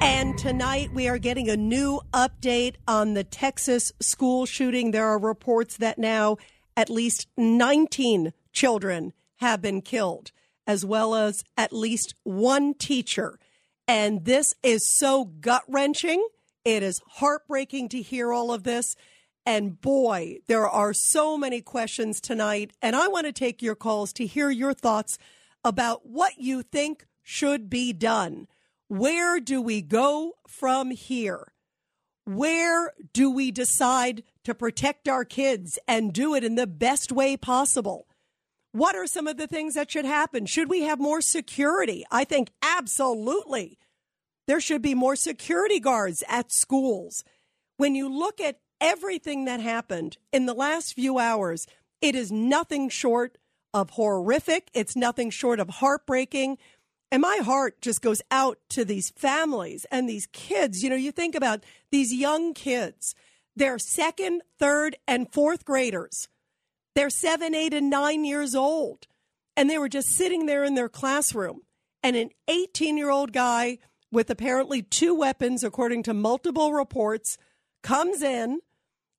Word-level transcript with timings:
And 0.00 0.38
tonight 0.38 0.92
we 0.94 1.08
are 1.08 1.18
getting 1.18 1.48
a 1.48 1.56
new 1.56 2.00
update 2.12 2.76
on 2.86 3.14
the 3.14 3.24
Texas 3.24 3.92
school 4.00 4.46
shooting. 4.46 4.92
There 4.92 5.08
are 5.08 5.18
reports 5.18 5.76
that 5.78 5.98
now 5.98 6.36
at 6.76 6.88
least 6.88 7.26
19 7.36 8.32
children 8.52 9.12
have 9.36 9.60
been 9.60 9.82
killed, 9.82 10.30
as 10.66 10.84
well 10.84 11.16
as 11.16 11.42
at 11.56 11.72
least 11.72 12.14
one 12.22 12.74
teacher. 12.74 13.40
And 13.88 14.24
this 14.24 14.54
is 14.62 14.88
so 14.88 15.24
gut 15.24 15.62
wrenching. 15.66 16.24
It 16.64 16.82
is 16.84 17.00
heartbreaking 17.08 17.88
to 17.90 18.02
hear 18.02 18.32
all 18.32 18.52
of 18.52 18.62
this. 18.62 18.94
And 19.44 19.80
boy, 19.80 20.36
there 20.46 20.68
are 20.68 20.92
so 20.92 21.36
many 21.36 21.60
questions 21.60 22.20
tonight. 22.20 22.72
And 22.80 22.94
I 22.94 23.08
want 23.08 23.26
to 23.26 23.32
take 23.32 23.62
your 23.62 23.74
calls 23.74 24.12
to 24.12 24.26
hear 24.26 24.50
your 24.50 24.74
thoughts 24.74 25.18
about 25.64 26.06
what 26.06 26.38
you 26.38 26.62
think 26.62 27.06
should 27.22 27.68
be 27.68 27.92
done. 27.92 28.46
Where 28.88 29.38
do 29.38 29.60
we 29.60 29.82
go 29.82 30.34
from 30.46 30.90
here? 30.90 31.52
Where 32.24 32.92
do 33.12 33.30
we 33.30 33.50
decide 33.50 34.22
to 34.44 34.54
protect 34.54 35.08
our 35.08 35.24
kids 35.24 35.78
and 35.86 36.12
do 36.12 36.34
it 36.34 36.42
in 36.42 36.54
the 36.54 36.66
best 36.66 37.12
way 37.12 37.36
possible? 37.36 38.06
What 38.72 38.96
are 38.96 39.06
some 39.06 39.26
of 39.26 39.36
the 39.36 39.46
things 39.46 39.74
that 39.74 39.90
should 39.90 40.04
happen? 40.04 40.46
Should 40.46 40.68
we 40.70 40.82
have 40.82 40.98
more 40.98 41.20
security? 41.20 42.04
I 42.10 42.24
think 42.24 42.50
absolutely. 42.62 43.78
There 44.46 44.60
should 44.60 44.82
be 44.82 44.94
more 44.94 45.16
security 45.16 45.80
guards 45.80 46.24
at 46.28 46.52
schools. 46.52 47.24
When 47.76 47.94
you 47.94 48.08
look 48.08 48.40
at 48.40 48.60
everything 48.80 49.44
that 49.44 49.60
happened 49.60 50.16
in 50.32 50.46
the 50.46 50.54
last 50.54 50.94
few 50.94 51.18
hours, 51.18 51.66
it 52.00 52.14
is 52.14 52.32
nothing 52.32 52.88
short 52.88 53.36
of 53.74 53.90
horrific. 53.90 54.70
It's 54.72 54.96
nothing 54.96 55.30
short 55.30 55.60
of 55.60 55.68
heartbreaking. 55.68 56.58
And 57.10 57.22
my 57.22 57.38
heart 57.42 57.80
just 57.80 58.02
goes 58.02 58.20
out 58.30 58.58
to 58.70 58.84
these 58.84 59.10
families 59.10 59.86
and 59.90 60.08
these 60.08 60.28
kids. 60.32 60.82
You 60.82 60.90
know, 60.90 60.96
you 60.96 61.12
think 61.12 61.34
about 61.34 61.64
these 61.90 62.12
young 62.12 62.52
kids, 62.52 63.14
they're 63.56 63.78
second, 63.78 64.42
third, 64.58 64.96
and 65.06 65.32
fourth 65.32 65.64
graders. 65.64 66.28
They're 66.94 67.10
seven, 67.10 67.54
eight, 67.54 67.74
and 67.74 67.90
nine 67.90 68.24
years 68.24 68.54
old. 68.54 69.06
And 69.56 69.68
they 69.68 69.78
were 69.78 69.88
just 69.88 70.10
sitting 70.10 70.46
there 70.46 70.64
in 70.64 70.74
their 70.74 70.88
classroom. 70.88 71.62
And 72.02 72.14
an 72.14 72.30
18 72.46 72.96
year 72.96 73.10
old 73.10 73.32
guy 73.32 73.78
with 74.12 74.30
apparently 74.30 74.82
two 74.82 75.14
weapons, 75.14 75.64
according 75.64 76.02
to 76.04 76.14
multiple 76.14 76.72
reports, 76.72 77.36
comes 77.82 78.22
in 78.22 78.60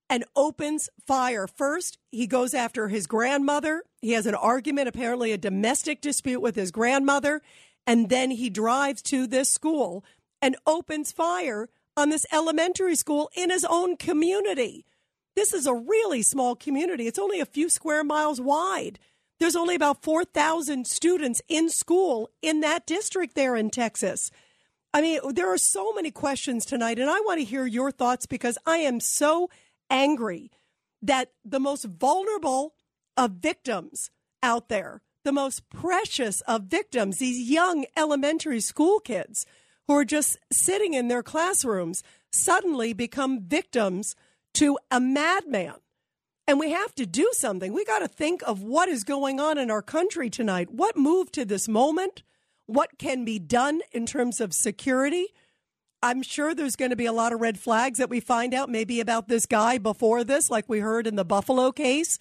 and 0.09 0.25
opens 0.35 0.89
fire. 1.05 1.47
First, 1.47 1.97
he 2.11 2.25
goes 2.25 2.53
after 2.53 2.87
his 2.87 3.05
grandmother. 3.05 3.83
He 4.01 4.13
has 4.13 4.25
an 4.25 4.35
argument, 4.35 4.87
apparently 4.87 5.31
a 5.31 5.37
domestic 5.37 6.01
dispute 6.01 6.41
with 6.41 6.55
his 6.55 6.71
grandmother. 6.71 7.41
And 7.89 8.09
then 8.09 8.29
he 8.29 8.51
drives 8.51 9.01
to 9.01 9.25
this 9.25 9.49
school 9.49 10.05
and 10.43 10.55
opens 10.67 11.11
fire 11.11 11.69
on 11.97 12.09
this 12.09 12.27
elementary 12.31 12.93
school 12.93 13.31
in 13.35 13.49
his 13.49 13.65
own 13.67 13.97
community. 13.97 14.85
This 15.35 15.53
is 15.53 15.65
a 15.65 15.73
really 15.73 16.21
small 16.21 16.55
community. 16.55 17.07
It's 17.07 17.17
only 17.17 17.39
a 17.39 17.47
few 17.47 17.67
square 17.67 18.03
miles 18.03 18.39
wide. 18.39 18.99
There's 19.39 19.55
only 19.55 19.73
about 19.73 20.03
4,000 20.03 20.85
students 20.85 21.41
in 21.47 21.67
school 21.67 22.29
in 22.43 22.59
that 22.59 22.85
district 22.85 23.33
there 23.33 23.55
in 23.55 23.71
Texas. 23.71 24.29
I 24.93 25.01
mean, 25.01 25.19
there 25.33 25.51
are 25.51 25.57
so 25.57 25.91
many 25.91 26.11
questions 26.11 26.67
tonight, 26.67 26.99
and 26.99 27.09
I 27.09 27.19
want 27.21 27.39
to 27.39 27.43
hear 27.43 27.65
your 27.65 27.89
thoughts 27.89 28.27
because 28.27 28.59
I 28.67 28.77
am 28.77 28.99
so 28.99 29.49
angry 29.89 30.51
that 31.01 31.31
the 31.43 31.59
most 31.59 31.85
vulnerable 31.85 32.75
of 33.17 33.31
victims 33.31 34.11
out 34.43 34.69
there 34.69 35.01
the 35.29 35.33
most 35.33 35.69
precious 35.69 36.41
of 36.47 36.63
victims, 36.63 37.19
these 37.19 37.51
young 37.51 37.85
elementary 37.95 38.59
school 38.59 38.99
kids 38.99 39.45
who 39.85 39.93
are 39.93 40.03
just 40.03 40.39
sitting 40.51 40.95
in 40.95 41.07
their 41.07 41.21
classrooms, 41.21 42.01
suddenly 42.31 42.93
become 42.93 43.43
victims 43.43 44.15
to 44.55 44.79
a 44.89 44.99
madman. 44.99 45.75
And 46.47 46.59
we 46.59 46.71
have 46.71 46.95
to 46.95 47.05
do 47.05 47.29
something. 47.33 47.73
We 47.73 47.85
got 47.85 47.99
to 47.99 48.07
think 48.07 48.41
of 48.47 48.63
what 48.63 48.89
is 48.89 49.03
going 49.03 49.39
on 49.39 49.59
in 49.59 49.69
our 49.69 49.83
country 49.83 50.31
tonight. 50.31 50.71
What 50.71 50.97
moved 50.97 51.35
to 51.35 51.45
this 51.45 51.67
moment? 51.67 52.23
What 52.65 52.97
can 52.97 53.23
be 53.23 53.37
done 53.37 53.81
in 53.91 54.07
terms 54.07 54.41
of 54.41 54.51
security? 54.51 55.27
I'm 56.01 56.23
sure 56.23 56.55
there's 56.55 56.75
going 56.75 56.89
to 56.89 56.95
be 56.95 57.05
a 57.05 57.13
lot 57.13 57.33
of 57.33 57.39
red 57.39 57.59
flags 57.59 57.99
that 57.99 58.09
we 58.09 58.19
find 58.19 58.55
out 58.55 58.67
maybe 58.67 58.99
about 58.99 59.27
this 59.27 59.45
guy 59.45 59.77
before 59.77 60.23
this, 60.23 60.49
like 60.49 60.67
we 60.67 60.79
heard 60.79 61.05
in 61.05 61.17
the 61.17 61.23
Buffalo 61.23 61.71
case 61.71 62.17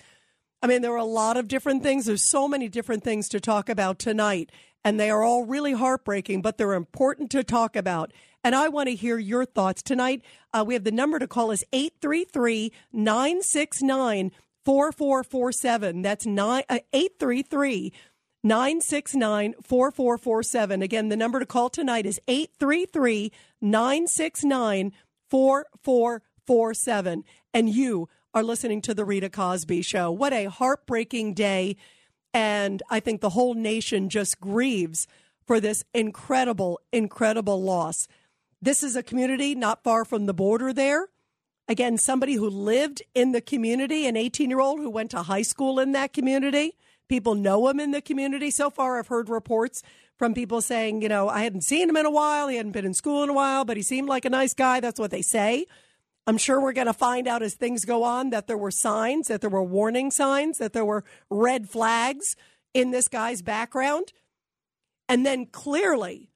I 0.62 0.66
mean, 0.66 0.82
there 0.82 0.92
are 0.92 0.96
a 0.96 1.04
lot 1.04 1.36
of 1.36 1.48
different 1.48 1.82
things. 1.82 2.06
There's 2.06 2.28
so 2.28 2.48
many 2.48 2.68
different 2.68 3.04
things 3.04 3.28
to 3.28 3.40
talk 3.40 3.68
about 3.68 3.98
tonight, 3.98 4.50
and 4.84 4.98
they 4.98 5.10
are 5.10 5.22
all 5.22 5.44
really 5.44 5.72
heartbreaking, 5.72 6.42
but 6.42 6.58
they're 6.58 6.74
important 6.74 7.30
to 7.30 7.44
talk 7.44 7.76
about. 7.76 8.12
And 8.42 8.54
I 8.54 8.68
want 8.68 8.88
to 8.88 8.94
hear 8.94 9.18
your 9.18 9.44
thoughts 9.44 9.82
tonight. 9.82 10.22
Uh, 10.52 10.64
we 10.66 10.74
have 10.74 10.84
the 10.84 10.90
number 10.90 11.18
to 11.18 11.26
call 11.26 11.50
is 11.50 11.64
833 11.72 12.72
969 12.92 14.32
4447. 14.64 16.02
That's 16.02 16.26
uh, 16.26 16.78
833 16.92 17.92
969 18.42 19.54
4447. 19.62 20.82
Again, 20.82 21.08
the 21.08 21.16
number 21.16 21.40
to 21.40 21.46
call 21.46 21.70
tonight 21.70 22.06
is 22.06 22.20
833 22.28 23.32
969 23.60 24.92
4447. 25.30 27.24
And 27.52 27.68
you 27.68 28.08
are 28.38 28.44
listening 28.44 28.80
to 28.80 28.94
The 28.94 29.04
Rita 29.04 29.30
Cosby 29.30 29.82
Show. 29.82 30.12
What 30.12 30.32
a 30.32 30.44
heartbreaking 30.44 31.34
day. 31.34 31.76
And 32.32 32.80
I 32.88 33.00
think 33.00 33.20
the 33.20 33.30
whole 33.30 33.54
nation 33.54 34.08
just 34.08 34.40
grieves 34.40 35.08
for 35.44 35.58
this 35.58 35.84
incredible, 35.92 36.80
incredible 36.92 37.60
loss. 37.60 38.06
This 38.62 38.84
is 38.84 38.94
a 38.94 39.02
community 39.02 39.56
not 39.56 39.82
far 39.82 40.04
from 40.04 40.26
the 40.26 40.34
border 40.34 40.72
there. 40.72 41.08
Again, 41.66 41.98
somebody 41.98 42.34
who 42.34 42.48
lived 42.48 43.02
in 43.12 43.32
the 43.32 43.40
community, 43.40 44.06
an 44.06 44.16
18 44.16 44.50
year 44.50 44.60
old 44.60 44.78
who 44.78 44.88
went 44.88 45.10
to 45.10 45.22
high 45.22 45.42
school 45.42 45.80
in 45.80 45.90
that 45.92 46.12
community. 46.12 46.76
People 47.08 47.34
know 47.34 47.66
him 47.68 47.80
in 47.80 47.90
the 47.90 48.00
community. 48.00 48.52
So 48.52 48.70
far, 48.70 49.00
I've 49.00 49.08
heard 49.08 49.28
reports 49.28 49.82
from 50.16 50.32
people 50.32 50.60
saying, 50.60 51.02
you 51.02 51.08
know, 51.08 51.28
I 51.28 51.42
hadn't 51.42 51.64
seen 51.64 51.88
him 51.88 51.96
in 51.96 52.06
a 52.06 52.10
while. 52.10 52.46
He 52.46 52.56
hadn't 52.56 52.70
been 52.70 52.86
in 52.86 52.94
school 52.94 53.24
in 53.24 53.30
a 53.30 53.34
while, 53.34 53.64
but 53.64 53.76
he 53.76 53.82
seemed 53.82 54.08
like 54.08 54.24
a 54.24 54.30
nice 54.30 54.54
guy. 54.54 54.78
That's 54.78 55.00
what 55.00 55.10
they 55.10 55.22
say. 55.22 55.66
I'm 56.28 56.36
sure 56.36 56.60
we're 56.60 56.74
going 56.74 56.88
to 56.88 56.92
find 56.92 57.26
out 57.26 57.42
as 57.42 57.54
things 57.54 57.86
go 57.86 58.02
on 58.02 58.28
that 58.30 58.48
there 58.48 58.58
were 58.58 58.70
signs, 58.70 59.28
that 59.28 59.40
there 59.40 59.48
were 59.48 59.64
warning 59.64 60.10
signs, 60.10 60.58
that 60.58 60.74
there 60.74 60.84
were 60.84 61.02
red 61.30 61.70
flags 61.70 62.36
in 62.74 62.90
this 62.90 63.08
guy's 63.08 63.40
background. 63.40 64.12
And 65.08 65.24
then 65.24 65.46
clearly, 65.46 66.30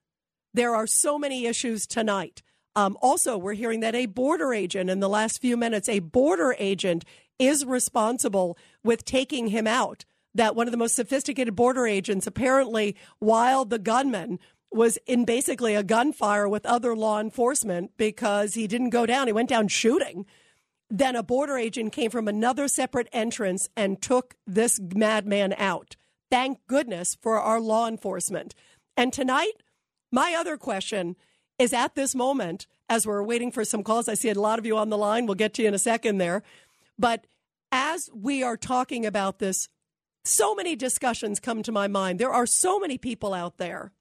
there 0.54 0.74
are 0.74 0.86
so 0.86 1.18
many 1.18 1.44
issues 1.44 1.86
tonight. 1.86 2.40
Um, 2.74 2.96
also, 3.02 3.36
we're 3.36 3.52
hearing 3.52 3.80
that 3.80 3.94
a 3.94 4.06
border 4.06 4.54
agent 4.54 4.88
in 4.88 5.00
the 5.00 5.10
last 5.10 5.42
few 5.42 5.58
minutes, 5.58 5.90
a 5.90 5.98
border 5.98 6.56
agent 6.58 7.04
is 7.38 7.66
responsible 7.66 8.56
with 8.82 9.04
taking 9.04 9.48
him 9.48 9.66
out. 9.66 10.06
That 10.34 10.56
one 10.56 10.66
of 10.66 10.70
the 10.70 10.78
most 10.78 10.96
sophisticated 10.96 11.54
border 11.54 11.86
agents, 11.86 12.26
apparently, 12.26 12.96
while 13.18 13.66
the 13.66 13.78
gunman 13.78 14.38
was 14.72 14.98
in 15.06 15.24
basically 15.24 15.74
a 15.74 15.82
gunfire 15.82 16.48
with 16.48 16.66
other 16.66 16.96
law 16.96 17.20
enforcement 17.20 17.92
because 17.96 18.54
he 18.54 18.66
didn't 18.66 18.90
go 18.90 19.06
down. 19.06 19.26
He 19.26 19.32
went 19.32 19.48
down 19.48 19.68
shooting. 19.68 20.26
Then 20.90 21.16
a 21.16 21.22
border 21.22 21.56
agent 21.56 21.92
came 21.92 22.10
from 22.10 22.28
another 22.28 22.68
separate 22.68 23.08
entrance 23.12 23.68
and 23.76 24.00
took 24.00 24.34
this 24.46 24.78
madman 24.80 25.54
out. 25.56 25.96
Thank 26.30 26.58
goodness 26.66 27.16
for 27.20 27.38
our 27.38 27.60
law 27.60 27.88
enforcement. 27.88 28.54
And 28.96 29.12
tonight, 29.12 29.52
my 30.10 30.34
other 30.34 30.56
question 30.56 31.16
is 31.58 31.72
at 31.72 31.94
this 31.94 32.14
moment, 32.14 32.66
as 32.88 33.06
we're 33.06 33.22
waiting 33.22 33.50
for 33.50 33.64
some 33.64 33.82
calls, 33.82 34.08
I 34.08 34.14
see 34.14 34.28
a 34.28 34.34
lot 34.34 34.58
of 34.58 34.66
you 34.66 34.76
on 34.76 34.90
the 34.90 34.98
line. 34.98 35.26
We'll 35.26 35.34
get 35.34 35.54
to 35.54 35.62
you 35.62 35.68
in 35.68 35.74
a 35.74 35.78
second 35.78 36.18
there. 36.18 36.42
But 36.98 37.26
as 37.70 38.10
we 38.14 38.42
are 38.42 38.56
talking 38.56 39.06
about 39.06 39.38
this, 39.38 39.68
so 40.24 40.54
many 40.54 40.76
discussions 40.76 41.40
come 41.40 41.62
to 41.62 41.72
my 41.72 41.88
mind. 41.88 42.18
There 42.18 42.32
are 42.32 42.46
so 42.46 42.78
many 42.78 42.98
people 42.98 43.32
out 43.34 43.56
there 43.56 43.92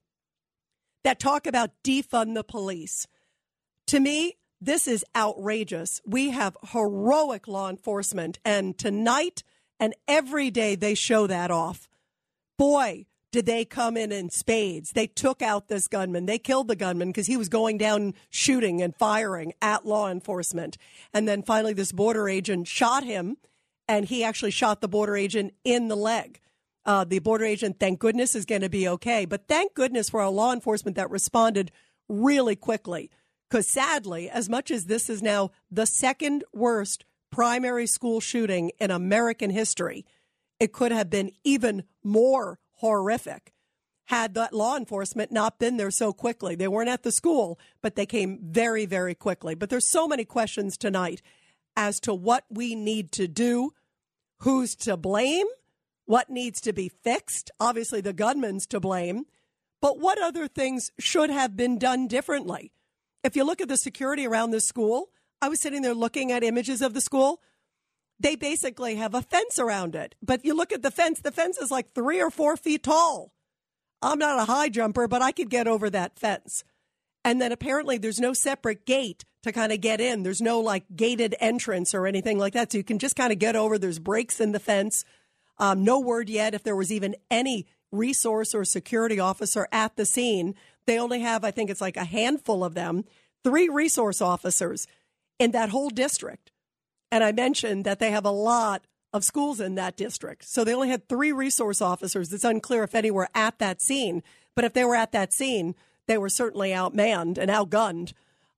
that 1.03 1.19
talk 1.19 1.47
about 1.47 1.71
defund 1.83 2.35
the 2.35 2.43
police. 2.43 3.07
To 3.87 3.99
me, 3.99 4.37
this 4.59 4.87
is 4.87 5.03
outrageous. 5.15 6.01
We 6.05 6.29
have 6.29 6.57
heroic 6.71 7.47
law 7.47 7.69
enforcement, 7.69 8.39
and 8.45 8.77
tonight 8.77 9.43
and 9.79 9.95
every 10.07 10.51
day 10.51 10.75
they 10.75 10.93
show 10.93 11.25
that 11.27 11.49
off. 11.49 11.89
Boy, 12.57 13.07
did 13.31 13.45
they 13.45 13.63
come 13.63 13.95
in 13.95 14.11
in 14.11 14.29
spades. 14.29 14.91
They 14.91 15.07
took 15.07 15.41
out 15.41 15.67
this 15.67 15.87
gunman. 15.87 16.25
They 16.25 16.37
killed 16.37 16.67
the 16.67 16.75
gunman 16.75 17.09
because 17.09 17.27
he 17.27 17.37
was 17.37 17.49
going 17.49 17.77
down 17.77 18.13
shooting 18.29 18.81
and 18.81 18.95
firing 18.95 19.53
at 19.61 19.85
law 19.85 20.09
enforcement. 20.09 20.77
And 21.13 21.27
then 21.27 21.41
finally, 21.41 21.73
this 21.73 21.93
border 21.93 22.27
agent 22.27 22.67
shot 22.67 23.03
him 23.03 23.37
and 23.87 24.05
he 24.05 24.23
actually 24.23 24.51
shot 24.51 24.81
the 24.81 24.87
border 24.87 25.15
agent 25.15 25.53
in 25.63 25.87
the 25.87 25.95
leg. 25.95 26.39
Uh, 26.85 27.03
the 27.03 27.19
border 27.19 27.45
agent, 27.45 27.79
thank 27.79 27.99
goodness, 27.99 28.35
is 28.35 28.45
going 28.45 28.61
to 28.61 28.69
be 28.69 28.87
okay. 28.87 29.25
But 29.25 29.47
thank 29.47 29.73
goodness 29.73 30.09
for 30.09 30.21
our 30.21 30.29
law 30.29 30.51
enforcement 30.53 30.97
that 30.97 31.11
responded 31.11 31.71
really 32.09 32.55
quickly. 32.55 33.11
Because 33.49 33.67
sadly, 33.67 34.29
as 34.29 34.49
much 34.49 34.71
as 34.71 34.85
this 34.85 35.09
is 35.09 35.21
now 35.21 35.51
the 35.69 35.85
second 35.85 36.43
worst 36.53 37.05
primary 37.31 37.85
school 37.87 38.19
shooting 38.19 38.71
in 38.79 38.91
American 38.91 39.49
history, 39.49 40.05
it 40.59 40.73
could 40.73 40.91
have 40.91 41.09
been 41.09 41.31
even 41.43 41.83
more 42.03 42.59
horrific 42.75 43.53
had 44.11 44.33
that 44.33 44.53
law 44.53 44.75
enforcement 44.75 45.31
not 45.31 45.57
been 45.57 45.77
there 45.77 45.89
so 45.89 46.11
quickly. 46.11 46.53
They 46.53 46.67
weren't 46.67 46.89
at 46.89 47.03
the 47.03 47.13
school, 47.13 47.57
but 47.81 47.95
they 47.95 48.05
came 48.05 48.39
very, 48.43 48.85
very 48.85 49.15
quickly. 49.15 49.55
But 49.55 49.69
there's 49.69 49.89
so 49.89 50.05
many 50.05 50.25
questions 50.25 50.75
tonight 50.75 51.21
as 51.77 51.97
to 52.01 52.13
what 52.13 52.43
we 52.49 52.75
need 52.75 53.13
to 53.13 53.29
do, 53.29 53.71
who's 54.39 54.75
to 54.75 54.97
blame, 54.97 55.47
what 56.11 56.29
needs 56.29 56.59
to 56.59 56.73
be 56.73 56.89
fixed. 56.89 57.51
Obviously, 57.57 58.01
the 58.01 58.11
gunman's 58.11 58.67
to 58.67 58.81
blame, 58.81 59.23
but 59.81 59.97
what 59.97 60.21
other 60.21 60.45
things 60.45 60.91
should 60.99 61.29
have 61.29 61.55
been 61.55 61.79
done 61.79 62.05
differently? 62.05 62.73
If 63.23 63.37
you 63.37 63.45
look 63.45 63.61
at 63.61 63.69
the 63.69 63.77
security 63.77 64.27
around 64.27 64.51
the 64.51 64.59
school, 64.59 65.11
I 65.41 65.47
was 65.47 65.61
sitting 65.61 65.83
there 65.83 65.93
looking 65.93 66.29
at 66.29 66.43
images 66.43 66.81
of 66.81 66.93
the 66.93 66.99
school. 66.99 67.41
They 68.19 68.35
basically 68.35 68.95
have 68.95 69.15
a 69.15 69.21
fence 69.21 69.57
around 69.57 69.95
it. 69.95 70.15
But 70.21 70.43
you 70.43 70.53
look 70.53 70.73
at 70.73 70.81
the 70.81 70.91
fence, 70.91 71.21
the 71.21 71.31
fence 71.31 71.57
is 71.57 71.71
like 71.71 71.93
three 71.93 72.21
or 72.21 72.29
four 72.29 72.57
feet 72.57 72.83
tall. 72.83 73.31
I'm 74.01 74.19
not 74.19 74.37
a 74.37 74.51
high 74.51 74.67
jumper, 74.67 75.07
but 75.07 75.21
I 75.21 75.31
could 75.31 75.49
get 75.49 75.65
over 75.65 75.89
that 75.91 76.19
fence. 76.19 76.65
And 77.23 77.41
then 77.41 77.53
apparently 77.53 77.97
there's 77.97 78.19
no 78.19 78.33
separate 78.33 78.85
gate 78.85 79.23
to 79.43 79.53
kind 79.53 79.71
of 79.71 79.79
get 79.79 80.01
in. 80.01 80.23
There's 80.23 80.41
no 80.41 80.59
like 80.59 80.83
gated 80.93 81.37
entrance 81.39 81.93
or 81.93 82.05
anything 82.05 82.37
like 82.37 82.51
that. 82.51 82.73
So 82.73 82.79
you 82.79 82.83
can 82.83 82.99
just 82.99 83.15
kind 83.15 83.31
of 83.31 83.39
get 83.39 83.55
over. 83.55 83.77
There's 83.77 83.99
breaks 83.99 84.41
in 84.41 84.51
the 84.51 84.59
fence. 84.59 85.05
Um, 85.61 85.83
no 85.83 85.99
word 85.99 86.27
yet 86.27 86.53
if 86.53 86.63
there 86.63 86.75
was 86.75 86.91
even 86.91 87.15
any 87.29 87.67
resource 87.91 88.55
or 88.55 88.65
security 88.65 89.19
officer 89.19 89.67
at 89.71 89.95
the 89.95 90.05
scene. 90.05 90.55
They 90.87 90.97
only 90.97 91.19
have, 91.19 91.43
I 91.43 91.51
think 91.51 91.69
it's 91.69 91.81
like 91.81 91.97
a 91.97 92.03
handful 92.03 92.63
of 92.63 92.73
them, 92.73 93.05
three 93.43 93.69
resource 93.69 94.21
officers 94.21 94.87
in 95.39 95.51
that 95.51 95.69
whole 95.69 95.89
district. 95.89 96.51
And 97.11 97.23
I 97.23 97.31
mentioned 97.31 97.85
that 97.85 97.99
they 97.99 98.11
have 98.11 98.25
a 98.25 98.31
lot 98.31 98.85
of 99.13 99.23
schools 99.23 99.59
in 99.59 99.75
that 99.75 99.97
district. 99.97 100.45
So 100.45 100.63
they 100.63 100.73
only 100.73 100.89
had 100.89 101.07
three 101.07 101.31
resource 101.31 101.81
officers. 101.81 102.33
It's 102.33 102.43
unclear 102.43 102.83
if 102.83 102.95
any 102.95 103.11
were 103.11 103.29
at 103.35 103.59
that 103.59 103.81
scene, 103.81 104.23
but 104.55 104.65
if 104.65 104.73
they 104.73 104.85
were 104.85 104.95
at 104.95 105.11
that 105.11 105.33
scene, 105.33 105.75
they 106.07 106.17
were 106.17 106.29
certainly 106.29 106.69
outmanned 106.69 107.37
and 107.37 107.51
outgunned. 107.51 108.13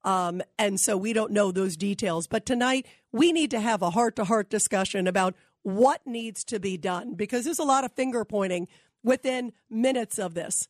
Um, 0.06 0.42
and 0.60 0.80
so 0.80 0.96
we 0.96 1.12
don't 1.12 1.32
know 1.32 1.52
those 1.52 1.76
details. 1.76 2.28
But 2.28 2.46
tonight, 2.46 2.86
we 3.12 3.32
need 3.32 3.52
to 3.52 3.60
have 3.60 3.82
a 3.82 3.92
heart 3.92 4.16
to 4.18 4.26
heart 4.26 4.50
discussion 4.50 5.08
about 5.08 5.36
what 5.64 6.06
needs 6.06 6.44
to 6.46 6.60
be 6.60 6.78
done 6.78 7.16
because 7.16 7.46
there's 7.46 7.60
a 7.60 7.64
lot 7.64 7.84
of 7.84 7.92
finger 7.94 8.24
pointing 8.24 8.68
within 9.04 9.52
minutes 9.70 10.20
of 10.20 10.34
this. 10.34 10.68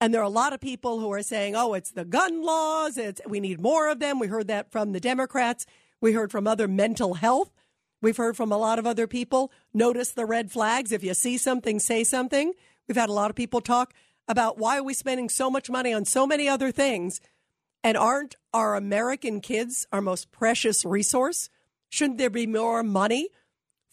And 0.00 0.12
there 0.12 0.20
are 0.20 0.24
a 0.24 0.28
lot 0.28 0.52
of 0.52 0.60
people 0.60 1.00
who 1.00 1.10
are 1.12 1.22
saying, 1.22 1.56
oh, 1.56 1.72
it's 1.74 1.92
the 1.92 2.04
gun 2.04 2.42
laws. 2.42 2.98
It's, 2.98 3.20
we 3.26 3.40
need 3.40 3.60
more 3.60 3.88
of 3.88 3.98
them. 3.98 4.18
We 4.18 4.26
heard 4.26 4.48
that 4.48 4.70
from 4.70 4.92
the 4.92 5.00
Democrats. 5.00 5.64
We 6.00 6.12
heard 6.12 6.30
from 6.30 6.46
other 6.46 6.68
mental 6.68 7.14
health 7.14 7.50
We've 8.02 8.16
heard 8.16 8.36
from 8.36 8.52
a 8.52 8.58
lot 8.58 8.78
of 8.78 8.86
other 8.86 9.06
people. 9.06 9.50
Notice 9.72 10.12
the 10.12 10.26
red 10.26 10.52
flags. 10.52 10.92
If 10.92 11.02
you 11.02 11.14
see 11.14 11.38
something, 11.38 11.80
say 11.80 12.04
something. 12.04 12.52
We've 12.86 12.96
had 12.96 13.08
a 13.08 13.14
lot 13.14 13.30
of 13.30 13.36
people 13.36 13.60
talk 13.60 13.94
about 14.28 14.58
why 14.58 14.78
are 14.78 14.82
we 14.82 14.94
spending 14.94 15.28
so 15.28 15.50
much 15.50 15.70
money 15.70 15.92
on 15.92 16.04
so 16.04 16.26
many 16.26 16.48
other 16.48 16.70
things 16.70 17.20
and 17.82 17.96
aren't 17.96 18.36
our 18.52 18.74
American 18.74 19.40
kids 19.40 19.86
our 19.92 20.00
most 20.00 20.30
precious 20.30 20.84
resource? 20.84 21.48
Shouldn't 21.88 22.18
there 22.18 22.30
be 22.30 22.46
more 22.46 22.82
money 22.82 23.30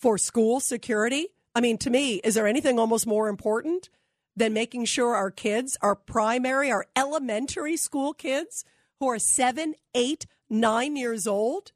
for 0.03 0.17
school 0.17 0.59
security? 0.59 1.29
I 1.55 1.61
mean, 1.61 1.77
to 1.77 1.89
me, 1.89 2.15
is 2.25 2.35
there 2.35 2.45
anything 2.45 2.77
almost 2.77 3.07
more 3.07 3.29
important 3.29 3.89
than 4.35 4.51
making 4.51 4.83
sure 4.83 5.15
our 5.15 5.31
kids, 5.31 5.77
our 5.81 5.95
primary, 5.95 6.69
our 6.69 6.85
elementary 6.93 7.77
school 7.77 8.13
kids 8.13 8.65
who 8.99 9.07
are 9.07 9.17
seven, 9.17 9.75
eight, 9.95 10.25
nine 10.49 10.97
years 10.97 11.25
old, 11.25 11.71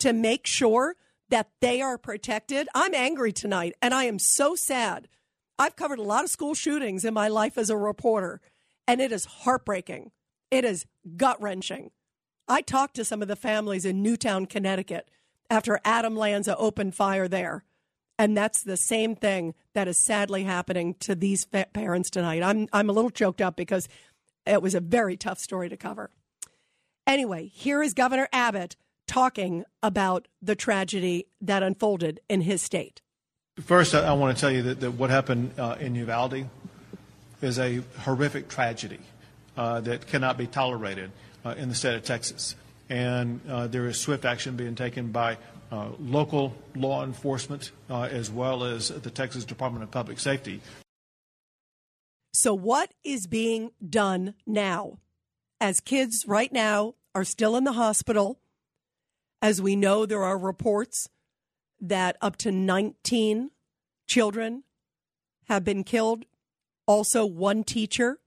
to 0.00 0.12
make 0.12 0.48
sure 0.48 0.96
that 1.28 1.50
they 1.60 1.80
are 1.80 1.96
protected. 1.96 2.66
I'm 2.74 2.92
angry 2.92 3.32
tonight, 3.32 3.76
and 3.80 3.94
I 3.94 4.02
am 4.04 4.18
so 4.18 4.56
sad. 4.56 5.06
I've 5.56 5.76
covered 5.76 6.00
a 6.00 6.02
lot 6.02 6.24
of 6.24 6.30
school 6.30 6.54
shootings 6.54 7.04
in 7.04 7.14
my 7.14 7.28
life 7.28 7.56
as 7.56 7.70
a 7.70 7.76
reporter, 7.76 8.40
and 8.88 9.00
it 9.00 9.12
is 9.12 9.26
heartbreaking. 9.26 10.10
It 10.50 10.64
is 10.64 10.86
gut 11.16 11.40
wrenching. 11.40 11.92
I 12.48 12.62
talked 12.62 12.96
to 12.96 13.04
some 13.04 13.22
of 13.22 13.28
the 13.28 13.36
families 13.36 13.84
in 13.84 14.02
Newtown, 14.02 14.46
Connecticut, 14.46 15.08
after 15.50 15.80
Adam 15.84 16.16
Lanza 16.16 16.56
opened 16.56 16.94
fire 16.94 17.28
there. 17.28 17.64
And 18.18 18.36
that's 18.36 18.62
the 18.62 18.76
same 18.76 19.16
thing 19.16 19.54
that 19.74 19.88
is 19.88 19.98
sadly 19.98 20.44
happening 20.44 20.94
to 21.00 21.14
these 21.14 21.46
parents 21.46 22.10
tonight. 22.10 22.42
I'm, 22.42 22.68
I'm 22.72 22.88
a 22.88 22.92
little 22.92 23.10
choked 23.10 23.40
up 23.40 23.56
because 23.56 23.88
it 24.46 24.62
was 24.62 24.74
a 24.74 24.80
very 24.80 25.16
tough 25.16 25.38
story 25.38 25.68
to 25.68 25.76
cover. 25.76 26.10
Anyway, 27.06 27.46
here 27.46 27.82
is 27.82 27.94
Governor 27.94 28.28
Abbott 28.32 28.76
talking 29.06 29.64
about 29.82 30.28
the 30.40 30.54
tragedy 30.54 31.26
that 31.40 31.62
unfolded 31.62 32.20
in 32.28 32.42
his 32.42 32.62
state. 32.62 33.00
First, 33.60 33.94
I, 33.94 34.06
I 34.06 34.12
want 34.12 34.36
to 34.36 34.40
tell 34.40 34.50
you 34.50 34.62
that, 34.62 34.80
that 34.80 34.92
what 34.92 35.10
happened 35.10 35.52
uh, 35.58 35.76
in 35.80 35.94
Uvalde 35.94 36.46
is 37.42 37.58
a 37.58 37.82
horrific 38.00 38.48
tragedy 38.48 39.00
uh, 39.56 39.80
that 39.80 40.06
cannot 40.06 40.38
be 40.38 40.46
tolerated 40.46 41.10
uh, 41.44 41.54
in 41.56 41.68
the 41.70 41.74
state 41.74 41.94
of 41.94 42.04
Texas. 42.04 42.54
And 42.90 43.40
uh, 43.48 43.68
there 43.68 43.86
is 43.86 43.98
swift 43.98 44.26
action 44.26 44.56
being 44.56 44.74
taken 44.74 45.12
by 45.12 45.38
uh, 45.72 45.88
local 45.98 46.54
law 46.74 47.04
enforcement 47.04 47.70
uh, 47.88 48.02
as 48.02 48.30
well 48.30 48.64
as 48.64 48.88
the 48.88 49.10
Texas 49.10 49.44
Department 49.44 49.84
of 49.84 49.90
Public 49.90 50.18
Safety. 50.18 50.60
So, 52.32 52.54
what 52.54 52.92
is 53.04 53.26
being 53.26 53.70
done 53.88 54.34
now? 54.46 54.98
As 55.60 55.80
kids 55.80 56.24
right 56.26 56.52
now 56.52 56.94
are 57.14 57.24
still 57.24 57.56
in 57.56 57.64
the 57.64 57.72
hospital, 57.72 58.40
as 59.42 59.60
we 59.60 59.76
know, 59.76 60.06
there 60.06 60.22
are 60.22 60.38
reports 60.38 61.08
that 61.80 62.16
up 62.20 62.36
to 62.36 62.52
19 62.52 63.50
children 64.06 64.64
have 65.48 65.64
been 65.64 65.82
killed, 65.82 66.24
also 66.86 67.26
one 67.26 67.64
teacher. 67.64 68.19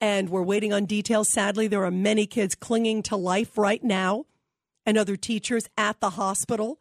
And 0.00 0.30
we're 0.30 0.42
waiting 0.42 0.72
on 0.72 0.86
details. 0.86 1.30
Sadly, 1.30 1.68
there 1.68 1.84
are 1.84 1.90
many 1.90 2.26
kids 2.26 2.54
clinging 2.54 3.02
to 3.04 3.16
life 3.16 3.58
right 3.58 3.84
now 3.84 4.24
and 4.86 4.96
other 4.96 5.16
teachers 5.16 5.68
at 5.76 6.00
the 6.00 6.10
hospital. 6.10 6.80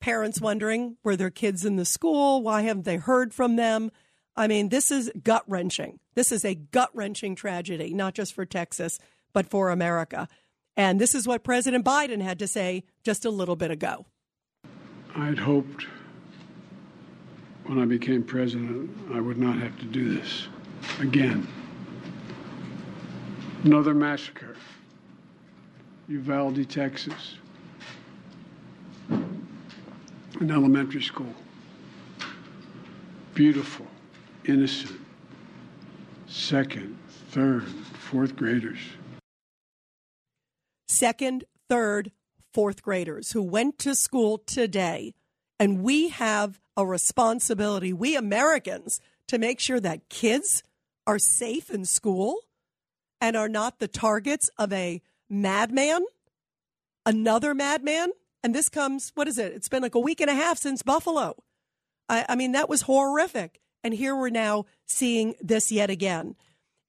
Parents 0.00 0.40
wondering 0.40 0.96
were 1.02 1.16
their 1.16 1.30
kids 1.30 1.64
in 1.64 1.76
the 1.76 1.84
school? 1.84 2.42
Why 2.42 2.62
haven't 2.62 2.84
they 2.84 2.96
heard 2.96 3.34
from 3.34 3.56
them? 3.56 3.90
I 4.36 4.46
mean, 4.46 4.70
this 4.70 4.90
is 4.90 5.10
gut 5.22 5.44
wrenching. 5.46 6.00
This 6.14 6.32
is 6.32 6.44
a 6.44 6.54
gut 6.54 6.90
wrenching 6.94 7.34
tragedy, 7.34 7.94
not 7.94 8.14
just 8.14 8.34
for 8.34 8.44
Texas, 8.44 8.98
but 9.32 9.48
for 9.48 9.70
America. 9.70 10.28
And 10.76 11.00
this 11.00 11.14
is 11.14 11.26
what 11.26 11.44
President 11.44 11.84
Biden 11.84 12.20
had 12.20 12.38
to 12.40 12.48
say 12.48 12.84
just 13.02 13.24
a 13.24 13.30
little 13.30 13.56
bit 13.56 13.70
ago. 13.70 14.06
I'd 15.14 15.38
hoped 15.38 15.86
when 17.64 17.78
I 17.78 17.84
became 17.84 18.22
president 18.24 18.90
I 19.12 19.20
would 19.20 19.38
not 19.38 19.56
have 19.58 19.78
to 19.78 19.84
do 19.84 20.18
this 20.18 20.48
again. 20.98 21.46
Another 23.64 23.94
massacre, 23.94 24.54
Uvalde, 26.08 26.68
Texas, 26.68 27.38
an 29.08 30.50
elementary 30.50 31.02
school. 31.02 31.34
Beautiful, 33.34 33.86
innocent, 34.44 35.00
second, 36.26 36.96
third, 37.30 37.64
fourth 37.64 38.36
graders 38.36 38.78
second, 40.94 41.44
third, 41.68 42.12
fourth 42.52 42.82
graders 42.82 43.32
who 43.32 43.42
went 43.42 43.78
to 43.80 43.94
school 43.94 44.38
today. 44.38 45.12
And 45.58 45.82
we 45.82 46.08
have 46.08 46.60
a 46.76 46.86
responsibility, 46.86 47.92
we 47.92 48.16
Americans, 48.16 49.00
to 49.28 49.38
make 49.38 49.60
sure 49.60 49.80
that 49.80 50.08
kids 50.08 50.62
are 51.06 51.18
safe 51.18 51.70
in 51.70 51.84
school 51.84 52.38
and 53.20 53.36
are 53.36 53.48
not 53.48 53.78
the 53.78 53.88
targets 53.88 54.50
of 54.58 54.72
a 54.72 55.00
madman, 55.28 56.04
another 57.06 57.54
madman. 57.54 58.10
And 58.42 58.54
this 58.54 58.68
comes, 58.68 59.12
what 59.14 59.28
is 59.28 59.38
it? 59.38 59.52
It's 59.52 59.68
been 59.68 59.82
like 59.82 59.94
a 59.94 60.00
week 60.00 60.20
and 60.20 60.30
a 60.30 60.34
half 60.34 60.58
since 60.58 60.82
Buffalo. 60.82 61.42
I, 62.08 62.26
I 62.28 62.36
mean, 62.36 62.52
that 62.52 62.68
was 62.68 62.82
horrific. 62.82 63.60
And 63.82 63.94
here 63.94 64.14
we're 64.16 64.30
now 64.30 64.66
seeing 64.86 65.34
this 65.40 65.72
yet 65.72 65.90
again. 65.90 66.36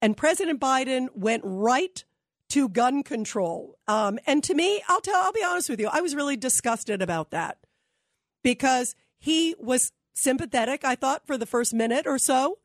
And 0.01 0.17
President 0.17 0.59
Biden 0.59 1.07
went 1.15 1.43
right 1.45 2.03
to 2.49 2.69
gun 2.69 3.03
control. 3.03 3.77
Um, 3.87 4.19
and 4.27 4.43
to 4.43 4.53
me, 4.53 4.81
I'll 4.87 5.01
tell, 5.01 5.15
I'll 5.15 5.31
be 5.31 5.43
honest 5.43 5.69
with 5.69 5.79
you, 5.79 5.89
I 5.91 6.01
was 6.01 6.15
really 6.15 6.37
disgusted 6.37 7.01
about 7.01 7.31
that 7.31 7.57
because 8.43 8.95
he 9.17 9.55
was 9.59 9.91
sympathetic, 10.13 10.85
I 10.85 10.95
thought, 10.95 11.25
for 11.25 11.37
the 11.37 11.45
first 11.45 11.73
minute 11.73 12.05
or 12.05 12.17
so. 12.17 12.59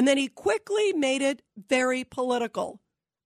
And 0.00 0.08
then 0.08 0.16
he 0.16 0.28
quickly 0.28 0.94
made 0.94 1.20
it 1.20 1.42
very 1.68 2.04
political. 2.04 2.80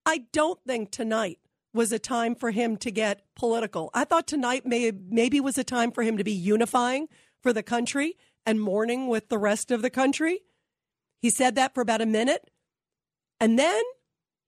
I 0.04 0.24
don't 0.32 0.58
think 0.66 0.90
tonight 0.90 1.38
was 1.72 1.92
a 1.92 2.00
time 2.00 2.34
for 2.34 2.50
him 2.50 2.76
to 2.78 2.90
get 2.90 3.22
political. 3.36 3.90
I 3.94 4.02
thought 4.02 4.26
tonight 4.26 4.66
may, 4.66 4.90
maybe 4.90 5.38
was 5.38 5.56
a 5.56 5.62
time 5.62 5.92
for 5.92 6.02
him 6.02 6.18
to 6.18 6.24
be 6.24 6.32
unifying, 6.32 7.06
for 7.44 7.52
the 7.52 7.62
country 7.62 8.16
and 8.44 8.60
mourning 8.60 9.06
with 9.06 9.28
the 9.28 9.38
rest 9.38 9.70
of 9.70 9.82
the 9.82 9.88
country. 9.88 10.40
He 11.22 11.30
said 11.30 11.54
that 11.54 11.74
for 11.74 11.80
about 11.80 12.00
a 12.00 12.06
minute. 12.06 12.50
And 13.38 13.56
then 13.56 13.84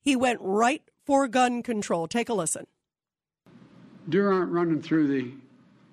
he 0.03 0.17
went 0.17 0.41
right 0.43 0.83
for 1.05 1.29
gun 1.29 1.63
control. 1.63 2.09
Take 2.09 2.29
a 2.29 2.35
listen. 2.35 2.67
Deer 4.09 4.33
aren't 4.33 4.51
running 4.51 4.83
through 4.83 5.07
the 5.07 5.31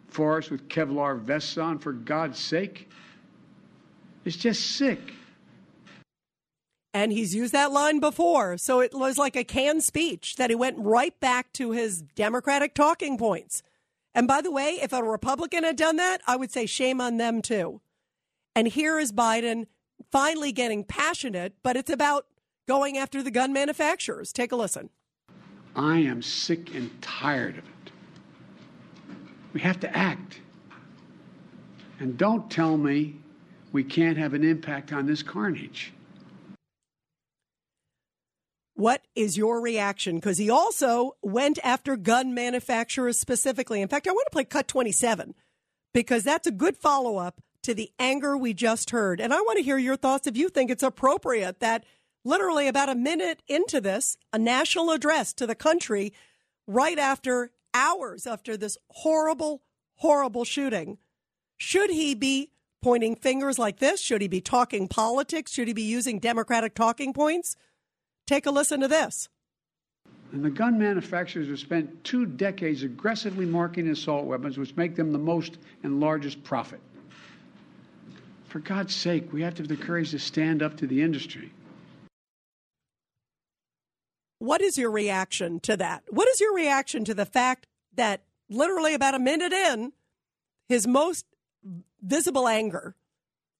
forest 0.07 0.49
with 0.49 0.67
Kevlar 0.67 1.19
vests 1.19 1.59
on, 1.59 1.77
for 1.77 1.93
God's 1.93 2.39
sake. 2.39 2.89
It's 4.25 4.35
just 4.35 4.77
sick. 4.77 5.13
And 6.93 7.11
he's 7.11 7.33
used 7.33 7.53
that 7.53 7.71
line 7.71 7.99
before. 7.99 8.57
So 8.57 8.79
it 8.79 8.93
was 8.93 9.17
like 9.17 9.35
a 9.35 9.43
canned 9.43 9.83
speech 9.83 10.35
that 10.35 10.51
he 10.51 10.55
went 10.55 10.77
right 10.77 11.19
back 11.19 11.51
to 11.53 11.71
his 11.71 12.01
Democratic 12.01 12.75
talking 12.75 13.17
points. 13.17 13.63
And 14.13 14.27
by 14.27 14.41
the 14.41 14.51
way, 14.51 14.79
if 14.81 14.93
a 14.93 15.03
Republican 15.03 15.63
had 15.63 15.75
done 15.75 15.95
that, 15.95 16.21
I 16.27 16.35
would 16.35 16.51
say 16.51 16.67
shame 16.67 17.01
on 17.01 17.17
them 17.17 17.41
too. 17.41 17.81
And 18.55 18.67
here 18.67 18.99
is 18.99 19.11
Biden 19.11 19.65
finally 20.11 20.51
getting 20.51 20.83
passionate, 20.83 21.53
but 21.63 21.75
it's 21.75 21.89
about 21.89 22.27
going 22.67 22.97
after 22.97 23.23
the 23.23 23.31
gun 23.31 23.51
manufacturers. 23.51 24.31
Take 24.31 24.51
a 24.51 24.55
listen. 24.55 24.91
I 25.75 25.97
am 25.97 26.21
sick 26.21 26.75
and 26.75 27.01
tired 27.01 27.57
of 27.57 27.63
it. 27.63 27.91
We 29.53 29.61
have 29.61 29.79
to 29.79 29.97
act. 29.97 30.39
And 31.99 32.17
don't 32.17 32.49
tell 32.51 32.77
me 32.77 33.15
we 33.71 33.83
can't 33.83 34.17
have 34.17 34.35
an 34.35 34.43
impact 34.43 34.93
on 34.93 35.07
this 35.07 35.23
carnage. 35.23 35.91
What 38.75 39.03
is 39.15 39.37
your 39.37 39.61
reaction? 39.61 40.15
Because 40.15 40.37
he 40.37 40.49
also 40.49 41.15
went 41.21 41.59
after 41.63 41.95
gun 41.95 42.33
manufacturers 42.33 43.19
specifically. 43.19 43.81
In 43.81 43.87
fact, 43.87 44.07
I 44.07 44.11
want 44.11 44.25
to 44.25 44.31
play 44.31 44.45
cut 44.45 44.67
27 44.67 45.35
because 45.93 46.23
that's 46.23 46.47
a 46.47 46.51
good 46.51 46.75
follow 46.75 47.17
up 47.17 47.41
to 47.63 47.73
the 47.73 47.91
anger 47.99 48.35
we 48.35 48.53
just 48.53 48.89
heard. 48.89 49.21
And 49.21 49.33
I 49.33 49.41
want 49.41 49.57
to 49.57 49.63
hear 49.63 49.77
your 49.77 49.95
thoughts 49.95 50.27
if 50.27 50.35
you 50.35 50.49
think 50.49 50.71
it's 50.71 50.83
appropriate 50.83 51.59
that 51.59 51.85
literally 52.25 52.67
about 52.67 52.89
a 52.89 52.95
minute 52.95 53.41
into 53.47 53.79
this, 53.79 54.17
a 54.31 54.39
national 54.39 54.91
address 54.91 55.33
to 55.33 55.47
the 55.47 55.55
country 55.55 56.13
right 56.67 56.97
after 56.97 57.51
hours 57.73 58.25
after 58.25 58.57
this 58.57 58.77
horrible, 58.89 59.61
horrible 59.95 60.45
shooting, 60.45 60.97
should 61.57 61.89
he 61.89 62.15
be 62.15 62.49
pointing 62.81 63.15
fingers 63.15 63.57
like 63.57 63.79
this? 63.79 64.01
Should 64.01 64.21
he 64.21 64.27
be 64.27 64.41
talking 64.41 64.87
politics? 64.87 65.51
Should 65.51 65.67
he 65.67 65.73
be 65.73 65.83
using 65.83 66.19
Democratic 66.19 66.75
talking 66.75 67.13
points? 67.13 67.55
Take 68.33 68.47
a 68.47 68.51
listen 68.51 68.79
to 68.79 68.87
this. 68.87 69.29
And 70.31 70.43
the 70.43 70.49
gun 70.49 70.79
manufacturers 70.79 71.49
have 71.49 71.59
spent 71.59 72.03
two 72.03 72.25
decades 72.25 72.81
aggressively 72.81 73.45
marketing 73.45 73.91
assault 73.91 74.25
weapons, 74.25 74.57
which 74.57 74.75
make 74.75 74.95
them 74.95 75.11
the 75.11 75.19
most 75.19 75.59
and 75.83 75.99
largest 75.99 76.43
profit. 76.43 76.79
For 78.47 78.57
God's 78.57 78.95
sake, 78.95 79.31
we 79.31 79.43
have 79.43 79.53
to 79.53 79.61
have 79.61 79.67
the 79.67 79.77
courage 79.77 80.09
to 80.09 80.17
stand 80.17 80.63
up 80.63 80.77
to 80.77 80.87
the 80.87 81.03
industry. 81.03 81.51
What 84.39 84.61
is 84.61 84.79
your 84.79 84.89
reaction 84.89 85.59
to 85.59 85.77
that? 85.77 86.01
What 86.09 86.27
is 86.27 86.41
your 86.41 86.55
reaction 86.55 87.05
to 87.05 87.13
the 87.13 87.27
fact 87.27 87.67
that 87.93 88.23
literally 88.49 88.95
about 88.95 89.13
a 89.13 89.19
minute 89.19 89.53
in, 89.53 89.93
his 90.67 90.87
most 90.87 91.27
visible 92.01 92.47
anger 92.47 92.95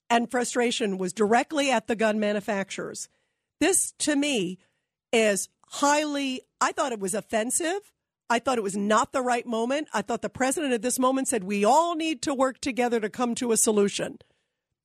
and 0.10 0.32
frustration 0.32 0.98
was 0.98 1.14
directly 1.14 1.70
at 1.70 1.86
the 1.86 1.96
gun 1.96 2.20
manufacturers? 2.20 3.08
This, 3.60 3.94
to 4.00 4.16
me, 4.16 4.60
is 5.12 5.50
highly, 5.68 6.42
I 6.60 6.72
thought 6.72 6.92
it 6.92 7.00
was 7.00 7.14
offensive. 7.14 7.92
I 8.30 8.40
thought 8.40 8.58
it 8.58 8.64
was 8.64 8.78
not 8.78 9.14
the 9.14 9.22
right 9.22 9.46
moment. 9.46 9.90
I 9.94 10.02
thought 10.02 10.22
the 10.22 10.30
president 10.30 10.74
at 10.74 10.82
this 10.82 10.98
moment 10.98 11.28
said 11.28 11.44
we 11.44 11.64
all 11.64 11.96
need 11.96 12.22
to 12.24 12.34
work 12.34 12.60
together 12.62 13.00
to 13.00 13.10
come 13.10 13.36
to 13.36 13.52
a 13.52 13.58
solution. 13.58 14.18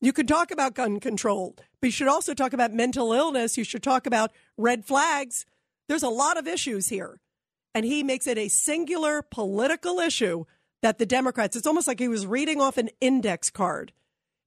You 0.00 0.12
could 0.12 0.28
talk 0.28 0.50
about 0.50 0.74
gun 0.74 1.00
control, 1.00 1.56
but 1.80 1.88
you 1.88 1.90
should 1.90 2.08
also 2.08 2.34
talk 2.34 2.52
about 2.52 2.72
mental 2.72 3.12
illness. 3.12 3.56
You 3.56 3.64
should 3.64 3.82
talk 3.82 4.06
about 4.06 4.32
red 4.56 4.84
flags. 4.84 5.44
There's 5.88 6.02
a 6.02 6.08
lot 6.08 6.36
of 6.36 6.46
issues 6.46 6.88
here. 6.88 7.20
And 7.74 7.84
he 7.84 8.02
makes 8.02 8.26
it 8.26 8.38
a 8.38 8.48
singular 8.48 9.22
political 9.22 9.98
issue 9.98 10.44
that 10.82 10.98
the 10.98 11.06
Democrats, 11.06 11.56
it's 11.56 11.66
almost 11.66 11.88
like 11.88 11.98
he 11.98 12.08
was 12.08 12.26
reading 12.26 12.60
off 12.60 12.78
an 12.78 12.90
index 13.00 13.50
card. 13.50 13.92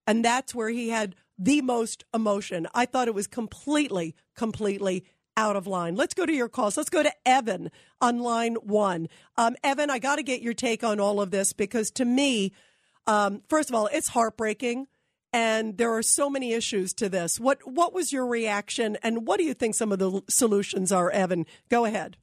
And 0.08 0.24
that's 0.24 0.56
where 0.56 0.70
he 0.70 0.90
had 0.90 1.16
the 1.41 1.62
most 1.62 2.05
emotion. 2.13 2.67
I 2.74 2.86
thought 2.86 3.07
it 3.07 3.15
was 3.15 3.25
completely, 3.25 4.15
completely 4.36 5.05
out 5.36 5.55
of 5.55 5.65
line. 5.65 5.95
Let's 5.95 6.13
go 6.13 6.25
to 6.25 6.33
your 6.33 6.50
calls. 6.50 6.77
Let's 6.77 6.89
go 6.89 7.01
to 7.01 7.12
Evan 7.25 7.71
on 8.00 8.19
line 8.19 8.55
one. 8.55 9.07
Um, 9.38 9.55
Evan, 9.63 9.89
I 9.89 9.98
got 9.98 10.17
to 10.17 10.24
get 10.24 10.41
your 10.41 10.53
take 10.53 10.83
on 10.83 11.00
all 11.00 11.19
of 11.19 11.31
this 11.31 11.51
because 11.51 11.89
to 11.91 12.05
me, 12.05 12.53
um, 13.07 13.41
first 13.50 13.69
of 13.69 13.75
all, 13.75 13.88
it's 13.88 14.10
heartbreaking, 14.10 14.86
and 15.33 15.77
there 15.77 15.91
are 15.91 16.03
so 16.03 16.29
many 16.29 16.53
issues 16.53 16.93
to 16.93 17.10
this. 17.10 17.39
What 17.39 17.67
what 17.67 17.91
was 17.91 18.13
your 18.13 18.27
reaction, 18.27 18.98
and 19.01 19.25
what 19.25 19.39
do 19.39 19.43
you 19.43 19.55
think 19.55 19.74
some 19.74 19.91
of 19.91 19.98
the 19.98 20.21
solutions 20.29 20.91
are? 20.91 21.10
Evan, 21.10 21.48
go 21.69 21.86
ahead. 21.86 22.17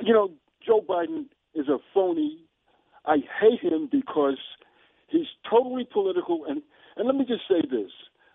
You 0.00 0.14
know, 0.14 0.32
Joe 0.66 0.80
Biden 0.88 1.26
is 1.54 1.68
a 1.68 1.78
phony. 1.92 2.38
I 3.04 3.16
hate 3.40 3.60
him 3.60 3.88
because 3.92 4.38
he's 5.08 5.26
totally 5.50 5.86
political 5.92 6.46
and 6.48 6.62
and 6.96 7.06
let 7.06 7.16
me 7.16 7.24
just 7.26 7.42
say 7.48 7.62
this: 7.62 7.90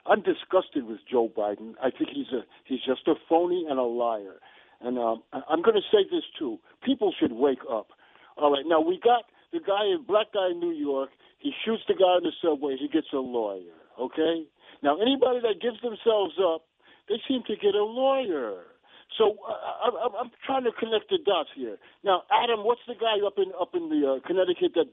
I'm 0.05 0.21
disgusted 0.21 0.85
with 0.85 0.99
Joe 1.09 1.29
Biden. 1.35 1.73
I 1.81 1.89
think 1.89 2.09
he's 2.13 2.31
a 2.33 2.41
he's 2.65 2.81
just 2.85 3.07
a 3.07 3.15
phony 3.27 3.65
and 3.69 3.79
a 3.79 3.83
liar. 3.83 4.39
And 4.81 4.99
um, 4.99 5.23
I'm 5.31 5.61
going 5.61 5.75
to 5.75 5.87
say 5.91 6.03
this 6.09 6.23
too: 6.37 6.59
people 6.83 7.13
should 7.19 7.33
wake 7.33 7.63
up. 7.69 7.87
All 8.37 8.51
right, 8.51 8.65
now 8.67 8.81
we 8.81 8.99
got 9.03 9.23
the 9.53 9.59
guy, 9.59 9.95
a 9.95 9.99
black 9.99 10.33
guy 10.33 10.51
in 10.51 10.59
New 10.59 10.73
York. 10.73 11.09
He 11.39 11.51
shoots 11.63 11.83
the 11.87 11.93
guy 11.95 12.17
in 12.17 12.23
the 12.23 12.33
subway. 12.43 12.75
He 12.79 12.87
gets 12.87 13.07
a 13.13 13.17
lawyer. 13.17 13.79
Okay. 13.99 14.45
Now 14.83 14.99
anybody 14.99 15.39
that 15.41 15.61
gives 15.61 15.79
themselves 15.81 16.35
up, 16.41 16.65
they 17.07 17.15
seem 17.27 17.43
to 17.47 17.55
get 17.55 17.75
a 17.75 17.83
lawyer. 17.83 18.75
So 19.17 19.37
uh, 19.47 19.87
I, 19.87 20.09
I'm 20.19 20.31
trying 20.45 20.65
to 20.65 20.71
connect 20.73 21.09
the 21.09 21.19
dots 21.25 21.49
here. 21.55 21.77
Now, 22.03 22.23
Adam, 22.31 22.65
what's 22.65 22.81
the 22.87 22.95
guy 22.95 23.23
up 23.25 23.37
in 23.37 23.53
up 23.59 23.71
in 23.73 23.89
the 23.89 24.19
uh, 24.19 24.27
Connecticut 24.27 24.73
that 24.75 24.89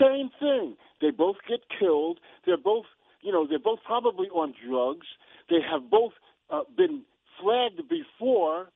same 0.00 0.30
thing. 0.38 0.76
They 1.00 1.10
both 1.10 1.36
get 1.48 1.60
killed. 1.78 2.18
They're 2.46 2.56
both, 2.56 2.86
you 3.22 3.32
know, 3.32 3.46
they're 3.48 3.58
both 3.58 3.80
probably 3.84 4.28
on 4.28 4.54
drugs. 4.66 5.06
They 5.48 5.60
have 5.70 5.90
both 5.90 6.12
uh, 6.50 6.62
been 6.76 7.02
flagged 7.40 7.82
before. 7.88 8.68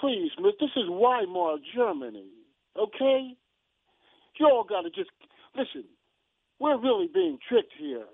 Please, 0.00 0.30
this 0.42 0.70
is 0.76 0.88
Weimar 0.88 1.56
Germany, 1.74 2.28
okay? 2.76 3.36
You 4.38 4.46
all 4.46 4.64
got 4.64 4.82
to 4.82 4.90
just 4.90 5.10
listen. 5.56 5.84
We're 6.58 6.80
really 6.80 7.08
being 7.12 7.38
tricked 7.48 7.72
here. 7.78 8.04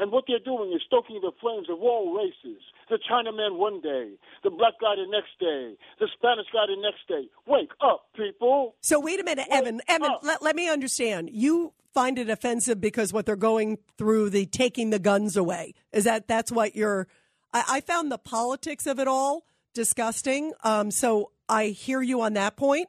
And 0.00 0.10
what 0.10 0.24
they're 0.26 0.38
doing 0.42 0.72
is 0.72 0.80
stoking 0.86 1.20
the 1.20 1.30
flames 1.40 1.68
of 1.68 1.80
all 1.80 2.16
races. 2.16 2.62
The 2.88 2.98
Chinaman 2.98 3.58
one 3.58 3.82
day, 3.82 4.12
the 4.42 4.48
black 4.50 4.74
guy 4.80 4.96
the 4.96 5.06
next 5.06 5.38
day, 5.38 5.76
the 6.00 6.08
Spanish 6.16 6.46
guy 6.52 6.64
the 6.66 6.80
next 6.80 7.06
day. 7.06 7.28
Wake 7.46 7.70
up, 7.82 8.06
people. 8.16 8.76
So 8.80 8.98
wait 8.98 9.20
a 9.20 9.24
minute, 9.24 9.46
Wake 9.50 9.60
Evan. 9.60 9.80
Evan, 9.86 10.16
let, 10.22 10.42
let 10.42 10.56
me 10.56 10.70
understand. 10.70 11.28
You 11.30 11.74
find 11.92 12.18
it 12.18 12.30
offensive 12.30 12.80
because 12.80 13.12
what 13.12 13.26
they're 13.26 13.36
going 13.36 13.76
through 13.98 14.30
the 14.30 14.46
taking 14.46 14.88
the 14.88 14.98
guns 14.98 15.36
away. 15.36 15.74
Is 15.92 16.04
that 16.04 16.26
that's 16.26 16.50
what 16.50 16.74
you're 16.74 17.06
I, 17.52 17.64
I 17.68 17.80
found 17.82 18.10
the 18.10 18.18
politics 18.18 18.86
of 18.86 18.98
it 18.98 19.06
all 19.08 19.44
disgusting. 19.74 20.52
Um, 20.64 20.90
so 20.90 21.32
I 21.48 21.66
hear 21.66 22.00
you 22.00 22.22
on 22.22 22.32
that 22.34 22.56
point. 22.56 22.88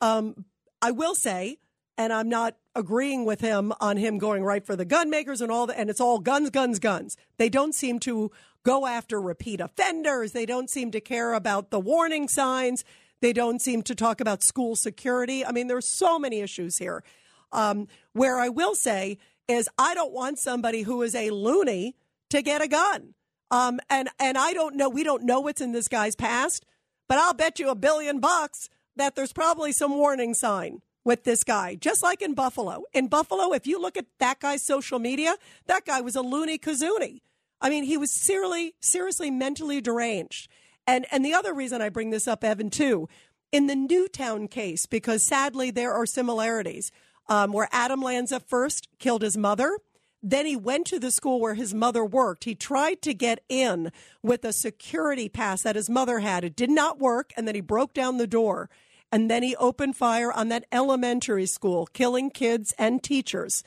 Um, 0.00 0.44
I 0.82 0.90
will 0.90 1.14
say, 1.14 1.58
and 1.96 2.12
I'm 2.12 2.28
not 2.28 2.56
agreeing 2.80 3.24
with 3.24 3.40
him 3.40 3.72
on 3.80 3.96
him 3.96 4.18
going 4.18 4.42
right 4.42 4.66
for 4.66 4.74
the 4.74 4.84
gun 4.84 5.08
makers 5.08 5.40
and 5.40 5.52
all 5.52 5.68
that, 5.68 5.78
and 5.78 5.88
it's 5.88 6.00
all 6.00 6.18
guns, 6.18 6.50
guns, 6.50 6.80
guns. 6.80 7.16
They 7.36 7.48
don't 7.48 7.74
seem 7.74 8.00
to 8.00 8.32
go 8.64 8.86
after 8.86 9.20
repeat 9.20 9.60
offenders. 9.60 10.32
They 10.32 10.46
don't 10.46 10.68
seem 10.68 10.90
to 10.90 11.00
care 11.00 11.34
about 11.34 11.70
the 11.70 11.78
warning 11.78 12.26
signs. 12.26 12.84
They 13.20 13.32
don't 13.32 13.60
seem 13.60 13.82
to 13.82 13.94
talk 13.94 14.20
about 14.20 14.42
school 14.42 14.74
security. 14.74 15.46
I 15.46 15.52
mean, 15.52 15.68
there's 15.68 15.88
so 15.88 16.18
many 16.18 16.40
issues 16.40 16.78
here. 16.78 17.04
Um, 17.52 17.86
where 18.12 18.38
I 18.38 18.48
will 18.48 18.74
say 18.74 19.18
is, 19.46 19.68
I 19.78 19.94
don't 19.94 20.12
want 20.12 20.38
somebody 20.38 20.82
who 20.82 21.02
is 21.02 21.14
a 21.14 21.30
loony 21.30 21.96
to 22.30 22.42
get 22.42 22.62
a 22.62 22.68
gun. 22.68 23.14
Um, 23.50 23.80
and 23.90 24.08
and 24.18 24.38
I 24.38 24.52
don't 24.52 24.76
know. 24.76 24.88
We 24.88 25.02
don't 25.02 25.24
know 25.24 25.40
what's 25.40 25.60
in 25.60 25.72
this 25.72 25.88
guy's 25.88 26.16
past, 26.16 26.64
but 27.08 27.18
I'll 27.18 27.34
bet 27.34 27.58
you 27.58 27.68
a 27.68 27.74
billion 27.74 28.20
bucks 28.20 28.70
that 28.96 29.16
there's 29.16 29.32
probably 29.32 29.72
some 29.72 29.96
warning 29.96 30.34
sign 30.34 30.82
with 31.04 31.24
this 31.24 31.44
guy, 31.44 31.74
just 31.74 32.02
like 32.02 32.22
in 32.22 32.34
Buffalo. 32.34 32.84
In 32.92 33.08
Buffalo, 33.08 33.52
if 33.52 33.66
you 33.66 33.80
look 33.80 33.96
at 33.96 34.06
that 34.18 34.40
guy's 34.40 34.64
social 34.64 34.98
media, 34.98 35.36
that 35.66 35.86
guy 35.86 36.00
was 36.00 36.16
a 36.16 36.22
loony 36.22 36.58
kazoonie. 36.58 37.20
I 37.60 37.70
mean, 37.70 37.84
he 37.84 37.96
was 37.96 38.10
seriously, 38.12 38.74
seriously 38.80 39.30
mentally 39.30 39.80
deranged. 39.80 40.48
And 40.86 41.06
and 41.12 41.24
the 41.24 41.34
other 41.34 41.54
reason 41.54 41.82
I 41.82 41.88
bring 41.88 42.10
this 42.10 42.26
up, 42.26 42.42
Evan, 42.42 42.70
too, 42.70 43.08
in 43.52 43.66
the 43.66 43.76
Newtown 43.76 44.48
case, 44.48 44.86
because 44.86 45.26
sadly 45.26 45.70
there 45.70 45.92
are 45.92 46.06
similarities. 46.06 46.90
Um, 47.28 47.52
where 47.52 47.68
Adam 47.70 48.02
Lanza 48.02 48.40
first 48.40 48.88
killed 48.98 49.22
his 49.22 49.36
mother. 49.36 49.78
Then 50.20 50.46
he 50.46 50.56
went 50.56 50.84
to 50.88 50.98
the 50.98 51.12
school 51.12 51.38
where 51.38 51.54
his 51.54 51.72
mother 51.72 52.04
worked. 52.04 52.42
He 52.42 52.56
tried 52.56 53.02
to 53.02 53.14
get 53.14 53.44
in 53.48 53.92
with 54.20 54.44
a 54.44 54.52
security 54.52 55.28
pass 55.28 55.62
that 55.62 55.76
his 55.76 55.88
mother 55.88 56.18
had. 56.18 56.42
It 56.42 56.56
did 56.56 56.70
not 56.70 56.98
work. 56.98 57.32
And 57.36 57.46
then 57.46 57.54
he 57.54 57.60
broke 57.60 57.94
down 57.94 58.16
the 58.16 58.26
door 58.26 58.68
and 59.12 59.30
then 59.30 59.42
he 59.42 59.56
opened 59.56 59.96
fire 59.96 60.32
on 60.32 60.48
that 60.48 60.66
elementary 60.70 61.46
school, 61.46 61.86
killing 61.86 62.30
kids 62.30 62.72
and 62.78 63.02
teachers. 63.02 63.62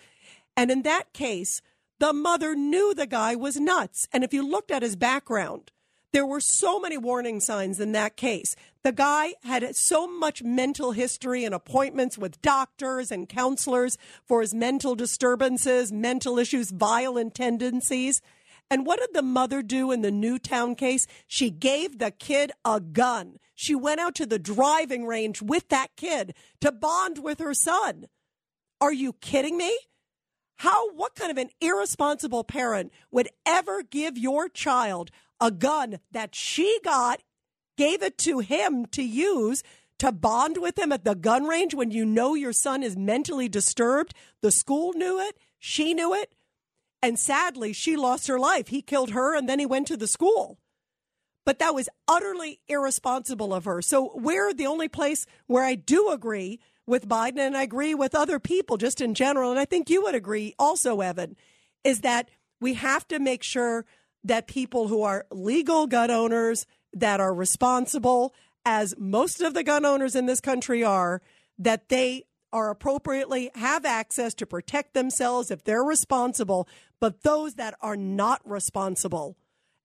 And 0.55 0.71
in 0.71 0.83
that 0.83 1.13
case, 1.13 1.61
the 1.99 2.13
mother 2.13 2.55
knew 2.55 2.93
the 2.93 3.07
guy 3.07 3.35
was 3.35 3.59
nuts. 3.59 4.07
And 4.11 4.23
if 4.23 4.33
you 4.33 4.45
looked 4.45 4.71
at 4.71 4.83
his 4.83 4.95
background, 4.95 5.71
there 6.11 6.25
were 6.25 6.39
so 6.39 6.79
many 6.79 6.95
warning 6.95 7.39
signs 7.39 7.79
in 7.79 7.91
that 7.93 8.15
case. 8.15 8.55
The 8.83 8.91
guy 8.91 9.33
had 9.43 9.75
so 9.75 10.07
much 10.07 10.43
mental 10.43 10.91
history 10.91 11.43
and 11.43 11.55
appointments 11.55 12.17
with 12.17 12.41
doctors 12.41 13.11
and 13.11 13.27
counselors 13.27 13.97
for 14.23 14.41
his 14.41 14.53
mental 14.53 14.93
disturbances, 14.93 15.91
mental 15.91 16.37
issues, 16.37 16.69
violent 16.69 17.33
tendencies. 17.33 18.21
And 18.73 18.87
what 18.87 18.99
did 18.99 19.13
the 19.13 19.21
mother 19.21 19.61
do 19.61 19.91
in 19.91 20.01
the 20.01 20.09
Newtown 20.09 20.73
case? 20.73 21.05
She 21.27 21.51
gave 21.51 21.99
the 21.99 22.09
kid 22.09 22.51
a 22.65 22.79
gun. 22.79 23.37
She 23.53 23.75
went 23.75 23.99
out 23.99 24.15
to 24.15 24.25
the 24.25 24.39
driving 24.39 25.05
range 25.05 25.43
with 25.43 25.69
that 25.69 25.89
kid 25.95 26.33
to 26.59 26.71
bond 26.71 27.19
with 27.23 27.37
her 27.37 27.53
son. 27.53 28.07
Are 28.81 28.91
you 28.91 29.13
kidding 29.13 29.57
me? 29.57 29.77
How, 30.55 30.91
what 30.93 31.13
kind 31.13 31.29
of 31.29 31.37
an 31.37 31.51
irresponsible 31.61 32.43
parent 32.43 32.91
would 33.11 33.29
ever 33.45 33.83
give 33.83 34.17
your 34.17 34.49
child 34.49 35.11
a 35.39 35.51
gun 35.51 35.99
that 36.09 36.33
she 36.33 36.79
got, 36.83 37.21
gave 37.77 38.01
it 38.01 38.17
to 38.17 38.39
him 38.39 38.87
to 38.87 39.03
use 39.03 39.61
to 39.99 40.11
bond 40.11 40.57
with 40.57 40.79
him 40.79 40.91
at 40.91 41.05
the 41.05 41.13
gun 41.13 41.43
range 41.43 41.75
when 41.75 41.91
you 41.91 42.05
know 42.05 42.33
your 42.33 42.53
son 42.53 42.81
is 42.81 42.97
mentally 42.97 43.47
disturbed. 43.47 44.15
The 44.41 44.49
school 44.49 44.93
knew 44.93 45.19
it, 45.19 45.37
she 45.59 45.93
knew 45.93 46.15
it, 46.15 46.33
and 47.03 47.19
sadly, 47.19 47.73
she 47.73 47.97
lost 47.97 48.27
her 48.27 48.39
life. 48.39 48.69
He 48.69 48.81
killed 48.81 49.11
her 49.11 49.35
and 49.35 49.47
then 49.47 49.59
he 49.59 49.65
went 49.65 49.87
to 49.87 49.97
the 49.97 50.07
school. 50.07 50.57
But 51.45 51.59
that 51.59 51.75
was 51.75 51.89
utterly 52.07 52.61
irresponsible 52.69 53.53
of 53.53 53.65
her. 53.65 53.81
So, 53.81 54.11
we're 54.15 54.53
the 54.53 54.65
only 54.65 54.87
place 54.87 55.25
where 55.45 55.65
I 55.65 55.75
do 55.75 56.09
agree 56.09 56.61
with 56.87 57.07
Biden, 57.07 57.39
and 57.39 57.57
I 57.57 57.63
agree 57.63 57.93
with 57.93 58.15
other 58.15 58.39
people 58.39 58.77
just 58.77 59.01
in 59.01 59.13
general, 59.13 59.51
and 59.51 59.59
I 59.59 59.65
think 59.65 59.89
you 59.89 60.01
would 60.03 60.15
agree 60.15 60.53
also, 60.57 61.01
Evan, 61.01 61.35
is 61.83 62.01
that 62.01 62.29
we 62.61 62.75
have 62.75 63.07
to 63.09 63.19
make 63.19 63.43
sure 63.43 63.85
that 64.23 64.47
people 64.47 64.87
who 64.87 65.03
are 65.03 65.25
legal 65.31 65.87
gun 65.87 66.11
owners 66.11 66.65
that 66.93 67.19
are 67.19 67.33
responsible, 67.33 68.33
as 68.65 68.95
most 68.97 69.41
of 69.41 69.53
the 69.53 69.63
gun 69.63 69.85
owners 69.85 70.15
in 70.15 70.25
this 70.25 70.39
country 70.39 70.83
are, 70.83 71.21
that 71.57 71.89
they 71.89 72.23
are 72.53 72.69
appropriately 72.69 73.49
have 73.55 73.83
access 73.83 74.33
to 74.35 74.45
protect 74.45 74.93
themselves 74.93 75.49
if 75.51 75.63
they're 75.63 75.83
responsible. 75.83 76.67
But 77.03 77.23
those 77.23 77.55
that 77.55 77.75
are 77.81 77.97
not 77.97 78.39
responsible 78.49 79.35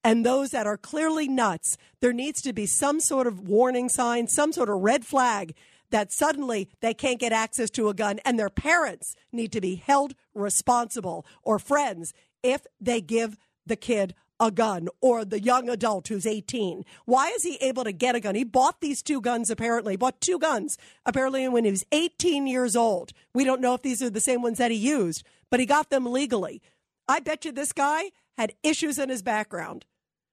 and 0.04 0.24
those 0.24 0.50
that 0.50 0.68
are 0.68 0.76
clearly 0.76 1.26
nuts, 1.26 1.76
there 2.00 2.12
needs 2.12 2.40
to 2.42 2.52
be 2.52 2.64
some 2.64 3.00
sort 3.00 3.26
of 3.26 3.40
warning 3.40 3.88
sign, 3.88 4.28
some 4.28 4.52
sort 4.52 4.68
of 4.68 4.82
red 4.82 5.04
flag 5.04 5.56
that 5.90 6.12
suddenly 6.12 6.68
they 6.80 6.94
can't 6.94 7.18
get 7.18 7.32
access 7.32 7.70
to 7.70 7.88
a 7.88 7.92
gun 7.92 8.20
and 8.24 8.38
their 8.38 8.48
parents 8.48 9.16
need 9.32 9.50
to 9.50 9.60
be 9.60 9.74
held 9.74 10.14
responsible 10.32 11.26
or 11.42 11.58
friends 11.58 12.14
if 12.44 12.64
they 12.80 13.00
give 13.00 13.36
the 13.66 13.74
kid 13.74 14.14
a 14.38 14.52
gun 14.52 14.88
or 15.00 15.24
the 15.24 15.42
young 15.42 15.68
adult 15.68 16.06
who's 16.06 16.24
18. 16.24 16.84
Why 17.04 17.30
is 17.30 17.42
he 17.42 17.56
able 17.56 17.82
to 17.82 17.90
get 17.90 18.14
a 18.14 18.20
gun? 18.20 18.36
He 18.36 18.44
bought 18.44 18.80
these 18.80 19.02
two 19.02 19.20
guns 19.20 19.50
apparently, 19.50 19.96
bought 19.96 20.20
two 20.20 20.38
guns 20.38 20.78
apparently 21.04 21.48
when 21.48 21.64
he 21.64 21.72
was 21.72 21.84
18 21.90 22.46
years 22.46 22.76
old. 22.76 23.10
We 23.34 23.42
don't 23.42 23.60
know 23.60 23.74
if 23.74 23.82
these 23.82 24.04
are 24.04 24.08
the 24.08 24.20
same 24.20 24.40
ones 24.40 24.58
that 24.58 24.70
he 24.70 24.76
used, 24.76 25.24
but 25.50 25.58
he 25.58 25.66
got 25.66 25.90
them 25.90 26.06
legally. 26.06 26.62
I 27.08 27.20
bet 27.20 27.44
you 27.44 27.52
this 27.52 27.72
guy 27.72 28.10
had 28.36 28.52
issues 28.62 28.98
in 28.98 29.08
his 29.08 29.22
background. 29.22 29.86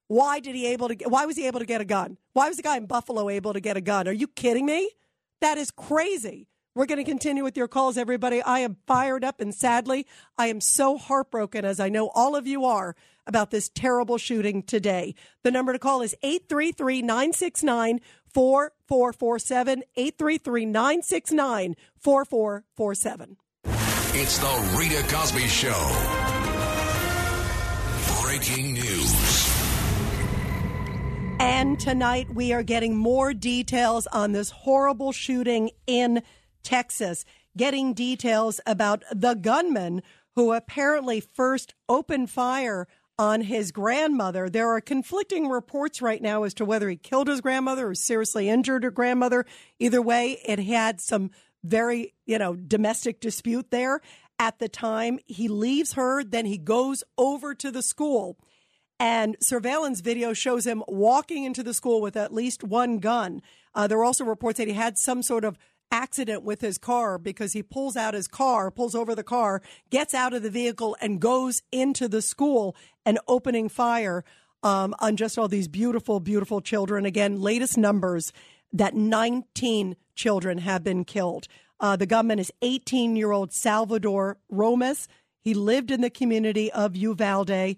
Why 0.07 0.39
did 0.39 0.55
he 0.55 0.67
able 0.67 0.89
to 0.89 0.95
why 1.05 1.25
was 1.25 1.37
he 1.37 1.47
able 1.47 1.59
to 1.59 1.65
get 1.65 1.81
a 1.81 1.85
gun? 1.85 2.17
Why 2.33 2.47
was 2.47 2.57
the 2.57 2.63
guy 2.63 2.77
in 2.77 2.85
Buffalo 2.85 3.29
able 3.29 3.53
to 3.53 3.59
get 3.59 3.77
a 3.77 3.81
gun? 3.81 4.07
Are 4.07 4.13
you 4.13 4.27
kidding 4.27 4.65
me? 4.65 4.91
That 5.41 5.57
is 5.57 5.71
crazy. 5.71 6.47
We're 6.75 6.85
going 6.85 6.97
to 6.97 7.09
continue 7.09 7.43
with 7.43 7.55
your 7.55 7.69
calls, 7.69 7.97
everybody. 7.97 8.41
I 8.41 8.59
am 8.59 8.75
fired 8.85 9.23
up, 9.23 9.39
and 9.39 9.55
sadly, 9.55 10.05
I 10.37 10.47
am 10.47 10.59
so 10.59 10.97
heartbroken, 10.97 11.63
as 11.63 11.79
I 11.79 11.87
know 11.87 12.11
all 12.13 12.35
of 12.35 12.45
you 12.45 12.65
are, 12.65 12.97
about 13.25 13.49
this 13.49 13.69
terrible 13.69 14.17
shooting 14.17 14.61
today. 14.61 15.15
The 15.43 15.51
number 15.51 15.71
to 15.71 15.79
call 15.79 16.01
is 16.01 16.15
833 16.21 17.01
969 17.01 18.01
4447. 18.27 19.83
833 19.95 20.65
969 20.65 21.75
4447. 21.97 23.37
It's 24.17 24.37
the 24.37 24.75
Rita 24.77 25.03
Cosby 25.07 25.47
Show. 25.47 26.34
Breaking 28.35 28.73
news. 28.73 29.49
And 31.39 31.79
tonight 31.79 32.27
we 32.35 32.51
are 32.51 32.63
getting 32.63 32.97
more 32.97 33.33
details 33.33 34.07
on 34.07 34.33
this 34.33 34.49
horrible 34.49 35.13
shooting 35.13 35.71
in 35.87 36.21
Texas, 36.61 37.23
getting 37.55 37.93
details 37.93 38.59
about 38.65 39.03
the 39.09 39.35
gunman 39.35 40.03
who 40.35 40.51
apparently 40.51 41.21
first 41.21 41.75
opened 41.87 42.29
fire 42.29 42.89
on 43.17 43.39
his 43.39 43.71
grandmother. 43.71 44.49
There 44.49 44.67
are 44.67 44.81
conflicting 44.81 45.47
reports 45.47 46.01
right 46.01 46.21
now 46.21 46.43
as 46.43 46.53
to 46.55 46.65
whether 46.65 46.89
he 46.89 46.97
killed 46.97 47.29
his 47.29 47.39
grandmother 47.39 47.87
or 47.87 47.95
seriously 47.95 48.49
injured 48.49 48.83
her 48.83 48.91
grandmother. 48.91 49.45
Either 49.79 50.01
way, 50.01 50.41
it 50.45 50.59
had 50.59 50.99
some 50.99 51.31
very, 51.63 52.13
you 52.25 52.37
know, 52.37 52.53
domestic 52.53 53.21
dispute 53.21 53.71
there 53.71 54.01
at 54.39 54.59
the 54.59 54.69
time. 54.69 55.19
He 55.25 55.47
leaves 55.47 55.93
her, 55.93 56.23
then 56.23 56.45
he 56.45 56.57
goes 56.57 57.03
over 57.17 57.53
to 57.55 57.71
the 57.71 57.81
school. 57.81 58.37
And 58.99 59.35
surveillance 59.41 59.99
video 59.99 60.33
shows 60.33 60.65
him 60.65 60.83
walking 60.87 61.43
into 61.43 61.63
the 61.63 61.73
school 61.73 62.01
with 62.01 62.15
at 62.15 62.33
least 62.33 62.63
one 62.63 62.99
gun. 62.99 63.41
Uh, 63.73 63.87
there 63.87 63.99
are 63.99 64.05
also 64.05 64.23
reports 64.23 64.57
that 64.57 64.67
he 64.67 64.73
had 64.73 64.97
some 64.97 65.21
sort 65.21 65.43
of 65.43 65.57
accident 65.91 66.43
with 66.43 66.61
his 66.61 66.77
car 66.77 67.17
because 67.17 67.53
he 67.53 67.61
pulls 67.61 67.95
out 67.95 68.13
his 68.13 68.27
car, 68.27 68.71
pulls 68.71 68.95
over 68.95 69.13
the 69.13 69.23
car, 69.23 69.61
gets 69.89 70.13
out 70.13 70.33
of 70.33 70.43
the 70.43 70.49
vehicle, 70.49 70.95
and 71.01 71.19
goes 71.19 71.61
into 71.71 72.07
the 72.07 72.21
school 72.21 72.75
and 73.05 73.19
opening 73.27 73.69
fire 73.69 74.23
um, 74.63 74.95
on 74.99 75.15
just 75.15 75.37
all 75.37 75.47
these 75.47 75.67
beautiful, 75.67 76.19
beautiful 76.19 76.61
children. 76.61 77.05
Again, 77.05 77.39
latest 77.41 77.77
numbers 77.77 78.33
that 78.73 78.95
19 78.95 79.95
children 80.15 80.57
have 80.59 80.83
been 80.83 81.05
killed. 81.05 81.47
Uh, 81.79 81.95
the 81.95 82.05
gunman 82.05 82.39
is 82.39 82.51
18 82.61 83.15
year 83.15 83.31
old 83.31 83.53
Salvador 83.53 84.37
Ramos. 84.49 85.07
He 85.41 85.53
lived 85.53 85.91
in 85.91 86.01
the 86.01 86.09
community 86.09 86.71
of 86.71 86.95
Uvalde 86.95 87.75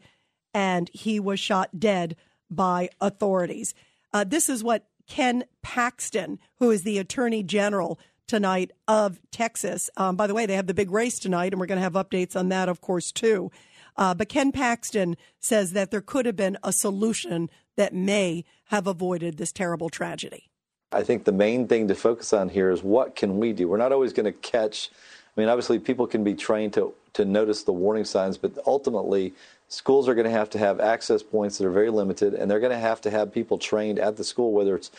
and 0.54 0.90
he 0.94 1.20
was 1.20 1.40
shot 1.40 1.80
dead 1.80 2.16
by 2.50 2.90
authorities. 3.02 3.74
Uh, 4.14 4.24
this 4.24 4.50
is 4.50 4.64
what 4.64 4.88
Ken 5.08 5.44
Paxton, 5.62 6.40
who 6.60 6.72
is 6.72 6.84
the 6.84 6.98
Attorney 6.98 7.44
General 7.44 8.00
tonight 8.28 8.72
of 8.88 9.20
Texas. 9.32 9.90
Um, 9.98 10.16
by 10.16 10.28
the 10.28 10.34
way, 10.34 10.46
they 10.46 10.56
have 10.56 10.68
the 10.68 10.74
big 10.74 10.92
race 10.92 11.18
tonight, 11.20 11.54
and 11.54 11.60
we're 11.60 11.66
going 11.66 11.78
to 11.78 11.84
have 11.84 11.94
updates 11.94 12.36
on 12.36 12.50
that, 12.50 12.70
of 12.70 12.82
course, 12.82 13.12
too. 13.12 13.52
Uh, 13.96 14.14
but 14.14 14.30
Ken 14.30 14.52
Paxton 14.52 15.16
says 15.40 15.72
that 15.72 15.92
there 15.92 16.02
could 16.02 16.26
have 16.26 16.36
been 16.36 16.58
a 16.64 16.74
solution 16.74 17.50
that 17.78 17.94
may 17.94 18.44
have 18.66 18.86
avoided 18.86 19.38
this 19.38 19.52
terrible 19.52 19.90
tragedy. 19.90 20.50
I 20.92 21.04
think 21.04 21.26
the 21.26 21.32
main 21.32 21.68
thing 21.68 21.88
to 21.90 21.96
focus 21.96 22.32
on 22.34 22.50
here 22.50 22.72
is 22.72 22.82
what 22.82 23.16
can 23.16 23.38
we 23.38 23.52
do? 23.54 23.68
We're 23.68 23.78
not 23.78 23.92
always 23.92 24.14
going 24.14 24.26
to 24.26 24.32
catch. 24.32 24.90
I 25.36 25.40
mean, 25.40 25.50
obviously, 25.50 25.80
people 25.80 26.08
can 26.08 26.24
be 26.24 26.34
trained 26.34 26.74
to 26.74 26.94
to 27.14 27.26
notice 27.26 27.64
the 27.64 27.74
warning 27.74 28.06
signs, 28.06 28.38
but 28.38 28.58
ultimately, 28.66 29.34
schools 29.68 30.08
are 30.08 30.16
going 30.16 30.26
to 30.26 30.32
have 30.32 30.50
to 30.52 30.60
have 30.60 30.80
access 30.80 31.24
points 31.24 31.58
that 31.58 31.66
are 31.66 31.72
very 31.72 31.90
limited, 31.90 32.34
and 32.34 32.50
they're 32.50 32.60
going 32.60 32.72
to 32.72 32.78
have 32.78 33.02
to 33.02 33.10
have 33.10 33.34
people 33.34 33.58
trained 33.58 34.00
at 34.00 34.18
the 34.18 34.24
school, 34.24 34.54
whether 34.54 34.76
it's 34.76 34.92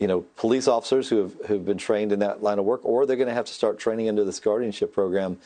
you 0.00 0.08
know 0.08 0.22
police 0.36 0.66
officers 0.66 1.08
who 1.08 1.18
have 1.18 1.34
who've 1.46 1.64
been 1.64 1.78
trained 1.78 2.10
in 2.10 2.18
that 2.18 2.42
line 2.42 2.58
of 2.58 2.64
work, 2.64 2.80
or 2.84 3.06
they're 3.06 3.16
going 3.16 3.28
to 3.28 3.34
have 3.34 3.46
to 3.46 3.52
start 3.52 3.78
training 3.78 4.06
into 4.06 4.24
this 4.24 4.40
guardianship 4.40 4.92
program. 4.92 5.38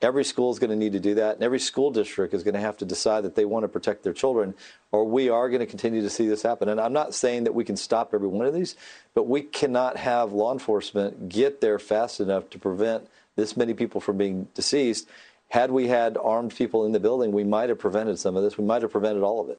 Every 0.00 0.24
school 0.24 0.52
is 0.52 0.60
going 0.60 0.70
to 0.70 0.76
need 0.76 0.92
to 0.92 1.00
do 1.00 1.14
that, 1.16 1.34
and 1.34 1.42
every 1.42 1.58
school 1.58 1.90
district 1.90 2.32
is 2.32 2.44
going 2.44 2.54
to 2.54 2.60
have 2.60 2.76
to 2.76 2.84
decide 2.84 3.24
that 3.24 3.34
they 3.34 3.44
want 3.44 3.64
to 3.64 3.68
protect 3.68 4.04
their 4.04 4.12
children, 4.12 4.54
or 4.92 5.04
we 5.04 5.28
are 5.28 5.48
going 5.48 5.60
to 5.60 5.66
continue 5.66 6.02
to 6.02 6.10
see 6.10 6.28
this 6.28 6.42
happen. 6.42 6.68
And 6.68 6.80
I'm 6.80 6.92
not 6.92 7.14
saying 7.14 7.44
that 7.44 7.54
we 7.54 7.64
can 7.64 7.76
stop 7.76 8.14
every 8.14 8.28
one 8.28 8.46
of 8.46 8.54
these, 8.54 8.76
but 9.14 9.26
we 9.26 9.42
cannot 9.42 9.96
have 9.96 10.32
law 10.32 10.52
enforcement 10.52 11.28
get 11.28 11.60
there 11.60 11.80
fast 11.80 12.20
enough 12.20 12.48
to 12.50 12.58
prevent 12.58 13.08
this 13.34 13.56
many 13.56 13.74
people 13.74 14.00
from 14.00 14.18
being 14.18 14.46
deceased 14.54 15.08
had 15.48 15.70
we 15.70 15.88
had 15.88 16.16
armed 16.22 16.54
people 16.54 16.84
in 16.84 16.92
the 16.92 17.00
building, 17.00 17.32
we 17.32 17.44
might 17.44 17.68
have 17.68 17.78
prevented 17.78 18.18
some 18.18 18.36
of 18.36 18.42
this. 18.42 18.58
We 18.58 18.64
might 18.64 18.82
have 18.82 18.92
prevented 18.92 19.22
all 19.22 19.40
of 19.40 19.48
it. 19.48 19.58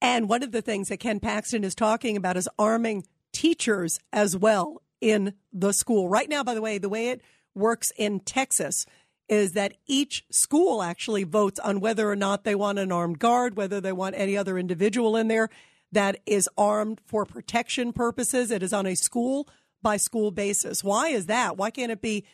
And 0.00 0.28
one 0.28 0.42
of 0.42 0.52
the 0.52 0.62
things 0.62 0.88
that 0.88 0.98
Ken 0.98 1.18
Paxton 1.18 1.64
is 1.64 1.74
talking 1.74 2.16
about 2.16 2.36
is 2.36 2.48
arming 2.58 3.04
teachers 3.32 3.98
as 4.12 4.36
well 4.36 4.82
in 5.00 5.34
the 5.52 5.72
school. 5.72 6.08
Right 6.08 6.28
now, 6.28 6.44
by 6.44 6.54
the 6.54 6.60
way, 6.60 6.78
the 6.78 6.88
way 6.88 7.08
it 7.08 7.22
works 7.54 7.90
in 7.96 8.20
Texas 8.20 8.84
is 9.28 9.52
that 9.52 9.74
each 9.86 10.24
school 10.30 10.82
actually 10.82 11.24
votes 11.24 11.60
on 11.60 11.80
whether 11.80 12.10
or 12.10 12.16
not 12.16 12.44
they 12.44 12.54
want 12.54 12.78
an 12.78 12.90
armed 12.90 13.18
guard, 13.18 13.56
whether 13.56 13.80
they 13.80 13.92
want 13.92 14.14
any 14.16 14.36
other 14.36 14.58
individual 14.58 15.16
in 15.16 15.28
there 15.28 15.50
that 15.92 16.18
is 16.26 16.48
armed 16.56 17.00
for 17.06 17.24
protection 17.24 17.92
purposes. 17.92 18.50
It 18.50 18.62
is 18.62 18.72
on 18.72 18.86
a 18.86 18.94
school 18.94 19.48
by 19.82 19.96
school 19.96 20.30
basis. 20.30 20.82
Why 20.82 21.08
is 21.08 21.26
that? 21.26 21.56
Why 21.56 21.70
can't 21.70 21.92
it 21.92 22.00
be 22.00 22.24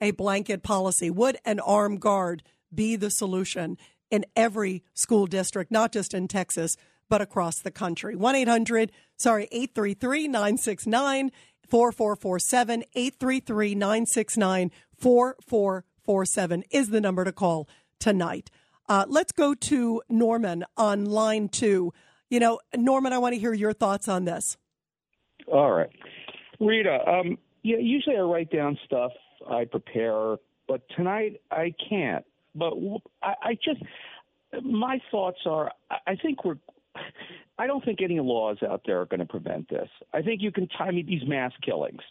a 0.00 0.12
blanket 0.12 0.62
policy? 0.62 1.10
Would 1.10 1.38
an 1.44 1.60
armed 1.60 2.00
guard 2.00 2.42
be 2.74 2.96
the 2.96 3.10
solution 3.10 3.76
in 4.10 4.24
every 4.36 4.82
school 4.94 5.26
district, 5.26 5.70
not 5.70 5.92
just 5.92 6.14
in 6.14 6.28
Texas, 6.28 6.76
but 7.08 7.20
across 7.20 7.60
the 7.60 7.70
country? 7.70 8.16
1 8.16 8.34
800, 8.34 8.92
sorry, 9.16 9.48
833 9.50 10.28
969 10.28 11.30
4447. 11.68 12.84
833 12.94 13.74
969 13.74 14.70
4447 14.98 15.93
is 16.70 16.90
the 16.90 17.00
number 17.00 17.24
to 17.24 17.32
call 17.32 17.68
tonight. 17.98 18.50
Uh, 18.88 19.06
let's 19.08 19.32
go 19.32 19.54
to 19.54 20.02
Norman 20.08 20.64
on 20.76 21.04
line 21.04 21.48
two. 21.48 21.92
You 22.28 22.40
know, 22.40 22.60
Norman, 22.76 23.12
I 23.12 23.18
want 23.18 23.34
to 23.34 23.40
hear 23.40 23.52
your 23.52 23.72
thoughts 23.72 24.08
on 24.08 24.24
this. 24.24 24.56
All 25.46 25.72
right. 25.72 25.90
Rita, 26.60 26.98
um, 27.06 27.38
yeah, 27.62 27.78
usually 27.78 28.16
I 28.16 28.20
write 28.20 28.50
down 28.50 28.78
stuff, 28.84 29.12
I 29.48 29.64
prepare, 29.64 30.36
but 30.68 30.82
tonight 30.96 31.40
I 31.50 31.74
can't. 31.88 32.24
But 32.54 32.74
I, 33.22 33.34
I 33.42 33.54
just, 33.54 33.82
my 34.62 35.00
thoughts 35.10 35.38
are, 35.46 35.72
I 36.06 36.16
think 36.16 36.44
we're, 36.44 36.58
I 37.58 37.66
don't 37.66 37.84
think 37.84 38.00
any 38.02 38.20
laws 38.20 38.58
out 38.62 38.82
there 38.86 39.00
are 39.00 39.06
going 39.06 39.20
to 39.20 39.26
prevent 39.26 39.68
this. 39.68 39.88
I 40.12 40.22
think 40.22 40.42
you 40.42 40.52
can 40.52 40.68
time 40.68 40.94
these 40.94 41.22
mass 41.26 41.52
killings. 41.62 42.02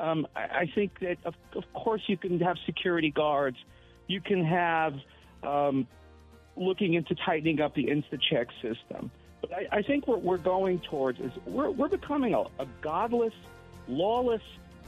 Um, 0.00 0.26
I, 0.34 0.40
I 0.40 0.72
think 0.74 0.98
that, 1.00 1.18
of, 1.24 1.34
of 1.54 1.64
course, 1.74 2.02
you 2.06 2.16
can 2.16 2.40
have 2.40 2.56
security 2.66 3.10
guards. 3.10 3.58
You 4.06 4.20
can 4.20 4.44
have 4.44 4.94
um, 5.42 5.86
looking 6.56 6.94
into 6.94 7.14
tightening 7.14 7.60
up 7.60 7.74
the 7.74 7.84
InstaCheck 7.86 8.46
system. 8.62 9.10
But 9.40 9.52
I, 9.52 9.68
I 9.78 9.82
think 9.82 10.08
what 10.08 10.22
we're 10.22 10.38
going 10.38 10.80
towards 10.80 11.20
is 11.20 11.30
we're, 11.46 11.70
we're 11.70 11.88
becoming 11.88 12.34
a, 12.34 12.40
a 12.58 12.66
godless, 12.80 13.34
lawless, 13.88 14.42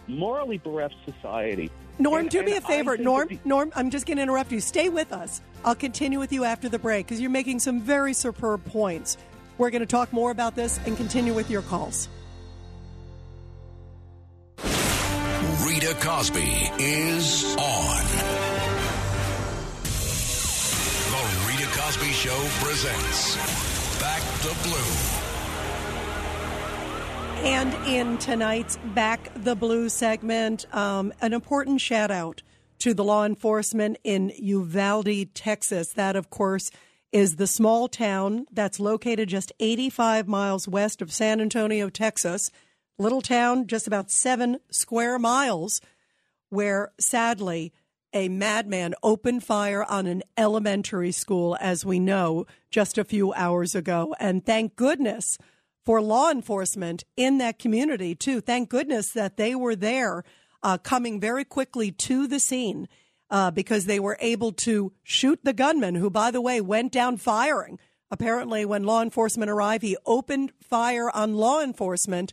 morally 0.09 0.59
bereft 0.59 0.95
society. 1.07 1.71
Norm, 1.99 2.21
And- 2.21 2.31
do 2.31 2.43
me 2.43 2.57
a 2.57 2.61
favor. 2.61 2.97
Norm, 2.97 3.29
the- 3.29 3.39
Norm, 3.45 3.71
I'm 3.77 3.91
just 3.91 4.07
going 4.07 4.17
to 4.17 4.23
interrupt 4.23 4.51
you. 4.51 4.61
Stay 4.61 4.89
with 4.89 5.13
us. 5.13 5.43
I'll 5.65 5.75
continue 5.75 6.19
with 6.19 6.33
you 6.33 6.45
after 6.45 6.69
the 6.69 6.79
break 6.79 7.07
because 7.07 7.21
you're 7.21 7.31
making 7.31 7.61
some 7.61 7.81
very 7.81 8.15
superb 8.15 8.65
points. 8.65 9.17
We're 9.59 9.71
going 9.71 9.81
to 9.81 9.87
talk 9.87 10.13
more 10.13 10.31
about 10.31 10.57
this 10.57 10.81
and 10.87 10.97
continue 10.97 11.35
with 11.35 11.51
your 11.51 11.63
calls. 11.63 12.09
Rita 15.93 16.07
Cosby 16.07 16.71
is 16.79 17.55
on. 17.57 18.05
The 21.11 21.23
Rita 21.47 21.67
Cosby 21.79 22.13
Show 22.13 22.43
presents 22.65 23.37
Back 24.01 24.23
the 24.41 24.57
Blue. 24.63 24.95
And 27.47 27.75
in 27.87 28.17
tonight's 28.17 28.79
Back 28.95 29.33
the 29.35 29.55
Blue 29.55 29.91
segment, 29.91 30.65
um, 30.75 31.13
an 31.21 31.35
important 31.35 31.83
shout 31.83 32.11
out 32.11 32.43
to 32.79 32.95
the 32.95 33.05
law 33.05 33.27
enforcement 33.27 33.99
in 34.03 34.33
Uvalde, 34.39 35.35
Texas. 35.35 35.93
That, 35.93 36.17
of 36.17 36.31
course, 36.31 36.71
is 37.13 37.37
the 37.37 37.47
small 37.47 37.89
town 37.89 38.47
that's 38.51 38.81
located 38.81 39.29
just 39.29 39.53
85 39.61 40.27
miles 40.27 40.67
west 40.67 41.03
of 41.03 41.13
San 41.13 41.39
Antonio, 41.39 41.91
Texas. 41.91 42.51
Little 43.03 43.21
town, 43.21 43.67
just 43.67 43.89
about 43.89 44.13
seven 44.13 44.61
square 44.71 45.19
miles, 45.19 45.81
where 46.51 46.93
sadly 47.01 47.73
a 48.13 48.29
madman 48.29 48.95
opened 49.03 49.43
fire 49.43 49.83
on 49.83 50.07
an 50.07 50.23
elementary 50.37 51.11
school, 51.11 51.57
as 51.61 51.85
we 51.85 51.99
know, 51.99 52.47
just 52.71 52.99
a 52.99 53.05
few 53.05 53.33
hours 53.33 53.75
ago. 53.75 54.15
And 54.21 54.47
thank 54.47 54.77
goodness 54.77 55.37
for 55.85 56.01
law 56.01 56.31
enforcement 56.31 57.03
in 57.17 57.39
that 57.39 57.59
community, 57.59 58.15
too. 58.15 58.41
Thank 58.41 58.69
goodness 58.69 59.11
that 59.11 59.37
they 59.37 59.57
were 59.57 59.75
there, 59.75 60.23
uh, 60.63 60.79
coming 60.79 61.19
very 61.19 61.45
quickly 61.45 61.91
to 61.91 62.29
the 62.29 62.39
scene 62.39 62.89
uh, 63.31 63.51
because 63.51 63.87
they 63.87 63.99
were 63.99 64.17
able 64.21 64.53
to 64.53 64.93
shoot 65.03 65.41
the 65.43 65.53
gunman, 65.53 65.97
who, 65.97 66.09
by 66.09 66.31
the 66.31 66.41
way, 66.41 66.61
went 66.61 66.93
down 66.93 67.17
firing. 67.17 67.81
Apparently, 68.13 68.65
when 68.65 68.85
law 68.85 69.03
enforcement 69.03 69.51
arrived, 69.51 69.83
he 69.83 69.97
opened 70.07 70.53
fire 70.61 71.11
on 71.11 71.35
law 71.35 71.61
enforcement, 71.61 72.33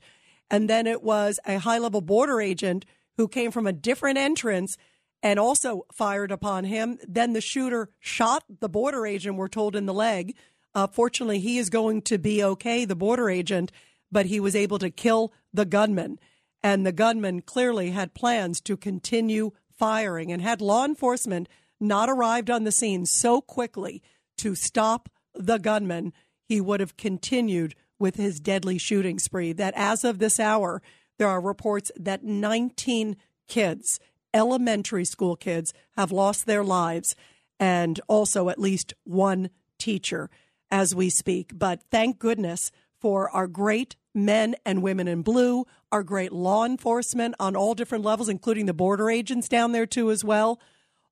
and 0.50 0.70
then 0.70 0.88
it 0.88 1.04
was 1.04 1.40
a 1.46 1.60
high 1.60 1.78
level 1.78 2.02
border 2.02 2.42
agent 2.42 2.86
who 3.18 3.28
came 3.28 3.52
from 3.52 3.68
a 3.68 3.74
different 3.74 4.18
entrance 4.18 4.78
and 5.22 5.40
also 5.40 5.86
fired 5.92 6.32
upon 6.32 6.64
him. 6.64 6.98
Then 7.08 7.34
the 7.34 7.42
shooter 7.42 7.90
shot 8.00 8.44
the 8.60 8.70
border 8.70 9.06
agent, 9.06 9.36
we're 9.36 9.48
told, 9.48 9.76
in 9.76 9.86
the 9.86 9.94
leg. 9.94 10.36
Uh, 10.74 10.88
fortunately, 10.88 11.40
he 11.40 11.58
is 11.58 11.70
going 11.70 12.02
to 12.04 12.18
be 12.18 12.44
okay, 12.44 12.86
the 12.86 12.96
border 12.96 13.30
agent, 13.30 13.72
but 14.12 14.28
he 14.28 14.40
was 14.40 14.56
able 14.56 14.80
to 14.80 14.90
kill 14.90 15.34
the 15.54 15.66
gunman. 15.66 16.20
And 16.64 16.86
the 16.86 16.92
gunman 16.92 17.42
clearly 17.42 17.92
had 17.92 18.14
plans 18.14 18.62
to 18.62 18.78
continue 18.78 19.52
firing. 19.78 20.32
And 20.32 20.42
had 20.42 20.62
law 20.62 20.86
enforcement 20.86 21.50
not 21.80 22.10
arrived 22.10 22.50
on 22.50 22.64
the 22.64 22.72
scene 22.72 23.06
so 23.06 23.42
quickly 23.42 24.02
to 24.38 24.56
stop 24.56 25.10
the 25.34 25.58
gunman, 25.58 26.14
he 26.44 26.60
would 26.60 26.80
have 26.80 26.98
continued 26.98 27.76
with 28.00 28.16
his 28.16 28.40
deadly 28.40 28.78
shooting 28.78 29.20
spree. 29.20 29.54
That 29.54 29.74
as 29.76 30.04
of 30.04 30.20
this 30.20 30.40
hour, 30.40 30.82
there 31.18 31.28
are 31.28 31.42
reports 31.42 31.92
that 31.98 32.24
19 32.24 33.18
kids, 33.48 34.00
elementary 34.34 35.06
school 35.06 35.36
kids, 35.36 35.74
have 35.98 36.12
lost 36.12 36.46
their 36.46 36.64
lives, 36.64 37.16
and 37.60 38.00
also 38.08 38.50
at 38.50 38.58
least 38.58 38.94
one 39.04 39.50
teacher 39.78 40.30
as 40.72 40.96
we 40.96 41.10
speak. 41.10 41.52
But 41.54 41.82
thank 41.92 42.20
goodness 42.20 42.72
for 43.00 43.30
our 43.32 43.48
great 43.48 43.96
men 44.14 44.56
and 44.66 44.82
women 44.82 45.08
in 45.08 45.22
blue, 45.22 45.66
our 45.92 46.04
great 46.04 46.32
law 46.32 46.66
enforcement 46.66 47.36
on 47.40 47.56
all 47.56 47.74
different 47.74 48.04
levels, 48.04 48.30
including 48.30 48.66
the 48.66 48.74
border 48.74 49.10
agents 49.10 49.48
down 49.48 49.72
there 49.72 49.86
too, 49.86 50.12
as 50.12 50.24
well. 50.24 50.60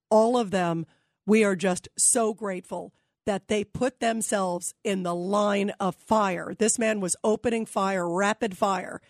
All 0.10 0.38
of 0.38 0.52
them, 0.52 0.86
we 1.26 1.44
are 1.44 1.56
just 1.56 1.90
so 1.98 2.34
grateful 2.34 2.94
that 3.28 3.50
they 3.50 3.66
put 3.66 4.00
themselves 4.00 4.74
in 4.86 5.04
the 5.04 5.14
line 5.14 5.70
of 5.82 5.96
fire. 5.96 6.56
This 6.58 6.80
man 6.80 7.02
was 7.02 7.18
opening 7.26 7.66
fire, 7.66 8.10
rapid 8.10 8.58
fire, 8.58 9.02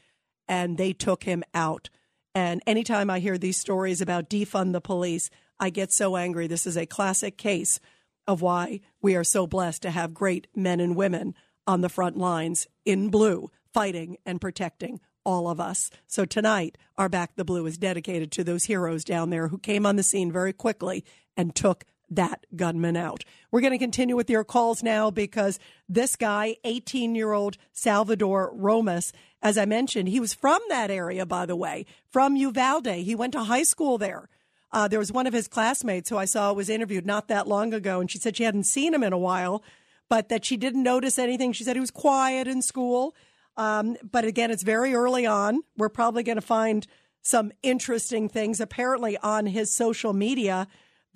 and 0.48 0.78
they 0.78 0.92
took 0.92 1.24
him 1.24 1.44
out. 1.54 1.92
And 2.34 2.62
anytime 2.66 3.12
I 3.12 3.20
hear 3.20 3.38
these 3.38 3.58
stories 3.58 4.02
about 4.02 4.30
defund 4.30 4.74
the 4.74 4.82
police, 4.82 5.30
I 5.60 5.70
get 5.70 5.94
so 5.94 6.16
angry. 6.18 6.48
This 6.48 6.66
is 6.66 6.76
a 6.76 6.88
classic 6.88 7.38
case 7.38 7.80
of 8.26 8.42
why 8.42 8.82
we 9.04 9.16
are 9.16 9.24
so 9.24 9.46
blessed 9.46 9.84
to 9.84 9.92
have 9.92 10.16
great 10.16 10.48
men 10.56 10.80
and 10.80 10.96
women 10.96 11.36
on 11.68 11.82
the 11.82 11.90
front 11.90 12.18
lines 12.18 12.68
in 12.86 13.10
blue, 13.10 13.52
fighting 13.72 14.18
and 14.26 14.42
protecting 14.42 15.00
all 15.26 15.48
of 15.48 15.60
us. 15.60 15.92
So 16.08 16.26
tonight, 16.26 16.76
our 16.98 17.08
Back 17.08 17.36
the 17.36 17.46
Blue 17.46 17.68
is 17.68 17.78
dedicated 17.78 18.32
to 18.32 18.44
those 18.44 18.64
heroes 18.64 19.04
down 19.04 19.30
there 19.30 19.50
who 19.50 19.60
came 19.60 19.86
on 19.86 19.96
the 19.96 20.02
scene 20.02 20.32
very 20.32 20.54
quickly 20.54 21.06
and 21.36 21.54
took 21.54 21.86
that 22.10 22.46
gunman 22.56 22.96
out. 22.96 23.24
We're 23.52 23.62
going 23.62 23.74
to 23.74 23.78
continue 23.78 24.16
with 24.16 24.30
your 24.30 24.44
calls 24.44 24.84
now 24.84 25.12
because 25.12 25.60
this 25.90 26.16
guy, 26.16 26.58
18 26.64 27.16
year 27.16 27.34
old 27.34 27.58
Salvador 27.74 28.52
Ramos, 28.54 29.12
as 29.42 29.58
I 29.58 29.66
mentioned, 29.66 30.10
he 30.10 30.20
was 30.20 30.34
from 30.34 30.62
that 30.70 30.90
area, 30.90 31.26
by 31.26 31.46
the 31.46 31.56
way, 31.56 31.86
from 32.10 32.36
Uvalde. 32.36 32.88
He 32.88 33.16
went 33.16 33.34
to 33.34 33.44
high 33.44 33.64
school 33.64 33.98
there. 33.98 34.30
Uh, 34.72 34.88
there 34.88 35.00
was 35.00 35.12
one 35.12 35.28
of 35.28 35.34
his 35.34 35.48
classmates 35.48 36.10
who 36.10 36.18
I 36.18 36.26
saw 36.26 36.52
was 36.52 36.70
interviewed 36.70 37.06
not 37.06 37.28
that 37.30 37.48
long 37.48 37.74
ago, 37.74 38.00
and 38.00 38.12
she 38.12 38.18
said 38.18 38.36
she 38.36 38.44
hadn't 38.44 38.66
seen 38.66 38.94
him 38.94 39.04
in 39.04 39.14
a 39.14 39.18
while, 39.18 39.64
but 40.10 40.30
that 40.30 40.44
she 40.44 40.58
didn't 40.58 40.84
notice 40.84 41.18
anything. 41.18 41.54
She 41.54 41.64
said 41.64 41.76
he 41.76 41.80
was 41.80 41.92
quiet 41.92 42.48
in 42.48 42.62
school. 42.62 43.16
Um, 43.56 43.98
but 44.10 44.26
again, 44.26 44.52
it's 44.52 44.64
very 44.64 44.94
early 44.94 45.26
on. 45.26 45.62
We're 45.78 45.90
probably 45.90 46.24
going 46.24 46.38
to 46.38 46.42
find 46.42 46.86
some 47.22 47.52
interesting 47.64 48.30
things. 48.30 48.60
Apparently, 48.60 49.18
on 49.18 49.48
his 49.48 49.74
social 49.74 50.14
media, 50.14 50.68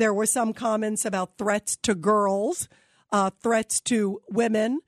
there 0.02 0.14
were 0.16 0.26
some 0.26 0.52
comments 0.52 1.06
about 1.06 1.38
threats 1.38 1.78
to 1.84 1.94
girls, 1.94 2.68
uh, 3.12 3.30
threats 3.44 3.80
to 3.82 4.20
women, 4.32 4.80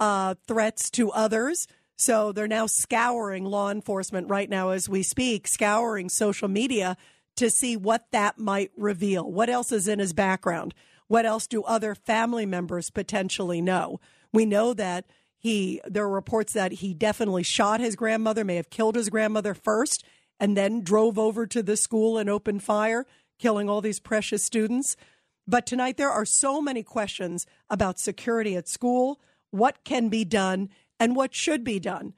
uh, 0.00 0.34
threats 0.48 0.88
to 0.88 1.10
others. 1.12 1.68
So 1.96 2.32
they're 2.32 2.48
now 2.48 2.64
scouring 2.64 3.44
law 3.44 3.70
enforcement 3.70 4.30
right 4.30 4.48
now 4.48 4.70
as 4.70 4.88
we 4.88 5.02
speak, 5.02 5.46
scouring 5.46 6.08
social 6.08 6.48
media 6.48 6.96
to 7.36 7.50
see 7.50 7.76
what 7.76 8.06
that 8.12 8.38
might 8.38 8.70
reveal. 8.74 9.30
What 9.30 9.50
else 9.50 9.72
is 9.72 9.86
in 9.86 9.98
his 9.98 10.14
background? 10.14 10.72
What 11.06 11.26
else 11.26 11.46
do 11.46 11.62
other 11.64 11.94
family 11.94 12.46
members 12.46 12.88
potentially 12.88 13.60
know? 13.60 14.00
We 14.32 14.46
know 14.46 14.72
that 14.72 15.04
he, 15.36 15.82
there 15.84 16.04
are 16.04 16.10
reports 16.10 16.54
that 16.54 16.72
he 16.72 16.94
definitely 16.94 17.42
shot 17.42 17.80
his 17.80 17.94
grandmother, 17.94 18.42
may 18.42 18.56
have 18.56 18.70
killed 18.70 18.94
his 18.94 19.10
grandmother 19.10 19.52
first, 19.52 20.02
and 20.40 20.56
then 20.56 20.80
drove 20.80 21.18
over 21.18 21.46
to 21.46 21.62
the 21.62 21.76
school 21.76 22.16
and 22.16 22.30
opened 22.30 22.62
fire, 22.62 23.06
killing 23.42 23.68
all 23.68 23.80
these 23.80 23.98
precious 23.98 24.44
students. 24.44 24.96
But 25.48 25.66
tonight, 25.66 25.96
there 25.96 26.10
are 26.10 26.24
so 26.24 26.62
many 26.62 26.84
questions 26.84 27.44
about 27.68 27.98
security 27.98 28.56
at 28.56 28.68
school, 28.68 29.20
what 29.50 29.82
can 29.82 30.08
be 30.08 30.24
done, 30.24 30.68
and 31.00 31.16
what 31.16 31.34
should 31.34 31.64
be 31.64 31.80
done. 31.80 32.14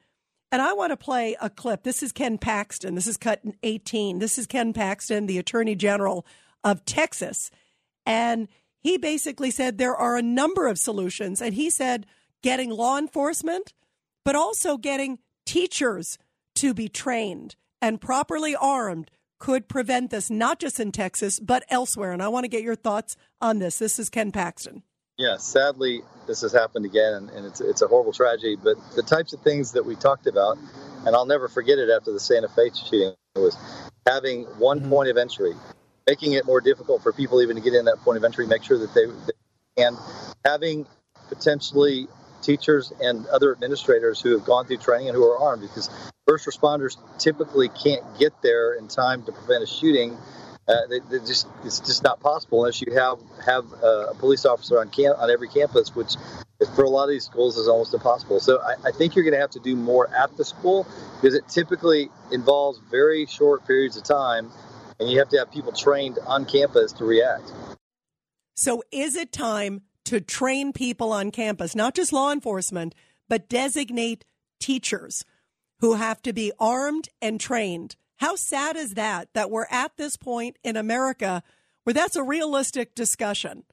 And 0.51 0.61
I 0.61 0.73
want 0.73 0.91
to 0.91 0.97
play 0.97 1.35
a 1.41 1.49
clip. 1.49 1.81
This 1.81 2.03
is 2.03 2.11
Ken 2.11 2.37
Paxton. 2.37 2.93
This 2.93 3.07
is 3.07 3.17
cut 3.17 3.41
18. 3.63 4.19
This 4.19 4.37
is 4.37 4.45
Ken 4.45 4.71
Paxton, 4.71 5.25
the 5.25 5.39
Attorney 5.39 5.73
General 5.73 6.27
of 6.63 6.85
Texas. 6.85 7.49
And 8.05 8.47
he 8.79 8.97
basically 8.97 9.49
said 9.49 9.79
there 9.79 9.95
are 9.95 10.15
a 10.15 10.21
number 10.21 10.67
of 10.67 10.77
solutions. 10.77 11.41
And 11.41 11.55
he 11.55 11.71
said 11.71 12.05
getting 12.43 12.69
law 12.69 12.99
enforcement, 12.99 13.73
but 14.23 14.35
also 14.35 14.77
getting 14.77 15.17
teachers 15.47 16.19
to 16.55 16.75
be 16.75 16.87
trained 16.87 17.55
and 17.81 17.99
properly 17.99 18.55
armed 18.55 19.09
could 19.45 19.67
prevent 19.67 20.09
this, 20.09 20.31
not 20.31 20.57
just 20.57 20.79
in 20.79 20.91
Texas, 20.91 21.39
but 21.39 21.63
elsewhere. 21.69 22.11
And 22.11 22.23
I 22.23 22.29
want 22.29 22.45
to 22.45 22.47
get 22.47 22.63
your 22.63 22.73
thoughts 22.75 23.15
on 23.39 23.59
this. 23.59 23.77
This 23.77 23.99
is 23.99 24.09
Ken 24.09 24.31
Paxton. 24.31 24.81
Yeah, 25.17 25.37
sadly, 25.37 26.01
this 26.25 26.41
has 26.41 26.51
happened 26.51 26.85
again, 26.85 27.29
and, 27.31 27.45
it's, 27.45 27.61
it's 27.61 27.83
a 27.83 27.87
horrible 27.87 28.11
tragedy. 28.11 28.55
But 28.55 28.77
the 28.95 29.03
types 29.03 29.33
of 29.33 29.41
things 29.41 29.73
that 29.73 29.85
we 29.85 29.95
talked 29.95 30.25
about, 30.25 30.57
and 31.05 31.15
I'll 31.15 31.27
never 31.27 31.47
forget 31.47 31.77
it 31.77 31.91
after 31.91 32.11
the 32.11 32.19
Santa 32.19 32.49
Fe 32.49 32.71
shooting, 32.73 33.13
was 33.35 33.55
having 34.07 34.45
one 34.57 34.79
mm-hmm. 34.79 34.89
point 34.89 35.09
of 35.09 35.17
entry 35.17 35.53
making 36.07 36.33
it 36.33 36.45
more 36.45 36.61
difficult 36.61 37.03
for 37.03 37.13
people 37.13 37.39
even 37.41 37.55
to 37.55 37.61
get 37.61 37.73
in 37.73 37.85
that 37.85 37.97
point 37.97 38.17
of 38.17 38.23
entry, 38.23 38.47
make 38.47 38.63
sure 38.63 38.79
that 38.79 38.93
they, 38.95 39.05
they 39.05 39.83
and 39.83 39.97
having 40.43 40.87
potentially 41.29 42.07
teachers 42.45 42.93
and 43.01 43.25
other 43.27 43.51
administrators 43.51 44.21
who 44.21 44.31
have 44.31 44.45
gone 44.45 44.65
through 44.65 44.77
training 44.77 45.09
and 45.09 45.15
who 45.15 45.23
are 45.23 45.37
armed 45.37 45.61
because 45.61 45.89
first 46.27 46.47
responders 46.47 46.97
typically 47.17 47.69
can't 47.69 48.03
get 48.17 48.33
there 48.41 48.73
in 48.73 48.87
time 48.87 49.23
to 49.23 49.31
prevent 49.31 49.63
a 49.63 49.67
shooting. 49.67 50.17
Uh, 50.67 50.87
they, 50.89 50.99
they 50.99 51.19
just 51.19 51.47
it's 51.63 51.79
just 51.79 52.03
not 52.03 52.19
possible 52.19 52.63
unless 52.63 52.81
you 52.81 52.93
have 52.93 53.19
have 53.45 53.65
a 53.83 54.13
police 54.17 54.45
officer 54.45 54.79
on 54.79 54.89
camp 54.89 55.17
on 55.19 55.29
every 55.29 55.47
campus, 55.47 55.95
which 55.95 56.15
for 56.75 56.83
a 56.83 56.89
lot 56.89 57.03
of 57.03 57.09
these 57.09 57.25
schools 57.25 57.57
is 57.57 57.67
almost 57.67 57.93
impossible. 57.93 58.39
So 58.39 58.59
I, 58.61 58.75
I 58.85 58.91
think 58.91 59.15
you're 59.15 59.25
going 59.25 59.33
to 59.33 59.39
have 59.39 59.51
to 59.51 59.59
do 59.59 59.75
more 59.75 60.09
at 60.13 60.35
the 60.37 60.45
school 60.45 60.87
because 61.21 61.35
it 61.35 61.47
typically 61.47 62.09
involves 62.31 62.79
very 62.89 63.25
short 63.25 63.67
periods 63.67 63.97
of 63.97 64.03
time, 64.03 64.49
and 64.99 65.09
you 65.09 65.19
have 65.19 65.29
to 65.29 65.37
have 65.37 65.51
people 65.51 65.71
trained 65.71 66.17
on 66.25 66.45
campus 66.45 66.93
to 66.93 67.05
react. 67.05 67.51
So 68.55 68.83
is 68.91 69.15
it 69.15 69.31
time 69.31 69.81
to 70.05 70.21
train 70.21 70.73
people 70.73 71.11
on 71.11 71.31
campus, 71.31 71.75
not 71.75 71.95
just 71.95 72.13
law 72.13 72.31
enforcement, 72.31 72.95
but 73.27 73.49
designate 73.49 74.25
teachers 74.59 75.25
who 75.79 75.95
have 75.95 76.21
to 76.21 76.33
be 76.33 76.51
armed 76.59 77.09
and 77.21 77.39
trained? 77.39 77.95
How 78.17 78.35
sad 78.35 78.75
is 78.75 78.93
that, 78.93 79.29
that 79.33 79.51
we're 79.51 79.67
at 79.69 79.97
this 79.97 80.15
point 80.15 80.57
in 80.63 80.77
America 80.77 81.43
where 81.83 81.93
that's 81.93 82.15
a 82.15 82.23
realistic 82.23 82.95
discussion? 82.95 83.63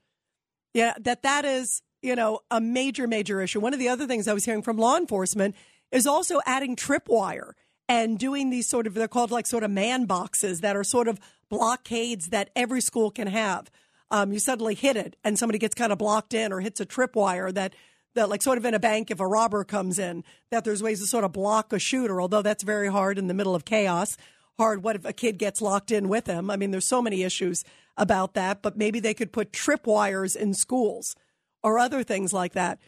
Yeah, 0.74 0.94
that 1.00 1.22
that 1.22 1.44
is, 1.44 1.82
you 2.02 2.16
know, 2.16 2.40
a 2.50 2.60
major, 2.60 3.06
major 3.06 3.40
issue. 3.40 3.60
One 3.60 3.74
of 3.74 3.78
the 3.78 3.88
other 3.88 4.06
things 4.06 4.26
I 4.26 4.32
was 4.32 4.44
hearing 4.44 4.62
from 4.62 4.78
law 4.78 4.96
enforcement 4.96 5.54
is 5.92 6.06
also 6.06 6.40
adding 6.46 6.74
tripwire 6.74 7.52
and 7.88 8.18
doing 8.18 8.50
these 8.50 8.68
sort 8.68 8.86
of, 8.86 8.94
they're 8.94 9.06
called 9.06 9.30
like 9.30 9.46
sort 9.46 9.64
of 9.64 9.70
man 9.70 10.06
boxes 10.06 10.60
that 10.60 10.76
are 10.76 10.84
sort 10.84 11.08
of 11.08 11.20
blockades 11.50 12.30
that 12.30 12.50
every 12.56 12.80
school 12.80 13.10
can 13.10 13.26
have. 13.28 13.70
Um, 14.12 14.30
you 14.30 14.38
suddenly 14.38 14.74
hit 14.74 14.98
it 14.98 15.16
and 15.24 15.38
somebody 15.38 15.58
gets 15.58 15.74
kind 15.74 15.90
of 15.90 15.96
blocked 15.96 16.34
in 16.34 16.52
or 16.52 16.60
hits 16.60 16.80
a 16.80 16.86
tripwire 16.86 17.52
that 17.54 17.74
that 18.14 18.28
like 18.28 18.42
sort 18.42 18.58
of 18.58 18.66
in 18.66 18.74
a 18.74 18.78
bank 18.78 19.10
if 19.10 19.20
a 19.20 19.26
robber 19.26 19.64
comes 19.64 19.98
in 19.98 20.22
that 20.50 20.64
there's 20.64 20.82
ways 20.82 21.00
to 21.00 21.06
sort 21.06 21.24
of 21.24 21.32
block 21.32 21.72
a 21.72 21.78
shooter 21.78 22.20
although 22.20 22.42
that's 22.42 22.62
very 22.62 22.88
hard 22.88 23.18
in 23.18 23.26
the 23.26 23.34
middle 23.34 23.54
of 23.54 23.64
chaos. 23.64 24.18
Hard 24.58 24.84
what 24.84 24.96
if 24.96 25.06
a 25.06 25.14
kid 25.14 25.38
gets 25.38 25.62
locked 25.62 25.90
in 25.90 26.10
with 26.10 26.26
him? 26.26 26.50
I 26.50 26.56
mean 26.56 26.72
there's 26.72 26.86
so 26.86 27.00
many 27.00 27.22
issues 27.22 27.64
about 27.96 28.34
that 28.34 28.60
but 28.60 28.76
maybe 28.76 29.00
they 29.00 29.14
could 29.14 29.32
put 29.32 29.50
tripwires 29.50 30.36
in 30.36 30.52
schools 30.52 31.16
or 31.62 31.78
other 31.78 32.02
things 32.02 32.34
like 32.34 32.52
that 32.52 32.78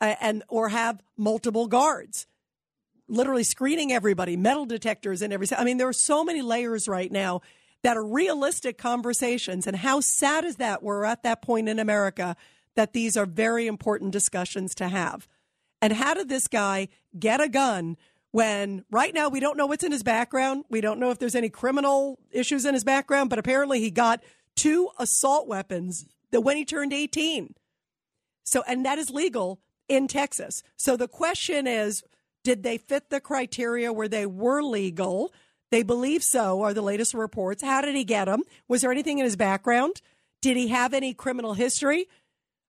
and 0.00 0.42
or 0.48 0.70
have 0.70 1.00
multiple 1.16 1.68
guards 1.68 2.26
literally 3.08 3.44
screening 3.44 3.92
everybody 3.92 4.36
metal 4.36 4.66
detectors 4.66 5.22
and 5.22 5.32
everything 5.32 5.58
i 5.58 5.64
mean 5.64 5.76
there 5.76 5.88
are 5.88 5.92
so 5.92 6.24
many 6.24 6.42
layers 6.42 6.88
right 6.88 7.12
now 7.12 7.40
that 7.82 7.96
are 7.96 8.04
realistic 8.04 8.78
conversations 8.78 9.66
and 9.66 9.76
how 9.76 10.00
sad 10.00 10.44
is 10.44 10.56
that 10.56 10.82
we're 10.82 11.04
at 11.04 11.22
that 11.22 11.42
point 11.42 11.68
in 11.68 11.78
america 11.78 12.36
that 12.74 12.92
these 12.92 13.16
are 13.16 13.26
very 13.26 13.66
important 13.66 14.12
discussions 14.12 14.74
to 14.76 14.88
have. 14.88 15.28
And 15.80 15.92
how 15.92 16.14
did 16.14 16.28
this 16.28 16.48
guy 16.48 16.88
get 17.18 17.40
a 17.40 17.48
gun 17.48 17.96
when 18.30 18.84
right 18.90 19.12
now 19.12 19.28
we 19.28 19.40
don't 19.40 19.56
know 19.56 19.66
what's 19.66 19.84
in 19.84 19.92
his 19.92 20.02
background? 20.02 20.64
We 20.70 20.80
don't 20.80 21.00
know 21.00 21.10
if 21.10 21.18
there's 21.18 21.34
any 21.34 21.50
criminal 21.50 22.18
issues 22.30 22.64
in 22.64 22.74
his 22.74 22.84
background, 22.84 23.30
but 23.30 23.38
apparently 23.38 23.80
he 23.80 23.90
got 23.90 24.22
two 24.56 24.88
assault 24.98 25.48
weapons 25.48 26.06
that 26.30 26.40
when 26.40 26.56
he 26.56 26.64
turned 26.64 26.92
18. 26.92 27.54
So, 28.44 28.62
and 28.66 28.86
that 28.86 28.98
is 28.98 29.10
legal 29.10 29.60
in 29.88 30.08
Texas. 30.08 30.62
So 30.76 30.96
the 30.96 31.08
question 31.08 31.66
is 31.66 32.02
did 32.44 32.62
they 32.62 32.76
fit 32.76 33.10
the 33.10 33.20
criteria 33.20 33.92
where 33.92 34.08
they 34.08 34.26
were 34.26 34.62
legal? 34.62 35.32
They 35.72 35.82
believe 35.82 36.22
so, 36.22 36.60
are 36.60 36.74
the 36.74 36.82
latest 36.82 37.14
reports. 37.14 37.62
How 37.62 37.80
did 37.80 37.96
he 37.96 38.04
get 38.04 38.26
them? 38.26 38.42
Was 38.68 38.82
there 38.82 38.92
anything 38.92 39.18
in 39.18 39.24
his 39.24 39.36
background? 39.36 40.02
Did 40.42 40.58
he 40.58 40.68
have 40.68 40.92
any 40.92 41.14
criminal 41.14 41.54
history? 41.54 42.08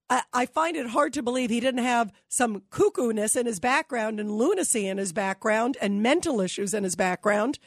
I, 0.10 0.46
find 0.46 0.78
it 0.78 0.88
hard 0.88 1.12
to 1.14 1.24
believe 1.24 1.50
he 1.50 1.60
didn't 1.60 1.84
have 1.84 2.14
some 2.30 2.62
cuckoo-ness 2.70 3.36
in 3.36 3.48
his 3.48 3.60
background 3.60 4.20
and 4.20 4.32
lunacy 4.32 4.88
in 4.88 5.00
his 5.00 5.12
background 5.12 5.76
and 5.82 6.04
mental 6.04 6.40
issues 6.40 6.74
in 6.74 6.84
his 6.84 6.96
background. 6.96 7.58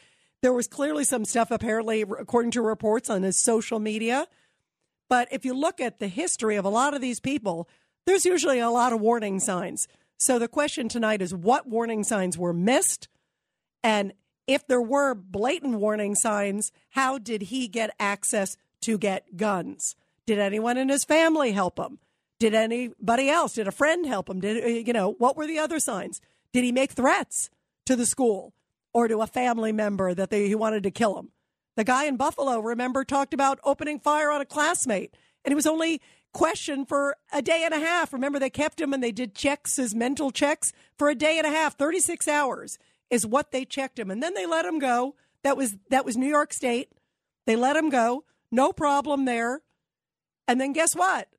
There 0.41 0.53
was 0.53 0.67
clearly 0.67 1.03
some 1.03 1.25
stuff, 1.25 1.51
apparently, 1.51 2.01
according 2.01 2.51
to 2.51 2.61
reports 2.61 3.09
on 3.09 3.23
his 3.23 3.37
social 3.37 3.79
media. 3.79 4.27
But 5.09 5.27
if 5.29 5.43
you 5.43 5.53
look 5.53 5.81
at 5.81 5.99
the 5.99 6.07
history 6.07 6.55
of 6.55 6.63
a 6.63 6.69
lot 6.69 6.93
of 6.93 7.01
these 7.01 7.19
people, 7.19 7.67
there's 8.05 8.25
usually 8.25 8.59
a 8.59 8.69
lot 8.69 8.93
of 8.93 9.01
warning 9.01 9.39
signs. 9.39 9.87
So 10.17 10.39
the 10.39 10.47
question 10.47 10.87
tonight 10.87 11.21
is 11.21 11.35
what 11.35 11.67
warning 11.67 12.03
signs 12.03 12.37
were 12.37 12.53
missed? 12.53 13.09
And 13.83 14.13
if 14.47 14.65
there 14.65 14.81
were 14.81 15.13
blatant 15.13 15.75
warning 15.75 16.15
signs, 16.15 16.71
how 16.91 17.17
did 17.17 17.43
he 17.43 17.67
get 17.67 17.95
access 17.99 18.57
to 18.81 18.97
get 18.97 19.37
guns? 19.37 19.95
Did 20.25 20.39
anyone 20.39 20.77
in 20.77 20.89
his 20.89 21.03
family 21.03 21.51
help 21.51 21.77
him? 21.77 21.99
Did 22.39 22.53
anybody 22.53 23.29
else? 23.29 23.53
Did 23.53 23.67
a 23.67 23.71
friend 23.71 24.05
help 24.05 24.29
him? 24.29 24.39
Did 24.39 24.87
you 24.87 24.93
know 24.93 25.15
what 25.17 25.35
were 25.35 25.47
the 25.47 25.59
other 25.59 25.79
signs? 25.79 26.21
Did 26.53 26.63
he 26.63 26.71
make 26.71 26.91
threats 26.91 27.49
to 27.85 27.95
the 27.95 28.05
school 28.05 28.53
or 28.93 29.07
to 29.07 29.21
a 29.21 29.27
family 29.27 29.71
member 29.71 30.13
that 30.13 30.29
they, 30.29 30.47
he 30.47 30.55
wanted 30.55 30.83
to 30.83 30.91
kill 30.91 31.17
him? 31.17 31.31
The 31.75 31.83
guy 31.83 32.05
in 32.05 32.17
Buffalo, 32.17 32.59
remember, 32.59 33.03
talked 33.03 33.33
about 33.33 33.59
opening 33.63 33.99
fire 33.99 34.31
on 34.31 34.41
a 34.41 34.45
classmate, 34.45 35.15
and 35.43 35.51
he 35.51 35.55
was 35.55 35.67
only 35.67 36.01
questioned 36.33 36.87
for 36.87 37.15
a 37.31 37.41
day 37.41 37.63
and 37.63 37.73
a 37.73 37.79
half. 37.79 38.13
Remember, 38.13 38.39
they 38.39 38.49
kept 38.49 38.81
him 38.81 38.93
and 38.93 39.03
they 39.03 39.11
did 39.11 39.35
checks, 39.35 39.77
his 39.77 39.95
mental 39.95 40.31
checks, 40.31 40.73
for 40.97 41.09
a 41.09 41.15
day 41.15 41.37
and 41.37 41.47
a 41.47 41.51
half. 41.51 41.77
Thirty 41.77 41.99
six 41.99 42.27
hours 42.27 42.77
is 43.09 43.25
what 43.25 43.51
they 43.51 43.65
checked 43.65 43.99
him, 43.99 44.11
and 44.11 44.21
then 44.21 44.33
they 44.33 44.45
let 44.45 44.65
him 44.65 44.79
go. 44.79 45.15
That 45.43 45.57
was 45.57 45.77
that 45.89 46.05
was 46.05 46.17
New 46.17 46.27
York 46.27 46.53
State. 46.53 46.91
They 47.45 47.55
let 47.55 47.75
him 47.77 47.89
go, 47.89 48.25
no 48.51 48.73
problem 48.73 49.25
there. 49.25 49.61
And 50.47 50.59
then 50.59 50.73
guess 50.73 50.95
what? 50.95 51.29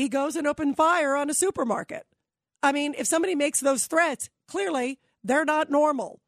he 0.00 0.08
goes 0.08 0.34
and 0.34 0.46
open 0.46 0.74
fire 0.74 1.14
on 1.14 1.28
a 1.28 1.34
supermarket. 1.34 2.06
I 2.62 2.72
mean, 2.72 2.94
if 2.96 3.06
somebody 3.06 3.34
makes 3.34 3.60
those 3.60 3.86
threats, 3.86 4.30
clearly 4.48 4.98
they're 5.22 5.44
not 5.44 5.70
normal. 5.70 6.22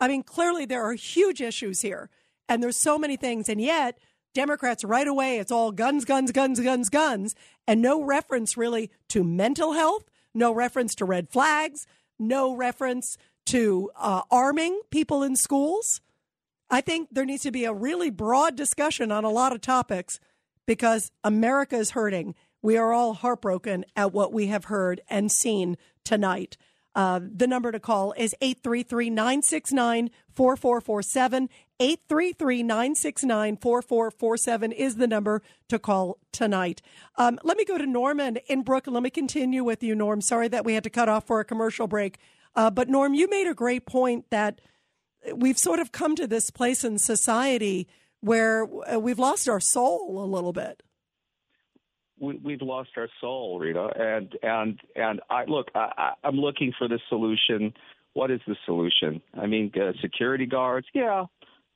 I 0.00 0.08
mean, 0.08 0.24
clearly 0.24 0.64
there 0.64 0.82
are 0.82 0.94
huge 0.94 1.40
issues 1.40 1.82
here, 1.82 2.10
and 2.48 2.60
there's 2.60 2.80
so 2.80 2.98
many 2.98 3.16
things, 3.16 3.48
and 3.48 3.60
yet 3.60 3.96
Democrats 4.34 4.82
right 4.82 5.06
away, 5.06 5.38
it's 5.38 5.52
all 5.52 5.70
guns, 5.70 6.04
guns, 6.04 6.32
guns, 6.32 6.58
guns, 6.58 6.90
guns, 6.90 7.36
and 7.68 7.80
no 7.80 8.02
reference 8.02 8.56
really 8.56 8.90
to 9.10 9.22
mental 9.22 9.74
health, 9.74 10.10
no 10.34 10.52
reference 10.52 10.96
to 10.96 11.04
red 11.04 11.30
flags, 11.30 11.86
no 12.18 12.56
reference 12.56 13.16
to 13.46 13.90
uh, 13.96 14.22
arming 14.30 14.80
people 14.90 15.22
in 15.22 15.36
schools. 15.36 16.00
I 16.68 16.80
think 16.80 17.08
there 17.12 17.24
needs 17.24 17.42
to 17.42 17.50
be 17.50 17.64
a 17.64 17.72
really 17.72 18.10
broad 18.10 18.56
discussion 18.56 19.12
on 19.12 19.24
a 19.24 19.30
lot 19.30 19.52
of 19.52 19.60
topics 19.60 20.18
because 20.66 21.12
America 21.22 21.76
is 21.76 21.90
hurting 21.90 22.34
we 22.66 22.76
are 22.76 22.92
all 22.92 23.14
heartbroken 23.14 23.84
at 23.94 24.12
what 24.12 24.32
we 24.32 24.48
have 24.48 24.64
heard 24.64 25.00
and 25.08 25.30
seen 25.30 25.76
tonight. 26.02 26.56
Uh, 26.96 27.20
the 27.22 27.46
number 27.46 27.70
to 27.70 27.78
call 27.78 28.12
is 28.16 28.34
833 28.40 29.08
969 29.10 30.10
4447. 30.34 31.48
833 31.78 32.62
969 32.64 33.56
4447 33.58 34.72
is 34.72 34.96
the 34.96 35.06
number 35.06 35.42
to 35.68 35.78
call 35.78 36.18
tonight. 36.32 36.82
Um, 37.16 37.38
let 37.44 37.56
me 37.56 37.64
go 37.64 37.78
to 37.78 37.86
Norman 37.86 38.38
in 38.48 38.62
Brooklyn. 38.62 38.94
Let 38.94 39.04
me 39.04 39.10
continue 39.10 39.62
with 39.62 39.84
you, 39.84 39.94
Norm. 39.94 40.20
Sorry 40.20 40.48
that 40.48 40.64
we 40.64 40.74
had 40.74 40.82
to 40.82 40.90
cut 40.90 41.08
off 41.08 41.24
for 41.24 41.38
a 41.38 41.44
commercial 41.44 41.86
break. 41.86 42.18
Uh, 42.56 42.70
but, 42.70 42.88
Norm, 42.88 43.14
you 43.14 43.28
made 43.28 43.46
a 43.46 43.54
great 43.54 43.86
point 43.86 44.24
that 44.30 44.60
we've 45.34 45.58
sort 45.58 45.78
of 45.78 45.92
come 45.92 46.16
to 46.16 46.26
this 46.26 46.50
place 46.50 46.82
in 46.82 46.98
society 46.98 47.86
where 48.20 48.66
uh, 48.92 48.98
we've 48.98 49.18
lost 49.18 49.48
our 49.48 49.60
soul 49.60 50.24
a 50.24 50.26
little 50.26 50.52
bit 50.52 50.82
we, 52.18 52.52
have 52.52 52.62
lost 52.62 52.90
our 52.96 53.08
soul, 53.20 53.58
Rita. 53.58 53.88
And 53.96 54.34
and 54.42 54.80
and 54.94 55.20
I 55.30 55.44
look, 55.44 55.68
I, 55.74 56.12
I'm 56.24 56.36
looking 56.36 56.72
for 56.78 56.88
the 56.88 56.98
solution. 57.08 57.72
What 58.14 58.30
is 58.30 58.40
the 58.46 58.56
solution? 58.64 59.20
I 59.34 59.46
mean, 59.46 59.70
uh, 59.76 59.92
security 60.00 60.46
guards, 60.46 60.86
yeah, 60.94 61.26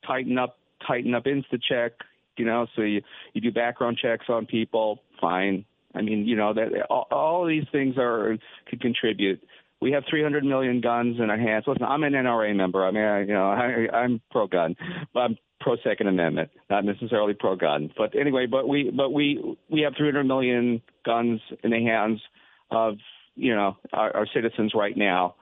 tighten 0.05 0.37
up, 0.37 0.57
tighten 0.87 1.13
up 1.13 1.25
InstaCheck. 1.25 1.91
You 2.37 2.45
know, 2.45 2.65
so 2.75 2.81
you 2.81 3.01
you 3.33 3.41
do 3.41 3.51
background 3.51 3.99
checks 4.01 4.25
on 4.29 4.45
people. 4.45 4.99
Fine. 5.19 5.65
I 5.93 6.01
mean, 6.01 6.25
you 6.25 6.35
know 6.35 6.53
that 6.53 6.87
all, 6.89 7.07
all 7.11 7.45
these 7.45 7.65
things 7.71 7.95
are 7.97 8.37
could 8.67 8.81
contribute. 8.81 9.41
We 9.81 9.91
have 9.93 10.03
300 10.09 10.43
million 10.43 10.79
guns 10.79 11.17
in 11.19 11.29
our 11.29 11.37
hands. 11.37 11.65
Listen, 11.65 11.83
I'm 11.83 12.03
an 12.03 12.13
NRA 12.13 12.55
member. 12.55 12.85
I 12.85 12.91
mean, 12.91 13.03
I, 13.03 13.19
you 13.21 13.33
know, 13.33 13.49
I, 13.49 13.87
I'm 13.95 14.21
pro 14.29 14.45
gun, 14.47 14.75
but 15.13 15.19
I'm 15.21 15.37
pro 15.59 15.75
Second 15.83 16.07
Amendment, 16.07 16.51
not 16.69 16.85
necessarily 16.85 17.33
pro 17.33 17.55
gun. 17.55 17.91
But 17.97 18.15
anyway, 18.15 18.45
but 18.45 18.67
we 18.67 18.91
but 18.95 19.11
we 19.11 19.57
we 19.69 19.81
have 19.81 19.93
300 19.97 20.23
million 20.23 20.81
guns 21.05 21.39
in 21.63 21.71
the 21.71 21.83
hands 21.83 22.21
of 22.69 22.95
you 23.35 23.55
know 23.55 23.77
our, 23.91 24.15
our 24.15 24.27
citizens 24.33 24.73
right 24.75 24.95
now. 24.95 25.35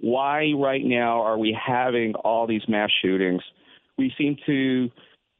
Why 0.00 0.52
right 0.56 0.84
now 0.84 1.22
are 1.22 1.38
we 1.38 1.56
having 1.66 2.14
all 2.14 2.46
these 2.48 2.62
mass 2.68 2.90
shootings? 3.02 3.42
We 3.96 4.12
seem 4.18 4.36
to. 4.46 4.90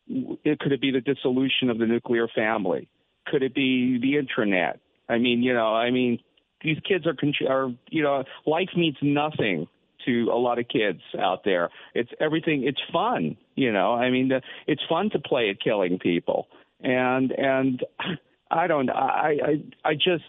It, 0.06 0.60
could 0.60 0.72
it 0.72 0.82
be 0.82 0.90
the 0.90 1.00
dissolution 1.00 1.70
of 1.70 1.78
the 1.78 1.86
nuclear 1.86 2.28
family? 2.28 2.88
Could 3.26 3.42
it 3.42 3.54
be 3.54 3.98
the 4.00 4.18
internet? 4.18 4.78
I 5.08 5.16
mean, 5.16 5.42
you 5.42 5.54
know, 5.54 5.74
I 5.74 5.90
mean, 5.90 6.18
these 6.64 6.78
kids 6.86 7.06
are, 7.06 7.14
are 7.48 7.70
you 7.90 8.02
know, 8.02 8.24
life 8.46 8.70
means 8.74 8.96
nothing 9.02 9.68
to 10.06 10.30
a 10.32 10.36
lot 10.36 10.58
of 10.58 10.68
kids 10.68 11.00
out 11.18 11.44
there. 11.44 11.70
It's 11.94 12.10
everything. 12.20 12.64
It's 12.66 12.80
fun, 12.92 13.36
you 13.54 13.72
know. 13.72 13.94
I 13.94 14.10
mean, 14.10 14.28
the, 14.28 14.42
it's 14.66 14.82
fun 14.88 15.10
to 15.10 15.18
play 15.18 15.50
at 15.50 15.60
killing 15.60 15.98
people, 15.98 16.48
and 16.80 17.30
and 17.32 17.84
I 18.50 18.66
don't 18.66 18.90
I 18.90 19.38
I 19.84 19.90
I 19.90 19.94
just 19.94 20.24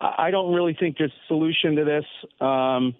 I 0.00 0.30
don't 0.30 0.54
really 0.54 0.76
think 0.78 0.96
there's 0.98 1.12
a 1.12 1.26
solution 1.26 1.76
to 1.76 1.84
this. 1.84 2.04
Um, 2.40 2.94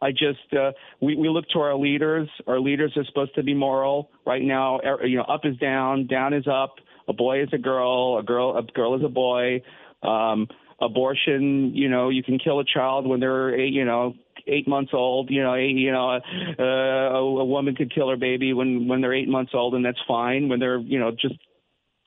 I 0.00 0.10
just 0.12 0.52
uh, 0.52 0.72
we 1.00 1.16
we 1.16 1.28
look 1.28 1.48
to 1.50 1.60
our 1.60 1.76
leaders. 1.76 2.28
Our 2.46 2.60
leaders 2.60 2.92
are 2.96 3.04
supposed 3.04 3.34
to 3.36 3.42
be 3.42 3.54
moral. 3.54 4.10
Right 4.26 4.42
now, 4.42 4.80
you 5.04 5.16
know, 5.16 5.24
up 5.24 5.44
is 5.44 5.56
down, 5.58 6.06
down 6.06 6.34
is 6.34 6.46
up. 6.46 6.76
A 7.08 7.12
boy 7.12 7.42
is 7.42 7.48
a 7.52 7.58
girl, 7.58 8.18
a 8.18 8.22
girl 8.22 8.56
a 8.56 8.62
girl 8.62 8.96
is 8.96 9.02
a 9.04 9.08
boy. 9.08 9.62
Um, 10.02 10.48
abortion, 10.80 11.74
you 11.74 11.88
know, 11.88 12.08
you 12.08 12.22
can 12.22 12.38
kill 12.38 12.60
a 12.60 12.64
child 12.64 13.06
when 13.06 13.20
they're 13.20 13.58
eight, 13.58 13.72
you 13.72 13.84
know 13.84 14.14
eight 14.46 14.68
months 14.68 14.92
old. 14.94 15.30
You 15.30 15.42
know, 15.42 15.54
eight, 15.54 15.76
you 15.76 15.92
know, 15.92 16.10
uh, 16.58 16.62
a, 16.62 17.18
a 17.18 17.44
woman 17.44 17.74
could 17.74 17.94
kill 17.94 18.08
her 18.10 18.16
baby 18.16 18.52
when 18.52 18.88
when 18.88 19.00
they're 19.00 19.14
eight 19.14 19.28
months 19.28 19.52
old, 19.54 19.74
and 19.74 19.84
that's 19.84 19.98
fine. 20.06 20.48
When 20.48 20.60
they're 20.60 20.78
you 20.78 20.98
know 20.98 21.10
just 21.10 21.34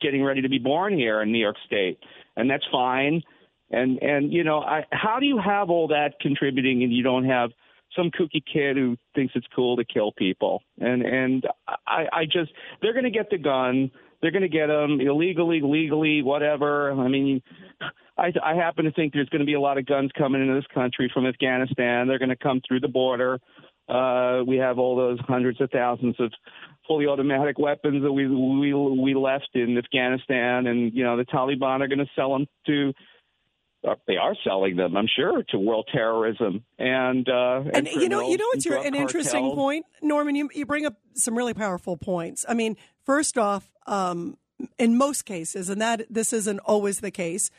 getting 0.00 0.22
ready 0.24 0.42
to 0.42 0.48
be 0.48 0.58
born 0.58 0.94
here 0.94 1.20
in 1.22 1.32
New 1.32 1.38
York 1.38 1.56
State, 1.66 1.98
and 2.36 2.50
that's 2.50 2.64
fine. 2.70 3.22
And 3.70 4.02
and 4.02 4.32
you 4.32 4.44
know, 4.44 4.60
I, 4.60 4.84
how 4.90 5.20
do 5.20 5.26
you 5.26 5.38
have 5.38 5.70
all 5.70 5.88
that 5.88 6.20
contributing, 6.20 6.82
and 6.82 6.92
you 6.92 7.02
don't 7.02 7.24
have 7.24 7.50
some 7.96 8.10
kooky 8.10 8.42
kid 8.52 8.76
who 8.76 8.96
thinks 9.14 9.34
it's 9.36 9.46
cool 9.54 9.76
to 9.76 9.84
kill 9.84 10.12
people? 10.12 10.62
And 10.78 11.02
and 11.02 11.46
I 11.86 12.06
I 12.12 12.24
just 12.24 12.50
they're 12.82 12.92
going 12.92 13.04
to 13.04 13.10
get 13.10 13.30
the 13.30 13.38
gun. 13.38 13.90
They're 14.20 14.30
going 14.30 14.42
to 14.42 14.48
get 14.48 14.66
them 14.66 15.00
illegally, 15.00 15.60
legally, 15.62 16.22
whatever. 16.22 16.92
I 16.92 17.08
mean, 17.08 17.42
I, 18.18 18.32
I 18.44 18.54
happen 18.54 18.84
to 18.84 18.92
think 18.92 19.12
there's 19.12 19.28
going 19.30 19.40
to 19.40 19.46
be 19.46 19.54
a 19.54 19.60
lot 19.60 19.78
of 19.78 19.86
guns 19.86 20.10
coming 20.16 20.42
into 20.42 20.54
this 20.54 20.66
country 20.74 21.10
from 21.12 21.26
Afghanistan. 21.26 22.06
They're 22.06 22.18
going 22.18 22.28
to 22.28 22.36
come 22.36 22.60
through 22.66 22.80
the 22.80 22.88
border. 22.88 23.40
Uh, 23.88 24.42
we 24.46 24.56
have 24.56 24.78
all 24.78 24.94
those 24.94 25.18
hundreds 25.26 25.60
of 25.60 25.70
thousands 25.70 26.14
of 26.20 26.32
fully 26.86 27.06
automatic 27.06 27.58
weapons 27.58 28.02
that 28.02 28.12
we 28.12 28.28
we 28.28 28.72
we 28.72 29.14
left 29.14 29.48
in 29.54 29.76
Afghanistan, 29.76 30.66
and 30.68 30.92
you 30.94 31.02
know 31.02 31.16
the 31.16 31.24
Taliban 31.24 31.80
are 31.80 31.88
going 31.88 31.98
to 31.98 32.10
sell 32.14 32.32
them 32.32 32.46
to 32.66 32.92
uh, 33.88 33.94
they 34.06 34.16
are 34.16 34.34
selling 34.44 34.76
them, 34.76 34.96
I'm 34.96 35.08
sure, 35.08 35.42
to 35.48 35.58
world 35.58 35.88
terrorism 35.92 36.64
and 36.78 37.28
uh, 37.28 37.62
and, 37.72 37.88
and 37.88 37.88
you 37.88 38.08
know 38.08 38.28
you 38.28 38.36
know 38.36 38.46
it's 38.52 38.66
your, 38.66 38.78
an 38.78 38.94
interesting 38.94 39.54
point, 39.54 39.86
Norman. 40.02 40.34
You 40.34 40.50
you 40.54 40.66
bring 40.66 40.84
up 40.84 40.94
some 41.14 41.36
really 41.36 41.54
powerful 41.54 41.96
points. 41.96 42.44
I 42.48 42.54
mean, 42.54 42.76
first 43.10 43.36
off, 43.36 43.68
um, 43.86 44.36
in 44.78 44.96
most 44.96 45.24
cases, 45.24 45.68
and 45.68 45.80
that 45.82 46.06
this 46.08 46.32
isn't 46.32 46.60
always 46.60 47.00
the 47.00 47.10
case, 47.10 47.50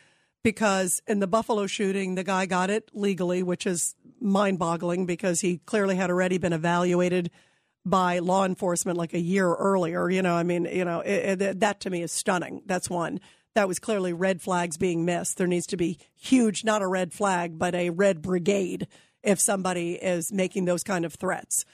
because 0.42 1.02
in 1.06 1.18
the 1.20 1.26
Buffalo 1.26 1.66
shooting, 1.66 2.14
the 2.14 2.24
guy 2.24 2.46
got 2.46 2.70
it 2.70 2.88
legally, 2.94 3.42
which 3.42 3.66
is 3.66 3.94
mind-boggling 4.18 5.04
because 5.04 5.42
he 5.42 5.58
clearly 5.66 5.96
had 5.96 6.08
already 6.08 6.38
been 6.38 6.54
evaluated 6.54 7.30
by 7.84 8.18
law 8.18 8.46
enforcement 8.46 8.96
like 8.96 9.12
a 9.12 9.20
year 9.20 9.52
earlier. 9.52 10.08
You 10.08 10.22
know, 10.22 10.34
I 10.34 10.42
mean, 10.42 10.64
you 10.64 10.86
know, 10.86 11.00
it, 11.00 11.42
it, 11.42 11.60
that 11.60 11.80
to 11.80 11.90
me 11.90 12.00
is 12.02 12.12
stunning. 12.12 12.62
That's 12.64 12.88
one 12.88 13.20
that 13.54 13.68
was 13.68 13.78
clearly 13.78 14.14
red 14.14 14.40
flags 14.40 14.78
being 14.78 15.04
missed. 15.04 15.36
There 15.36 15.46
needs 15.46 15.66
to 15.66 15.76
be 15.76 15.98
huge, 16.16 16.64
not 16.64 16.80
a 16.80 16.86
red 16.86 17.12
flag, 17.12 17.58
but 17.58 17.74
a 17.74 17.90
red 17.90 18.22
brigade 18.22 18.88
if 19.22 19.38
somebody 19.38 19.96
is 19.96 20.32
making 20.32 20.64
those 20.64 20.82
kind 20.82 21.04
of 21.04 21.12
threats. 21.12 21.66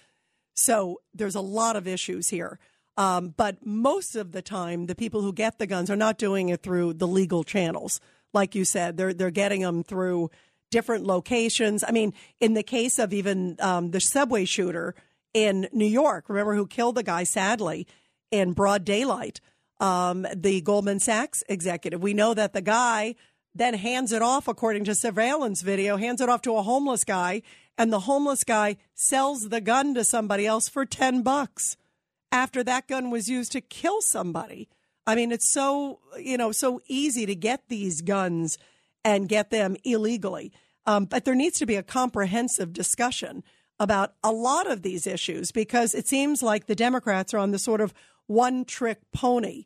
So 0.57 1.01
there's 1.15 1.37
a 1.37 1.41
lot 1.41 1.77
of 1.77 1.87
issues 1.87 2.31
here. 2.31 2.59
Um, 2.99 3.33
but 3.37 3.65
most 3.65 4.15
of 4.15 4.33
the 4.33 4.43
time, 4.43 4.87
the 4.87 4.95
people 4.95 5.23
who 5.23 5.33
get 5.33 5.59
the 5.59 5.67
guns 5.67 5.91
are 5.91 5.97
not 5.97 6.19
doing 6.19 6.51
it 6.51 6.63
through 6.63 6.95
the 6.95 7.07
legal 7.07 7.45
channels. 7.45 8.01
Like 8.35 8.55
you 8.55 8.67
said, 8.67 8.99
they're 8.99 9.15
they're 9.15 9.31
getting 9.31 9.63
them 9.63 9.83
through 9.83 10.31
different 10.71 11.07
locations. 11.07 11.83
I 11.83 11.93
mean, 11.93 12.13
in 12.41 12.53
the 12.53 12.63
case 12.63 12.99
of 12.99 13.15
even 13.15 13.57
um, 13.61 13.93
the 13.93 14.01
subway 14.01 14.45
shooter 14.45 14.95
in 15.33 15.69
New 15.73 15.87
York, 15.87 16.29
remember 16.29 16.55
who 16.55 16.67
killed 16.67 16.97
the 16.97 17.03
guy 17.03 17.25
sadly 17.25 17.87
in 18.31 18.53
broad 18.53 18.85
daylight? 18.85 19.41
um, 19.81 20.27
the 20.35 20.61
Goldman 20.61 21.01
Sachs 21.01 21.43
executive. 21.49 22.03
We 22.03 22.15
know 22.15 22.35
that 22.35 22.53
the 22.53 22.61
guy 22.61 23.15
then 23.55 23.75
hands 23.75 24.13
it 24.13 24.23
off, 24.23 24.47
according 24.47 24.85
to 24.85 24.95
surveillance 24.95 25.63
video, 25.63 25.97
hands 25.97 26.21
it 26.21 26.29
off 26.29 26.43
to 26.43 26.57
a 26.57 26.63
homeless 26.63 27.05
guy, 27.05 27.43
and 27.77 27.93
the 27.93 28.01
homeless 28.01 28.45
guy 28.45 28.77
sells 28.95 29.49
the 29.49 29.61
gun 29.61 29.95
to 29.95 30.05
somebody 30.05 30.47
else 30.47 30.69
for 30.69 30.85
10 30.85 31.23
bucks 31.23 31.77
after 32.33 32.63
that 32.65 32.89
gun 32.89 33.11
was 33.11 33.29
used 33.29 33.53
to 33.53 33.61
kill 33.61 34.01
somebody. 34.01 34.69
I 35.07 35.15
mean, 35.15 35.33
it's 35.33 35.49
so, 35.49 36.01
you 36.19 36.37
know, 36.37 36.53
so 36.53 36.81
easy 36.87 37.25
to 37.27 37.35
get 37.35 37.69
these 37.69 38.03
guns 38.03 38.59
and 39.05 39.29
get 39.29 39.51
them 39.51 39.77
illegally. 39.85 40.53
Um, 40.87 41.07
but 41.07 41.25
there 41.25 41.35
needs 41.35 41.59
to 41.59 41.67
be 41.67 41.77
a 41.77 41.83
comprehensive 41.83 42.73
discussion 42.73 43.43
about 43.81 44.15
a 44.23 44.33
lot 44.33 44.71
of 44.71 44.83
these 44.83 45.07
issues 45.07 45.53
because 45.53 45.95
it 45.95 46.07
seems 46.07 46.43
like 46.43 46.67
the 46.67 46.75
Democrats 46.75 47.33
are 47.33 47.39
on 47.39 47.53
the 47.53 47.59
sort 47.59 47.81
of 47.81 47.95
one 48.27 48.65
trick 48.65 48.99
pony. 49.13 49.65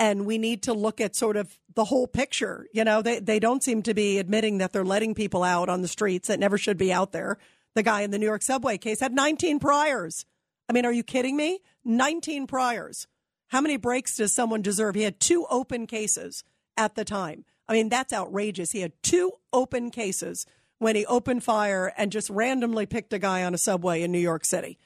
And 0.00 0.26
we 0.26 0.38
need 0.38 0.62
to 0.62 0.72
look 0.72 1.00
at 1.00 1.16
sort 1.16 1.36
of 1.36 1.58
the 1.74 1.84
whole 1.84 2.06
picture. 2.06 2.66
You 2.72 2.84
know, 2.84 3.02
they, 3.02 3.18
they 3.18 3.40
don't 3.40 3.62
seem 3.62 3.82
to 3.82 3.94
be 3.94 4.18
admitting 4.18 4.58
that 4.58 4.72
they're 4.72 4.84
letting 4.84 5.14
people 5.14 5.42
out 5.42 5.68
on 5.68 5.82
the 5.82 5.88
streets 5.88 6.28
that 6.28 6.38
never 6.38 6.56
should 6.56 6.78
be 6.78 6.92
out 6.92 7.12
there. 7.12 7.38
The 7.74 7.82
guy 7.82 8.02
in 8.02 8.10
the 8.10 8.18
New 8.18 8.26
York 8.26 8.42
subway 8.42 8.78
case 8.78 9.00
had 9.00 9.12
19 9.12 9.58
priors. 9.58 10.24
I 10.68 10.72
mean, 10.72 10.84
are 10.84 10.92
you 10.92 11.02
kidding 11.02 11.36
me? 11.36 11.60
19 11.84 12.46
priors. 12.46 13.06
How 13.48 13.60
many 13.60 13.76
breaks 13.76 14.16
does 14.16 14.34
someone 14.34 14.62
deserve? 14.62 14.94
He 14.94 15.02
had 15.02 15.20
two 15.20 15.46
open 15.48 15.86
cases 15.86 16.44
at 16.76 16.94
the 16.94 17.04
time. 17.04 17.44
I 17.66 17.72
mean, 17.72 17.88
that's 17.88 18.12
outrageous. 18.12 18.72
He 18.72 18.80
had 18.80 18.92
two 19.02 19.32
open 19.52 19.90
cases 19.90 20.46
when 20.78 20.96
he 20.96 21.04
opened 21.06 21.44
fire 21.44 21.92
and 21.96 22.12
just 22.12 22.30
randomly 22.30 22.86
picked 22.86 23.12
a 23.12 23.18
guy 23.18 23.44
on 23.44 23.54
a 23.54 23.58
subway 23.58 24.02
in 24.02 24.12
New 24.12 24.18
York 24.18 24.44
City. 24.44 24.78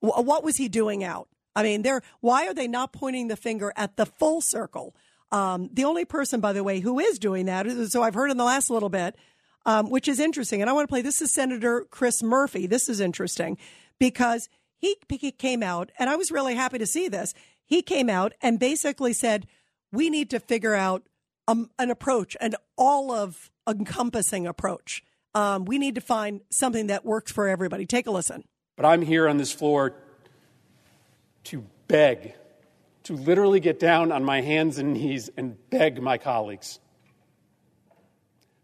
What 0.00 0.44
was 0.44 0.56
he 0.56 0.68
doing 0.68 1.04
out? 1.04 1.28
I 1.54 1.62
mean, 1.62 1.82
they're 1.82 2.02
why 2.20 2.46
are 2.46 2.54
they 2.54 2.68
not 2.68 2.92
pointing 2.92 3.28
the 3.28 3.36
finger 3.36 3.72
at 3.76 3.96
the 3.96 4.04
full 4.04 4.40
circle? 4.40 4.94
Um, 5.32 5.70
the 5.72 5.84
only 5.84 6.04
person, 6.04 6.40
by 6.40 6.52
the 6.52 6.62
way, 6.62 6.80
who 6.80 6.98
is 6.98 7.18
doing 7.18 7.46
that, 7.46 7.66
so 7.88 8.02
I've 8.02 8.14
heard 8.14 8.30
in 8.30 8.36
the 8.36 8.44
last 8.44 8.70
little 8.70 8.90
bit, 8.90 9.16
um, 9.64 9.90
which 9.90 10.06
is 10.06 10.20
interesting, 10.20 10.60
and 10.60 10.70
I 10.70 10.72
want 10.72 10.86
to 10.86 10.92
play. 10.92 11.02
This 11.02 11.20
is 11.22 11.32
Senator 11.32 11.86
Chris 11.90 12.22
Murphy. 12.22 12.66
This 12.66 12.88
is 12.88 13.00
interesting 13.00 13.56
because 13.98 14.48
he, 14.78 14.96
he 15.08 15.32
came 15.32 15.62
out, 15.62 15.90
and 15.98 16.10
I 16.10 16.16
was 16.16 16.30
really 16.30 16.54
happy 16.54 16.78
to 16.78 16.86
see 16.86 17.08
this. 17.08 17.34
He 17.64 17.82
came 17.82 18.08
out 18.08 18.32
and 18.40 18.58
basically 18.58 19.12
said, 19.12 19.46
"We 19.92 20.10
need 20.10 20.30
to 20.30 20.40
figure 20.40 20.74
out 20.74 21.02
um, 21.48 21.70
an 21.78 21.90
approach, 21.90 22.36
an 22.40 22.54
all 22.76 23.10
of 23.10 23.50
encompassing 23.68 24.46
approach. 24.46 25.02
Um, 25.34 25.64
we 25.64 25.78
need 25.78 25.94
to 25.96 26.00
find 26.00 26.40
something 26.50 26.86
that 26.88 27.04
works 27.04 27.32
for 27.32 27.48
everybody." 27.48 27.86
Take 27.86 28.06
a 28.06 28.10
listen. 28.10 28.44
But 28.76 28.86
I'm 28.86 29.02
here 29.02 29.28
on 29.28 29.38
this 29.38 29.52
floor 29.52 29.94
to 31.44 31.64
beg, 31.88 32.34
to 33.04 33.14
literally 33.14 33.60
get 33.60 33.78
down 33.78 34.12
on 34.12 34.24
my 34.24 34.40
hands 34.40 34.78
and 34.78 34.92
knees 34.92 35.30
and 35.36 35.56
beg 35.70 36.02
my 36.02 36.18
colleagues. 36.18 36.78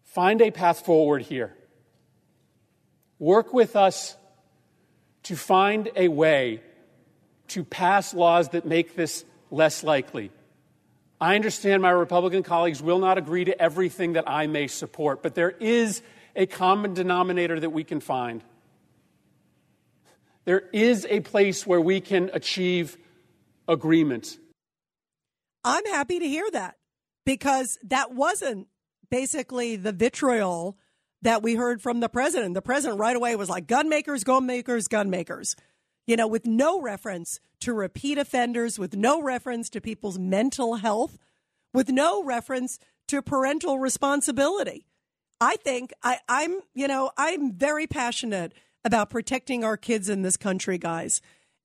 Find 0.04 0.42
a 0.42 0.50
path 0.50 0.84
forward 0.84 1.22
here. 1.22 1.56
Work 3.18 3.54
with 3.54 3.76
us 3.76 4.16
to 5.24 5.36
find 5.36 5.90
a 5.96 6.08
way 6.08 6.60
to 7.48 7.64
pass 7.64 8.14
laws 8.14 8.50
that 8.50 8.66
make 8.66 8.96
this 8.96 9.24
less 9.50 9.84
likely. 9.84 10.30
I 11.20 11.36
understand 11.36 11.82
my 11.82 11.90
Republican 11.90 12.42
colleagues 12.42 12.82
will 12.82 12.98
not 12.98 13.18
agree 13.18 13.44
to 13.44 13.62
everything 13.62 14.14
that 14.14 14.24
I 14.28 14.46
may 14.46 14.66
support, 14.66 15.22
but 15.22 15.34
there 15.34 15.50
is 15.50 16.02
a 16.34 16.46
common 16.46 16.94
denominator 16.94 17.60
that 17.60 17.70
we 17.70 17.84
can 17.84 18.00
find. 18.00 18.42
There 20.44 20.64
is 20.72 21.06
a 21.08 21.20
place 21.20 21.66
where 21.66 21.80
we 21.80 22.00
can 22.00 22.30
achieve 22.32 22.96
agreement. 23.68 24.36
I'm 25.62 25.86
happy 25.86 26.18
to 26.18 26.26
hear 26.26 26.50
that 26.50 26.76
because 27.24 27.78
that 27.84 28.12
wasn't 28.12 28.66
basically 29.10 29.76
the 29.76 29.92
vitriol 29.92 30.76
that 31.22 31.42
we 31.42 31.54
heard 31.54 31.80
from 31.80 32.00
the 32.00 32.08
president. 32.08 32.54
The 32.54 32.62
president 32.62 33.00
right 33.00 33.16
away 33.16 33.34
was 33.36 33.48
like, 33.48 33.66
gun 33.66 33.88
makers, 33.88 34.24
gun 34.24 34.46
makers, 34.46 34.88
gun 34.88 35.08
makers. 35.08 35.56
You 36.06 36.16
know, 36.16 36.26
with 36.26 36.46
no 36.46 36.80
reference 36.80 37.38
to 37.60 37.72
repeat 37.72 38.18
offenders, 38.18 38.78
with 38.78 38.96
no 38.96 39.22
reference 39.22 39.70
to 39.70 39.80
people's 39.80 40.18
mental 40.18 40.76
health, 40.76 41.18
with 41.72 41.88
no 41.88 42.22
reference 42.24 42.78
to 43.08 43.22
parental 43.22 43.78
responsibility. 43.78 44.86
I 45.40 45.56
think 45.56 45.92
I, 46.02 46.18
I'm, 46.28 46.60
you 46.74 46.88
know, 46.88 47.10
I'm 47.16 47.52
very 47.52 47.86
passionate 47.86 48.52
about 48.84 49.10
protecting 49.10 49.64
our 49.64 49.76
kids 49.76 50.08
in 50.08 50.22
this 50.22 50.36
country, 50.36 50.76
guys. 50.76 51.20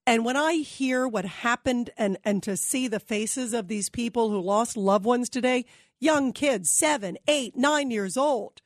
And 0.05 0.23
when 0.23 0.37
I 0.37 0.53
hear 0.53 1.07
what 1.07 1.25
happened 1.25 1.89
and, 1.97 2.17
and 2.23 2.41
to 2.43 2.55
see 2.55 2.87
the 2.87 2.99
faces 2.99 3.53
of 3.53 3.67
these 3.67 3.89
people 3.89 4.29
who 4.29 4.39
lost 4.39 4.77
loved 4.77 5.05
ones 5.05 5.29
today, 5.29 5.65
young 5.99 6.31
kids, 6.31 6.71
seven, 6.71 7.17
eight, 7.27 7.55
nine 7.57 7.91
years 7.91 8.17
old, 8.17 8.61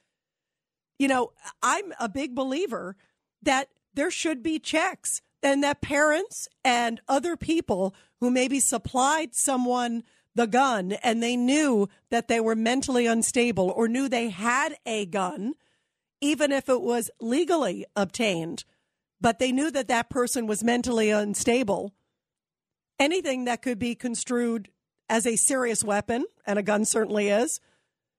you 1.01 1.07
know, 1.07 1.31
I'm 1.63 1.93
a 1.99 2.07
big 2.07 2.35
believer 2.35 2.95
that 3.41 3.69
there 3.95 4.11
should 4.11 4.43
be 4.43 4.59
checks 4.59 5.23
and 5.41 5.63
that 5.63 5.81
parents 5.81 6.47
and 6.63 7.01
other 7.07 7.35
people 7.35 7.95
who 8.19 8.29
maybe 8.29 8.59
supplied 8.59 9.33
someone 9.33 10.03
the 10.35 10.45
gun 10.45 10.91
and 11.03 11.23
they 11.23 11.35
knew 11.35 11.89
that 12.11 12.27
they 12.27 12.39
were 12.39 12.55
mentally 12.55 13.07
unstable 13.07 13.73
or 13.75 13.87
knew 13.87 14.07
they 14.07 14.29
had 14.29 14.75
a 14.85 15.07
gun 15.07 15.55
even 16.21 16.51
if 16.51 16.69
it 16.69 16.81
was 16.81 17.09
legally 17.19 17.83
obtained, 17.95 18.63
but 19.19 19.39
they 19.39 19.51
knew 19.51 19.71
that 19.71 19.87
that 19.87 20.07
person 20.07 20.45
was 20.45 20.63
mentally 20.63 21.09
unstable, 21.09 21.95
anything 22.99 23.45
that 23.45 23.63
could 23.63 23.79
be 23.79 23.95
construed 23.95 24.69
as 25.09 25.25
a 25.25 25.35
serious 25.35 25.83
weapon, 25.83 26.25
and 26.45 26.59
a 26.59 26.63
gun 26.63 26.85
certainly 26.85 27.29
is. 27.29 27.59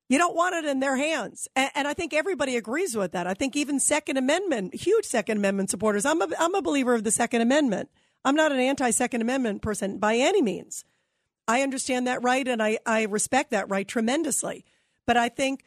You 0.09 0.19
don't 0.19 0.37
want 0.37 0.55
it 0.57 0.65
in 0.65 0.81
their 0.81 0.97
hands. 0.97 1.49
And, 1.57 1.71
and, 1.75 1.89
I 1.89 1.95
think 1.95 2.13
everybody 2.13 2.57
agrees 2.57 2.95
with 2.95 3.13
that. 3.13 3.27
I 3.27 3.35
think 3.35 3.57
even 3.57 3.81
Second 3.81 4.19
Amendment, 4.19 4.75
huge 4.75 5.07
Second 5.07 5.39
Amendment 5.39 5.71
supporters, 5.71 6.05
I'm 6.05 6.21
a, 6.21 6.29
I'm 6.39 6.55
a 6.55 6.61
believer 6.61 6.95
of 6.95 7.05
the 7.05 7.11
Second 7.11 7.41
Amendment. 7.41 7.89
I'm 8.25 8.35
not 8.35 8.53
an 8.53 8.61
anti 8.61 8.91
Second 8.91 9.23
Amendment 9.23 9.63
person 9.63 9.99
by 9.99 10.17
any 10.17 10.43
means. 10.43 10.85
I 11.49 11.63
understand 11.63 12.07
that 12.07 12.23
right 12.23 12.47
and 12.47 12.63
I, 12.63 12.79
I 12.87 13.05
respect 13.05 13.51
that 13.51 13.71
right 13.71 13.87
tremendously. 13.87 14.65
But 15.07 15.17
I 15.17 15.29
think 15.29 15.65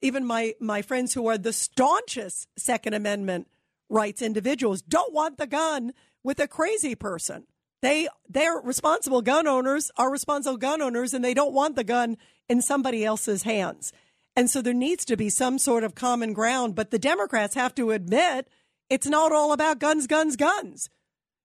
even 0.00 0.24
my, 0.24 0.54
my 0.60 0.82
friends 0.82 1.14
who 1.14 1.26
are 1.26 1.38
the 1.38 1.52
staunchest 1.52 2.46
Second 2.56 2.94
Amendment 2.94 3.48
rights 3.88 4.22
individuals 4.22 4.82
don't 4.82 5.12
want 5.12 5.38
the 5.38 5.46
gun 5.46 5.92
with 6.22 6.40
a 6.40 6.48
crazy 6.48 6.94
person. 6.94 7.46
They 7.80 8.08
they're 8.28 8.60
responsible 8.62 9.22
gun 9.22 9.46
owners 9.46 9.90
are 9.96 10.10
responsible 10.10 10.56
gun 10.56 10.82
owners 10.82 11.14
and 11.14 11.24
they 11.24 11.34
don't 11.34 11.54
want 11.54 11.76
the 11.76 11.84
gun 11.84 12.16
in 12.48 12.62
somebody 12.62 13.04
else's 13.04 13.42
hands. 13.42 13.92
And 14.36 14.48
so 14.48 14.62
there 14.62 14.74
needs 14.74 15.04
to 15.06 15.16
be 15.16 15.30
some 15.30 15.58
sort 15.58 15.84
of 15.84 15.94
common 15.94 16.32
ground, 16.32 16.74
but 16.74 16.90
the 16.90 16.98
Democrats 16.98 17.54
have 17.54 17.74
to 17.74 17.90
admit 17.90 18.48
it's 18.88 19.06
not 19.06 19.32
all 19.32 19.52
about 19.52 19.80
guns, 19.80 20.06
guns, 20.06 20.36
guns. 20.36 20.88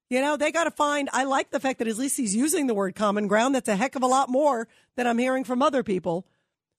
You 0.09 0.21
know, 0.21 0.37
they 0.37 0.51
got 0.51 0.65
to 0.65 0.71
find. 0.71 1.09
I 1.11 1.23
like 1.23 1.49
the 1.49 1.59
fact 1.59 1.79
that 1.79 1.87
at 1.87 1.97
least 1.97 2.17
he's 2.17 2.35
using 2.35 2.67
the 2.67 2.73
word 2.75 2.93
common 2.93 3.27
ground. 3.27 3.55
That's 3.55 3.67
a 3.69 3.75
heck 3.75 3.95
of 3.95 4.03
a 4.03 4.07
lot 4.07 4.29
more 4.29 4.67
than 4.95 5.07
I'm 5.07 5.17
hearing 5.17 5.43
from 5.43 5.61
other 5.61 5.81
people. 5.81 6.27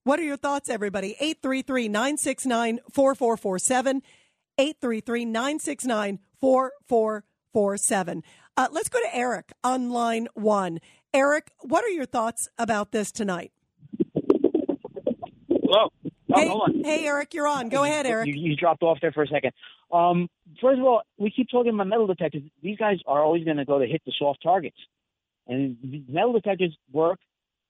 What 0.04 0.20
are 0.20 0.24
your 0.24 0.36
thoughts, 0.36 0.68
everybody? 0.68 1.16
833 1.18 1.88
969 1.88 2.80
4447. 2.92 4.02
833 4.58 5.24
969 5.24 6.18
4447. 6.40 8.22
Uh, 8.56 8.68
let's 8.70 8.88
go 8.88 9.00
to 9.00 9.16
Eric 9.16 9.52
on 9.64 9.90
line 9.90 10.28
one. 10.34 10.78
Eric, 11.12 11.50
what 11.60 11.84
are 11.84 11.88
your 11.88 12.06
thoughts 12.06 12.48
about 12.58 12.92
this 12.92 13.10
tonight? 13.10 13.50
Hello. 15.64 15.88
Oh, 16.04 16.40
hey, 16.40 16.48
hold 16.48 16.62
on. 16.62 16.84
hey, 16.84 17.06
Eric, 17.06 17.32
you're 17.32 17.46
on. 17.46 17.70
Go 17.70 17.84
ahead, 17.84 18.06
Eric. 18.06 18.26
You, 18.26 18.34
you 18.34 18.56
dropped 18.56 18.82
off 18.82 18.98
there 19.00 19.12
for 19.12 19.22
a 19.22 19.26
second. 19.26 19.52
Um, 19.90 20.28
first 20.60 20.78
of 20.78 20.84
all, 20.84 21.02
we 21.16 21.30
keep 21.30 21.48
talking 21.50 21.72
about 21.72 21.86
metal 21.86 22.06
detectors. 22.06 22.42
These 22.62 22.76
guys 22.76 22.98
are 23.06 23.22
always 23.22 23.44
going 23.44 23.56
to 23.56 23.64
go 23.64 23.78
to 23.78 23.86
hit 23.86 24.02
the 24.04 24.12
soft 24.18 24.42
targets, 24.42 24.76
and 25.46 25.76
metal 26.08 26.32
detectors 26.34 26.76
work, 26.92 27.18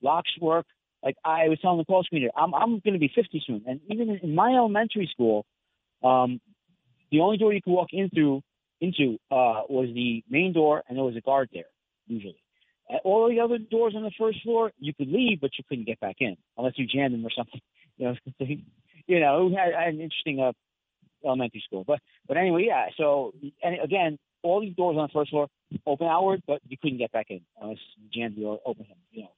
locks 0.01 0.31
work. 0.41 0.65
Like 1.03 1.15
I 1.23 1.47
was 1.47 1.59
telling 1.61 1.77
the 1.77 1.85
call 1.85 2.03
screener, 2.03 2.29
I'm 2.35 2.53
I'm 2.53 2.79
going 2.79 2.93
to 2.93 2.99
be 2.99 3.11
50 3.13 3.43
soon, 3.45 3.63
and 3.65 3.79
even 3.89 4.19
in 4.21 4.35
my 4.35 4.49
elementary 4.49 5.07
school, 5.11 5.45
um, 6.03 6.41
the 7.11 7.21
only 7.21 7.37
door 7.37 7.53
you 7.53 7.61
could 7.61 7.71
walk 7.71 7.89
in 7.93 8.09
through 8.09 8.41
into 8.81 9.17
uh, 9.31 9.63
was 9.69 9.89
the 9.93 10.23
main 10.29 10.51
door, 10.51 10.83
and 10.89 10.97
there 10.97 11.05
was 11.05 11.15
a 11.15 11.21
guard 11.21 11.49
there 11.53 11.65
usually. 12.07 12.37
At 12.89 13.01
all 13.03 13.29
the 13.29 13.39
other 13.39 13.57
doors 13.57 13.93
on 13.95 14.03
the 14.03 14.11
first 14.19 14.43
floor, 14.43 14.71
you 14.79 14.93
could 14.93 15.07
leave, 15.07 15.41
but 15.41 15.51
you 15.57 15.63
couldn't 15.67 15.85
get 15.85 15.99
back 15.99 16.17
in 16.19 16.35
unless 16.57 16.73
you 16.77 16.85
jammed 16.85 17.13
them 17.13 17.25
or 17.25 17.31
something. 17.35 17.61
You 17.97 18.07
know, 18.07 18.15
you 19.07 19.19
know, 19.19 19.49
had, 19.49 19.73
had 19.73 19.93
an 19.93 20.01
interesting 20.01 20.39
uh, 20.39 20.51
elementary 21.25 21.63
school. 21.65 21.83
But 21.85 21.99
but 22.27 22.37
anyway, 22.37 22.65
yeah. 22.67 22.87
So 22.97 23.33
and 23.63 23.79
again, 23.81 24.17
all 24.43 24.61
these 24.61 24.75
doors 24.75 24.97
on 24.97 25.07
the 25.07 25.13
first 25.13 25.31
floor 25.31 25.47
open 25.85 26.07
outward, 26.07 26.43
but 26.47 26.61
you 26.67 26.77
couldn't 26.81 26.97
get 26.97 27.11
back 27.11 27.27
in 27.29 27.41
unless 27.61 27.77
you 27.97 28.09
jammed 28.13 28.37
the 28.37 28.41
door, 28.41 28.59
them. 28.65 28.85
You 29.11 29.23
know. 29.23 29.31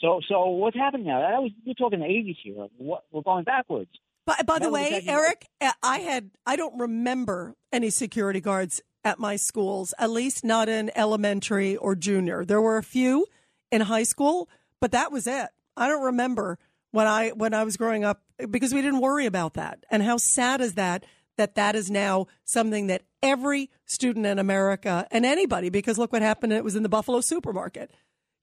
So 0.00 0.20
so 0.28 0.46
what's 0.46 0.76
happening 0.76 1.06
now? 1.06 1.20
That 1.20 1.42
was 1.42 1.52
we're 1.66 1.74
talking 1.74 2.00
the 2.00 2.06
80s 2.06 2.36
here. 2.42 2.66
What, 2.78 3.04
we're 3.10 3.22
going 3.22 3.44
backwards. 3.44 3.90
By, 4.26 4.36
by 4.46 4.58
the 4.58 4.70
way, 4.70 5.02
Eric, 5.06 5.46
uh, 5.60 5.72
I 5.82 5.98
had 5.98 6.30
I 6.46 6.56
don't 6.56 6.78
remember 6.78 7.54
any 7.72 7.90
security 7.90 8.40
guards 8.40 8.80
at 9.04 9.18
my 9.18 9.36
schools, 9.36 9.92
at 9.98 10.10
least 10.10 10.44
not 10.44 10.68
in 10.68 10.90
elementary 10.94 11.76
or 11.76 11.94
junior. 11.94 12.44
There 12.44 12.60
were 12.60 12.78
a 12.78 12.82
few 12.82 13.26
in 13.70 13.82
high 13.82 14.02
school, 14.02 14.48
but 14.80 14.92
that 14.92 15.12
was 15.12 15.26
it. 15.26 15.48
I 15.76 15.88
don't 15.88 16.04
remember 16.04 16.58
when 16.94 17.08
I 17.08 17.30
when 17.30 17.54
I 17.54 17.64
was 17.64 17.76
growing 17.76 18.04
up 18.04 18.22
because 18.50 18.72
we 18.72 18.80
didn't 18.80 19.00
worry 19.00 19.26
about 19.26 19.54
that. 19.54 19.84
And 19.90 20.00
how 20.00 20.16
sad 20.16 20.60
is 20.60 20.74
that 20.74 21.04
that 21.36 21.56
that 21.56 21.74
is 21.74 21.90
now 21.90 22.28
something 22.44 22.86
that 22.86 23.02
every 23.20 23.68
student 23.84 24.26
in 24.26 24.38
America 24.38 25.04
and 25.10 25.26
anybody 25.26 25.70
because 25.70 25.98
look 25.98 26.12
what 26.12 26.22
happened 26.22 26.52
it 26.52 26.62
was 26.62 26.76
in 26.76 26.84
the 26.84 26.88
Buffalo 26.88 27.20
supermarket. 27.20 27.90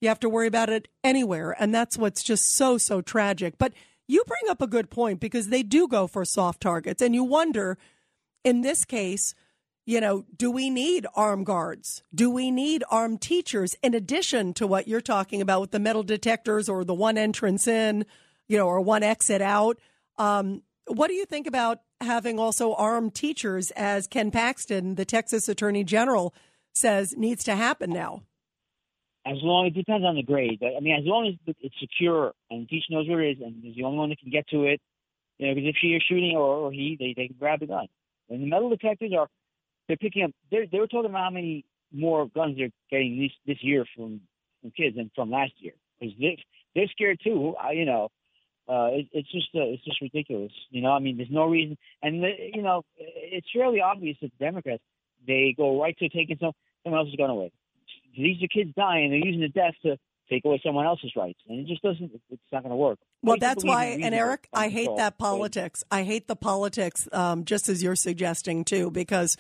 You 0.02 0.10
have 0.10 0.20
to 0.20 0.30
worry 0.30 0.48
about 0.48 0.70
it 0.70 0.90
anywhere 1.02 1.56
and 1.58 1.74
that's 1.74 1.98
what's 1.98 2.22
just 2.22 2.58
so 2.58 2.78
so 2.78 3.00
tragic. 3.00 3.58
But 3.58 3.72
you 4.10 4.22
bring 4.28 4.52
up 4.52 4.62
a 4.62 4.68
good 4.68 4.90
point 4.90 5.22
because 5.22 5.48
they 5.48 5.64
do 5.64 5.88
go 5.88 6.06
for 6.06 6.26
soft 6.26 6.60
targets 6.60 7.02
and 7.02 7.16
you 7.16 7.24
wonder 7.24 7.78
in 8.44 8.62
this 8.62 8.84
case 8.84 9.34
you 9.84 10.00
know, 10.00 10.26
do 10.38 10.52
we 10.52 10.70
need 10.70 11.08
armed 11.16 11.48
guards? 11.48 12.04
Do 12.14 12.30
we 12.30 12.52
need 12.52 12.84
armed 12.92 13.20
teachers 13.20 13.76
in 13.82 13.94
addition 13.94 14.54
to 14.56 14.68
what 14.68 14.88
you're 14.88 15.02
talking 15.02 15.42
about 15.42 15.62
with 15.62 15.72
the 15.72 15.80
metal 15.80 16.04
detectors 16.04 16.70
or 16.70 16.84
the 16.84 16.94
one 16.94 17.18
entrance 17.18 17.68
in, 17.68 18.06
you 18.52 18.58
know, 18.58 18.68
or 18.68 18.82
one 18.82 19.02
exit 19.02 19.42
out? 19.42 19.80
Um, 20.18 20.64
what 20.86 21.08
do 21.08 21.14
you 21.14 21.26
think 21.26 21.48
about 21.48 21.80
having 22.02 22.38
also 22.38 22.74
armed 22.74 23.16
teachers, 23.16 23.72
as 23.72 24.08
Ken 24.08 24.30
Paxton, 24.30 24.96
the 24.96 25.06
Texas 25.06 25.48
Attorney 25.48 25.86
General, 25.86 26.34
says 26.74 27.16
needs 27.16 27.46
to 27.46 27.56
happen 27.56 27.92
now? 27.92 28.24
As 29.26 29.38
long 29.42 29.68
it 29.68 29.74
depends 29.74 30.06
on 30.06 30.16
the 30.16 30.24
grade. 30.24 30.62
I 30.64 30.82
mean, 30.82 30.96
as 31.00 31.06
long 31.06 31.28
as 31.28 31.56
it's 31.62 31.76
secure 31.80 32.34
and 32.50 32.64
the 32.64 32.68
teacher 32.68 32.88
knows 32.90 33.08
where 33.08 33.22
it 33.22 33.38
is 33.38 33.42
and 33.42 33.64
is 33.64 33.76
the 33.76 33.84
only 33.84 34.00
one 34.00 34.10
that 34.10 34.20
can 34.20 34.32
get 34.32 34.48
to 34.50 34.66
it, 34.66 34.82
you 35.38 35.48
know, 35.48 35.56
because 35.56 35.70
if 35.70 35.76
she 35.80 35.90
is 35.90 36.04
shooting 36.10 36.36
or, 36.36 36.68
or 36.68 36.72
he, 36.74 36.98
they, 37.00 37.14
they 37.16 37.28
can 37.28 37.38
grab 37.40 37.62
the 37.62 37.68
gun. 37.68 37.88
And 38.30 38.42
the 38.42 38.48
metal 38.48 38.70
detectors 38.70 39.14
are, 39.18 39.28
they're 39.88 39.96
picking 39.96 40.24
up, 40.24 40.32
they're, 40.50 40.66
they 40.70 40.80
were 40.80 40.88
talking 40.88 41.10
about 41.10 41.24
how 41.24 41.30
many 41.30 41.64
more 41.94 42.28
guns 42.28 42.58
they're 42.58 42.72
getting 42.90 43.20
this, 43.20 43.32
this 43.46 43.64
year 43.64 43.86
from, 43.96 44.22
from 44.62 44.72
kids 44.72 44.98
than 44.98 45.10
from 45.16 45.30
last 45.32 45.54
year. 45.60 45.74
Because 46.00 46.16
they, 46.20 46.38
they're 46.76 46.88
scared 46.88 47.20
too, 47.24 47.56
I, 47.62 47.72
you 47.72 47.86
know. 47.86 48.10
Uh, 48.72 48.88
it, 48.94 49.08
it's 49.12 49.30
just 49.30 49.50
uh, 49.54 49.60
it's 49.64 49.84
just 49.84 50.00
ridiculous, 50.00 50.52
you 50.70 50.82
know. 50.82 50.92
I 50.92 51.00
mean, 51.00 51.18
there's 51.18 51.30
no 51.30 51.46
reason, 51.46 51.78
and 52.02 52.24
the, 52.24 52.32
you 52.54 52.62
know, 52.62 52.84
it's 52.98 53.48
fairly 53.54 53.82
obvious 53.82 54.16
that 54.22 54.32
the 54.40 54.46
Democrats 54.46 54.82
they 55.28 55.54
go 55.58 55.82
right 55.82 55.98
to 55.98 56.08
taking 56.08 56.38
some 56.40 56.54
someone 56.84 57.02
else's 57.02 57.18
gun 57.18 57.30
away. 57.30 57.52
These 58.16 58.42
are 58.42 58.48
kids 58.48 58.72
dying; 58.78 59.10
they're 59.10 59.20
using 59.20 59.42
the 59.42 59.50
death 59.50 59.74
to 59.84 59.98
take 60.30 60.46
away 60.46 60.62
someone 60.66 60.86
else's 60.86 61.12
rights, 61.18 61.40
and 61.50 61.60
it 61.60 61.68
just 61.68 61.82
doesn't. 61.82 62.12
It's 62.30 62.42
not 62.54 62.64
going 62.64 62.70
to 62.70 62.78
work. 62.78 62.98
Well, 63.22 63.36
that's 63.38 63.66
why, 63.66 64.00
and 64.02 64.16
Eric, 64.16 64.48
I 64.54 64.70
hate 64.70 64.86
control, 64.86 64.98
that 64.98 65.18
politics. 65.18 65.84
I 65.92 66.04
hate 66.04 66.30
the 66.30 66.38
politics, 66.38 67.10
um, 67.12 67.44
just 67.44 67.68
as 67.68 67.84
you're 67.84 67.98
suggesting 67.98 68.64
too, 68.64 68.90
because 68.90 69.36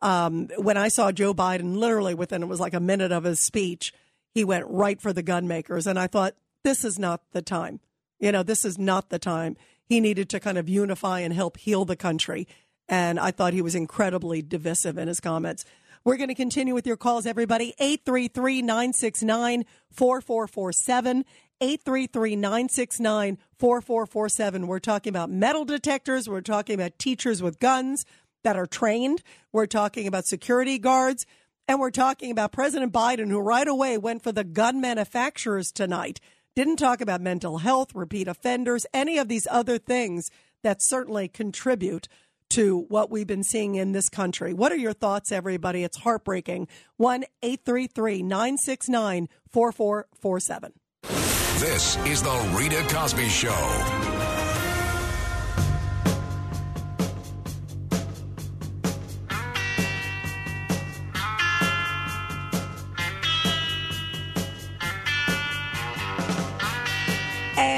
um, 0.00 0.48
when 0.56 0.78
I 0.78 0.88
saw 0.88 1.12
Joe 1.12 1.34
Biden, 1.34 1.76
literally 1.76 2.14
within 2.14 2.42
it 2.42 2.46
was 2.46 2.60
like 2.60 2.72
a 2.72 2.80
minute 2.80 3.12
of 3.12 3.24
his 3.24 3.40
speech, 3.40 3.92
he 4.32 4.42
went 4.42 4.64
right 4.68 4.98
for 4.98 5.12
the 5.12 5.22
gun 5.22 5.46
makers, 5.46 5.86
and 5.86 5.98
I 5.98 6.06
thought 6.06 6.34
this 6.64 6.82
is 6.82 6.98
not 6.98 7.20
the 7.32 7.42
time. 7.42 7.80
You 8.20 8.30
know, 8.30 8.42
this 8.42 8.64
is 8.64 8.78
not 8.78 9.08
the 9.08 9.18
time. 9.18 9.56
He 9.84 9.98
needed 9.98 10.28
to 10.28 10.40
kind 10.40 10.58
of 10.58 10.68
unify 10.68 11.20
and 11.20 11.34
help 11.34 11.56
heal 11.56 11.84
the 11.84 11.96
country, 11.96 12.46
and 12.88 13.18
I 13.18 13.32
thought 13.32 13.52
he 13.52 13.62
was 13.62 13.74
incredibly 13.74 14.42
divisive 14.42 14.98
in 14.98 15.08
his 15.08 15.20
comments. 15.20 15.64
We're 16.04 16.16
going 16.16 16.28
to 16.28 16.34
continue 16.34 16.74
with 16.74 16.86
your 16.86 16.96
calls, 16.96 17.26
everybody. 17.26 17.74
833 17.78 18.62
969 18.62 19.64
4447. 19.90 21.24
833 21.60 22.36
969 22.36 23.38
4447. 23.58 24.66
We're 24.66 24.78
talking 24.78 25.10
about 25.10 25.30
metal 25.30 25.66
detectors. 25.66 26.26
We're 26.26 26.40
talking 26.40 26.74
about 26.74 26.98
teachers 26.98 27.42
with 27.42 27.60
guns 27.60 28.06
that 28.44 28.56
are 28.56 28.66
trained. 28.66 29.22
We're 29.52 29.66
talking 29.66 30.06
about 30.06 30.24
security 30.24 30.78
guards. 30.78 31.26
And 31.68 31.78
we're 31.78 31.90
talking 31.90 32.30
about 32.30 32.50
President 32.50 32.92
Biden, 32.92 33.28
who 33.28 33.38
right 33.38 33.68
away 33.68 33.98
went 33.98 34.22
for 34.22 34.32
the 34.32 34.42
gun 34.42 34.80
manufacturers 34.80 35.70
tonight. 35.70 36.18
Didn't 36.56 36.76
talk 36.76 37.00
about 37.00 37.20
mental 37.20 37.58
health, 37.58 37.94
repeat 37.94 38.26
offenders, 38.26 38.84
any 38.92 39.18
of 39.18 39.28
these 39.28 39.46
other 39.50 39.78
things 39.78 40.30
that 40.64 40.78
certainly 40.80 41.28
contribute 41.28 42.08
to 42.50 42.86
what 42.88 43.08
we've 43.10 43.26
been 43.26 43.44
seeing 43.44 43.76
in 43.76 43.92
this 43.92 44.08
country. 44.08 44.52
What 44.52 44.72
are 44.72 44.76
your 44.76 44.92
thoughts, 44.92 45.30
everybody? 45.30 45.84
It's 45.84 45.98
heartbreaking. 45.98 46.66
1 46.96 47.24
833 47.42 48.22
969 48.24 49.28
4447. 49.48 50.72
This 51.60 51.96
is 52.06 52.22
the 52.22 52.54
Rita 52.58 52.82
Cosby 52.88 53.28
Show. 53.28 54.19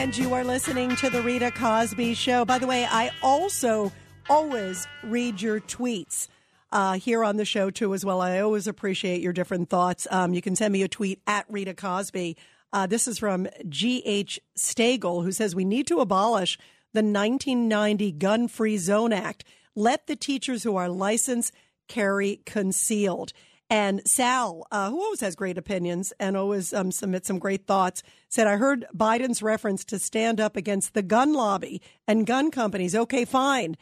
And 0.02 0.16
you 0.16 0.34
are 0.34 0.42
listening 0.42 0.96
to 0.96 1.10
the 1.10 1.22
Rita 1.22 1.52
Cosby 1.52 2.14
Show. 2.14 2.44
By 2.44 2.58
the 2.58 2.66
way, 2.66 2.84
I 2.84 3.12
also 3.22 3.92
always 4.28 4.84
read 5.04 5.40
your 5.40 5.60
tweets 5.60 6.26
uh, 6.72 6.94
here 6.94 7.22
on 7.22 7.36
the 7.36 7.44
show 7.44 7.70
too, 7.70 7.94
as 7.94 8.04
well. 8.04 8.20
I 8.20 8.40
always 8.40 8.66
appreciate 8.66 9.20
your 9.20 9.32
different 9.32 9.70
thoughts. 9.70 10.08
Um, 10.10 10.34
you 10.34 10.42
can 10.42 10.56
send 10.56 10.72
me 10.72 10.82
a 10.82 10.88
tweet 10.88 11.20
at 11.28 11.46
Rita 11.48 11.74
Cosby. 11.74 12.36
Uh, 12.72 12.88
this 12.88 13.06
is 13.06 13.20
from 13.20 13.46
G.H. 13.68 14.40
Stagel, 14.58 15.22
who 15.22 15.30
says 15.30 15.54
we 15.54 15.64
need 15.64 15.86
to 15.86 16.00
abolish 16.00 16.58
the 16.92 17.04
1990 17.04 18.10
Gun 18.10 18.48
Free 18.48 18.78
Zone 18.78 19.12
Act. 19.12 19.44
Let 19.76 20.08
the 20.08 20.16
teachers 20.16 20.64
who 20.64 20.74
are 20.74 20.88
licensed 20.88 21.54
carry 21.86 22.40
concealed. 22.44 23.32
And 23.72 24.06
Sal, 24.06 24.66
uh, 24.70 24.90
who 24.90 25.02
always 25.02 25.22
has 25.22 25.34
great 25.34 25.56
opinions 25.56 26.12
and 26.20 26.36
always 26.36 26.74
um, 26.74 26.92
submits 26.92 27.26
some 27.26 27.38
great 27.38 27.66
thoughts, 27.66 28.02
said, 28.28 28.46
I 28.46 28.56
heard 28.56 28.84
Biden's 28.94 29.42
reference 29.42 29.82
to 29.86 29.98
stand 29.98 30.42
up 30.42 30.58
against 30.58 30.92
the 30.92 31.00
gun 31.00 31.32
lobby 31.32 31.80
and 32.06 32.26
gun 32.26 32.50
companies. 32.50 32.94
Okay, 32.94 33.24
fine. 33.24 33.78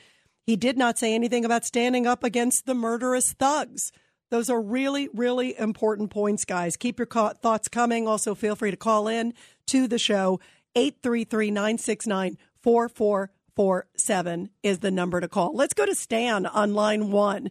He 0.46 0.54
did 0.54 0.78
not 0.78 0.96
say 0.96 1.12
anything 1.12 1.44
about 1.44 1.64
standing 1.64 2.06
up 2.06 2.22
against 2.22 2.66
the 2.66 2.74
murderous 2.74 3.32
thugs. 3.32 3.90
Those 4.30 4.48
are 4.48 4.62
really, 4.62 5.08
really 5.12 5.58
important 5.58 6.10
points, 6.10 6.44
guys. 6.44 6.76
Keep 6.76 7.00
your 7.00 7.06
co- 7.06 7.30
thoughts 7.30 7.66
coming. 7.66 8.06
Also, 8.06 8.36
feel 8.36 8.54
free 8.54 8.70
to 8.70 8.76
call 8.76 9.08
in 9.08 9.34
to 9.66 9.88
the 9.88 9.98
show. 9.98 10.38
833 10.76 11.50
969 11.50 12.38
4447 12.62 14.50
is 14.62 14.78
the 14.78 14.92
number 14.92 15.20
to 15.20 15.26
call. 15.26 15.52
Let's 15.52 15.74
go 15.74 15.84
to 15.84 15.96
Stan 15.96 16.46
on 16.46 16.74
line 16.74 17.10
one. 17.10 17.50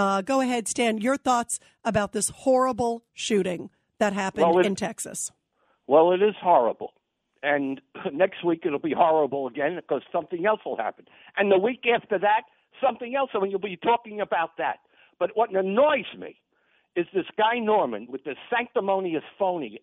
Uh, 0.00 0.22
go 0.22 0.40
ahead, 0.40 0.66
Stan. 0.66 0.96
Your 0.96 1.18
thoughts 1.18 1.60
about 1.84 2.12
this 2.12 2.30
horrible 2.30 3.04
shooting 3.12 3.68
that 3.98 4.14
happened 4.14 4.46
Well, 4.46 4.58
it- 4.60 4.64
in 4.66 4.74
Texas. 4.74 5.30
Well, 5.86 6.12
it 6.12 6.22
is 6.22 6.34
horrible. 6.40 6.94
And 7.42 7.82
next 8.12 8.42
week 8.42 8.62
it'll 8.64 8.78
be 8.78 8.94
horrible 8.96 9.46
again 9.46 9.76
because 9.76 10.00
something 10.10 10.46
else 10.46 10.60
will 10.64 10.78
happen. 10.78 11.04
And 11.36 11.52
the 11.52 11.58
week 11.58 11.84
after 11.86 12.18
that, 12.18 12.44
something 12.82 13.14
else. 13.14 13.28
I 13.34 13.40
mean, 13.40 13.50
you'll 13.50 13.60
be 13.60 13.76
talking 13.76 14.22
about 14.22 14.56
that. 14.56 14.78
But 15.18 15.32
what 15.34 15.54
annoys 15.54 16.06
me 16.18 16.36
is 16.96 17.06
this 17.12 17.26
guy 17.36 17.58
Norman 17.58 18.06
with 18.08 18.24
this 18.24 18.36
sanctimonious 18.48 19.24
phony 19.38 19.82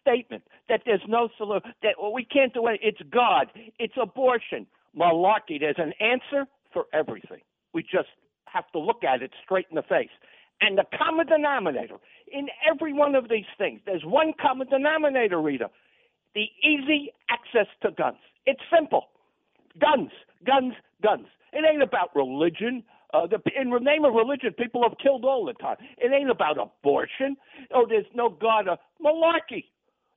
statement 0.00 0.44
that 0.68 0.82
there's 0.86 1.02
no 1.08 1.30
solution, 1.36 1.72
that 1.82 1.94
well, 2.00 2.12
we 2.12 2.24
can't 2.24 2.54
do 2.54 2.68
it. 2.68 2.78
It's 2.80 3.00
God. 3.10 3.48
It's 3.80 3.94
abortion. 4.00 4.68
Malarkey. 4.96 5.58
There's 5.58 5.78
an 5.78 5.94
answer 6.00 6.46
for 6.72 6.84
everything. 6.92 7.40
We 7.74 7.82
just 7.82 8.08
have 8.52 8.70
to 8.72 8.78
look 8.78 9.04
at 9.04 9.22
it 9.22 9.32
straight 9.44 9.66
in 9.70 9.76
the 9.76 9.82
face. 9.82 10.10
And 10.60 10.76
the 10.76 10.84
common 10.96 11.26
denominator 11.26 11.96
in 12.32 12.48
every 12.68 12.92
one 12.92 13.14
of 13.14 13.28
these 13.28 13.46
things, 13.56 13.80
there's 13.86 14.04
one 14.04 14.32
common 14.40 14.68
denominator, 14.68 15.40
Rita 15.40 15.70
the 16.34 16.46
easy 16.62 17.12
access 17.30 17.66
to 17.82 17.90
guns. 17.90 18.18
It's 18.46 18.60
simple. 18.74 19.06
Guns, 19.80 20.10
guns, 20.46 20.74
guns. 21.02 21.26
It 21.52 21.64
ain't 21.68 21.82
about 21.82 22.14
religion. 22.14 22.84
Uh, 23.14 23.26
the, 23.26 23.40
in 23.60 23.70
the 23.70 23.78
name 23.78 24.04
of 24.04 24.14
religion, 24.14 24.52
people 24.58 24.82
have 24.82 24.96
killed 25.02 25.24
all 25.24 25.44
the 25.46 25.54
time. 25.54 25.76
It 25.96 26.12
ain't 26.12 26.30
about 26.30 26.58
abortion. 26.58 27.36
Oh, 27.74 27.86
there's 27.88 28.06
no 28.14 28.28
God. 28.28 28.68
Uh, 28.68 28.76
malarkey. 29.04 29.64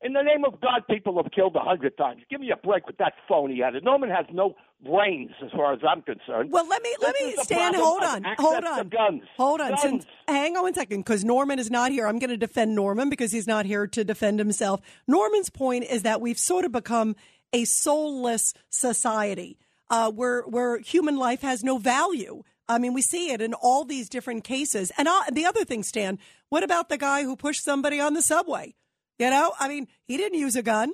In 0.03 0.13
the 0.13 0.23
name 0.23 0.43
of 0.45 0.59
God, 0.61 0.81
people 0.89 1.21
have 1.21 1.31
killed 1.31 1.55
a 1.55 1.59
hundred 1.59 1.95
times. 1.95 2.23
Give 2.29 2.41
me 2.41 2.49
a 2.51 2.57
break 2.57 2.87
with 2.87 2.97
that 2.97 3.13
phony 3.27 3.61
attitude. 3.61 3.83
Norman 3.83 4.09
has 4.09 4.25
no 4.33 4.55
brains, 4.83 5.29
as 5.45 5.51
far 5.51 5.73
as 5.73 5.79
I'm 5.87 6.01
concerned. 6.01 6.51
Well, 6.51 6.67
let 6.67 6.81
me 6.81 6.95
let 6.99 7.13
This 7.13 7.21
me 7.21 7.29
is 7.33 7.35
the 7.37 7.43
Stan. 7.43 7.73
Hold 7.75 8.01
on, 8.01 8.23
hold 8.39 8.63
on, 8.63 8.89
guns. 8.89 9.21
hold 9.37 9.61
on. 9.61 9.69
Guns. 9.69 9.81
Since 9.81 10.05
hang 10.27 10.57
on 10.57 10.63
one 10.63 10.73
second, 10.73 11.01
because 11.01 11.23
Norman 11.23 11.59
is 11.59 11.69
not 11.69 11.91
here. 11.91 12.07
I'm 12.07 12.17
going 12.17 12.31
to 12.31 12.37
defend 12.37 12.73
Norman 12.75 13.09
because 13.09 13.31
he's 13.31 13.45
not 13.45 13.67
here 13.67 13.85
to 13.85 14.03
defend 14.03 14.39
himself. 14.39 14.81
Norman's 15.07 15.51
point 15.51 15.85
is 15.85 16.01
that 16.01 16.19
we've 16.19 16.39
sort 16.39 16.65
of 16.65 16.71
become 16.71 17.15
a 17.53 17.65
soulless 17.65 18.55
society, 18.69 19.59
uh, 19.91 20.09
where 20.11 20.41
where 20.43 20.79
human 20.79 21.17
life 21.17 21.41
has 21.41 21.63
no 21.63 21.77
value. 21.77 22.41
I 22.67 22.79
mean, 22.79 22.93
we 22.93 23.03
see 23.03 23.31
it 23.31 23.41
in 23.41 23.53
all 23.53 23.85
these 23.85 24.09
different 24.09 24.45
cases. 24.45 24.91
And 24.97 25.07
uh, 25.07 25.23
the 25.31 25.45
other 25.45 25.63
thing, 25.63 25.83
Stan, 25.83 26.17
what 26.49 26.63
about 26.63 26.89
the 26.89 26.97
guy 26.97 27.23
who 27.23 27.35
pushed 27.35 27.63
somebody 27.63 27.99
on 27.99 28.15
the 28.15 28.21
subway? 28.21 28.73
You 29.21 29.29
know, 29.29 29.53
I 29.59 29.67
mean, 29.67 29.87
he 30.07 30.17
didn't 30.17 30.39
use 30.39 30.55
a 30.55 30.63
gun. 30.63 30.93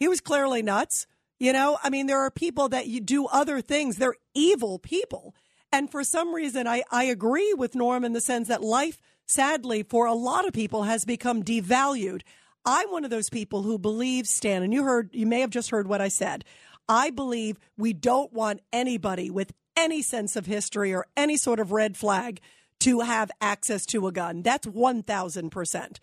He 0.00 0.08
was 0.08 0.20
clearly 0.20 0.62
nuts. 0.62 1.06
You 1.38 1.52
know, 1.52 1.78
I 1.80 1.90
mean, 1.90 2.08
there 2.08 2.18
are 2.18 2.28
people 2.28 2.68
that 2.70 2.88
you 2.88 3.00
do 3.00 3.26
other 3.26 3.60
things. 3.60 3.98
They're 3.98 4.16
evil 4.34 4.80
people. 4.80 5.32
And 5.70 5.88
for 5.88 6.02
some 6.02 6.34
reason, 6.34 6.66
I, 6.66 6.82
I 6.90 7.04
agree 7.04 7.54
with 7.54 7.76
Norm 7.76 8.04
in 8.04 8.14
the 8.14 8.20
sense 8.20 8.48
that 8.48 8.64
life, 8.64 9.00
sadly, 9.26 9.84
for 9.84 10.06
a 10.06 10.12
lot 10.12 10.44
of 10.44 10.52
people 10.52 10.82
has 10.82 11.04
become 11.04 11.44
devalued. 11.44 12.22
I'm 12.64 12.90
one 12.90 13.04
of 13.04 13.10
those 13.10 13.30
people 13.30 13.62
who 13.62 13.78
believes, 13.78 14.28
Stan, 14.28 14.64
and 14.64 14.74
you 14.74 14.82
heard, 14.82 15.10
you 15.12 15.24
may 15.24 15.38
have 15.38 15.50
just 15.50 15.70
heard 15.70 15.86
what 15.86 16.00
I 16.00 16.08
said. 16.08 16.44
I 16.88 17.10
believe 17.10 17.60
we 17.76 17.92
don't 17.92 18.32
want 18.32 18.58
anybody 18.72 19.30
with 19.30 19.52
any 19.76 20.02
sense 20.02 20.34
of 20.34 20.46
history 20.46 20.92
or 20.92 21.06
any 21.16 21.36
sort 21.36 21.60
of 21.60 21.70
red 21.70 21.96
flag 21.96 22.40
to 22.80 23.02
have 23.02 23.30
access 23.40 23.86
to 23.86 24.08
a 24.08 24.12
gun. 24.12 24.42
That's 24.42 24.66
1000%. 24.66 25.98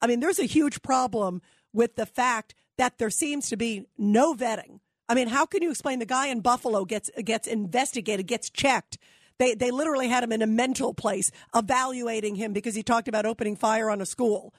I 0.00 0.06
mean, 0.06 0.20
there's 0.20 0.38
a 0.38 0.44
huge 0.44 0.82
problem 0.82 1.42
with 1.72 1.96
the 1.96 2.06
fact 2.06 2.54
that 2.78 2.98
there 2.98 3.10
seems 3.10 3.48
to 3.50 3.56
be 3.56 3.84
no 3.98 4.34
vetting. 4.34 4.80
I 5.08 5.14
mean, 5.14 5.28
how 5.28 5.44
can 5.44 5.62
you 5.62 5.70
explain 5.70 5.98
the 5.98 6.06
guy 6.06 6.28
in 6.28 6.40
Buffalo 6.40 6.84
gets 6.84 7.10
gets 7.24 7.46
investigated, 7.46 8.26
gets 8.26 8.48
checked? 8.48 8.96
They 9.38 9.54
they 9.54 9.70
literally 9.70 10.08
had 10.08 10.22
him 10.22 10.32
in 10.32 10.42
a 10.42 10.46
mental 10.46 10.94
place 10.94 11.30
evaluating 11.54 12.36
him 12.36 12.52
because 12.52 12.74
he 12.74 12.82
talked 12.82 13.08
about 13.08 13.26
opening 13.26 13.56
fire 13.56 13.90
on 13.90 14.00
a 14.00 14.06
school. 14.06 14.54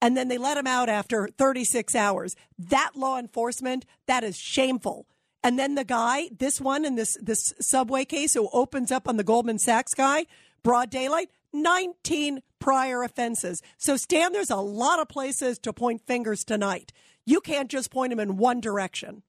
And 0.00 0.16
then 0.16 0.28
they 0.28 0.38
let 0.38 0.56
him 0.56 0.66
out 0.68 0.88
after 0.88 1.28
36 1.36 1.96
hours. 1.96 2.36
That 2.56 2.92
law 2.94 3.18
enforcement, 3.18 3.84
that 4.06 4.22
is 4.22 4.38
shameful. 4.38 5.08
And 5.42 5.58
then 5.58 5.74
the 5.74 5.84
guy, 5.84 6.28
this 6.36 6.60
one 6.60 6.84
in 6.84 6.94
this 6.94 7.18
this 7.20 7.52
subway 7.60 8.04
case 8.04 8.34
who 8.34 8.48
opens 8.52 8.92
up 8.92 9.08
on 9.08 9.16
the 9.16 9.24
Goldman 9.24 9.58
Sachs 9.58 9.94
guy, 9.94 10.26
broad 10.62 10.90
daylight, 10.90 11.30
19 11.52 12.40
prior 12.58 13.02
offenses. 13.02 13.62
So 13.76 13.96
Stan, 13.96 14.32
there's 14.32 14.50
a 14.50 14.56
lot 14.56 15.00
of 15.00 15.08
places 15.08 15.58
to 15.60 15.72
point 15.72 16.02
fingers 16.06 16.44
tonight. 16.44 16.92
You 17.26 17.40
can't 17.40 17.70
just 17.70 17.90
point 17.90 18.10
them 18.10 18.20
in 18.20 18.36
one 18.36 18.60
direction. 18.60 19.22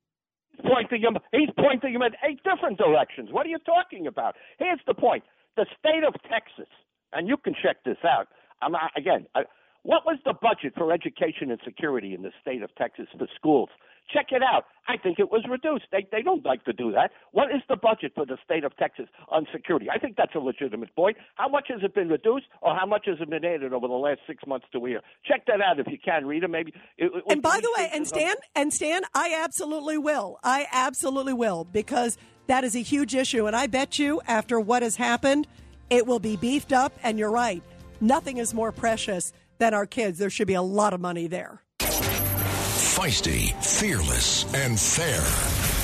pointing 0.63 1.01
him. 1.01 1.17
He's 1.32 1.49
pointing 1.57 1.93
him 1.93 2.01
in 2.01 2.11
eight 2.28 2.39
different 2.43 2.78
directions. 2.78 3.30
What 3.32 3.45
are 3.45 3.49
you 3.49 3.59
talking 3.59 4.07
about? 4.07 4.36
Here's 4.57 4.80
the 4.88 4.93
point: 4.93 5.24
the 5.57 5.65
state 5.78 6.03
of 6.07 6.13
Texas, 6.30 6.70
and 7.13 7.28
you 7.28 7.38
can 7.38 7.53
check 7.61 7.78
this 7.86 7.97
out. 8.03 8.28
I'm 8.61 8.74
again. 8.95 9.28
I, 9.36 9.43
what 9.89 10.05
was 10.05 10.19
the 10.23 10.33
budget 10.39 10.73
for 10.77 10.91
education 10.93 11.49
and 11.49 11.59
security 11.65 12.13
in 12.13 12.21
the 12.21 12.31
state 12.39 12.61
of 12.61 12.69
Texas 12.75 13.07
for 13.17 13.27
schools? 13.35 13.69
Check 14.13 14.27
it 14.31 14.41
out. 14.43 14.65
I 14.87 14.97
think 14.97 15.17
it 15.19 15.31
was 15.31 15.43
reduced. 15.49 15.85
They 15.91 16.05
they 16.11 16.21
don't 16.21 16.45
like 16.45 16.63
to 16.65 16.73
do 16.73 16.91
that. 16.91 17.09
What 17.31 17.47
is 17.49 17.61
the 17.69 17.75
budget 17.75 18.11
for 18.15 18.23
the 18.25 18.37
state 18.43 18.63
of 18.63 18.75
Texas 18.77 19.07
on 19.29 19.47
security? 19.51 19.87
I 19.91 19.97
think 19.97 20.15
that's 20.15 20.33
a 20.35 20.39
legitimate 20.39 20.95
point. 20.95 21.17
How 21.35 21.47
much 21.49 21.65
has 21.69 21.79
it 21.83 21.93
been 21.95 22.09
reduced, 22.09 22.45
or 22.61 22.75
how 22.75 22.85
much 22.85 23.05
has 23.07 23.17
it 23.19 23.29
been 23.31 23.43
added 23.45 23.73
over 23.73 23.87
the 23.87 23.93
last 24.07 24.19
six 24.27 24.45
months 24.47 24.67
to 24.73 24.85
a 24.85 24.89
year? 24.89 25.01
Check 25.25 25.45
that 25.47 25.59
out 25.61 25.79
if 25.79 25.87
you 25.87 25.97
can, 26.03 26.25
Rita. 26.27 26.47
Maybe. 26.47 26.71
It, 26.97 27.05
it- 27.13 27.23
And 27.29 27.41
by 27.41 27.59
the 27.59 27.71
way, 27.77 27.89
and 27.93 28.07
Stan, 28.07 28.35
and 28.55 28.71
Stan, 28.73 29.01
I 29.15 29.39
absolutely 29.43 29.97
will. 29.97 30.37
I 30.43 30.67
absolutely 30.71 31.33
will 31.33 31.63
because 31.65 32.15
that 32.47 32.63
is 32.63 32.75
a 32.75 32.81
huge 32.93 33.13
issue. 33.15 33.45
And 33.47 33.55
I 33.55 33.65
bet 33.67 33.97
you, 33.99 34.21
after 34.27 34.59
what 34.59 34.81
has 34.83 34.95
happened, 34.95 35.47
it 35.91 36.05
will 36.07 36.19
be 36.19 36.35
beefed 36.35 36.73
up. 36.73 36.93
And 37.03 37.17
you're 37.19 37.31
right. 37.31 37.61
Nothing 38.01 38.37
is 38.37 38.53
more 38.55 38.71
precious 38.71 39.33
than 39.60 39.74
our 39.74 39.86
kids. 39.86 40.18
There 40.18 40.30
should 40.30 40.47
be 40.47 40.55
a 40.55 40.62
lot 40.62 40.93
of 40.93 40.99
money 40.99 41.28
there. 41.28 41.62
Feisty, 41.80 43.53
fearless, 43.64 44.51
and 44.53 44.78
fair. 44.78 45.24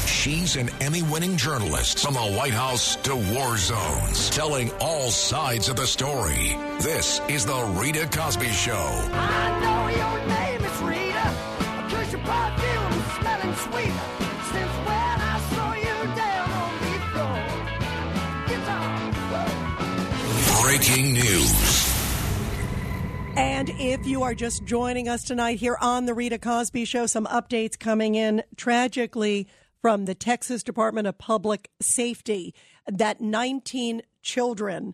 She's 0.08 0.56
an 0.56 0.70
Emmy 0.82 1.04
winning 1.04 1.38
journalist 1.38 2.00
from 2.00 2.16
the 2.16 2.20
White 2.20 2.54
House 2.54 2.96
to 2.98 3.16
war 3.16 3.58
zones, 3.58 4.30
telling 4.32 4.72
all 4.82 5.12
sides 5.12 5.70
of 5.70 5.76
the 5.76 5.88
story. 5.88 6.58
This 6.82 7.22
is 7.30 7.46
The 7.46 7.76
Rita 7.80 8.08
Cosby 8.12 8.50
Show. 8.50 8.74
I 9.14 9.60
know 9.62 9.88
your 9.96 10.28
name 10.28 10.62
is 10.62 10.82
Rita, 10.82 11.34
cause 11.96 12.12
your 12.12 12.22
perfume 12.22 12.94
is 13.00 13.06
smelling 13.20 13.56
sweet. 13.56 13.94
Since 14.52 14.72
when 14.88 15.06
And 23.56 23.70
if 23.80 24.06
you 24.06 24.22
are 24.22 24.36
just 24.36 24.66
joining 24.66 25.08
us 25.08 25.24
tonight 25.24 25.60
here 25.60 25.78
on 25.80 26.06
the 26.06 26.14
Rita 26.14 26.38
Cosby 26.38 26.84
Show, 26.84 27.06
some 27.06 27.26
updates 27.28 27.80
coming 27.80 28.14
in 28.14 28.44
tragically 28.58 29.48
from 29.82 30.04
the 30.04 30.14
Texas 30.14 30.62
Department 30.62 31.08
of 31.08 31.18
Public 31.18 31.72
Safety. 31.80 32.54
That 32.86 33.22
19 33.22 34.02
children, 34.22 34.94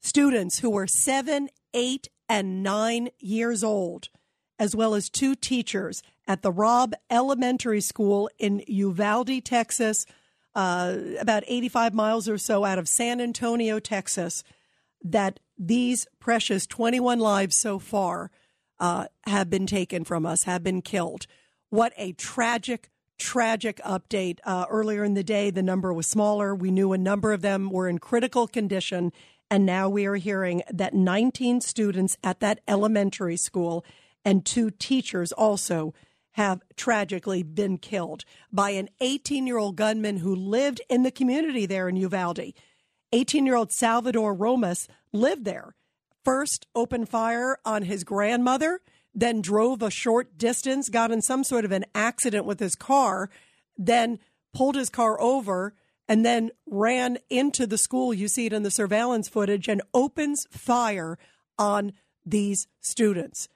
students 0.00 0.60
who 0.60 0.70
were 0.70 0.86
seven, 0.86 1.50
eight, 1.74 2.08
and 2.30 2.62
nine 2.62 3.10
years 3.18 3.62
old, 3.62 4.08
as 4.58 4.74
well 4.74 4.94
as 4.94 5.10
two 5.10 5.34
teachers 5.34 6.02
at 6.26 6.40
the 6.40 6.50
Robb 6.50 6.94
Elementary 7.10 7.82
School 7.82 8.30
in 8.38 8.64
Uvalde, 8.66 9.44
Texas, 9.44 10.06
uh, 10.54 10.96
about 11.20 11.44
85 11.46 11.92
miles 11.92 12.26
or 12.26 12.38
so 12.38 12.64
out 12.64 12.78
of 12.78 12.88
San 12.88 13.20
Antonio, 13.20 13.78
Texas, 13.78 14.44
that 15.04 15.40
these 15.58 16.06
precious 16.20 16.66
21 16.66 17.18
lives 17.18 17.58
so 17.58 17.78
far 17.78 18.30
uh, 18.78 19.06
have 19.26 19.50
been 19.50 19.66
taken 19.66 20.04
from 20.04 20.24
us, 20.24 20.44
have 20.44 20.62
been 20.62 20.82
killed. 20.82 21.26
What 21.70 21.92
a 21.96 22.12
tragic, 22.12 22.90
tragic 23.18 23.80
update. 23.84 24.38
Uh, 24.44 24.66
earlier 24.70 25.04
in 25.04 25.14
the 25.14 25.24
day, 25.24 25.50
the 25.50 25.62
number 25.62 25.92
was 25.92 26.06
smaller. 26.06 26.54
We 26.54 26.70
knew 26.70 26.92
a 26.92 26.98
number 26.98 27.32
of 27.32 27.42
them 27.42 27.70
were 27.70 27.88
in 27.88 27.98
critical 27.98 28.46
condition. 28.46 29.12
And 29.50 29.66
now 29.66 29.88
we 29.88 30.06
are 30.06 30.16
hearing 30.16 30.62
that 30.70 30.94
19 30.94 31.60
students 31.60 32.16
at 32.22 32.40
that 32.40 32.60
elementary 32.68 33.36
school 33.36 33.84
and 34.24 34.44
two 34.44 34.70
teachers 34.70 35.32
also 35.32 35.94
have 36.32 36.62
tragically 36.76 37.42
been 37.42 37.78
killed 37.78 38.24
by 38.52 38.70
an 38.70 38.88
18 39.00 39.46
year 39.46 39.58
old 39.58 39.76
gunman 39.76 40.18
who 40.18 40.34
lived 40.34 40.80
in 40.88 41.02
the 41.02 41.10
community 41.10 41.66
there 41.66 41.88
in 41.88 41.96
Uvalde. 41.96 42.52
18 43.12 43.46
year 43.46 43.56
old 43.56 43.72
Salvador 43.72 44.34
Ramos 44.34 44.88
lived 45.12 45.44
there 45.44 45.74
First, 46.28 46.66
opened 46.74 47.08
fire 47.08 47.56
on 47.64 47.84
his 47.84 48.04
grandmother, 48.04 48.82
then 49.14 49.40
drove 49.40 49.80
a 49.80 49.90
short 49.90 50.36
distance, 50.36 50.90
got 50.90 51.10
in 51.10 51.22
some 51.22 51.42
sort 51.42 51.64
of 51.64 51.72
an 51.72 51.86
accident 51.94 52.44
with 52.44 52.60
his 52.60 52.74
car, 52.74 53.30
then 53.78 54.18
pulled 54.52 54.74
his 54.74 54.90
car 54.90 55.18
over, 55.22 55.72
and 56.06 56.26
then 56.26 56.50
ran 56.66 57.16
into 57.30 57.66
the 57.66 57.78
school. 57.78 58.12
You 58.12 58.28
see 58.28 58.44
it 58.44 58.52
in 58.52 58.62
the 58.62 58.70
surveillance 58.70 59.26
footage 59.26 59.68
and 59.68 59.80
opens 59.94 60.46
fire 60.50 61.18
on 61.58 61.94
these 62.26 62.66
students. 62.80 63.48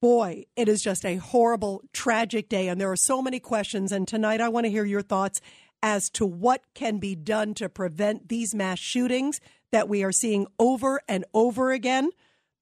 Boy, 0.00 0.44
it 0.54 0.68
is 0.68 0.82
just 0.82 1.04
a 1.04 1.16
horrible, 1.16 1.82
tragic 1.92 2.48
day. 2.48 2.68
And 2.68 2.80
there 2.80 2.92
are 2.92 2.96
so 2.96 3.20
many 3.20 3.40
questions. 3.40 3.90
And 3.90 4.06
tonight, 4.06 4.40
I 4.40 4.48
want 4.48 4.64
to 4.64 4.70
hear 4.70 4.84
your 4.84 5.02
thoughts 5.02 5.40
as 5.82 6.10
to 6.10 6.26
what 6.26 6.62
can 6.74 6.98
be 6.98 7.14
done 7.14 7.54
to 7.54 7.68
prevent 7.68 8.28
these 8.28 8.54
mass 8.54 8.78
shootings 8.78 9.40
that 9.72 9.88
we 9.88 10.02
are 10.02 10.12
seeing 10.12 10.46
over 10.58 11.00
and 11.08 11.24
over 11.32 11.72
again. 11.72 12.10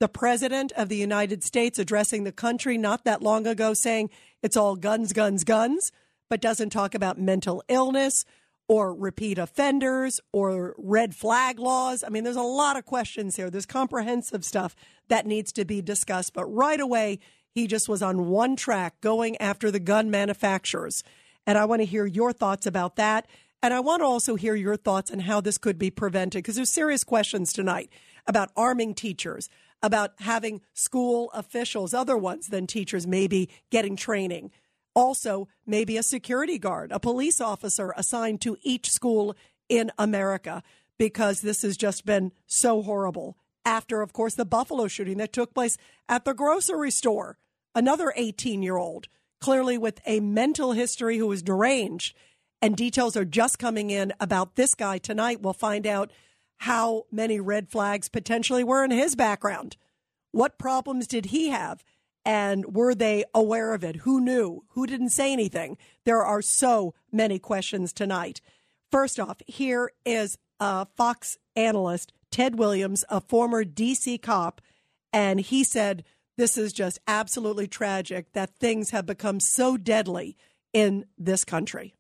The 0.00 0.08
President 0.08 0.72
of 0.72 0.88
the 0.88 0.96
United 0.96 1.42
States 1.42 1.78
addressing 1.78 2.24
the 2.24 2.32
country 2.32 2.78
not 2.78 3.04
that 3.04 3.22
long 3.22 3.46
ago 3.46 3.74
saying 3.74 4.10
it's 4.42 4.56
all 4.56 4.76
guns, 4.76 5.12
guns, 5.12 5.42
guns, 5.42 5.90
but 6.30 6.40
doesn't 6.40 6.70
talk 6.70 6.94
about 6.94 7.18
mental 7.18 7.62
illness 7.68 8.24
or 8.68 8.94
repeat 8.94 9.38
offenders 9.38 10.20
or 10.32 10.74
red 10.76 11.14
flag 11.14 11.58
laws. 11.58 12.04
I 12.04 12.10
mean, 12.10 12.22
there's 12.22 12.36
a 12.36 12.42
lot 12.42 12.76
of 12.76 12.84
questions 12.84 13.36
here. 13.36 13.50
There's 13.50 13.66
comprehensive 13.66 14.44
stuff 14.44 14.76
that 15.08 15.26
needs 15.26 15.52
to 15.52 15.64
be 15.64 15.80
discussed. 15.80 16.34
But 16.34 16.44
right 16.44 16.78
away, 16.78 17.18
he 17.54 17.66
just 17.66 17.88
was 17.88 18.02
on 18.02 18.28
one 18.28 18.56
track 18.56 19.00
going 19.00 19.36
after 19.38 19.70
the 19.70 19.80
gun 19.80 20.10
manufacturers. 20.10 21.02
And 21.48 21.58
I 21.58 21.64
want 21.64 21.80
to 21.80 21.86
hear 21.86 22.06
your 22.06 22.32
thoughts 22.32 22.66
about 22.66 22.94
that. 22.96 23.26
And 23.60 23.74
I 23.74 23.80
want 23.80 24.02
to 24.02 24.06
also 24.06 24.36
hear 24.36 24.54
your 24.54 24.76
thoughts 24.76 25.10
on 25.10 25.20
how 25.20 25.40
this 25.40 25.58
could 25.58 25.78
be 25.78 25.90
prevented 25.90 26.44
because 26.44 26.54
there's 26.54 26.70
serious 26.70 27.02
questions 27.02 27.52
tonight 27.52 27.90
about 28.26 28.52
arming 28.54 28.94
teachers, 28.94 29.48
about 29.82 30.12
having 30.20 30.60
school 30.74 31.30
officials, 31.32 31.92
other 31.92 32.16
ones 32.16 32.48
than 32.48 32.68
teachers, 32.68 33.06
maybe 33.06 33.48
getting 33.70 33.96
training 33.96 34.52
also 34.98 35.46
maybe 35.64 35.96
a 35.96 36.02
security 36.02 36.58
guard, 36.58 36.90
a 36.90 36.98
police 36.98 37.40
officer 37.40 37.94
assigned 37.96 38.40
to 38.40 38.56
each 38.62 38.90
school 38.90 39.36
in 39.68 39.92
America 39.96 40.60
because 40.98 41.40
this 41.40 41.62
has 41.62 41.76
just 41.76 42.04
been 42.04 42.32
so 42.48 42.82
horrible. 42.82 43.36
After, 43.64 44.02
of 44.02 44.12
course, 44.12 44.34
the 44.34 44.44
Buffalo 44.44 44.88
shooting 44.88 45.18
that 45.18 45.32
took 45.32 45.54
place 45.54 45.76
at 46.08 46.24
the 46.24 46.34
grocery 46.34 46.90
store, 46.90 47.38
another 47.76 48.12
18 48.16 48.60
year 48.60 48.76
old, 48.76 49.06
clearly 49.40 49.78
with 49.78 50.00
a 50.06 50.20
mental 50.20 50.72
history 50.72 51.18
who 51.18 51.26
was 51.26 51.42
deranged. 51.42 52.16
And 52.60 52.76
details 52.76 53.16
are 53.16 53.24
just 53.24 53.58
coming 53.58 53.90
in 53.90 54.12
about 54.18 54.56
this 54.56 54.74
guy 54.74 54.98
tonight. 54.98 55.40
We'll 55.40 55.52
find 55.52 55.86
out 55.86 56.10
how 56.58 57.06
many 57.12 57.38
red 57.38 57.68
flags 57.70 58.08
potentially 58.08 58.64
were 58.64 58.84
in 58.84 58.90
his 58.90 59.14
background. 59.14 59.76
What 60.32 60.58
problems 60.58 61.06
did 61.06 61.26
he 61.26 61.48
have? 61.50 61.84
and 62.28 62.76
were 62.76 62.94
they 62.94 63.24
aware 63.34 63.72
of 63.72 63.82
it? 63.82 63.96
Who 63.96 64.20
knew? 64.20 64.62
Who 64.72 64.86
didn't 64.86 65.10
say 65.10 65.32
anything? 65.32 65.78
There 66.04 66.22
are 66.22 66.42
so 66.42 66.92
many 67.10 67.38
questions 67.38 67.90
tonight. 67.90 68.42
First 68.92 69.18
off, 69.18 69.40
here 69.46 69.92
is 70.04 70.36
a 70.60 70.86
Fox 70.94 71.38
analyst, 71.56 72.12
Ted 72.30 72.58
Williams, 72.58 73.02
a 73.08 73.22
former 73.22 73.64
DC 73.64 74.20
cop, 74.20 74.60
and 75.10 75.40
he 75.40 75.64
said 75.64 76.04
this 76.38 76.56
is 76.56 76.72
just 76.72 77.00
absolutely 77.08 77.66
tragic 77.66 78.32
that 78.32 78.54
things 78.60 78.90
have 78.90 79.04
become 79.04 79.40
so 79.40 79.76
deadly 79.76 80.36
in 80.72 81.04
this 81.18 81.44
country. 81.44 81.94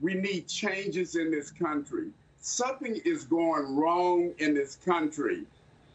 We 0.00 0.14
need 0.14 0.48
changes 0.48 1.14
in 1.14 1.30
this 1.30 1.52
country. 1.52 2.10
Something 2.40 3.00
is 3.04 3.24
going 3.24 3.76
wrong 3.76 4.32
in 4.38 4.54
this 4.54 4.76
country 4.84 5.44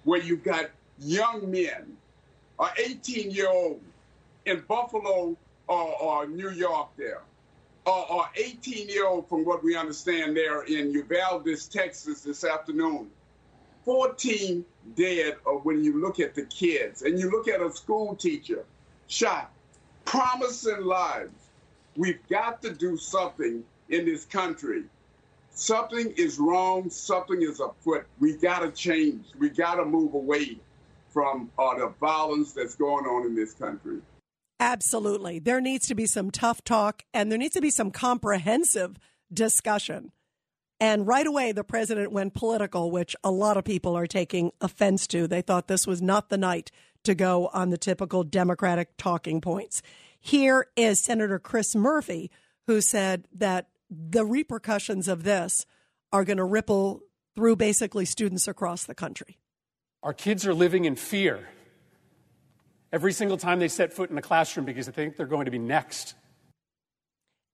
where 0.05 0.21
you've 0.21 0.43
got 0.43 0.69
young 0.99 1.51
men 1.51 1.97
an 2.59 2.69
18 2.77 3.31
year 3.31 3.49
old 3.49 3.81
in 4.45 4.63
Buffalo 4.67 5.35
or, 5.67 6.01
or 6.01 6.27
New 6.27 6.49
York 6.51 6.89
there, 6.97 7.21
or, 7.85 8.11
or 8.11 8.29
18 8.35 8.87
year 8.87 9.05
old 9.05 9.27
from 9.27 9.45
what 9.45 9.63
we 9.63 9.75
understand 9.75 10.35
there 10.35 10.63
in 10.63 10.91
Uvalde, 10.91 11.47
Texas 11.69 12.21
this 12.21 12.43
afternoon. 12.43 13.09
14 13.89 14.63
dead 14.93 15.37
or 15.45 15.57
when 15.61 15.83
you 15.83 15.99
look 15.99 16.19
at 16.19 16.35
the 16.35 16.43
kids 16.43 17.01
and 17.01 17.17
you 17.17 17.31
look 17.31 17.47
at 17.47 17.59
a 17.59 17.71
school 17.71 18.15
teacher 18.15 18.63
shot, 19.07 19.51
promising 20.05 20.83
lives. 20.83 21.33
We've 21.95 22.19
got 22.29 22.61
to 22.61 22.71
do 22.71 22.97
something 22.97 23.63
in 23.89 24.05
this 24.05 24.25
country. 24.25 24.83
Something 25.49 26.13
is 26.17 26.37
wrong, 26.37 26.91
something 26.91 27.41
is 27.41 27.59
afoot. 27.59 28.05
We 28.19 28.33
got 28.33 28.59
to 28.59 28.69
change. 28.69 29.25
We 29.39 29.49
got 29.49 29.77
to 29.77 29.85
move 29.85 30.13
away 30.13 30.59
from 31.09 31.49
uh, 31.57 31.79
the 31.79 31.91
violence 31.99 32.51
that's 32.51 32.75
going 32.75 33.05
on 33.05 33.25
in 33.25 33.35
this 33.35 33.53
country. 33.55 34.01
Absolutely. 34.59 35.39
There 35.39 35.61
needs 35.61 35.87
to 35.87 35.95
be 35.95 36.05
some 36.05 36.29
tough 36.29 36.63
talk 36.63 37.01
and 37.11 37.31
there 37.31 37.39
needs 37.39 37.55
to 37.55 37.61
be 37.61 37.71
some 37.71 37.89
comprehensive 37.89 38.97
discussion. 39.33 40.11
And 40.79 41.05
right 41.05 41.27
away, 41.27 41.51
the 41.51 41.63
president 41.63 42.11
went 42.11 42.33
political, 42.33 42.89
which 42.89 43.15
a 43.23 43.31
lot 43.31 43.57
of 43.57 43.65
people 43.65 43.95
are 43.97 44.07
taking 44.07 44.51
offense 44.61 45.07
to. 45.07 45.27
They 45.27 45.41
thought 45.41 45.67
this 45.67 45.85
was 45.85 46.01
not 46.01 46.29
the 46.29 46.37
night 46.37 46.71
to 47.03 47.15
go 47.15 47.47
on 47.47 47.69
the 47.69 47.77
typical 47.77 48.23
Democratic 48.23 48.95
talking 48.97 49.41
points. 49.41 49.81
Here 50.19 50.67
is 50.75 51.03
Senator 51.03 51.39
Chris 51.39 51.75
Murphy, 51.75 52.31
who 52.67 52.81
said 52.81 53.27
that 53.33 53.67
the 53.89 54.25
repercussions 54.25 55.07
of 55.07 55.23
this 55.23 55.65
are 56.11 56.23
going 56.23 56.37
to 56.37 56.43
ripple 56.43 57.01
through 57.35 57.55
basically 57.55 58.05
students 58.05 58.47
across 58.47 58.85
the 58.85 58.95
country. 58.95 59.37
Our 60.03 60.13
kids 60.13 60.45
are 60.45 60.53
living 60.53 60.85
in 60.85 60.95
fear 60.95 61.49
every 62.91 63.13
single 63.13 63.37
time 63.37 63.59
they 63.59 63.67
set 63.67 63.93
foot 63.93 64.09
in 64.09 64.17
a 64.17 64.21
classroom 64.21 64.65
because 64.65 64.85
they 64.85 64.91
think 64.91 65.15
they're 65.15 65.25
going 65.25 65.45
to 65.45 65.51
be 65.51 65.59
next. 65.59 66.15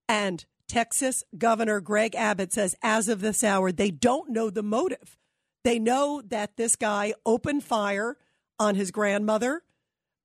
And 0.08 0.44
Texas 0.68 1.24
Governor 1.36 1.80
Greg 1.80 2.14
Abbott 2.14 2.52
says, 2.52 2.74
as 2.82 3.08
of 3.08 3.20
this 3.20 3.44
hour, 3.44 3.72
they 3.72 3.90
don't 3.90 4.30
know 4.30 4.50
the 4.50 4.62
motive. 4.62 5.16
They 5.64 5.78
know 5.78 6.22
that 6.26 6.56
this 6.56 6.76
guy 6.76 7.14
opened 7.24 7.64
fire 7.64 8.16
on 8.58 8.74
his 8.74 8.90
grandmother. 8.90 9.62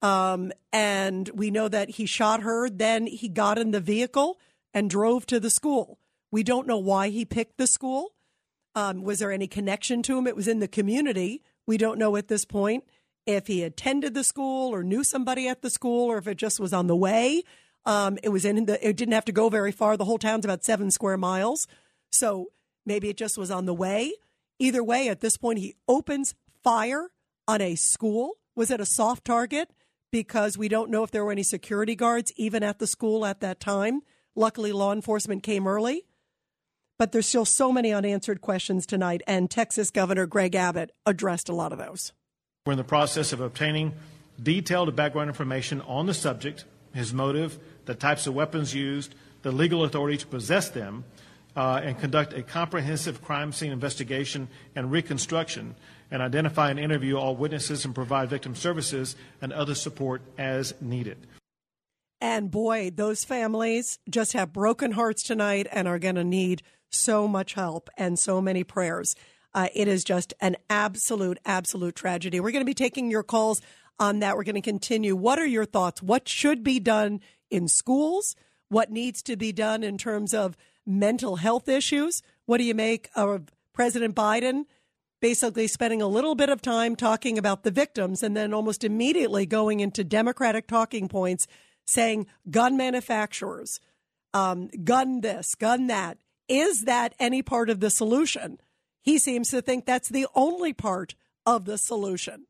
Um, 0.02 0.52
and 0.74 1.30
we 1.34 1.52
know 1.52 1.68
that 1.68 1.92
he 1.92 2.06
shot 2.06 2.42
her. 2.42 2.70
Then 2.70 3.08
he 3.08 3.30
got 3.30 3.58
in 3.58 3.72
the 3.72 3.80
vehicle 3.80 4.40
and 4.74 4.90
drove 4.90 5.26
to 5.28 5.40
the 5.40 5.50
school. 5.50 6.00
We 6.32 6.44
don't 6.44 6.68
know 6.68 6.78
why 6.78 7.10
he 7.10 7.26
picked 7.26 7.58
the 7.58 7.68
school. 7.68 8.14
Um, 8.74 9.04
was 9.04 9.20
there 9.20 9.32
any 9.32 9.48
connection 9.48 10.02
to 10.04 10.18
him? 10.18 10.28
It 10.28 10.36
was 10.36 10.48
in 10.48 10.60
the 10.60 10.68
community. 10.68 11.44
We 11.68 11.78
don't 11.78 12.00
know 12.00 12.16
at 12.16 12.30
this 12.30 12.46
point 12.46 12.86
if 13.26 13.48
he 13.48 13.64
attended 13.64 14.14
the 14.14 14.24
school 14.24 14.74
or 14.74 14.84
knew 14.84 15.04
somebody 15.04 15.48
at 15.48 15.62
the 15.62 15.70
school 15.70 16.10
or 16.10 16.18
if 16.18 16.28
it 16.28 16.38
just 16.38 16.60
was 16.60 16.74
on 16.74 16.88
the 16.88 16.96
way. 16.96 17.44
Um, 17.86 18.18
it 18.22 18.30
was 18.30 18.46
in 18.46 18.66
the, 18.66 18.88
it 18.88 18.96
didn't 18.96 19.14
have 19.14 19.26
to 19.26 19.32
go 19.32 19.50
very 19.50 19.72
far. 19.72 19.98
The 19.98 20.06
whole 20.06 20.20
town's 20.20 20.46
about 20.46 20.64
seven 20.64 20.92
square 20.92 21.18
miles. 21.18 21.68
So 22.12 22.48
maybe 22.86 23.10
it 23.10 23.18
just 23.18 23.38
was 23.38 23.52
on 23.52 23.66
the 23.66 23.74
way. 23.74 24.14
Either 24.60 24.84
way, 24.84 25.08
at 25.10 25.22
this 25.22 25.38
point, 25.38 25.60
he 25.60 25.76
opens 25.88 26.36
fire 26.64 27.10
on 27.48 27.62
a 27.62 27.76
school. 27.76 28.34
Was 28.56 28.70
it 28.70 28.80
a 28.80 28.86
soft 28.86 29.26
target? 29.26 29.72
Because 30.12 30.58
we 30.58 30.68
don't 30.68 30.92
know 30.92 31.04
if 31.04 31.12
there 31.12 31.26
were 31.26 31.32
any 31.32 31.44
security 31.44 31.96
guards 31.96 32.32
even 32.36 32.64
at 32.64 32.80
the 32.80 32.86
school 32.86 33.26
at 33.26 33.40
that 33.40 33.60
time. 33.60 34.02
Luckily, 34.36 34.72
law 34.72 34.94
enforcement 34.94 35.42
came 35.42 35.66
early. 35.66 36.04
But 37.00 37.12
there's 37.12 37.28
still 37.28 37.46
so 37.46 37.72
many 37.72 37.92
unanswered 37.92 38.42
questions 38.42 38.86
tonight, 38.86 39.24
and 39.26 39.50
Texas 39.50 39.90
Governor 39.90 40.28
Greg 40.28 40.54
Abbott 40.54 40.92
addressed 41.08 41.50
a 41.50 41.56
lot 41.56 41.72
of 41.72 41.80
those. 41.80 42.14
We're 42.64 42.74
in 42.74 42.78
the 42.78 42.84
process 42.84 43.34
of 43.34 43.42
obtaining 43.42 43.94
detailed 44.42 44.96
background 44.96 45.30
information 45.30 45.82
on 45.82 46.06
the 46.06 46.14
subject, 46.14 46.66
his 46.94 47.12
motive, 47.12 47.58
the 47.86 47.96
types 47.96 48.28
of 48.28 48.34
weapons 48.34 48.74
used, 48.74 49.16
the 49.42 49.52
legal 49.52 49.84
authority 49.84 50.18
to 50.18 50.28
possess 50.28 50.70
them, 50.70 51.04
uh, 51.56 51.82
and 51.84 52.00
conduct 52.00 52.34
a 52.34 52.42
comprehensive 52.42 53.22
crime 53.22 53.52
scene 53.52 53.72
investigation 53.72 54.48
and 54.76 54.92
reconstruction, 54.92 55.76
and 56.10 56.22
identify 56.22 56.70
and 56.70 56.80
interview 56.80 57.18
all 57.18 57.36
witnesses 57.36 57.86
and 57.86 57.96
provide 57.96 58.30
victim 58.30 58.56
services 58.56 59.16
and 59.42 59.52
other 59.52 59.76
support 59.76 60.22
as 60.38 60.74
needed. 60.82 61.28
And 62.20 62.52
boy, 62.52 62.92
those 62.94 63.24
families 63.26 63.98
just 64.10 64.34
have 64.34 64.54
broken 64.54 64.92
hearts 64.92 65.24
tonight 65.24 65.68
and 65.72 65.88
are 65.88 66.00
going 66.00 66.16
to 66.16 66.24
need 66.24 66.62
so 66.90 67.28
much 67.28 67.54
help 67.54 67.90
and 67.98 68.20
so 68.20 68.40
many 68.42 68.64
prayers. 68.64 69.16
Uh, 69.54 69.68
it 69.74 69.88
is 69.88 70.04
just 70.04 70.34
an 70.40 70.56
absolute, 70.70 71.40
absolute 71.46 71.96
tragedy. 71.96 72.40
We're 72.40 72.52
going 72.52 72.62
to 72.62 72.66
be 72.66 72.74
taking 72.74 73.10
your 73.10 73.24
calls 73.24 73.62
on 74.00 74.20
that. 74.20 74.38
We're 74.38 74.44
going 74.44 74.56
to 74.56 74.62
continue. 74.62 75.16
What 75.16 75.40
are 75.40 75.46
your 75.46 75.66
thoughts? 75.66 76.02
What 76.02 76.30
should 76.30 76.64
be 76.64 76.80
done 76.80 77.22
in 77.52 77.68
schools? 77.68 78.36
What 78.70 78.90
needs 78.90 79.22
to 79.24 79.36
be 79.36 79.52
done 79.52 79.84
in 79.84 79.98
terms 79.98 80.34
of 80.34 80.58
mental 80.86 81.36
health 81.36 81.70
issues? 81.70 82.24
What 82.46 82.58
do 82.58 82.64
you 82.64 82.74
make 82.74 83.10
of 83.16 83.50
President 83.74 84.16
Biden 84.16 84.66
basically 85.22 85.68
spending 85.68 86.02
a 86.02 86.08
little 86.08 86.36
bit 86.36 86.50
of 86.50 86.62
time 86.62 86.96
talking 86.96 87.38
about 87.38 87.64
the 87.64 87.72
victims 87.72 88.24
and 88.24 88.36
then 88.36 88.54
almost 88.54 88.84
immediately 88.84 89.46
going 89.46 89.80
into 89.80 90.04
Democratic 90.04 90.68
talking 90.68 91.08
points 91.08 91.46
saying 91.86 92.26
gun 92.50 92.76
manufacturers, 92.76 93.80
um, 94.34 94.70
gun 94.84 95.22
this, 95.22 95.54
gun 95.56 95.88
that? 95.88 96.18
Is 96.48 96.84
that 96.86 97.14
any 97.20 97.42
part 97.42 97.70
of 97.70 97.80
the 97.80 97.90
solution? 97.90 98.58
He 99.04 99.20
seems 99.20 99.50
to 99.50 99.62
think 99.62 99.86
that's 99.86 100.10
the 100.10 100.28
only 100.36 100.74
part 100.74 101.16
of 101.46 101.66
the 101.66 101.78
solution. 101.78 102.46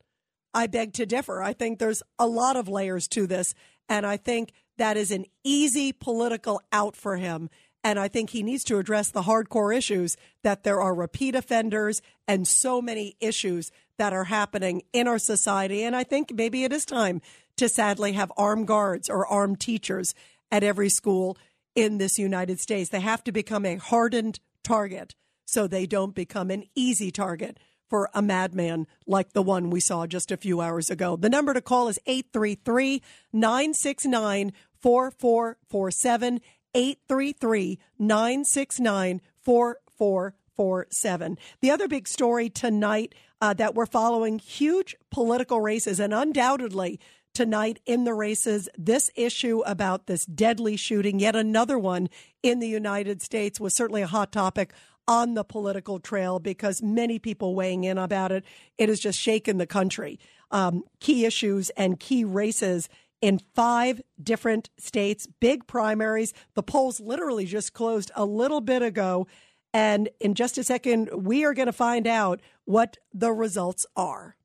I 0.53 0.67
beg 0.67 0.93
to 0.93 1.05
differ. 1.05 1.41
I 1.41 1.53
think 1.53 1.79
there's 1.79 2.03
a 2.19 2.27
lot 2.27 2.55
of 2.55 2.67
layers 2.67 3.07
to 3.09 3.25
this, 3.25 3.53
and 3.87 4.05
I 4.05 4.17
think 4.17 4.51
that 4.81 4.97
is 4.97 5.11
an 5.11 5.25
easy 5.43 5.93
political 5.93 6.59
out 6.71 6.95
for 6.95 7.17
him. 7.17 7.51
And 7.83 7.99
I 7.99 8.07
think 8.07 8.31
he 8.31 8.41
needs 8.41 8.63
to 8.63 8.79
address 8.79 9.11
the 9.11 9.21
hardcore 9.21 9.77
issues 9.77 10.17
that 10.41 10.63
there 10.63 10.81
are 10.81 10.95
repeat 10.95 11.35
offenders 11.35 12.01
and 12.27 12.47
so 12.47 12.81
many 12.81 13.15
issues 13.19 13.71
that 13.99 14.11
are 14.11 14.23
happening 14.23 14.81
in 14.91 15.07
our 15.07 15.19
society. 15.19 15.83
And 15.83 15.95
I 15.95 16.03
think 16.03 16.33
maybe 16.33 16.63
it 16.63 16.73
is 16.73 16.83
time 16.83 17.21
to 17.57 17.69
sadly 17.69 18.13
have 18.13 18.31
armed 18.35 18.65
guards 18.65 19.07
or 19.07 19.27
armed 19.27 19.59
teachers 19.59 20.15
at 20.51 20.63
every 20.63 20.89
school 20.89 21.37
in 21.75 21.99
this 21.99 22.17
United 22.17 22.59
States. 22.59 22.89
They 22.89 23.01
have 23.01 23.23
to 23.25 23.31
become 23.31 23.67
a 23.67 23.75
hardened 23.75 24.39
target 24.63 25.13
so 25.45 25.67
they 25.67 25.85
don't 25.85 26.15
become 26.15 26.49
an 26.49 26.63
easy 26.73 27.11
target 27.11 27.59
for 27.91 28.09
a 28.13 28.21
madman 28.21 28.87
like 29.05 29.33
the 29.33 29.43
one 29.43 29.69
we 29.69 29.81
saw 29.81 30.07
just 30.07 30.31
a 30.31 30.37
few 30.37 30.61
hours 30.61 30.89
ago. 30.89 31.17
The 31.17 31.29
number 31.29 31.53
to 31.53 31.59
call 31.59 31.89
is 31.89 31.99
833 32.07 33.03
969 33.33 34.53
4447. 34.81 36.41
833 36.73 37.79
969 37.99 39.21
4447. 39.41 41.37
The 41.59 41.71
other 41.71 41.87
big 41.87 42.07
story 42.07 42.49
tonight 42.49 43.15
uh, 43.41 43.53
that 43.53 43.75
we're 43.75 43.85
following 43.85 44.39
huge 44.39 44.95
political 45.09 45.59
races, 45.59 45.99
and 45.99 46.13
undoubtedly 46.13 46.99
tonight 47.33 47.79
in 47.85 48.03
the 48.03 48.13
races, 48.13 48.69
this 48.77 49.09
issue 49.15 49.61
about 49.65 50.07
this 50.07 50.25
deadly 50.25 50.75
shooting, 50.75 51.19
yet 51.19 51.35
another 51.35 51.79
one 51.79 52.09
in 52.43 52.59
the 52.59 52.67
United 52.67 53.21
States, 53.21 53.59
was 53.59 53.75
certainly 53.75 54.01
a 54.01 54.07
hot 54.07 54.31
topic 54.31 54.73
on 55.07 55.33
the 55.33 55.43
political 55.43 55.99
trail 55.99 56.39
because 56.39 56.81
many 56.81 57.17
people 57.17 57.55
weighing 57.55 57.83
in 57.83 57.97
about 57.97 58.31
it. 58.31 58.45
It 58.77 58.89
has 58.89 58.99
just 58.99 59.19
shaken 59.19 59.57
the 59.57 59.65
country. 59.65 60.19
Um, 60.51 60.83
key 60.99 61.25
issues 61.25 61.69
and 61.71 61.99
key 61.99 62.23
races 62.23 62.87
in 63.21 63.39
five 63.55 64.01
different 64.21 64.69
states, 64.77 65.27
big 65.39 65.67
primaries. 65.67 66.33
The 66.55 66.63
polls 66.63 66.99
literally 66.99 67.45
just 67.45 67.73
closed 67.73 68.11
a 68.15 68.25
little 68.25 68.61
bit 68.61 68.81
ago. 68.81 69.27
And 69.73 70.09
in 70.19 70.33
just 70.33 70.57
a 70.57 70.63
second, 70.63 71.09
we 71.13 71.45
are 71.45 71.53
going 71.53 71.67
to 71.67 71.73
find 71.73 72.07
out 72.07 72.41
what 72.65 72.97
the 73.13 73.31
results 73.31 73.85
are. 73.95 74.35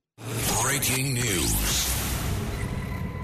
Breaking 0.62 1.14
news. 1.14 1.92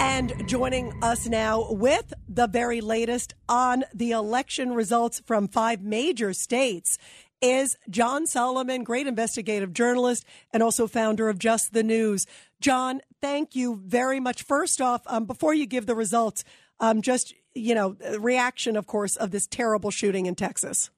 And 0.01 0.49
joining 0.49 0.93
us 1.01 1.29
now 1.29 1.69
with 1.71 2.13
the 2.29 2.49
very 2.49 2.81
latest 2.81 3.35
on 3.49 3.85
the 3.95 4.11
election 4.11 4.73
results 4.73 5.23
from 5.25 5.47
five 5.47 5.81
major 5.81 6.33
states 6.33 6.99
is 7.43 7.77
John 7.91 8.27
Solomon, 8.27 8.85
great 8.85 9.07
investigative 9.07 9.75
journalist 9.75 10.25
and 10.53 10.63
also 10.63 10.87
founder 10.87 11.29
of 11.29 11.39
Just 11.39 11.73
the 11.75 11.83
News. 11.83 12.27
John, 12.61 13.01
thank 13.21 13.55
you 13.55 13.81
very 13.85 14.21
much. 14.21 14.43
First 14.43 14.81
off, 14.81 15.03
um, 15.07 15.25
before 15.25 15.53
you 15.53 15.67
give 15.67 15.87
the 15.87 15.97
results, 15.97 16.45
um, 16.81 17.03
just 17.03 17.35
you 17.55 17.75
know, 17.75 17.97
reaction, 18.19 18.77
of 18.77 18.87
course, 18.87 19.17
of 19.17 19.31
this 19.31 19.47
terrible 19.47 19.91
shooting 19.91 20.27
in 20.27 20.35
Texas. 20.35 20.91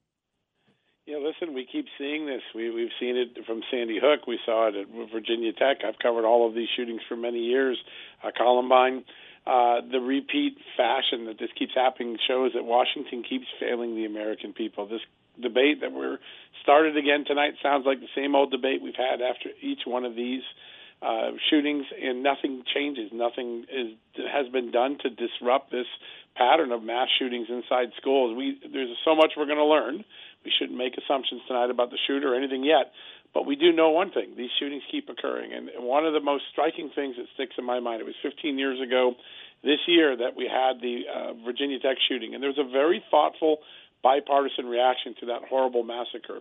Yeah, 1.06 1.18
listen, 1.18 1.54
we 1.54 1.66
keep 1.70 1.86
seeing 1.98 2.26
this. 2.26 2.40
We, 2.54 2.70
we've 2.70 2.92
seen 2.98 3.16
it 3.16 3.44
from 3.44 3.60
Sandy 3.70 3.98
Hook. 4.00 4.26
We 4.26 4.38
saw 4.46 4.68
it 4.68 4.74
at 4.74 4.86
Virginia 5.12 5.52
Tech. 5.52 5.78
I've 5.86 5.98
covered 5.98 6.24
all 6.24 6.48
of 6.48 6.54
these 6.54 6.68
shootings 6.74 7.02
for 7.08 7.16
many 7.16 7.40
years. 7.40 7.76
Uh, 8.22 8.30
Columbine. 8.36 9.04
Uh, 9.46 9.82
the 9.92 10.00
repeat 10.00 10.56
fashion 10.78 11.26
that 11.26 11.38
this 11.38 11.50
keeps 11.58 11.74
happening 11.74 12.16
shows 12.26 12.52
that 12.54 12.64
Washington 12.64 13.22
keeps 13.22 13.44
failing 13.60 13.94
the 13.94 14.06
American 14.06 14.54
people. 14.54 14.86
This 14.86 15.02
debate 15.40 15.80
that 15.80 15.92
we're 15.92 16.18
started 16.62 16.96
again 16.96 17.24
tonight 17.26 17.54
sounds 17.62 17.84
like 17.86 18.00
the 18.00 18.12
same 18.14 18.34
old 18.34 18.50
debate 18.50 18.82
we've 18.82 18.96
had 18.96 19.20
after 19.20 19.50
each 19.60 19.80
one 19.86 20.04
of 20.04 20.14
these 20.14 20.42
uh, 21.02 21.32
shootings, 21.50 21.84
and 22.00 22.22
nothing 22.22 22.64
changes. 22.74 23.10
Nothing 23.12 23.66
is 23.70 23.92
has 24.32 24.48
been 24.48 24.70
done 24.70 24.96
to 25.02 25.10
disrupt 25.10 25.70
this 25.70 25.86
pattern 26.34 26.72
of 26.72 26.82
mass 26.82 27.08
shootings 27.18 27.48
inside 27.50 27.92
schools. 28.00 28.36
We 28.36 28.58
there's 28.72 28.96
so 29.04 29.14
much 29.14 29.32
we're 29.36 29.46
going 29.46 29.58
to 29.58 29.66
learn. 29.66 30.04
We 30.44 30.52
shouldn't 30.56 30.78
make 30.78 30.96
assumptions 30.96 31.42
tonight 31.46 31.70
about 31.70 31.90
the 31.90 31.98
shooter 32.06 32.32
or 32.32 32.36
anything 32.36 32.64
yet, 32.64 32.92
but 33.34 33.44
we 33.44 33.54
do 33.56 33.72
know 33.72 33.90
one 33.90 34.12
thing: 34.12 34.34
these 34.36 34.50
shootings 34.58 34.82
keep 34.90 35.10
occurring. 35.10 35.52
And 35.52 35.68
one 35.84 36.06
of 36.06 36.14
the 36.14 36.20
most 36.20 36.44
striking 36.52 36.90
things 36.94 37.16
that 37.16 37.26
sticks 37.34 37.56
in 37.58 37.64
my 37.64 37.80
mind. 37.80 38.00
It 38.00 38.06
was 38.06 38.16
15 38.22 38.58
years 38.58 38.80
ago 38.80 39.14
this 39.62 39.80
year 39.86 40.16
that 40.16 40.36
we 40.36 40.48
had 40.48 40.80
the 40.80 41.02
uh, 41.04 41.32
Virginia 41.44 41.78
Tech 41.80 41.96
shooting, 42.08 42.34
and 42.34 42.42
there 42.42 42.50
was 42.50 42.60
a 42.60 42.70
very 42.70 43.04
thoughtful 43.10 43.58
bipartisan 44.04 44.66
reaction 44.66 45.16
to 45.20 45.26
that 45.32 45.48
horrible 45.48 45.82
massacre. 45.82 46.38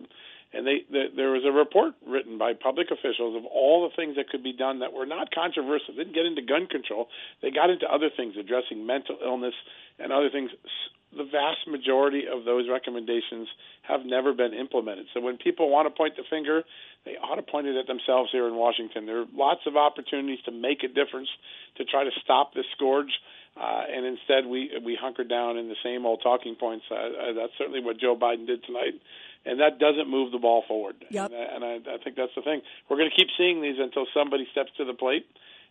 And 0.52 0.62
they, 0.64 0.84
they, 0.92 1.06
there 1.16 1.32
was 1.32 1.42
a 1.42 1.50
report 1.50 1.94
written 2.06 2.38
by 2.38 2.52
public 2.52 2.92
officials 2.92 3.34
of 3.34 3.44
all 3.48 3.88
the 3.88 3.96
things 3.96 4.14
that 4.14 4.28
could 4.28 4.44
be 4.44 4.52
done 4.52 4.78
that 4.80 4.92
were 4.92 5.06
not 5.06 5.34
controversial. 5.34 5.96
They 5.96 6.04
didn't 6.04 6.14
get 6.14 6.26
into 6.26 6.42
gun 6.42 6.68
control. 6.68 7.08
They 7.42 7.50
got 7.50 7.70
into 7.70 7.90
other 7.90 8.10
things, 8.14 8.36
addressing 8.38 8.86
mental 8.86 9.18
illness 9.18 9.54
and 9.98 10.12
other 10.12 10.30
things. 10.30 10.50
The 11.10 11.24
vast 11.24 11.66
majority 11.66 12.30
of 12.30 12.44
those 12.44 12.68
recommendations 12.70 13.48
have 13.82 14.06
never 14.06 14.32
been 14.32 14.54
implemented. 14.54 15.06
So 15.14 15.20
when 15.20 15.38
people 15.38 15.70
want 15.70 15.86
to 15.86 15.94
point 15.94 16.14
the 16.14 16.26
finger, 16.28 16.62
they 17.04 17.16
ought 17.18 17.36
to 17.36 17.42
point 17.42 17.66
it 17.66 17.76
at 17.76 17.86
themselves 17.86 18.30
here 18.30 18.46
in 18.46 18.54
Washington. 18.54 19.06
There 19.06 19.22
are 19.22 19.30
lots 19.34 19.66
of 19.66 19.76
opportunities 19.76 20.42
to 20.44 20.52
make 20.52 20.84
a 20.84 20.88
difference 20.88 21.28
to 21.76 21.84
try 21.84 22.04
to 22.04 22.14
stop 22.22 22.54
this 22.54 22.66
scourge. 22.76 23.10
Uh, 23.56 23.82
and 23.88 24.04
instead, 24.04 24.46
we 24.46 24.70
we 24.84 24.98
hunker 25.00 25.22
down 25.22 25.56
in 25.56 25.68
the 25.68 25.76
same 25.84 26.06
old 26.06 26.20
talking 26.22 26.56
points. 26.56 26.84
Uh, 26.90 26.94
uh, 26.94 27.32
that's 27.34 27.52
certainly 27.56 27.80
what 27.80 27.98
Joe 28.00 28.16
Biden 28.16 28.46
did 28.46 28.64
tonight, 28.64 28.94
and 29.46 29.60
that 29.60 29.78
doesn't 29.78 30.10
move 30.10 30.32
the 30.32 30.38
ball 30.38 30.64
forward. 30.66 30.96
Yep. 31.10 31.30
And, 31.30 31.34
uh, 31.34 31.54
and 31.54 31.64
I, 31.64 31.94
I 31.94 31.98
think 32.02 32.16
that's 32.16 32.34
the 32.34 32.42
thing. 32.42 32.62
We're 32.88 32.96
going 32.96 33.10
to 33.10 33.16
keep 33.16 33.28
seeing 33.38 33.62
these 33.62 33.76
until 33.78 34.06
somebody 34.12 34.48
steps 34.50 34.70
to 34.78 34.84
the 34.84 34.94
plate 34.94 35.26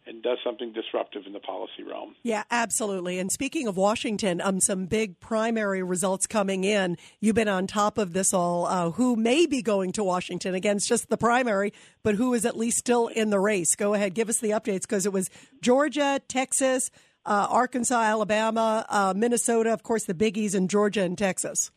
and 0.05 0.21
does 0.21 0.37
something 0.43 0.73
disruptive 0.73 1.23
in 1.25 1.33
the 1.33 1.39
policy 1.39 1.83
realm. 1.83 2.15
Yeah, 2.23 2.43
absolutely. 2.51 3.19
And 3.19 3.31
speaking 3.31 3.67
of 3.67 3.77
Washington, 3.77 4.41
um, 4.41 4.59
some 4.59 4.85
big 4.85 5.19
primary 5.19 5.81
results 5.81 6.27
coming 6.27 6.63
in. 6.63 6.97
You've 7.19 7.35
been 7.35 7.47
on 7.47 7.67
top 7.67 7.97
of 7.97 8.13
this 8.13 8.33
all. 8.33 8.65
Uh, 8.65 8.91
who 8.91 9.15
may 9.15 9.45
be 9.45 9.61
going 9.61 9.91
to 9.93 10.03
Washington? 10.03 10.55
Again, 10.55 10.77
it's 10.77 10.87
just 10.87 11.09
the 11.09 11.17
primary, 11.17 11.73
but 12.03 12.15
who 12.15 12.33
is 12.33 12.45
at 12.45 12.57
least 12.57 12.77
still 12.77 13.07
in 13.07 13.29
the 13.29 13.39
race? 13.39 13.75
Go 13.75 13.93
ahead, 13.93 14.13
give 14.13 14.29
us 14.29 14.39
the 14.39 14.49
updates 14.49 14.81
because 14.81 15.05
it 15.05 15.13
was 15.13 15.29
Georgia, 15.61 16.21
Texas, 16.27 16.91
uh, 17.25 17.47
Arkansas, 17.49 18.01
Alabama, 18.01 18.85
uh, 18.89 19.13
Minnesota, 19.15 19.71
of 19.73 19.83
course, 19.83 20.05
the 20.05 20.13
biggies 20.13 20.55
in 20.55 20.67
Georgia 20.67 21.01
and 21.01 21.17
Texas. 21.17 21.71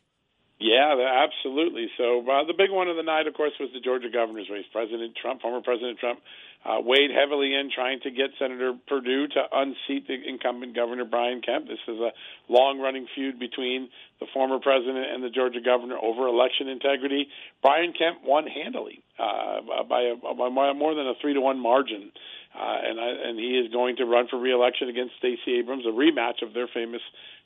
Yeah, 0.59 0.97
absolutely. 1.21 1.87
So 1.99 2.21
uh, 2.21 2.43
the 2.45 2.53
big 2.57 2.71
one 2.71 2.87
of 2.87 2.95
the 2.95 3.03
night, 3.03 3.27
of 3.27 3.35
course, 3.35 3.53
was 3.59 3.69
the 3.73 3.79
Georgia 3.79 4.09
governor's 4.11 4.49
race. 4.49 4.65
President 4.71 5.15
Trump, 5.15 5.41
former 5.41 5.61
President 5.61 5.99
Trump, 5.99 6.19
uh, 6.65 6.81
weighed 6.81 7.11
heavily 7.13 7.53
in 7.53 7.69
trying 7.69 7.99
to 8.01 8.09
get 8.09 8.31
Senator 8.39 8.73
Perdue 8.87 9.27
to 9.27 9.41
unseat 9.53 10.07
the 10.07 10.17
incumbent 10.27 10.75
Governor 10.75 11.05
Brian 11.05 11.41
Kemp. 11.41 11.67
This 11.67 11.77
is 11.87 11.99
a 11.99 12.09
long-running 12.49 13.05
feud 13.13 13.37
between 13.37 13.89
the 14.19 14.25
former 14.33 14.57
president 14.59 15.05
and 15.13 15.23
the 15.23 15.29
Georgia 15.29 15.61
governor 15.61 15.97
over 16.01 16.27
election 16.27 16.67
integrity. 16.67 17.27
Brian 17.61 17.93
Kemp 17.93 18.25
won 18.25 18.47
handily 18.47 19.03
uh, 19.19 19.61
by, 19.87 20.01
a, 20.09 20.15
by 20.33 20.49
more 20.49 20.95
than 20.95 21.05
a 21.05 21.13
three 21.21 21.35
to 21.35 21.41
one 21.41 21.59
margin. 21.59 22.11
Uh, 22.57 22.77
and 22.83 22.99
I, 22.99 23.29
and 23.29 23.37
he 23.37 23.57
is 23.57 23.71
going 23.71 23.97
to 23.97 24.05
run 24.05 24.27
for 24.27 24.39
reelection 24.39 24.89
against 24.89 25.13
Stacey 25.19 25.59
Abrams, 25.59 25.85
a 25.85 25.89
rematch 25.89 26.41
of 26.41 26.53
their 26.53 26.67
famous 26.67 27.01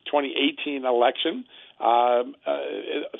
2018 0.05 0.85
election. 0.85 1.45
Um, 1.79 2.35
uh, 2.45 2.57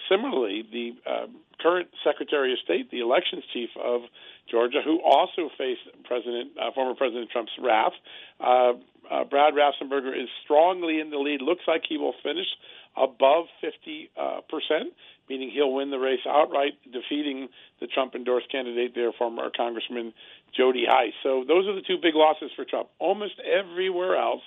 similarly, 0.08 0.64
the 0.72 0.92
uh, 1.10 1.28
current 1.60 1.90
Secretary 2.04 2.54
of 2.54 2.60
State, 2.64 2.92
the 2.92 3.00
elections 3.02 3.44
chief 3.52 3.70
of 3.82 4.02
Georgia, 4.50 4.82
who 4.84 5.02
also 5.02 5.50
faced 5.58 5.82
President, 6.06 6.52
uh, 6.58 6.72
former 6.74 6.96
President 6.96 7.30
Trump's 7.30 7.52
wrath, 7.62 7.94
uh, 8.40 8.74
uh, 9.10 9.26
Brad 9.26 9.54
Raffensperger 9.54 10.16
is 10.16 10.30
strongly 10.44 11.00
in 11.00 11.10
the 11.10 11.18
lead. 11.18 11.42
Looks 11.42 11.64
like 11.68 11.84
he 11.88 11.98
will 11.98 12.14
finish 12.24 12.48
above 12.96 13.46
50 13.60 14.10
uh, 14.16 14.42
percent, 14.50 14.94
meaning 15.32 15.50
he'll 15.50 15.72
win 15.72 15.92
the 15.92 15.98
race 15.98 16.20
outright, 16.28 16.74
defeating 16.92 17.48
the 17.80 17.88
Trump 17.88 18.16
endorsed 18.16 18.52
candidate 18.52 18.92
there, 18.94 19.14
former 19.14 19.50
Congressman 19.56 20.12
Jody 20.52 20.84
Hice. 20.86 21.16
So 21.24 21.46
those 21.48 21.68
are 21.70 21.74
the 21.74 21.82
two 21.88 21.96
big 22.02 22.16
losses 22.16 22.52
for 22.54 22.66
Trump. 22.66 22.90
Almost 23.00 23.40
everywhere 23.40 24.18
else, 24.18 24.42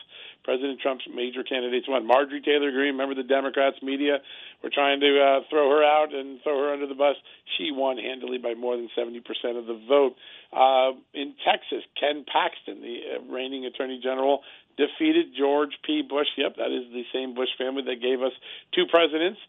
President 0.45 0.79
Trump's 0.81 1.05
major 1.09 1.43
candidates 1.43 1.89
won. 1.89 2.07
Marjorie 2.07 2.43
Taylor 2.43 2.71
Greene, 2.71 2.93
remember 2.93 3.15
the 3.15 3.27
Democrats 3.27 3.81
media 3.83 4.19
were 4.63 4.69
trying 4.69 5.01
to 5.01 5.09
uh, 5.17 5.41
throw 5.49 5.71
her 5.71 5.83
out 5.83 6.13
and 6.13 6.43
throw 6.43 6.69
her 6.69 6.73
under 6.75 6.87
the 6.87 6.95
bus. 6.95 7.17
She 7.57 7.73
won 7.73 7.97
handily 7.97 8.37
by 8.37 8.53
more 8.53 8.77
than 8.77 8.91
70% 8.93 9.25
of 9.57 9.65
the 9.65 9.81
vote. 9.89 10.17
Uh, 10.53 10.93
in 11.15 11.33
Texas, 11.49 11.81
Ken 11.99 12.27
Paxton, 12.29 12.83
the 12.83 13.01
uh, 13.17 13.33
reigning 13.33 13.65
attorney 13.65 14.01
general, 14.03 14.43
defeated 14.77 15.33
George 15.37 15.73
P. 15.83 16.03
Bush. 16.03 16.29
Yep, 16.37 16.57
that 16.57 16.71
is 16.71 16.93
the 16.93 17.05
same 17.11 17.33
Bush 17.33 17.49
family 17.57 17.83
that 17.87 18.03
gave 18.03 18.21
us 18.21 18.33
two 18.75 18.85
presidents 18.91 19.41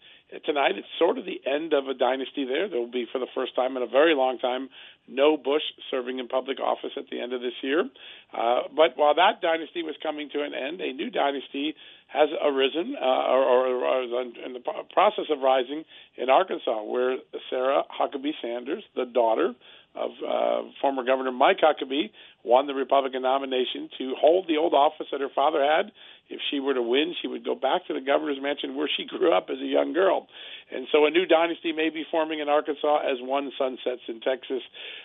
tonight 0.45 0.73
it's 0.75 0.87
sort 0.97 1.17
of 1.17 1.25
the 1.25 1.41
end 1.45 1.73
of 1.73 1.87
a 1.87 1.93
dynasty 1.93 2.45
there. 2.45 2.67
There 2.69 2.79
will 2.79 2.91
be, 2.91 3.05
for 3.11 3.19
the 3.19 3.27
first 3.35 3.55
time 3.55 3.77
in 3.77 3.83
a 3.83 3.87
very 3.87 4.15
long 4.15 4.39
time, 4.39 4.69
no 5.07 5.37
Bush 5.37 5.61
serving 5.91 6.19
in 6.19 6.27
public 6.27 6.59
office 6.59 6.91
at 6.97 7.05
the 7.11 7.21
end 7.21 7.33
of 7.33 7.41
this 7.41 7.53
year. 7.61 7.81
Uh, 8.33 8.61
but 8.75 8.97
while 8.97 9.13
that 9.15 9.41
dynasty 9.41 9.83
was 9.83 9.95
coming 10.01 10.29
to 10.33 10.43
an 10.43 10.53
end, 10.53 10.81
a 10.81 10.93
new 10.93 11.09
dynasty 11.11 11.75
has 12.07 12.29
arisen 12.43 12.95
uh, 12.99 13.05
or, 13.05 13.43
or, 13.43 13.85
or 13.85 14.03
is 14.03 14.33
in 14.45 14.53
the 14.53 14.61
process 14.93 15.25
of 15.29 15.39
rising 15.41 15.83
in 16.17 16.29
Arkansas, 16.29 16.83
where 16.83 17.17
Sarah 17.49 17.83
Huckabee 17.89 18.33
Sanders, 18.41 18.83
the 18.95 19.05
daughter 19.05 19.53
of 19.95 20.11
uh, 20.27 20.69
former 20.81 21.03
Governor 21.03 21.31
Mike 21.31 21.59
Huckabee, 21.63 22.09
won 22.43 22.67
the 22.67 22.73
Republican 22.73 23.21
nomination 23.21 23.89
to 23.97 24.13
hold 24.19 24.47
the 24.47 24.57
old 24.57 24.73
office 24.73 25.07
that 25.11 25.21
her 25.21 25.29
father 25.33 25.63
had. 25.63 25.91
If 26.29 26.41
she 26.49 26.59
were 26.59 26.73
to 26.73 26.81
win, 26.81 27.13
she 27.21 27.27
would 27.27 27.45
go 27.45 27.55
back 27.55 27.85
to 27.87 27.93
the 27.93 28.01
governor's 28.01 28.41
mansion 28.41 28.75
where 28.75 28.89
she 28.89 29.05
grew 29.05 29.31
up 29.31 29.47
as 29.49 29.59
a 29.59 29.65
young 29.65 29.93
girl. 29.93 30.27
And 30.71 30.87
so 30.91 31.05
a 31.05 31.11
new 31.11 31.25
dynasty 31.25 31.71
may 31.71 31.89
be 31.89 32.03
forming 32.09 32.39
in 32.39 32.49
Arkansas 32.49 32.99
as 33.05 33.17
one 33.21 33.51
sunsets 33.57 34.01
in 34.07 34.21
Texas. 34.21 34.63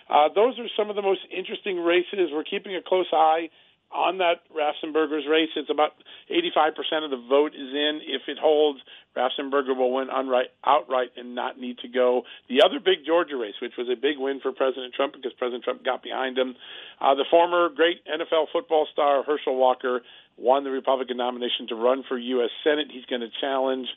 Uh, 0.09 0.29
those 0.33 0.57
are 0.57 0.67
some 0.75 0.89
of 0.89 0.95
the 0.95 1.03
most 1.03 1.21
interesting 1.29 1.79
races. 1.79 2.33
We're 2.33 2.43
keeping 2.43 2.75
a 2.75 2.81
close 2.81 3.07
eye 3.13 3.49
on 3.93 4.19
that 4.19 4.41
Raffensperger's 4.55 5.27
race. 5.29 5.49
It's 5.55 5.69
about 5.69 5.91
85% 6.31 7.03
of 7.03 7.11
the 7.11 7.21
vote 7.29 7.53
is 7.53 7.73
in. 7.73 7.99
If 8.07 8.23
it 8.27 8.37
holds, 8.39 8.79
Raffensperger 9.15 9.75
will 9.75 9.93
win 9.93 10.07
unright, 10.07 10.55
outright 10.65 11.09
and 11.17 11.35
not 11.35 11.59
need 11.59 11.77
to 11.79 11.89
go. 11.89 12.23
The 12.47 12.63
other 12.63 12.79
big 12.79 13.05
Georgia 13.05 13.35
race, 13.35 13.55
which 13.61 13.73
was 13.77 13.89
a 13.91 13.99
big 13.99 14.17
win 14.17 14.39
for 14.39 14.53
President 14.53 14.93
Trump 14.93 15.13
because 15.13 15.33
President 15.37 15.63
Trump 15.63 15.83
got 15.83 16.01
behind 16.01 16.37
him, 16.37 16.55
uh, 17.01 17.15
the 17.15 17.25
former 17.29 17.69
great 17.69 17.99
NFL 18.07 18.47
football 18.53 18.87
star 18.91 19.23
Herschel 19.23 19.57
Walker 19.57 20.01
won 20.41 20.63
the 20.63 20.71
Republican 20.71 21.17
nomination 21.17 21.67
to 21.69 21.75
run 21.75 22.03
for 22.07 22.17
U.S. 22.17 22.49
Senate. 22.63 22.87
He's 22.91 23.05
going 23.05 23.21
to 23.21 23.29
challenge 23.39 23.87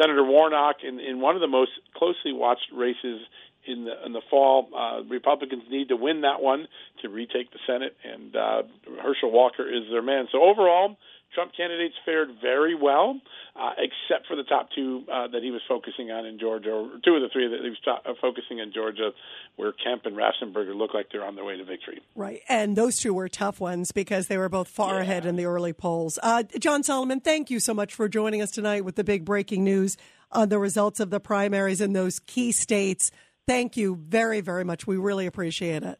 Senator 0.00 0.24
Warnock 0.24 0.76
in, 0.86 1.00
in 1.00 1.20
one 1.20 1.34
of 1.34 1.40
the 1.40 1.48
most 1.48 1.72
closely 1.94 2.32
watched 2.32 2.70
races 2.72 3.20
in 3.66 3.84
the 3.84 4.06
in 4.06 4.12
the 4.12 4.22
fall. 4.30 4.68
Uh, 4.74 5.02
Republicans 5.08 5.64
need 5.70 5.88
to 5.88 5.96
win 5.96 6.22
that 6.22 6.40
one 6.40 6.68
to 7.02 7.08
retake 7.08 7.50
the 7.52 7.58
Senate, 7.66 7.96
and 8.04 8.34
uh, 8.34 8.62
Herschel 9.02 9.30
Walker 9.30 9.68
is 9.68 9.82
their 9.90 10.02
man. 10.02 10.26
So 10.32 10.42
overall, 10.42 10.96
Trump 11.34 11.52
candidates 11.56 11.94
fared 12.04 12.28
very 12.40 12.74
well, 12.74 13.20
uh, 13.54 13.72
except 13.78 14.26
for 14.26 14.36
the 14.36 14.44
top 14.44 14.68
two 14.74 15.04
uh, 15.12 15.28
that 15.28 15.42
he 15.42 15.50
was 15.50 15.60
focusing 15.68 16.10
on 16.10 16.24
in 16.24 16.38
Georgia, 16.38 16.70
or 16.70 16.88
two 17.04 17.14
of 17.14 17.22
the 17.22 17.28
three 17.32 17.48
that 17.48 17.60
he 17.62 17.68
was 17.68 17.78
uh, 17.86 18.12
focusing 18.20 18.58
in 18.58 18.72
Georgia, 18.72 19.10
where 19.56 19.72
Kemp 19.72 20.06
and 20.06 20.16
Raffensperger 20.16 20.74
look 20.76 20.94
like 20.94 21.06
they're 21.12 21.24
on 21.24 21.34
their 21.34 21.44
way 21.44 21.56
to 21.56 21.64
victory. 21.64 22.00
Right, 22.14 22.40
and 22.48 22.76
those 22.76 22.98
two 22.98 23.12
were 23.12 23.28
tough 23.28 23.60
ones 23.60 23.92
because 23.92 24.28
they 24.28 24.38
were 24.38 24.48
both 24.48 24.68
far 24.68 24.96
yeah. 24.96 25.02
ahead 25.02 25.26
in 25.26 25.36
the 25.36 25.44
early 25.44 25.72
polls. 25.72 26.18
Uh, 26.22 26.44
John 26.58 26.82
Solomon, 26.82 27.20
thank 27.20 27.50
you 27.50 27.60
so 27.60 27.74
much 27.74 27.94
for 27.94 28.08
joining 28.08 28.40
us 28.40 28.50
tonight 28.50 28.84
with 28.84 28.96
the 28.96 29.04
big 29.04 29.24
breaking 29.24 29.64
news 29.64 29.96
on 30.32 30.48
the 30.48 30.58
results 30.58 31.00
of 31.00 31.10
the 31.10 31.20
primaries 31.20 31.80
in 31.80 31.92
those 31.92 32.18
key 32.20 32.52
states. 32.52 33.10
Thank 33.46 33.76
you 33.76 33.96
very, 33.96 34.40
very 34.40 34.64
much. 34.64 34.86
We 34.86 34.96
really 34.96 35.26
appreciate 35.26 35.82
it. 35.82 35.98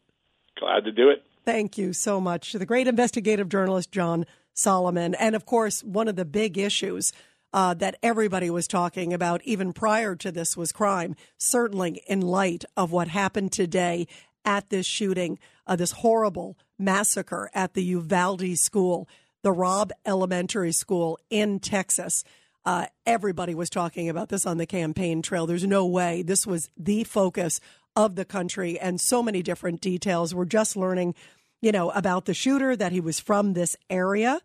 Glad 0.59 0.85
to 0.85 0.91
do 0.91 1.09
it. 1.09 1.23
Thank 1.45 1.77
you 1.77 1.93
so 1.93 2.21
much 2.21 2.51
to 2.51 2.59
the 2.59 2.65
great 2.65 2.87
investigative 2.87 3.49
journalist, 3.49 3.91
John 3.91 4.25
Solomon. 4.59 5.15
And 5.15 5.35
of 5.35 5.45
course, 5.45 5.83
one 5.83 6.07
of 6.07 6.15
the 6.15 6.25
big 6.25 6.57
issues 6.57 7.11
uh, 7.51 7.73
that 7.75 7.97
everybody 8.03 8.49
was 8.49 8.67
talking 8.67 9.13
about 9.13 9.41
even 9.43 9.73
prior 9.73 10.15
to 10.15 10.31
this 10.31 10.55
was 10.55 10.71
crime, 10.71 11.15
certainly 11.37 12.03
in 12.07 12.21
light 12.21 12.63
of 12.77 12.91
what 12.91 13.07
happened 13.07 13.51
today 13.51 14.07
at 14.45 14.69
this 14.69 14.85
shooting, 14.85 15.39
uh, 15.65 15.75
this 15.75 15.91
horrible 15.91 16.57
massacre 16.77 17.49
at 17.53 17.73
the 17.73 17.83
Uvalde 17.83 18.57
school, 18.57 19.07
the 19.41 19.51
Robb 19.51 19.91
Elementary 20.05 20.71
School 20.71 21.19
in 21.29 21.59
Texas. 21.59 22.23
Uh, 22.65 22.85
everybody 23.05 23.55
was 23.55 23.69
talking 23.69 24.09
about 24.09 24.29
this 24.29 24.45
on 24.45 24.57
the 24.57 24.65
campaign 24.65 25.21
trail. 25.21 25.47
There's 25.47 25.65
no 25.65 25.85
way 25.85 26.21
this 26.21 26.45
was 26.45 26.69
the 26.77 27.03
focus 27.03 27.59
of 27.95 28.15
the 28.15 28.25
country, 28.25 28.79
and 28.79 29.01
so 29.01 29.23
many 29.23 29.41
different 29.41 29.81
details. 29.81 30.33
We're 30.33 30.45
just 30.45 30.77
learning, 30.77 31.15
you 31.61 31.71
know, 31.71 31.89
about 31.91 32.25
the 32.25 32.33
shooter 32.33 32.75
that 32.75 32.91
he 32.91 32.99
was 32.99 33.19
from 33.19 33.53
this 33.53 33.75
area. 33.89 34.39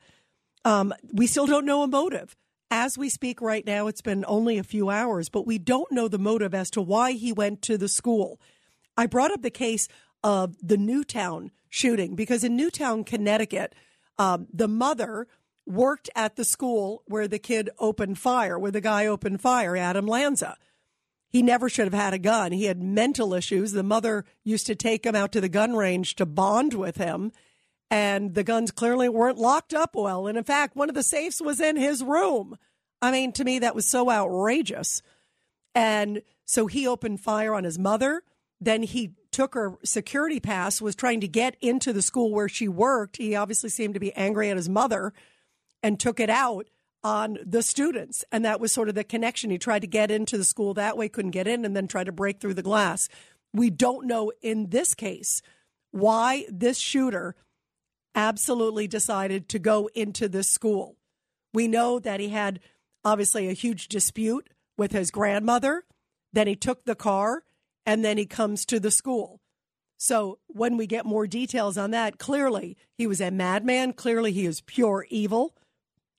Um, 0.65 0.93
we 1.13 1.27
still 1.27 1.47
don't 1.47 1.67
know 1.67 1.83
a 1.83 1.87
motive. 1.87 2.37
As 2.71 2.99
we 2.99 3.09
speak 3.09 3.41
right 3.41 3.65
now, 3.65 3.87
it's 3.87 4.01
been 4.01 4.25
only 4.27 4.59
a 4.59 4.65
few 4.65 4.91
hours, 4.91 5.29
but 5.29 5.47
we 5.47 5.59
don't 5.59 5.93
know 5.93 6.09
the 6.09 6.19
motive 6.19 6.55
as 6.55 6.71
to 6.71 6.83
why 6.83 7.13
he 7.13 7.33
went 7.33 7.63
to 7.63 7.79
the 7.79 7.89
school. 7.89 8.41
I 8.97 9.07
brought 9.07 9.31
up 9.31 9.43
the 9.43 9.51
case 9.51 9.87
of 10.23 10.57
the 10.61 10.77
Newtown 10.77 11.51
shooting 11.69 12.17
because 12.17 12.43
in 12.43 12.57
Newtown, 12.57 13.05
Connecticut, 13.05 13.75
um, 14.19 14.47
the 14.53 14.69
mother 14.69 15.27
worked 15.67 16.11
at 16.15 16.37
the 16.37 16.45
school 16.45 17.03
where 17.07 17.29
the 17.29 17.39
kid 17.39 17.71
opened 17.79 18.19
fire, 18.19 18.59
where 18.59 18.71
the 18.71 18.81
guy 18.81 19.07
opened 19.07 19.41
fire, 19.41 19.77
Adam 19.77 20.07
Lanza. 20.07 20.57
He 21.35 21.43
never 21.43 21.69
should 21.69 21.87
have 21.87 22.01
had 22.01 22.15
a 22.15 22.19
gun. 22.21 22.53
He 22.53 22.67
had 22.67 22.81
mental 22.81 23.35
issues. 23.35 23.73
The 23.73 23.83
mother 23.83 24.25
used 24.45 24.69
to 24.69 24.77
take 24.77 25.05
him 25.05 25.17
out 25.17 25.33
to 25.33 25.41
the 25.41 25.49
gun 25.49 25.75
range 25.75 26.15
to 26.15 26.25
bond 26.25 26.75
with 26.75 26.97
him, 26.97 27.33
and 27.91 28.35
the 28.35 28.45
guns 28.45 28.71
clearly 28.71 29.09
weren't 29.09 29.37
locked 29.37 29.75
up 29.75 29.97
well. 29.97 30.29
And 30.29 30.39
in 30.39 30.45
fact, 30.45 30.77
one 30.77 30.89
of 30.89 30.95
the 30.95 31.03
safes 31.03 31.43
was 31.43 31.61
in 31.61 31.75
his 31.75 32.05
room. 32.05 32.57
I 33.03 33.11
mean, 33.11 33.33
to 33.33 33.43
me, 33.43 33.59
that 33.59 33.75
was 33.75 33.91
so 33.91 34.13
outrageous. 34.13 35.03
And 35.75 36.23
so 36.45 36.69
he 36.69 36.87
opened 36.87 37.19
fire 37.19 37.53
on 37.53 37.65
his 37.65 37.81
mother. 37.81 38.23
Then 38.61 38.85
he 38.85 39.15
took 39.33 39.55
her 39.55 39.75
security 39.83 40.39
pass, 40.39 40.81
was 40.81 40.95
trying 40.95 41.21
to 41.23 41.27
get 41.27 41.57
into 41.61 41.93
the 41.93 42.01
school 42.01 42.31
where 42.33 42.49
she 42.49 42.69
worked. 42.69 43.17
He 43.17 43.35
obviously 43.35 43.71
seemed 43.71 43.95
to 43.95 44.01
be 44.01 44.15
angry 44.15 44.51
at 44.51 44.57
his 44.57 44.69
mother 44.69 45.13
and 45.83 45.99
took 45.99 46.21
it 46.21 46.31
out 46.31 46.69
on 47.05 47.39
the 47.45 47.63
students. 47.63 48.25
And 48.33 48.45
that 48.45 48.59
was 48.59 48.73
sort 48.73 48.89
of 48.89 48.95
the 48.95 49.05
connection. 49.05 49.51
He 49.51 49.59
tried 49.59 49.83
to 49.83 49.87
get 49.87 50.11
into 50.11 50.39
the 50.39 50.45
school 50.45 50.75
that 50.75 50.97
way, 50.97 51.09
couldn't 51.09 51.33
get 51.33 51.47
in, 51.47 51.65
and 51.65 51.77
then 51.77 51.87
tried 51.87 52.05
to 52.05 52.13
break 52.13 52.41
through 52.41 52.55
the 52.55 52.63
glass. 52.63 53.09
We 53.53 53.71
don't 53.71 54.07
know 54.07 54.33
in 54.43 54.71
this 54.71 54.95
case 54.95 55.43
why 55.93 56.47
this 56.51 56.79
shooter 56.79 57.37
absolutely 58.15 58.89
decided 58.89 59.49
to 59.51 59.59
go 59.59 59.89
into 59.95 60.29
this 60.29 60.51
school. 60.51 60.97
We 61.53 61.69
know 61.69 61.99
that 62.01 62.19
he 62.19 62.31
had 62.31 62.61
obviously 63.05 63.49
a 63.49 63.53
huge 63.53 63.89
dispute 63.89 64.49
with 64.77 64.93
his 64.93 65.11
grandmother. 65.11 65.85
Then 66.33 66.47
he 66.47 66.57
took 66.57 66.85
the 66.85 66.97
car 66.97 67.45
and 67.87 68.05
then 68.05 68.19
he 68.19 68.27
comes 68.27 68.65
to 68.67 68.81
the 68.81 68.91
school. 68.91 69.41
So 69.97 70.39
when 70.49 70.77
we 70.77 70.87
get 70.87 71.07
more 71.07 71.27
details 71.27 71.79
on 71.79 71.93
that, 71.93 72.19
clearly 72.19 72.77
he 72.97 73.07
was 73.07 73.21
a 73.21 73.31
madman. 73.31 73.93
Clearly 73.93 74.33
he 74.33 74.47
is 74.47 74.61
pure 74.63 75.07
evil. 75.11 75.55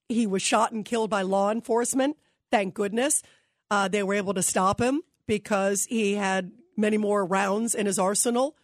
He 0.09 0.27
was 0.27 0.41
shot 0.41 0.71
and 0.71 0.85
killed 0.85 1.09
by 1.09 1.21
law 1.21 1.51
enforcement. 1.51 2.17
Thank 2.51 2.73
goodness. 2.73 3.23
Uh, 3.71 3.87
they 3.87 4.03
were 4.03 4.13
able 4.13 4.33
to 4.33 4.43
stop 4.43 4.79
him 4.79 5.01
because 5.27 5.85
he 5.85 6.13
had 6.13 6.51
many 6.77 6.97
more 6.97 7.25
rounds 7.25 7.73
in 7.73 7.85
his 7.85 7.97
arsenal. 7.97 8.55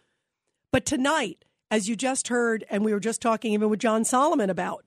But 0.70 0.86
tonight, 0.86 1.44
as 1.70 1.88
you 1.88 1.96
just 1.96 2.28
heard, 2.28 2.64
and 2.70 2.84
we 2.84 2.92
were 2.92 3.00
just 3.00 3.20
talking 3.20 3.52
even 3.52 3.68
with 3.68 3.80
John 3.80 4.04
Solomon 4.04 4.50
about, 4.50 4.86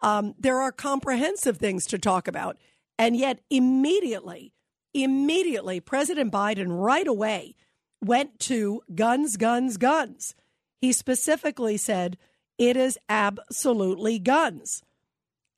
um, 0.00 0.34
there 0.38 0.60
are 0.60 0.72
comprehensive 0.72 1.56
things 1.56 1.86
to 1.86 1.98
talk 1.98 2.28
about. 2.28 2.56
And 2.98 3.16
yet, 3.16 3.40
immediately, 3.50 4.52
immediately, 4.94 5.80
President 5.80 6.32
Biden 6.32 6.66
right 6.68 7.06
away 7.06 7.54
went 8.02 8.38
to 8.40 8.82
guns, 8.94 9.36
guns, 9.36 9.76
guns. 9.76 10.34
He 10.80 10.92
specifically 10.92 11.76
said, 11.76 12.16
it 12.58 12.76
is 12.76 12.98
absolutely 13.08 14.18
guns. 14.18 14.82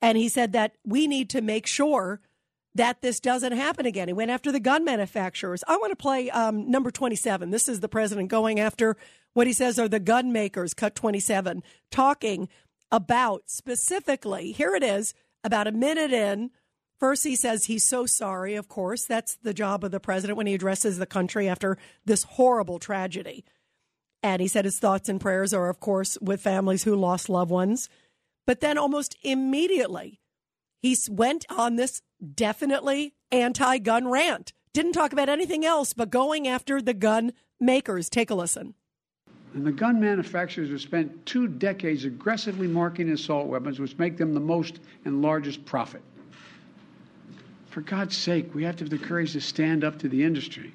And 0.01 0.17
he 0.17 0.29
said 0.29 0.53
that 0.53 0.75
we 0.85 1.07
need 1.07 1.29
to 1.31 1.41
make 1.41 1.67
sure 1.67 2.21
that 2.75 3.01
this 3.01 3.19
doesn't 3.19 3.53
happen 3.53 3.85
again. 3.85 4.07
He 4.07 4.13
went 4.13 4.31
after 4.31 4.51
the 4.51 4.59
gun 4.59 4.85
manufacturers. 4.85 5.63
I 5.67 5.77
want 5.77 5.91
to 5.91 5.95
play 5.95 6.29
um, 6.29 6.69
number 6.69 6.91
27. 6.91 7.49
This 7.49 7.67
is 7.67 7.79
the 7.79 7.89
president 7.89 8.29
going 8.29 8.59
after 8.59 8.95
what 9.33 9.47
he 9.47 9.53
says 9.53 9.79
are 9.79 9.87
the 9.87 9.99
gun 9.99 10.31
makers, 10.31 10.73
cut 10.73 10.95
27, 10.95 11.63
talking 11.91 12.47
about 12.91 13.43
specifically, 13.47 14.51
here 14.51 14.75
it 14.75 14.83
is, 14.83 15.13
about 15.43 15.67
a 15.67 15.71
minute 15.71 16.11
in. 16.11 16.51
First, 16.99 17.23
he 17.23 17.35
says 17.35 17.65
he's 17.65 17.87
so 17.87 18.05
sorry. 18.05 18.55
Of 18.55 18.67
course, 18.67 19.05
that's 19.05 19.35
the 19.35 19.53
job 19.53 19.83
of 19.83 19.91
the 19.91 19.99
president 19.99 20.37
when 20.37 20.47
he 20.47 20.55
addresses 20.55 20.97
the 20.97 21.05
country 21.05 21.47
after 21.47 21.77
this 22.05 22.23
horrible 22.23 22.79
tragedy. 22.79 23.45
And 24.21 24.41
he 24.41 24.47
said 24.49 24.65
his 24.65 24.79
thoughts 24.79 25.07
and 25.07 25.21
prayers 25.21 25.53
are, 25.53 25.69
of 25.69 25.79
course, 25.79 26.17
with 26.21 26.41
families 26.41 26.83
who 26.83 26.95
lost 26.95 27.29
loved 27.29 27.51
ones. 27.51 27.89
But 28.49 28.61
then 28.61 28.79
almost 28.79 29.15
immediately, 29.21 30.21
he 30.81 30.97
went 31.07 31.45
on 31.51 31.75
this 31.75 32.01
definitely 32.33 33.13
anti 33.31 33.77
gun 33.77 34.07
rant. 34.07 34.53
Didn't 34.73 34.93
talk 34.93 35.13
about 35.13 35.29
anything 35.29 35.63
else 35.63 35.93
but 35.93 36.09
going 36.09 36.47
after 36.47 36.81
the 36.81 36.95
gun 36.95 37.33
makers. 37.59 38.09
Take 38.09 38.31
a 38.31 38.33
listen. 38.33 38.73
And 39.53 39.67
the 39.67 39.71
gun 39.71 39.99
manufacturers 39.99 40.71
have 40.71 40.81
spent 40.81 41.27
two 41.27 41.47
decades 41.47 42.05
aggressively 42.05 42.65
marketing 42.65 43.13
assault 43.13 43.45
weapons, 43.45 43.79
which 43.79 43.95
make 43.99 44.17
them 44.17 44.33
the 44.33 44.39
most 44.39 44.79
and 45.05 45.21
largest 45.21 45.63
profit. 45.63 46.01
For 47.67 47.81
God's 47.81 48.17
sake, 48.17 48.55
we 48.55 48.63
have 48.63 48.77
to 48.77 48.83
have 48.83 48.89
the 48.89 48.97
courage 48.97 49.33
to 49.33 49.41
stand 49.41 49.83
up 49.83 49.99
to 49.99 50.09
the 50.09 50.23
industry. 50.23 50.73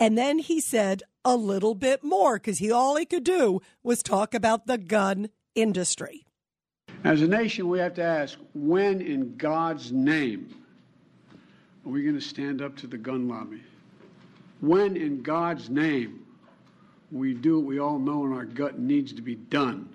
And 0.00 0.18
then 0.18 0.40
he 0.40 0.60
said 0.60 1.04
a 1.24 1.36
little 1.36 1.76
bit 1.76 2.02
more 2.02 2.38
because 2.38 2.58
he 2.58 2.72
all 2.72 2.96
he 2.96 3.06
could 3.06 3.22
do 3.22 3.60
was 3.84 4.02
talk 4.02 4.34
about 4.34 4.66
the 4.66 4.76
gun 4.76 5.28
industry. 5.54 6.26
As 7.04 7.22
a 7.22 7.28
nation, 7.28 7.68
we 7.68 7.78
have 7.78 7.94
to 7.94 8.02
ask 8.02 8.38
when, 8.54 9.00
in 9.00 9.36
God's 9.36 9.92
name, 9.92 10.54
are 11.84 11.90
we 11.90 12.02
going 12.02 12.14
to 12.14 12.20
stand 12.20 12.60
up 12.60 12.76
to 12.78 12.86
the 12.86 12.98
gun 12.98 13.28
lobby? 13.28 13.62
When, 14.60 14.96
in 14.96 15.22
God's 15.22 15.70
name, 15.70 16.26
we 17.10 17.34
do 17.34 17.58
what 17.58 17.66
we 17.66 17.78
all 17.78 17.98
know 17.98 18.26
in 18.26 18.32
our 18.32 18.44
gut 18.44 18.78
needs 18.78 19.12
to 19.14 19.22
be 19.22 19.34
done? 19.34 19.88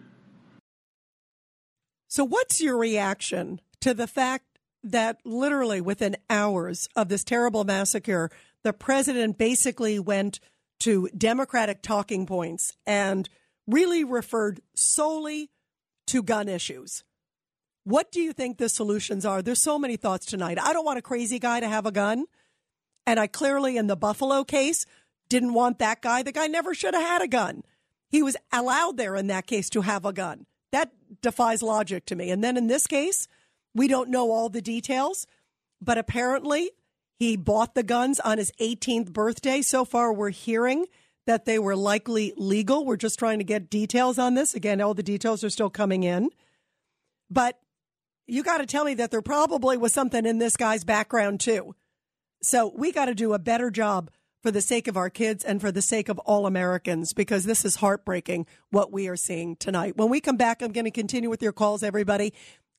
So, 2.08 2.24
what's 2.24 2.62
your 2.62 2.78
reaction 2.78 3.62
to 3.82 3.94
the 3.94 4.08
fact 4.08 4.46
that 4.84 5.18
literally 5.26 5.82
within 5.82 6.16
hours 6.30 6.88
of 6.96 7.10
this 7.10 7.24
terrible 7.24 7.64
massacre, 7.64 8.30
the 8.64 8.74
president 8.74 9.38
basically 9.38 10.00
went 10.00 10.40
to 10.80 11.10
Democratic 11.18 11.82
talking 11.82 12.26
points 12.26 12.76
and 12.86 13.30
really 13.68 14.04
referred 14.04 14.62
solely 14.76 15.50
to 16.08 16.24
gun 16.24 16.48
issues? 16.48 17.04
What 17.84 18.12
do 18.12 18.20
you 18.20 18.34
think 18.34 18.58
the 18.58 18.70
solutions 18.70 19.26
are? 19.26 19.42
There's 19.42 19.62
so 19.62 19.78
many 19.78 19.96
thoughts 19.96 20.26
tonight. 20.26 20.58
I 20.60 20.74
don't 20.74 20.86
want 20.86 20.98
a 20.98 21.04
crazy 21.04 21.40
guy 21.40 21.60
to 21.60 21.68
have 21.68 21.86
a 21.86 21.92
gun. 21.92 22.26
And 23.06 23.20
I 23.20 23.28
clearly, 23.28 23.78
in 23.78 23.88
the 23.88 23.96
Buffalo 23.96 24.44
case, 24.44 24.86
didn't 25.30 25.54
want 25.54 25.80
that 25.80 26.02
guy. 26.02 26.24
The 26.24 26.32
guy 26.32 26.48
never 26.48 26.74
should 26.74 26.96
have 26.96 27.04
had 27.04 27.22
a 27.22 27.28
gun. 27.28 27.64
He 28.10 28.24
was 28.24 28.36
allowed 28.52 28.98
there 28.98 29.16
in 29.16 29.28
that 29.28 29.46
case 29.46 29.70
to 29.72 29.82
have 29.82 30.06
a 30.06 30.14
gun. 30.14 30.46
That 30.72 30.92
defies 31.22 31.62
logic 31.62 32.06
to 32.08 32.16
me. 32.16 32.32
And 32.32 32.44
then 32.44 32.58
in 32.58 32.68
this 32.68 32.88
case, 32.88 33.28
we 33.76 33.88
don't 33.88 34.10
know 34.10 34.32
all 34.32 34.50
the 34.50 34.62
details, 34.62 35.28
but 35.82 35.98
apparently 35.98 36.72
he 37.20 37.38
bought 37.38 37.76
the 37.76 37.84
guns 37.84 38.20
on 38.20 38.38
his 38.38 38.52
18th 38.60 39.12
birthday. 39.14 39.62
So 39.62 39.86
far, 39.86 40.12
we're 40.12 40.30
hearing 40.30 40.86
that 41.26 41.46
they 41.46 41.60
were 41.60 41.76
likely 41.76 42.34
legal. 42.38 42.86
We're 42.86 42.98
just 42.98 43.20
trying 43.20 43.40
to 43.40 43.46
get 43.46 43.70
details 43.70 44.20
on 44.20 44.36
this. 44.36 44.54
Again, 44.54 44.82
all 44.82 44.94
the 44.94 45.04
details 45.04 45.44
are 45.44 45.50
still 45.50 45.70
coming 45.70 46.04
in. 46.04 46.30
But 47.30 47.60
you 48.28 48.44
got 48.44 48.60
to 48.60 48.66
tell 48.66 48.86
me 48.86 48.94
that 48.96 49.12
there 49.12 49.22
probably 49.22 49.78
was 49.78 49.94
something 49.94 50.26
in 50.26 50.38
this 50.38 50.56
guy's 50.56 50.84
background, 50.84 51.40
too. 51.40 51.76
So 52.42 52.72
we 52.76 52.92
got 52.92 53.06
to 53.06 53.16
do 53.16 53.34
a 53.34 53.40
better 53.40 53.72
job 53.72 54.12
for 54.44 54.52
the 54.52 54.62
sake 54.62 54.88
of 54.88 54.96
our 54.96 55.10
kids 55.10 55.44
and 55.44 55.60
for 55.60 55.72
the 55.72 55.82
sake 55.82 56.08
of 56.08 56.20
all 56.20 56.46
Americans 56.46 57.14
because 57.14 57.46
this 57.46 57.66
is 57.66 57.78
heartbreaking 57.78 58.46
what 58.70 58.92
we 58.92 59.08
are 59.08 59.16
seeing 59.16 59.56
tonight. 59.56 59.98
When 59.98 60.10
we 60.10 60.22
come 60.22 60.38
back, 60.38 60.62
I'm 60.62 60.72
going 60.72 60.86
to 60.86 60.92
continue 60.92 61.32
with 61.32 61.42
your 61.42 61.52
calls, 61.52 61.82
everybody. 61.82 62.32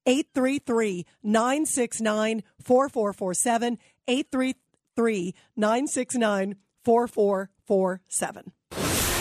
833 0.06 1.04
969 1.24 2.44
4447. 2.62 3.78
833 4.06 5.34
969 5.56 6.56
4447. 6.86 8.52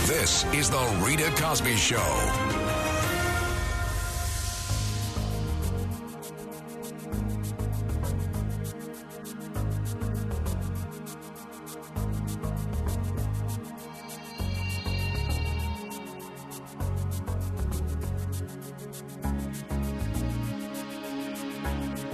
This 0.06 0.44
is 0.54 0.70
The 0.70 1.02
Rita 1.04 1.32
Cosby 1.34 1.74
Show. 1.74 2.55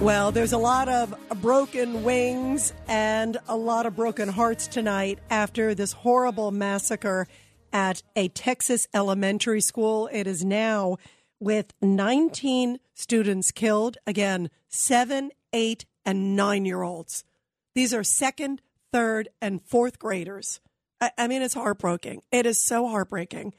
Well, 0.03 0.33
there's 0.33 0.51
a 0.51 0.57
lot 0.57 0.89
of 0.89 1.15
broken 1.39 2.03
wings 2.03 2.73
and 2.89 3.37
a 3.47 3.55
lot 3.55 3.85
of 3.85 3.95
broken 3.95 4.27
hearts 4.27 4.67
tonight 4.67 5.19
after 5.29 5.73
this 5.73 5.93
horrible 5.93 6.51
massacre 6.51 7.25
at 7.71 8.03
a 8.13 8.27
Texas 8.27 8.85
elementary 8.93 9.61
school. 9.61 10.09
It 10.11 10.27
is 10.27 10.43
now 10.43 10.97
with 11.39 11.73
19 11.81 12.79
students 12.93 13.51
killed. 13.51 13.95
Again, 14.05 14.49
seven, 14.67 15.31
eight, 15.53 15.85
and 16.05 16.35
nine 16.35 16.65
year 16.65 16.81
olds. 16.81 17.23
These 17.73 17.93
are 17.93 18.03
second, 18.03 18.61
third, 18.91 19.29
and 19.41 19.61
fourth 19.63 19.99
graders. 19.99 20.59
I, 20.99 21.11
I 21.17 21.27
mean, 21.29 21.41
it's 21.41 21.53
heartbreaking. 21.53 22.23
It 22.29 22.45
is 22.45 22.61
so 22.61 22.89
heartbreaking. 22.89 23.53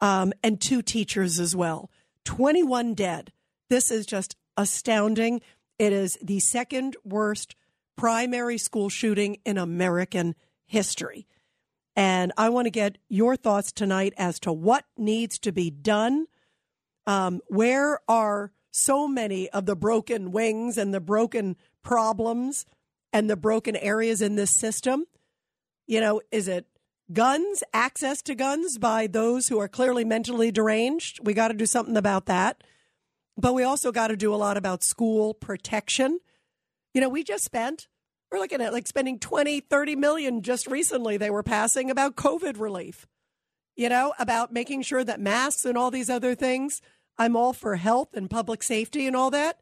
Um, 0.00 0.34
and 0.44 0.60
two 0.60 0.82
teachers 0.82 1.40
as 1.40 1.56
well. 1.56 1.90
21 2.26 2.94
dead. 2.94 3.32
This 3.68 3.90
is 3.90 4.06
just 4.06 4.36
astounding. 4.56 5.40
It 5.80 5.94
is 5.94 6.18
the 6.20 6.40
second 6.40 6.98
worst 7.04 7.56
primary 7.96 8.58
school 8.58 8.90
shooting 8.90 9.38
in 9.46 9.56
American 9.56 10.34
history. 10.66 11.26
And 11.96 12.32
I 12.36 12.50
want 12.50 12.66
to 12.66 12.70
get 12.70 12.98
your 13.08 13.34
thoughts 13.34 13.72
tonight 13.72 14.12
as 14.18 14.38
to 14.40 14.52
what 14.52 14.84
needs 14.98 15.38
to 15.38 15.52
be 15.52 15.70
done. 15.70 16.26
Um, 17.06 17.40
where 17.46 18.00
are 18.06 18.52
so 18.70 19.08
many 19.08 19.48
of 19.48 19.64
the 19.64 19.74
broken 19.74 20.32
wings 20.32 20.76
and 20.76 20.92
the 20.92 21.00
broken 21.00 21.56
problems 21.82 22.66
and 23.10 23.30
the 23.30 23.36
broken 23.38 23.74
areas 23.74 24.20
in 24.20 24.36
this 24.36 24.54
system? 24.54 25.06
You 25.86 26.00
know, 26.02 26.20
is 26.30 26.46
it 26.46 26.66
guns, 27.10 27.64
access 27.72 28.20
to 28.24 28.34
guns 28.34 28.76
by 28.76 29.06
those 29.06 29.48
who 29.48 29.58
are 29.58 29.66
clearly 29.66 30.04
mentally 30.04 30.52
deranged? 30.52 31.20
We 31.24 31.32
got 31.32 31.48
to 31.48 31.54
do 31.54 31.64
something 31.64 31.96
about 31.96 32.26
that. 32.26 32.62
But 33.36 33.54
we 33.54 33.62
also 33.62 33.92
got 33.92 34.08
to 34.08 34.16
do 34.16 34.34
a 34.34 34.36
lot 34.36 34.56
about 34.56 34.82
school 34.82 35.34
protection. 35.34 36.20
You 36.94 37.00
know, 37.00 37.08
we 37.08 37.24
just 37.24 37.44
spent, 37.44 37.88
we're 38.30 38.38
looking 38.38 38.60
at 38.60 38.72
like 38.72 38.86
spending 38.86 39.18
20, 39.18 39.60
30 39.60 39.96
million 39.96 40.42
just 40.42 40.66
recently, 40.66 41.16
they 41.16 41.30
were 41.30 41.42
passing 41.42 41.90
about 41.90 42.16
COVID 42.16 42.60
relief, 42.60 43.06
you 43.76 43.88
know, 43.88 44.12
about 44.18 44.52
making 44.52 44.82
sure 44.82 45.04
that 45.04 45.20
masks 45.20 45.64
and 45.64 45.78
all 45.78 45.90
these 45.90 46.10
other 46.10 46.34
things. 46.34 46.82
I'm 47.18 47.36
all 47.36 47.52
for 47.52 47.76
health 47.76 48.14
and 48.14 48.30
public 48.30 48.62
safety 48.62 49.06
and 49.06 49.16
all 49.16 49.30
that. 49.30 49.60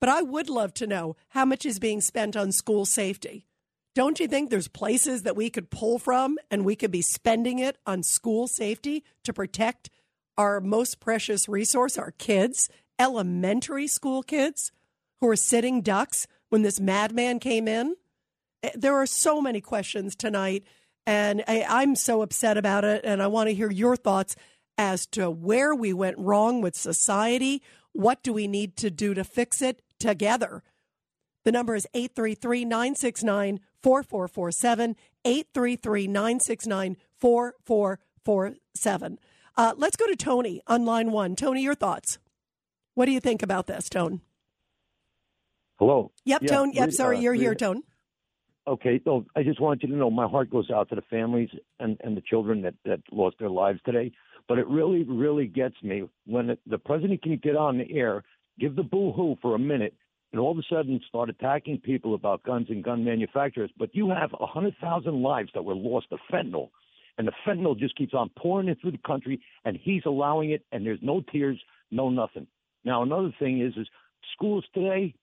But 0.00 0.08
I 0.08 0.22
would 0.22 0.50
love 0.50 0.74
to 0.74 0.86
know 0.86 1.16
how 1.30 1.44
much 1.44 1.64
is 1.64 1.78
being 1.78 2.00
spent 2.00 2.36
on 2.36 2.52
school 2.52 2.84
safety. 2.84 3.46
Don't 3.94 4.18
you 4.18 4.26
think 4.26 4.50
there's 4.50 4.68
places 4.68 5.22
that 5.22 5.36
we 5.36 5.50
could 5.50 5.70
pull 5.70 5.98
from 5.98 6.36
and 6.50 6.64
we 6.64 6.74
could 6.74 6.90
be 6.90 7.00
spending 7.00 7.60
it 7.60 7.78
on 7.86 8.02
school 8.02 8.48
safety 8.48 9.04
to 9.22 9.32
protect 9.32 9.88
our 10.36 10.60
most 10.60 10.98
precious 10.98 11.48
resource, 11.48 11.96
our 11.96 12.10
kids, 12.10 12.68
elementary 12.98 13.86
school 13.86 14.22
kids 14.22 14.72
who 15.20 15.26
were 15.26 15.36
sitting 15.36 15.80
ducks 15.80 16.26
when 16.48 16.62
this 16.62 16.80
madman 16.80 17.38
came 17.38 17.68
in? 17.68 17.96
Eh, 18.62 18.70
there 18.74 18.94
are 18.94 19.06
so 19.06 19.40
many 19.40 19.60
questions 19.60 20.14
tonight, 20.14 20.64
and 21.06 21.42
I, 21.46 21.82
am 21.82 21.96
so 21.96 22.22
upset 22.22 22.56
about 22.56 22.84
it. 22.84 23.02
And 23.04 23.22
I 23.22 23.26
want 23.26 23.48
to 23.48 23.54
hear 23.54 23.70
your 23.70 23.96
thoughts 23.96 24.36
as 24.76 25.06
to 25.08 25.30
where 25.30 25.74
we 25.74 25.92
went 25.92 26.18
wrong 26.18 26.60
with 26.60 26.76
society. 26.76 27.62
What 27.92 28.22
do 28.22 28.32
we 28.32 28.48
need 28.48 28.76
to 28.78 28.90
do 28.90 29.14
to 29.14 29.24
fix 29.24 29.62
it 29.62 29.82
together? 29.98 30.62
The 31.44 31.52
number 31.52 31.74
is 31.74 31.86
833 31.94 32.64
969 32.64 33.60
4447. 33.82 34.96
833 35.24 36.06
969 36.06 36.96
4447. 37.18 39.18
Uh, 39.56 39.72
let's 39.76 39.96
go 39.96 40.06
to 40.06 40.16
Tony 40.16 40.60
on 40.66 40.84
line 40.84 41.12
one. 41.12 41.36
Tony, 41.36 41.62
your 41.62 41.74
thoughts. 41.74 42.18
What 42.94 43.06
do 43.06 43.12
you 43.12 43.20
think 43.20 43.42
about 43.42 43.66
this, 43.66 43.88
Tone? 43.88 44.20
Hello. 45.78 46.12
Yep, 46.24 46.42
yeah, 46.42 46.48
Tone. 46.48 46.72
Yep, 46.72 46.92
sorry, 46.92 47.16
uh, 47.16 47.20
you're 47.20 47.34
here, 47.34 47.54
Tone. 47.54 47.82
Okay, 48.66 49.00
so 49.04 49.26
I 49.36 49.42
just 49.42 49.60
wanted 49.60 49.82
you 49.82 49.88
to 49.88 49.96
know 49.96 50.10
my 50.10 50.28
heart 50.28 50.48
goes 50.48 50.70
out 50.70 50.88
to 50.88 50.94
the 50.94 51.02
families 51.02 51.50
and, 51.80 51.98
and 52.02 52.16
the 52.16 52.22
children 52.22 52.62
that, 52.62 52.74
that 52.84 53.00
lost 53.10 53.36
their 53.38 53.50
lives 53.50 53.80
today. 53.84 54.12
But 54.48 54.58
it 54.58 54.66
really, 54.68 55.02
really 55.02 55.46
gets 55.46 55.74
me 55.82 56.04
when 56.26 56.50
it, 56.50 56.60
the 56.66 56.78
president 56.78 57.22
can 57.22 57.36
get 57.42 57.56
on 57.56 57.78
the 57.78 57.92
air, 57.92 58.22
give 58.58 58.76
the 58.76 58.82
boo 58.82 59.12
hoo 59.12 59.36
for 59.42 59.54
a 59.54 59.58
minute, 59.58 59.94
and 60.32 60.40
all 60.40 60.52
of 60.52 60.58
a 60.58 60.62
sudden 60.70 61.00
start 61.08 61.28
attacking 61.30 61.78
people 61.78 62.14
about 62.14 62.42
guns 62.44 62.68
and 62.70 62.84
gun 62.84 63.04
manufacturers. 63.04 63.70
But 63.76 63.94
you 63.94 64.10
have 64.10 64.30
100,000 64.38 65.22
lives 65.22 65.50
that 65.54 65.64
were 65.64 65.74
lost 65.74 66.10
to 66.10 66.16
fentanyl. 66.32 66.70
And 67.18 67.26
the 67.26 67.32
fentanyl 67.46 67.78
just 67.78 67.96
keeps 67.96 68.14
on 68.14 68.30
pouring 68.38 68.68
it 68.68 68.78
through 68.80 68.92
the 68.92 68.98
country, 68.98 69.40
and 69.64 69.78
he's 69.80 70.02
allowing 70.06 70.50
it, 70.52 70.64
and 70.72 70.86
there's 70.86 70.98
no 71.02 71.22
tears, 71.32 71.60
no 71.90 72.08
nothing. 72.08 72.46
Now, 72.84 73.02
another 73.02 73.34
thing 73.38 73.60
is, 73.60 73.74
is 73.76 73.88
schools 74.34 74.64
today, 74.74 75.14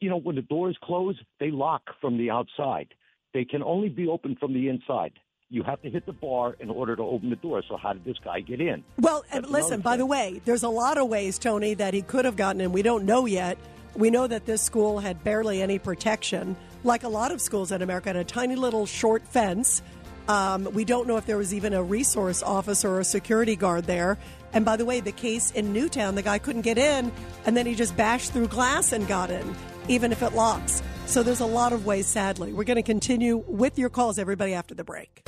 you 0.00 0.10
know, 0.10 0.18
when 0.18 0.36
the 0.36 0.42
doors 0.42 0.76
close, 0.82 1.16
they 1.40 1.50
lock 1.50 1.82
from 2.00 2.18
the 2.18 2.30
outside. 2.30 2.88
They 3.32 3.44
can 3.44 3.62
only 3.62 3.88
be 3.88 4.08
open 4.08 4.36
from 4.38 4.52
the 4.52 4.68
inside. 4.68 5.12
You 5.50 5.62
have 5.62 5.80
to 5.82 5.90
hit 5.90 6.06
the 6.06 6.12
bar 6.12 6.56
in 6.58 6.70
order 6.70 6.96
to 6.96 7.02
open 7.02 7.30
the 7.30 7.36
door. 7.36 7.62
So 7.68 7.76
how 7.76 7.92
did 7.92 8.04
this 8.04 8.16
guy 8.24 8.40
get 8.40 8.60
in? 8.60 8.82
Well, 8.98 9.24
That's 9.32 9.48
listen, 9.48 9.80
by 9.80 9.96
the 9.96 10.06
way, 10.06 10.40
there's 10.44 10.62
a 10.62 10.68
lot 10.68 10.98
of 10.98 11.08
ways, 11.08 11.38
Tony, 11.38 11.74
that 11.74 11.94
he 11.94 12.02
could 12.02 12.24
have 12.24 12.36
gotten 12.36 12.60
in. 12.60 12.72
We 12.72 12.82
don't 12.82 13.04
know 13.04 13.26
yet. 13.26 13.58
We 13.94 14.10
know 14.10 14.26
that 14.26 14.46
this 14.46 14.62
school 14.62 14.98
had 14.98 15.22
barely 15.22 15.62
any 15.62 15.78
protection. 15.78 16.56
Like 16.82 17.04
a 17.04 17.08
lot 17.08 17.30
of 17.30 17.40
schools 17.40 17.70
in 17.70 17.82
America, 17.82 18.08
had 18.08 18.16
a 18.16 18.24
tiny 18.24 18.56
little 18.56 18.86
short 18.86 19.26
fence. 19.28 19.82
Um, 20.28 20.68
we 20.72 20.84
don't 20.84 21.06
know 21.06 21.16
if 21.16 21.26
there 21.26 21.36
was 21.36 21.52
even 21.52 21.74
a 21.74 21.82
resource 21.82 22.42
officer 22.42 22.88
or 22.88 23.00
a 23.00 23.04
security 23.04 23.56
guard 23.56 23.84
there. 23.84 24.18
And 24.52 24.64
by 24.64 24.76
the 24.76 24.84
way, 24.84 25.00
the 25.00 25.12
case 25.12 25.50
in 25.50 25.72
Newtown, 25.72 26.14
the 26.14 26.22
guy 26.22 26.38
couldn't 26.38 26.62
get 26.62 26.78
in, 26.78 27.12
and 27.44 27.56
then 27.56 27.66
he 27.66 27.74
just 27.74 27.96
bashed 27.96 28.32
through 28.32 28.48
glass 28.48 28.92
and 28.92 29.06
got 29.08 29.30
in, 29.30 29.54
even 29.88 30.12
if 30.12 30.22
it 30.22 30.32
locks. 30.34 30.82
So 31.06 31.22
there's 31.22 31.40
a 31.40 31.46
lot 31.46 31.72
of 31.72 31.84
ways, 31.84 32.06
sadly. 32.06 32.52
We're 32.52 32.64
going 32.64 32.76
to 32.76 32.82
continue 32.82 33.44
with 33.46 33.78
your 33.78 33.90
calls, 33.90 34.18
everybody, 34.18 34.54
after 34.54 34.74
the 34.74 34.84
break. 34.84 35.22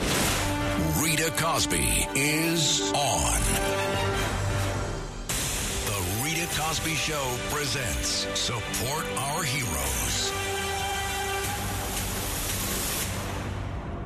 Rita 1.03 1.33
Cosby 1.37 2.09
is 2.15 2.93
on. 2.93 3.41
The 5.87 6.25
Rita 6.25 6.47
Cosby 6.59 6.95
Show 6.95 7.37
presents 7.51 8.27
Support 8.39 9.05
Our 9.19 9.43
Heroes. 9.43 10.36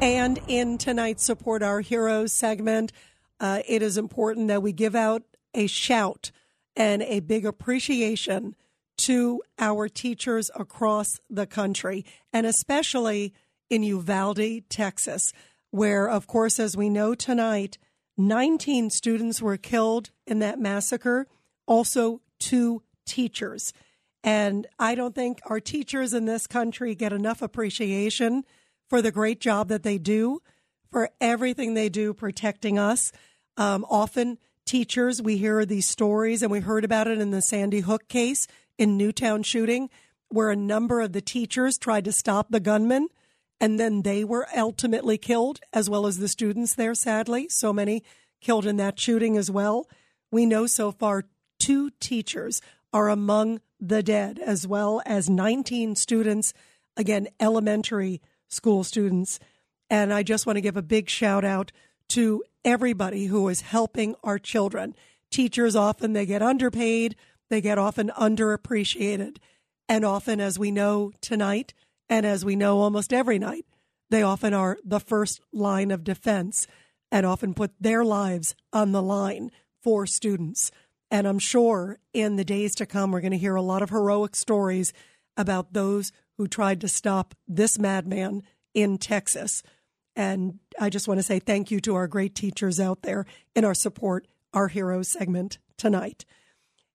And 0.01 0.41
in 0.49 0.79
tonight's 0.79 1.25
Support 1.27 1.63
Our 1.63 1.81
Heroes 1.81 2.33
segment, 2.33 2.91
uh, 3.39 3.61
it 3.69 3.83
is 3.83 3.99
important 3.99 4.49
that 4.49 4.63
we 4.63 4.73
give 4.73 4.95
out 4.95 5.23
a 5.53 5.67
shout 5.67 6.31
and 6.75 7.03
a 7.03 7.21
big 7.21 7.45
appreciation 7.45 8.57
to 8.97 9.43
our 9.59 9.91
teachers 9.91 10.51
across 10.55 11.21
the 11.29 11.47
country, 11.47 12.07
and 12.33 12.47
especially 12.47 13.35
in 13.69 13.83
Uvalde, 13.83 14.63
Texas, 14.71 15.35
where, 15.71 16.09
of 16.09 16.27
course, 16.27 16.59
as 16.59 16.79
we 16.79 16.89
know 16.89 17.15
tonight, 17.15 17.77
19 18.17 18.89
students 18.89 19.43
were 19.43 19.59
killed 19.59 20.11
in 20.27 20.39
that 20.39 20.59
massacre, 20.59 21.27
also 21.67 22.23
two 22.39 22.83
teachers. 23.05 23.75
And 24.25 24.67
I 24.79 24.95
don't 24.95 25.15
think 25.15 25.41
our 25.45 25.61
teachers 25.61 26.15
in 26.15 26.25
this 26.25 26.47
country 26.47 26.95
get 26.95 27.13
enough 27.13 27.43
appreciation 27.43 28.45
for 28.91 29.01
the 29.01 29.13
great 29.13 29.41
job 29.41 29.69
that 29.69 29.85
they 29.85 29.97
do, 29.97 30.43
for 30.91 31.09
everything 31.21 31.73
they 31.73 31.89
do 31.89 32.13
protecting 32.13 32.79
us. 32.79 33.13
Um, 33.57 33.87
often, 33.89 34.37
teachers, 34.67 35.23
we 35.23 35.39
hear 35.39 35.65
these 35.65 35.89
stories, 35.89 36.43
and 36.43 36.51
we 36.51 36.61
heard 36.61 36.85
about 36.85 37.07
it 37.07 37.21
in 37.21 37.31
the 37.31 37.41
Sandy 37.41 37.81
Hook 37.81 38.09
case 38.09 38.49
in 38.77 38.97
Newtown 38.97 39.45
shooting, 39.45 39.89
where 40.29 40.51
a 40.51 40.57
number 40.57 41.01
of 41.01 41.13
the 41.13 41.21
teachers 41.21 41.79
tried 41.79 42.05
to 42.05 42.13
stop 42.13 42.51
the 42.51 42.61
gunman, 42.61 43.09
and 43.61 43.79
then 43.79 44.03
they 44.03 44.25
were 44.25 44.49
ultimately 44.57 45.17
killed, 45.17 45.61
as 45.73 45.89
well 45.89 46.07
as 46.07 46.19
the 46.19 46.29
students 46.29 46.75
there, 46.75 46.95
sadly. 46.95 47.49
So 47.49 47.73
many 47.73 48.03
killed 48.41 48.67
in 48.67 48.77
that 48.79 48.99
shooting 48.99 49.37
as 49.37 49.51
well. 49.51 49.89
We 50.33 50.47
know 50.47 50.67
so 50.67 50.91
far 50.91 51.25
two 51.59 51.91
teachers 52.01 52.61
are 52.93 53.09
among 53.09 53.61
the 53.79 54.03
dead, 54.03 54.39
as 54.39 54.67
well 54.67 55.01
as 55.07 55.31
19 55.31 55.95
students, 55.95 56.53
again, 56.97 57.29
elementary 57.39 58.21
school 58.51 58.85
students. 58.85 59.41
And 59.89 60.13
I 60.13 60.23
just 60.23 60.47
want 60.47 60.57
to 60.59 60.63
give 60.63 60.77
a 60.77 60.83
big 60.83 61.09
shout 61.09 61.45
out 61.45 61.73
to 62.11 62.45
everybody 62.65 63.27
who 63.27 63.49
is 63.49 63.63
helping 63.63 64.15
our 64.23 64.39
children. 64.39 64.95
Teachers 65.31 65.75
often 65.75 66.13
they 66.13 66.27
get 66.27 66.43
underpaid, 66.43 67.17
they 67.49 67.61
get 67.61 67.79
often 67.79 68.11
underappreciated. 68.19 69.39
And 69.89 70.05
often, 70.05 70.41
as 70.41 70.59
we 70.59 70.71
know 70.71 71.13
tonight, 71.21 71.75
and 72.09 72.27
as 72.27 72.45
we 72.45 72.57
know 72.57 72.81
almost 72.81 73.13
every 73.13 73.39
night, 73.39 73.65
they 74.11 74.23
often 74.23 74.53
are 74.53 74.79
the 74.85 75.01
first 75.01 75.41
line 75.53 75.91
of 75.91 76.05
defense 76.05 76.67
and 77.11 77.25
often 77.25 77.55
put 77.55 77.73
their 77.81 78.05
lives 78.05 78.55
on 78.73 78.93
the 78.93 79.03
line 79.03 79.51
for 79.83 80.07
students. 80.07 80.71
And 81.11 81.27
I'm 81.27 81.39
sure 81.39 81.99
in 82.13 82.37
the 82.37 82.45
days 82.45 82.75
to 82.77 82.87
come, 82.87 83.11
we're 83.11 83.21
going 83.21 83.33
to 83.33 83.39
hear 83.39 83.57
a 83.57 83.63
lot 83.63 83.83
of 83.83 83.91
heroic 83.91 84.37
stories 84.37 84.93
about 85.37 85.73
those 85.73 86.13
who 86.41 86.49
tried 86.49 86.81
to 86.81 86.89
stop 86.89 87.35
this 87.47 87.79
madman 87.79 88.43
in 88.73 88.97
Texas. 88.97 89.63
And 90.17 90.59
I 90.81 90.89
just 90.89 91.07
want 91.07 91.21
to 91.21 91.23
say 91.23 91.39
thank 91.39 91.71
you 91.71 91.81
to 91.81 91.95
our 91.97 92.09
great 92.09 92.35
teachers 92.35 92.81
out 92.81 93.03
there 93.03 93.27
in 93.55 93.63
our 93.63 93.75
support, 93.75 94.27
our 94.55 94.69
heroes 94.69 95.09
segment 95.09 95.59
tonight. 95.77 96.25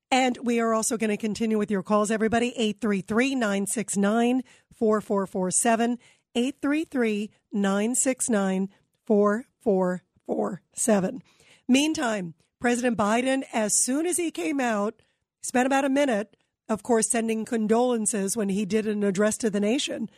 And 0.10 0.40
we 0.42 0.60
are 0.60 0.74
also 0.74 0.98
going 0.98 1.12
to 1.12 1.18
continue 1.18 1.60
with 1.60 1.70
your 1.70 1.84
calls, 1.84 2.10
everybody. 2.10 2.58
833 2.58 3.36
969 3.36 4.42
4447. 4.74 6.00
833 6.34 7.30
969 7.52 8.70
4447. 9.06 11.22
Meantime, 11.68 12.34
President 12.60 12.98
Biden, 12.98 13.44
as 13.54 13.78
soon 13.78 14.08
as 14.08 14.18
he 14.18 14.32
came 14.32 14.60
out, 14.60 15.04
spent 15.44 15.68
about 15.68 15.86
a 15.86 15.90
minute, 15.90 16.36
of 16.68 16.84
course, 16.84 17.10
sending 17.10 17.46
condolences 17.46 18.36
when 18.36 18.50
he 18.50 18.66
did 18.66 18.88
an 18.88 19.04
address 19.04 19.38
to 19.40 19.50
the 19.50 19.60
nation. 19.60 20.10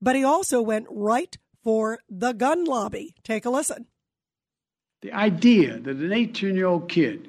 But 0.00 0.16
he 0.16 0.24
also 0.24 0.60
went 0.62 0.86
right 0.90 1.36
for 1.62 1.98
the 2.08 2.32
gun 2.32 2.64
lobby. 2.64 3.14
Take 3.24 3.44
a 3.44 3.50
listen. 3.50 3.86
The 5.02 5.12
idea 5.12 5.78
that 5.78 5.96
an 5.96 6.12
18 6.12 6.54
year 6.54 6.66
old 6.66 6.88
kid 6.88 7.28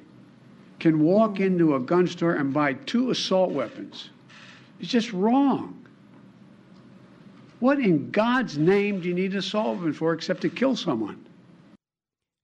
can 0.79 0.99
walk 0.99 1.39
into 1.39 1.75
a 1.75 1.79
gun 1.79 2.07
store 2.07 2.33
and 2.33 2.53
buy 2.53 2.73
two 2.73 3.09
assault 3.09 3.51
weapons 3.51 4.09
is 4.79 4.87
just 4.87 5.11
wrong. 5.11 5.73
What 7.59 7.79
in 7.79 8.11
God's 8.11 8.57
name 8.57 9.01
do 9.01 9.07
you 9.07 9.15
need 9.15 9.31
an 9.31 9.39
assault 9.39 9.77
weapon 9.77 9.93
for 9.93 10.13
except 10.13 10.41
to 10.41 10.49
kill 10.49 10.75
someone? 10.75 11.25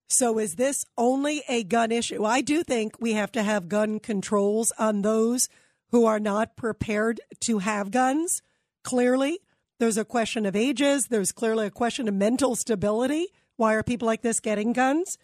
So 0.09 0.39
is 0.39 0.55
this 0.55 0.85
only 0.97 1.43
a 1.47 1.63
gun 1.63 1.91
issue? 1.91 2.23
I 2.23 2.41
do 2.41 2.63
think 2.63 2.95
we 2.99 3.13
have 3.13 3.31
to 3.33 3.43
have 3.43 3.69
gun 3.69 3.99
controls 3.99 4.71
on 4.77 5.01
those 5.01 5.49
who 5.93 6.05
are 6.07 6.19
not 6.19 6.57
prepared 6.57 7.21
to 7.39 7.59
have 7.59 7.91
guns. 7.91 8.41
Clearly, 8.83 9.39
there's 9.79 9.97
a 9.97 10.03
question 10.03 10.43
of 10.45 10.55
ages. 10.55 11.07
There's 11.07 11.31
clearly 11.31 11.67
a 11.67 11.71
question 11.71 12.07
of 12.07 12.15
mental 12.15 12.55
stability. 12.55 13.27
Why 13.57 13.75
are 13.75 13.83
people 13.83 14.07
like 14.07 14.23
this 14.23 14.39
getting 14.39 14.73
guns? 14.73 15.19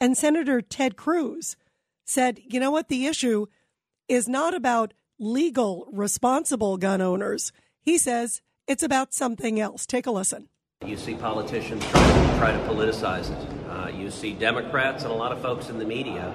And 0.00 0.18
Senator 0.18 0.60
Ted 0.60 0.96
Cruz 0.96 1.56
said, 2.04 2.40
you 2.44 2.58
know 2.58 2.72
what? 2.72 2.88
The 2.88 3.06
issue 3.06 3.46
is 4.08 4.28
not 4.28 4.54
about 4.54 4.92
legal, 5.20 5.88
responsible 5.92 6.78
gun 6.78 7.00
owners. 7.00 7.52
He 7.80 7.96
says 7.96 8.42
it's 8.66 8.82
about 8.82 9.14
something 9.14 9.60
else. 9.60 9.86
Take 9.86 10.06
a 10.06 10.10
listen. 10.10 10.48
You 10.84 10.96
see 10.96 11.14
politicians 11.14 11.84
try 11.86 12.00
to, 12.02 12.38
try 12.38 12.50
to 12.50 12.58
politicize 12.58 13.30
it. 13.30 13.70
Uh, 13.70 13.86
you 13.96 14.10
see 14.10 14.32
Democrats 14.32 15.04
and 15.04 15.12
a 15.12 15.16
lot 15.16 15.30
of 15.30 15.40
folks 15.40 15.68
in 15.68 15.78
the 15.78 15.84
media 15.84 16.34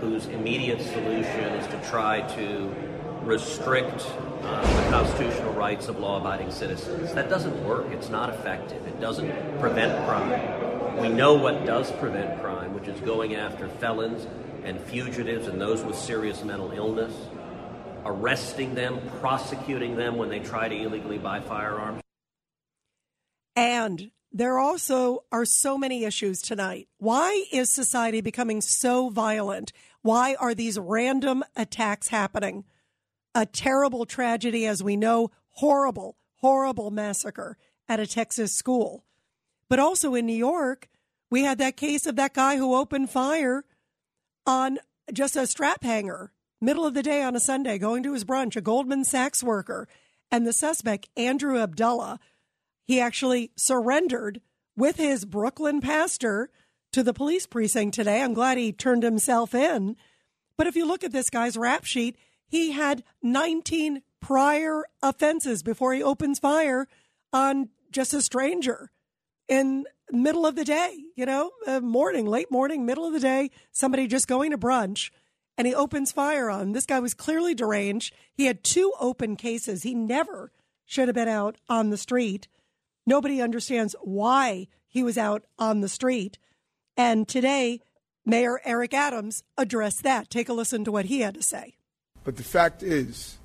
whose 0.00 0.26
immediate 0.26 0.82
solution 0.82 1.54
is 1.54 1.66
to 1.68 1.88
try 1.88 2.20
to 2.36 2.74
restrict 3.26 4.06
uh, 4.42 4.84
the 4.84 4.90
constitutional 4.90 5.52
rights 5.52 5.88
of 5.88 5.98
law 5.98 6.20
abiding 6.20 6.50
citizens. 6.50 7.12
That 7.12 7.28
doesn't 7.28 7.64
work. 7.64 7.86
It's 7.90 8.08
not 8.08 8.30
effective. 8.30 8.86
It 8.86 9.00
doesn't 9.00 9.58
prevent 9.58 10.06
crime. 10.06 11.00
We 11.00 11.08
know 11.08 11.34
what 11.34 11.66
does 11.66 11.90
prevent 11.92 12.40
crime, 12.40 12.72
which 12.72 12.88
is 12.88 12.98
going 13.00 13.34
after 13.34 13.68
felons 13.68 14.26
and 14.64 14.80
fugitives 14.80 15.46
and 15.46 15.60
those 15.60 15.82
with 15.82 15.96
serious 15.96 16.42
mental 16.42 16.70
illness, 16.72 17.12
arresting 18.04 18.74
them, 18.74 19.00
prosecuting 19.20 19.96
them 19.96 20.16
when 20.16 20.28
they 20.28 20.38
try 20.38 20.68
to 20.68 20.74
illegally 20.74 21.18
buy 21.18 21.40
firearms. 21.40 22.00
And 23.54 24.10
there 24.32 24.58
also 24.58 25.24
are 25.32 25.44
so 25.44 25.76
many 25.78 26.04
issues 26.04 26.40
tonight. 26.40 26.88
Why 26.98 27.44
is 27.52 27.72
society 27.72 28.20
becoming 28.20 28.60
so 28.60 29.08
violent? 29.08 29.72
Why 30.02 30.34
are 30.38 30.54
these 30.54 30.78
random 30.78 31.42
attacks 31.56 32.08
happening? 32.08 32.64
A 33.36 33.44
terrible 33.44 34.06
tragedy, 34.06 34.64
as 34.64 34.82
we 34.82 34.96
know, 34.96 35.30
horrible, 35.50 36.16
horrible 36.36 36.90
massacre 36.90 37.58
at 37.86 38.00
a 38.00 38.06
Texas 38.06 38.56
school. 38.56 39.04
But 39.68 39.78
also 39.78 40.14
in 40.14 40.24
New 40.24 40.32
York, 40.32 40.88
we 41.30 41.42
had 41.42 41.58
that 41.58 41.76
case 41.76 42.06
of 42.06 42.16
that 42.16 42.32
guy 42.32 42.56
who 42.56 42.74
opened 42.74 43.10
fire 43.10 43.66
on 44.46 44.78
just 45.12 45.36
a 45.36 45.46
strap 45.46 45.82
hanger, 45.82 46.32
middle 46.62 46.86
of 46.86 46.94
the 46.94 47.02
day 47.02 47.22
on 47.22 47.36
a 47.36 47.40
Sunday, 47.40 47.76
going 47.76 48.02
to 48.04 48.14
his 48.14 48.24
brunch, 48.24 48.56
a 48.56 48.62
Goldman 48.62 49.04
Sachs 49.04 49.42
worker. 49.42 49.86
And 50.30 50.46
the 50.46 50.54
suspect, 50.54 51.10
Andrew 51.14 51.58
Abdullah, 51.58 52.18
he 52.86 52.98
actually 52.98 53.50
surrendered 53.54 54.40
with 54.78 54.96
his 54.96 55.26
Brooklyn 55.26 55.82
pastor 55.82 56.48
to 56.92 57.02
the 57.02 57.12
police 57.12 57.46
precinct 57.46 57.96
today. 57.96 58.22
I'm 58.22 58.32
glad 58.32 58.56
he 58.56 58.72
turned 58.72 59.02
himself 59.02 59.54
in. 59.54 59.94
But 60.56 60.68
if 60.68 60.74
you 60.74 60.86
look 60.86 61.04
at 61.04 61.12
this 61.12 61.28
guy's 61.28 61.58
rap 61.58 61.84
sheet, 61.84 62.16
he 62.46 62.72
had 62.72 63.02
19 63.22 64.02
prior 64.20 64.84
offenses 65.02 65.62
before 65.62 65.94
he 65.94 66.02
opens 66.02 66.38
fire 66.38 66.88
on 67.32 67.68
just 67.90 68.14
a 68.14 68.22
stranger 68.22 68.90
in 69.48 69.84
middle 70.10 70.46
of 70.46 70.56
the 70.56 70.64
day, 70.64 70.98
you 71.14 71.26
know, 71.26 71.50
uh, 71.66 71.80
morning, 71.80 72.26
late 72.26 72.50
morning, 72.50 72.86
middle 72.86 73.06
of 73.06 73.12
the 73.12 73.20
day, 73.20 73.50
somebody 73.72 74.06
just 74.06 74.28
going 74.28 74.50
to 74.50 74.58
brunch 74.58 75.10
and 75.58 75.66
he 75.66 75.74
opens 75.74 76.12
fire 76.12 76.50
on. 76.50 76.72
This 76.72 76.86
guy 76.86 77.00
was 77.00 77.14
clearly 77.14 77.54
deranged. 77.54 78.14
He 78.32 78.46
had 78.46 78.62
two 78.62 78.92
open 79.00 79.36
cases. 79.36 79.82
He 79.82 79.94
never 79.94 80.52
should 80.84 81.08
have 81.08 81.14
been 81.14 81.28
out 81.28 81.56
on 81.68 81.90
the 81.90 81.96
street. 81.96 82.48
Nobody 83.06 83.40
understands 83.40 83.94
why 84.02 84.68
he 84.86 85.02
was 85.02 85.16
out 85.16 85.44
on 85.58 85.80
the 85.80 85.88
street. 85.88 86.38
And 86.96 87.26
today, 87.26 87.80
Mayor 88.24 88.60
Eric 88.64 88.92
Adams 88.92 89.44
addressed 89.56 90.02
that. 90.02 90.30
Take 90.30 90.48
a 90.48 90.52
listen 90.52 90.84
to 90.84 90.92
what 90.92 91.06
he 91.06 91.20
had 91.20 91.34
to 91.34 91.42
say. 91.42 91.75
But 92.26 92.36
the 92.36 92.42
fact 92.42 92.82
is, 92.82 93.38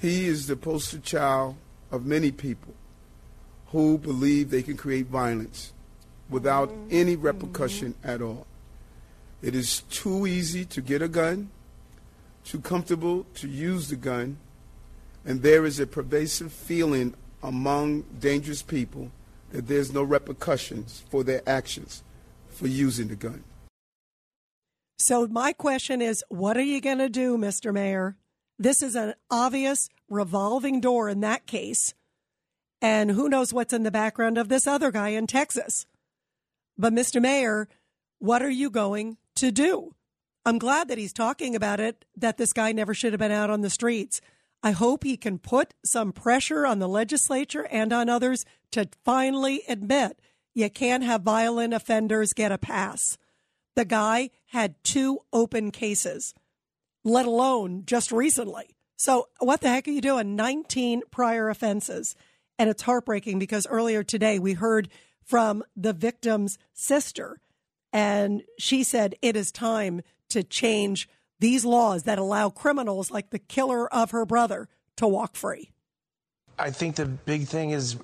he 0.00 0.26
is 0.26 0.46
the 0.46 0.54
poster 0.54 1.00
child 1.00 1.56
of 1.90 2.06
many 2.06 2.30
people 2.30 2.72
who 3.72 3.98
believe 3.98 4.48
they 4.48 4.62
can 4.62 4.76
create 4.76 5.08
violence 5.08 5.72
without 6.30 6.72
any 6.88 7.16
repercussion 7.16 7.96
at 8.04 8.22
all. 8.22 8.46
It 9.42 9.56
is 9.56 9.80
too 9.90 10.24
easy 10.24 10.64
to 10.66 10.80
get 10.80 11.02
a 11.02 11.08
gun, 11.08 11.50
too 12.44 12.60
comfortable 12.60 13.26
to 13.34 13.48
use 13.48 13.88
the 13.88 13.96
gun, 13.96 14.36
and 15.24 15.42
there 15.42 15.66
is 15.66 15.80
a 15.80 15.86
pervasive 15.88 16.52
feeling 16.52 17.14
among 17.42 18.02
dangerous 18.20 18.62
people 18.62 19.10
that 19.50 19.66
there's 19.66 19.92
no 19.92 20.04
repercussions 20.04 21.02
for 21.10 21.24
their 21.24 21.42
actions 21.44 22.04
for 22.50 22.68
using 22.68 23.08
the 23.08 23.16
gun. 23.16 23.42
So, 24.98 25.26
my 25.26 25.52
question 25.52 26.00
is 26.00 26.24
what 26.28 26.56
are 26.56 26.62
you 26.62 26.80
going 26.80 26.98
to 26.98 27.08
do, 27.08 27.36
Mr. 27.36 27.72
Mayor? 27.72 28.16
This 28.58 28.82
is 28.82 28.94
an 28.94 29.14
obvious 29.30 29.88
revolving 30.08 30.80
door 30.80 31.08
in 31.08 31.20
that 31.20 31.46
case. 31.46 31.94
And 32.80 33.10
who 33.10 33.28
knows 33.28 33.52
what's 33.52 33.72
in 33.72 33.82
the 33.84 33.90
background 33.90 34.38
of 34.38 34.48
this 34.48 34.66
other 34.66 34.90
guy 34.90 35.10
in 35.10 35.26
Texas. 35.26 35.86
But, 36.76 36.92
Mr. 36.92 37.20
Mayor, 37.20 37.68
what 38.18 38.42
are 38.42 38.50
you 38.50 38.70
going 38.70 39.18
to 39.36 39.50
do? 39.50 39.94
I'm 40.44 40.58
glad 40.58 40.88
that 40.88 40.98
he's 40.98 41.12
talking 41.12 41.54
about 41.54 41.80
it, 41.80 42.04
that 42.16 42.36
this 42.36 42.52
guy 42.52 42.72
never 42.72 42.94
should 42.94 43.12
have 43.12 43.20
been 43.20 43.30
out 43.30 43.50
on 43.50 43.60
the 43.60 43.70
streets. 43.70 44.20
I 44.62 44.72
hope 44.72 45.04
he 45.04 45.16
can 45.16 45.38
put 45.38 45.74
some 45.84 46.12
pressure 46.12 46.66
on 46.66 46.78
the 46.78 46.88
legislature 46.88 47.66
and 47.70 47.92
on 47.92 48.08
others 48.08 48.44
to 48.72 48.88
finally 49.04 49.62
admit 49.68 50.20
you 50.54 50.68
can't 50.70 51.04
have 51.04 51.22
violent 51.22 51.74
offenders 51.74 52.32
get 52.32 52.52
a 52.52 52.58
pass. 52.58 53.16
The 53.74 53.84
guy 53.84 54.30
had 54.46 54.82
two 54.84 55.20
open 55.32 55.70
cases, 55.70 56.34
let 57.04 57.26
alone 57.26 57.84
just 57.86 58.12
recently. 58.12 58.76
So, 58.96 59.28
what 59.38 59.60
the 59.60 59.68
heck 59.68 59.88
are 59.88 59.92
you 59.92 60.00
doing? 60.00 60.36
19 60.36 61.02
prior 61.10 61.48
offenses. 61.48 62.14
And 62.58 62.68
it's 62.70 62.82
heartbreaking 62.82 63.38
because 63.38 63.66
earlier 63.66 64.04
today 64.04 64.38
we 64.38 64.52
heard 64.52 64.88
from 65.24 65.64
the 65.74 65.92
victim's 65.92 66.58
sister, 66.74 67.40
and 67.92 68.42
she 68.58 68.82
said 68.84 69.14
it 69.22 69.36
is 69.36 69.50
time 69.50 70.02
to 70.28 70.42
change 70.42 71.08
these 71.40 71.64
laws 71.64 72.04
that 72.04 72.18
allow 72.18 72.50
criminals 72.50 73.10
like 73.10 73.30
the 73.30 73.38
killer 73.38 73.92
of 73.92 74.12
her 74.12 74.24
brother 74.24 74.68
to 74.96 75.08
walk 75.08 75.34
free. 75.34 75.70
I 76.62 76.70
think 76.70 76.94
the 76.94 77.06
big 77.06 77.48
thing 77.48 77.70
is 77.70 77.96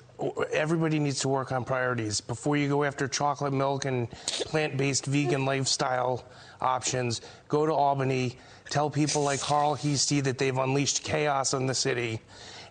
everybody 0.53 0.99
needs 0.99 1.21
to 1.21 1.29
work 1.29 1.53
on 1.53 1.65
priorities. 1.65 2.21
Before 2.21 2.57
you 2.57 2.69
go 2.69 2.83
after 2.83 3.07
chocolate 3.07 3.53
milk 3.53 3.85
and 3.85 4.11
plant 4.11 4.77
based 4.77 5.07
vegan 5.07 5.45
lifestyle 5.45 6.25
options, 6.61 7.21
go 7.47 7.67
to 7.67 7.73
Albany, 7.73 8.37
tell 8.69 8.91
people 8.91 9.23
like 9.23 9.39
Carl 9.39 9.77
Heastie 9.77 10.21
that 10.23 10.39
they've 10.39 10.59
unleashed 10.59 11.05
chaos 11.05 11.55
in 11.55 11.67
the 11.67 11.75
city 11.75 12.21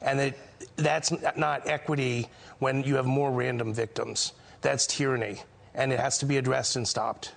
and 0.02 0.20
that 0.20 0.38
that's 0.76 1.14
not 1.38 1.66
equity 1.70 2.28
when 2.60 2.84
you 2.84 2.96
have 2.98 3.06
more 3.06 3.32
random 3.32 3.74
victims. 3.74 4.34
That's 4.60 4.88
tyranny, 4.88 5.38
and 5.74 5.94
it 5.94 6.02
has 6.02 6.18
to 6.18 6.26
be 6.26 6.36
addressed 6.36 6.76
and 6.76 6.86
stopped. 6.86 7.34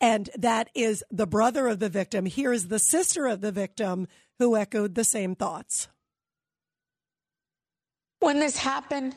And 0.00 0.30
that 0.38 0.70
is 0.76 1.02
the 1.10 1.26
brother 1.26 1.66
of 1.66 1.80
the 1.80 1.88
victim. 1.88 2.26
Here 2.26 2.52
is 2.52 2.68
the 2.68 2.78
sister 2.78 3.26
of 3.26 3.40
the 3.40 3.50
victim 3.50 4.06
who 4.38 4.56
echoed 4.56 4.94
the 4.94 5.02
same 5.02 5.34
thoughts. 5.34 5.88
When 8.20 8.38
this 8.40 8.56
happened, 8.56 9.14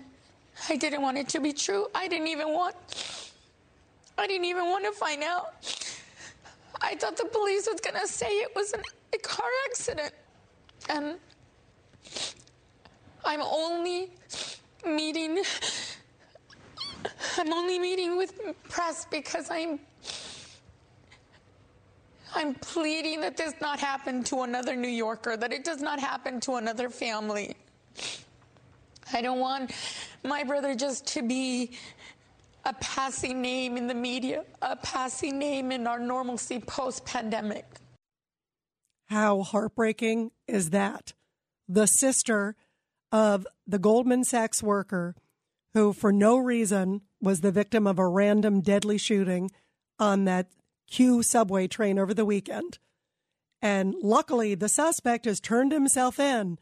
I 0.69 0.76
didn't 0.76 1.02
want 1.02 1.18
it 1.18 1.28
to 1.30 1.40
be 1.40 1.53
true. 1.53 1.88
I 1.95 2.07
didn't 2.07 2.28
even 2.28 2.53
want 2.53 2.76
I 4.18 4.28
didn't 4.28 4.45
even 4.45 4.65
want 4.65 4.86
to 4.86 4.91
find 4.91 5.23
out. 5.23 5.56
I 6.82 6.95
thought 6.95 7.18
the 7.18 7.26
police 7.26 7.68
was 7.72 7.80
going 7.82 7.99
to 7.99 8.07
say 8.07 8.28
it 8.28 8.56
was 8.56 8.73
an, 8.73 8.82
a 9.14 9.18
car 9.18 9.49
accident. 9.69 10.14
And 10.90 11.15
I'm 13.26 13.41
only 13.41 14.11
meeting 14.86 15.44
I'm 17.38 17.53
only 17.53 17.80
meeting 17.80 18.18
with 18.18 18.40
press 18.69 19.06
because 19.10 19.49
I'm 19.49 19.80
I'm 22.34 22.53
pleading 22.56 23.22
that 23.22 23.36
this 23.36 23.53
not 23.60 23.80
happen 23.80 24.23
to 24.26 24.44
another 24.44 24.76
New 24.76 24.88
Yorker, 24.88 25.36
that 25.36 25.52
it 25.52 25.64
does 25.64 25.82
not 25.82 25.99
happen 25.99 26.40
to 26.41 26.56
another 26.56 26.90
family. 26.90 27.56
I 29.14 29.22
don't 29.22 29.40
want 29.40 29.72
my 30.24 30.44
brother 30.44 30.76
just 30.76 31.08
to 31.08 31.22
be 31.22 31.72
a 32.66 32.74
passing 32.74 33.42
name 33.42 33.78
in 33.78 33.88
the 33.88 33.94
media, 33.94 34.44
a 34.62 34.76
passing 34.76 35.40
name 35.40 35.72
in 35.72 35.88
our 35.88 36.00
normalcy 36.00 36.60
post 36.60 37.06
pandemic. 37.06 37.66
How 39.08 39.42
heartbreaking 39.42 40.32
is 40.48 40.70
that? 40.70 41.14
The 41.68 41.86
sister 41.86 42.56
of 43.12 43.46
the 43.68 43.80
Goldman 43.80 44.24
Sachs 44.24 44.64
worker 44.64 45.16
who, 45.74 45.94
for 45.94 46.12
no 46.12 46.38
reason, 46.38 47.02
was 47.22 47.42
the 47.42 47.52
victim 47.52 47.88
of 47.88 48.00
a 48.00 48.08
random 48.08 48.62
deadly 48.62 48.98
shooting 48.98 49.52
on 50.00 50.26
that 50.26 50.48
Q 50.90 51.24
subway 51.24 51.68
train 51.68 51.98
over 51.98 52.14
the 52.14 52.26
weekend. 52.26 52.78
And 53.62 53.96
luckily, 54.02 54.56
the 54.56 54.70
suspect 54.70 55.26
has 55.26 55.40
turned 55.40 55.72
himself 55.72 56.20
in, 56.20 56.58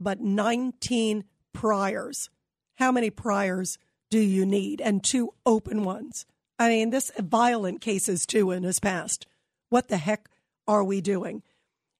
but 0.00 0.20
19 0.20 1.24
priors. 1.52 2.30
How 2.76 2.92
many 2.92 3.10
priors 3.10 3.78
do 4.10 4.18
you 4.18 4.46
need? 4.46 4.80
And 4.80 5.02
two 5.02 5.34
open 5.44 5.84
ones. 5.84 6.26
I 6.58 6.68
mean, 6.68 6.90
this 6.90 7.10
violent 7.18 7.80
cases 7.80 8.26
too 8.26 8.50
in 8.50 8.62
his 8.62 8.80
past. 8.80 9.26
What 9.68 9.88
the 9.88 9.98
heck 9.98 10.28
are 10.66 10.84
we 10.84 11.00
doing? 11.00 11.42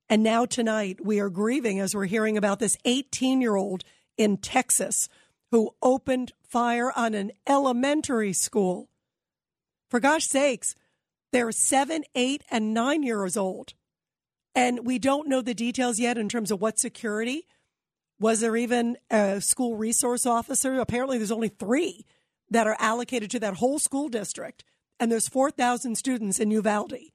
And 0.09 0.23
now 0.23 0.47
tonight 0.47 1.05
we 1.05 1.21
are 1.21 1.29
grieving 1.29 1.81
as 1.81 1.95
we're 1.95 2.07
hearing 2.07 2.37
about 2.37 2.59
this 2.59 2.79
18 2.85 3.41
year 3.41 3.57
old 3.57 3.85
in 4.17 4.39
Texas 4.39 5.09
who 5.51 5.75
opened 5.83 6.33
fire 6.43 6.93
on 6.97 7.15
an 7.15 7.33
elementary 7.47 8.33
school. 8.33 8.89
For 9.91 10.01
gosh 10.01 10.27
sakes, 10.27 10.75
they're 11.33 11.53
seven, 11.53 12.05
eight, 12.15 12.43
and 12.51 12.75
nine 12.75 13.03
years 13.03 13.37
old. 13.37 13.75
And 14.55 14.87
we 14.87 14.99
don't 14.99 15.29
know 15.29 15.41
the 15.41 15.55
details 15.55 15.99
yet 15.99 16.19
in 16.19 16.29
terms 16.29 16.51
of 16.51 16.61
what 16.61 16.79
security. 16.79 17.47
Was 18.21 18.41
there 18.41 18.57
even 18.57 18.97
a 19.11 19.41
school 19.41 19.77
resource 19.77 20.27
officer? 20.27 20.79
Apparently, 20.81 21.19
there's 21.19 21.31
only 21.31 21.49
three 21.49 22.05
that 22.51 22.67
are 22.67 22.77
allocated 22.79 23.31
to 23.31 23.41
that 23.41 23.55
whole 23.55 23.79
school 23.79 24.09
district. 24.09 24.65
And 24.99 25.13
there's 25.13 25.29
4,000 25.29 25.97
students 25.97 26.41
in 26.41 26.51
Uvalde. 26.51 27.13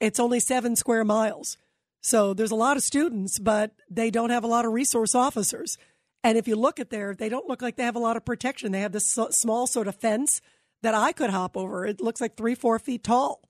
It's 0.00 0.20
only 0.20 0.40
seven 0.40 0.76
square 0.76 1.04
miles. 1.04 1.56
So 2.00 2.34
there's 2.34 2.50
a 2.50 2.56
lot 2.56 2.76
of 2.76 2.82
students, 2.82 3.38
but 3.38 3.72
they 3.90 4.10
don't 4.10 4.30
have 4.30 4.44
a 4.44 4.48
lot 4.48 4.64
of 4.64 4.72
resource 4.72 5.14
officers. 5.14 5.76
And 6.24 6.38
if 6.38 6.48
you 6.48 6.56
look 6.56 6.80
at 6.80 6.90
there, 6.90 7.14
they 7.14 7.28
don't 7.28 7.48
look 7.48 7.62
like 7.62 7.76
they 7.76 7.84
have 7.84 7.96
a 7.96 8.00
lot 8.00 8.16
of 8.16 8.24
protection. 8.24 8.72
They 8.72 8.80
have 8.80 8.92
this 8.92 9.16
small 9.30 9.66
sort 9.66 9.88
of 9.88 9.96
fence 9.96 10.40
that 10.82 10.94
I 10.94 11.12
could 11.12 11.30
hop 11.30 11.56
over. 11.56 11.86
It 11.86 12.00
looks 12.00 12.20
like 12.20 12.36
three, 12.36 12.54
four 12.54 12.78
feet 12.78 13.04
tall. 13.04 13.48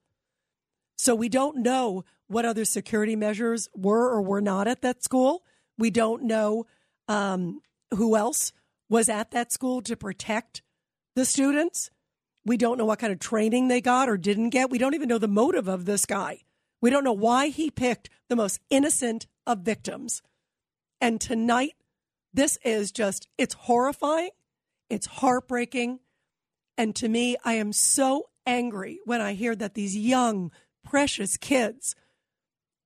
So 0.97 1.15
we 1.15 1.29
don't 1.29 1.59
know 1.59 2.05
what 2.27 2.45
other 2.45 2.65
security 2.65 3.17
measures 3.17 3.69
were 3.75 4.11
or 4.11 4.23
were 4.23 4.41
not 4.41 4.69
at 4.69 4.83
that 4.83 5.03
school. 5.03 5.45
We 5.79 5.91
don't 5.91 6.25
know 6.25 6.67
um, 7.09 7.61
who 7.95 8.17
else 8.17 8.53
was 8.89 9.09
at 9.09 9.31
that 9.31 9.53
school 9.53 9.83
to 9.83 9.97
protect 9.97 10.63
the 11.17 11.25
students. 11.25 11.91
We 12.45 12.57
don't 12.57 12.79
know 12.79 12.85
what 12.85 12.99
kind 12.99 13.13
of 13.13 13.19
training 13.19 13.69
they 13.69 13.81
got 13.81 14.09
or 14.09 14.17
didn't 14.17 14.51
get. 14.51 14.71
We 14.71 14.79
don't 14.79 14.95
even 14.95 15.09
know 15.09 15.19
the 15.19 15.29
motive 15.29 15.69
of 15.69 15.85
this 15.85 16.07
guy. 16.07 16.41
We 16.81 16.91
don't 16.91 17.05
know 17.05 17.13
why 17.13 17.49
he 17.49 17.71
picked 17.71 18.11
the 18.29 18.37
most 18.37 18.61
innocent 18.69 19.27
of 19.47 19.61
victims. 19.61 20.23
And 21.01 21.21
tonight, 21.21 21.75
this 22.35 22.59
is 22.65 22.93
just, 22.93 23.29
it's 23.39 23.55
horrifying. 23.55 24.31
It's 24.91 25.07
heartbreaking. 25.07 26.01
And 26.77 26.95
to 26.97 27.09
me, 27.09 27.37
I 27.45 27.55
am 27.55 27.73
so 27.73 28.31
angry 28.47 29.01
when 29.05 29.21
I 29.21 29.35
hear 29.35 29.55
that 29.57 29.75
these 29.75 29.97
young, 29.97 30.51
precious 30.85 31.37
kids 31.37 31.95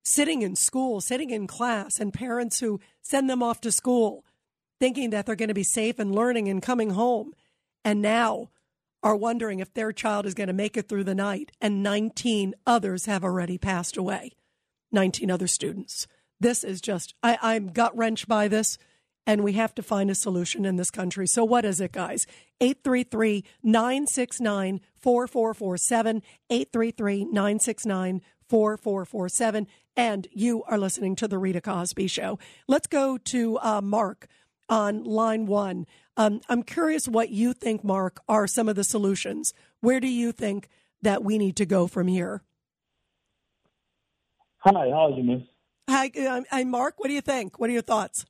sitting 0.07 0.41
in 0.41 0.55
school, 0.55 1.01
sitting 1.01 1.29
in 1.29 1.47
class, 1.47 1.99
and 1.99 2.13
parents 2.13 2.59
who 2.59 2.79
send 3.01 3.29
them 3.29 3.43
off 3.43 3.61
to 3.61 3.71
school 3.71 4.23
thinking 4.79 5.09
that 5.09 5.25
they're 5.25 5.35
going 5.35 5.47
to 5.47 5.55
be 5.55 5.63
safe 5.63 5.99
and 5.99 6.13
learning 6.13 6.47
and 6.47 6.61
coming 6.61 6.91
home, 6.91 7.33
and 7.83 8.01
now 8.01 8.49
are 9.03 9.15
wondering 9.15 9.59
if 9.59 9.73
their 9.73 9.91
child 9.91 10.25
is 10.25 10.33
going 10.33 10.47
to 10.47 10.53
make 10.53 10.77
it 10.77 10.87
through 10.87 11.03
the 11.03 11.15
night. 11.15 11.51
And 11.61 11.83
19 11.83 12.53
others 12.65 13.05
have 13.05 13.23
already 13.23 13.57
passed 13.57 13.97
away. 13.97 14.33
19 14.91 15.29
other 15.29 15.47
students. 15.47 16.07
This 16.39 16.63
is 16.63 16.81
just, 16.81 17.13
I, 17.23 17.37
I'm 17.41 17.69
gut 17.69 17.95
wrenched 17.97 18.27
by 18.27 18.47
this 18.47 18.77
and 19.27 19.43
we 19.43 19.53
have 19.53 19.75
to 19.75 19.83
find 19.83 20.09
a 20.09 20.15
solution 20.15 20.65
in 20.65 20.77
this 20.77 20.89
country. 20.89 21.27
So, 21.27 21.43
what 21.43 21.65
is 21.65 21.81
it, 21.81 21.91
guys? 21.91 22.25
833 22.61 23.43
969 23.61 24.79
4447, 28.49 29.67
833 29.67 29.67
969 29.67 29.67
4447. 29.67 29.67
And 29.95 30.27
you 30.31 30.63
are 30.63 30.77
listening 30.77 31.15
to 31.15 31.27
The 31.27 31.37
Rita 31.37 31.61
Cosby 31.61 32.07
Show. 32.07 32.39
Let's 32.67 32.87
go 32.87 33.17
to 33.17 33.59
uh, 33.59 33.81
Mark 33.81 34.27
on 34.69 35.03
line 35.03 35.45
one. 35.45 35.85
Um, 36.15 36.41
I'm 36.49 36.63
curious 36.63 37.07
what 37.07 37.29
you 37.29 37.53
think, 37.53 37.83
Mark, 37.83 38.21
are 38.27 38.47
some 38.47 38.67
of 38.67 38.75
the 38.75 38.83
solutions. 38.83 39.53
Where 39.81 39.99
do 39.99 40.07
you 40.07 40.31
think 40.31 40.67
that 41.01 41.23
we 41.23 41.37
need 41.37 41.55
to 41.57 41.65
go 41.65 41.87
from 41.87 42.07
here? 42.07 42.41
Hi, 44.59 44.71
how 44.71 45.11
are 45.11 45.11
you, 45.11 45.23
Miss? 45.23 45.41
Hi, 45.89 46.11
I'm, 46.17 46.45
I'm 46.51 46.69
Mark. 46.69 46.95
What 46.97 47.07
do 47.07 47.13
you 47.13 47.21
think? 47.21 47.59
What 47.59 47.69
are 47.69 47.73
your 47.73 47.81
thoughts? 47.81 48.25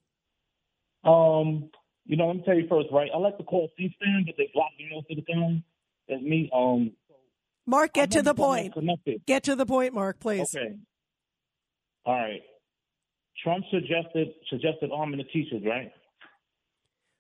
Um, 1.04 1.70
you 2.06 2.18
know, 2.18 2.28
let 2.28 2.38
me 2.38 2.44
tell 2.46 2.56
you 2.56 2.68
first, 2.68 2.90
right? 2.92 3.10
I 3.14 3.18
like 3.18 3.38
to 3.38 3.44
call 3.44 3.70
C-SPAN, 3.78 4.24
but 4.26 4.36
they 4.38 4.52
block 4.54 4.70
me 4.78 4.90
most 4.94 5.08
of 5.10 5.18
the 5.18 5.34
time. 5.34 5.64
That's 6.08 6.22
me. 6.22 6.50
Um, 6.54 6.92
Mark, 7.68 7.94
get 7.94 8.12
to 8.12 8.22
the 8.22 8.34
point. 8.34 8.74
Get 9.28 9.44
to 9.44 9.56
the 9.56 9.66
point, 9.66 9.94
Mark, 9.94 10.20
please. 10.20 10.56
Okay. 10.56 10.74
All 12.06 12.16
right. 12.16 12.42
Trump 13.44 13.66
suggested 13.70 14.30
suggested 14.50 14.90
arming 14.92 15.18
the 15.18 15.26
teachers, 15.26 15.62
right? 15.66 15.92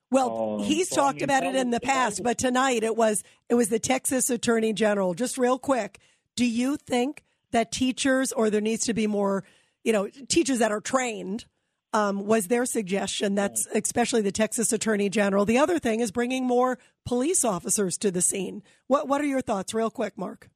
Well, 0.10 0.58
Um, 0.62 0.64
he's 0.64 0.90
so, 0.90 1.02
I 1.02 1.06
talked 1.06 1.16
mean, 1.18 1.26
about 1.26 1.44
it 1.44 1.56
in 1.56 1.70
the 1.70 1.82
past, 1.82 2.24
but 2.24 2.38
tonight 2.38 2.84
it 2.84 2.96
was 2.96 3.24
it 3.50 3.56
was 3.56 3.70
the 3.70 3.78
Texas 3.80 4.30
Attorney 4.30 4.74
General. 4.74 5.14
Just 5.14 5.38
real 5.38 5.60
quick, 5.60 6.00
do 6.36 6.46
you 6.46 6.78
think 6.78 7.24
that 7.52 7.72
teachers 7.72 8.32
or 8.32 8.50
there 8.50 8.62
needs 8.62 8.86
to 8.86 8.94
be 8.94 9.06
more, 9.06 9.44
you 9.84 9.92
know, 9.92 10.08
teachers 10.30 10.60
that 10.60 10.72
are 10.72 10.82
trained? 10.82 11.46
Um, 11.94 12.26
was 12.26 12.48
their 12.48 12.66
suggestion 12.66 13.36
that's 13.36 13.66
especially 13.74 14.22
the 14.22 14.32
Texas 14.32 14.74
Attorney 14.74 15.10
General. 15.10 15.46
The 15.46 15.58
other 15.58 15.80
thing 15.80 16.02
is 16.02 16.12
bringing 16.12 16.46
more 16.46 16.78
police 17.06 17.46
officers 17.46 17.98
to 18.00 18.12
the 18.12 18.22
scene. 18.22 18.62
What 18.88 19.08
What 19.08 19.22
are 19.22 19.26
your 19.26 19.42
thoughts, 19.42 19.74
real 19.74 19.90
quick, 19.90 20.18
Mark? 20.18 20.50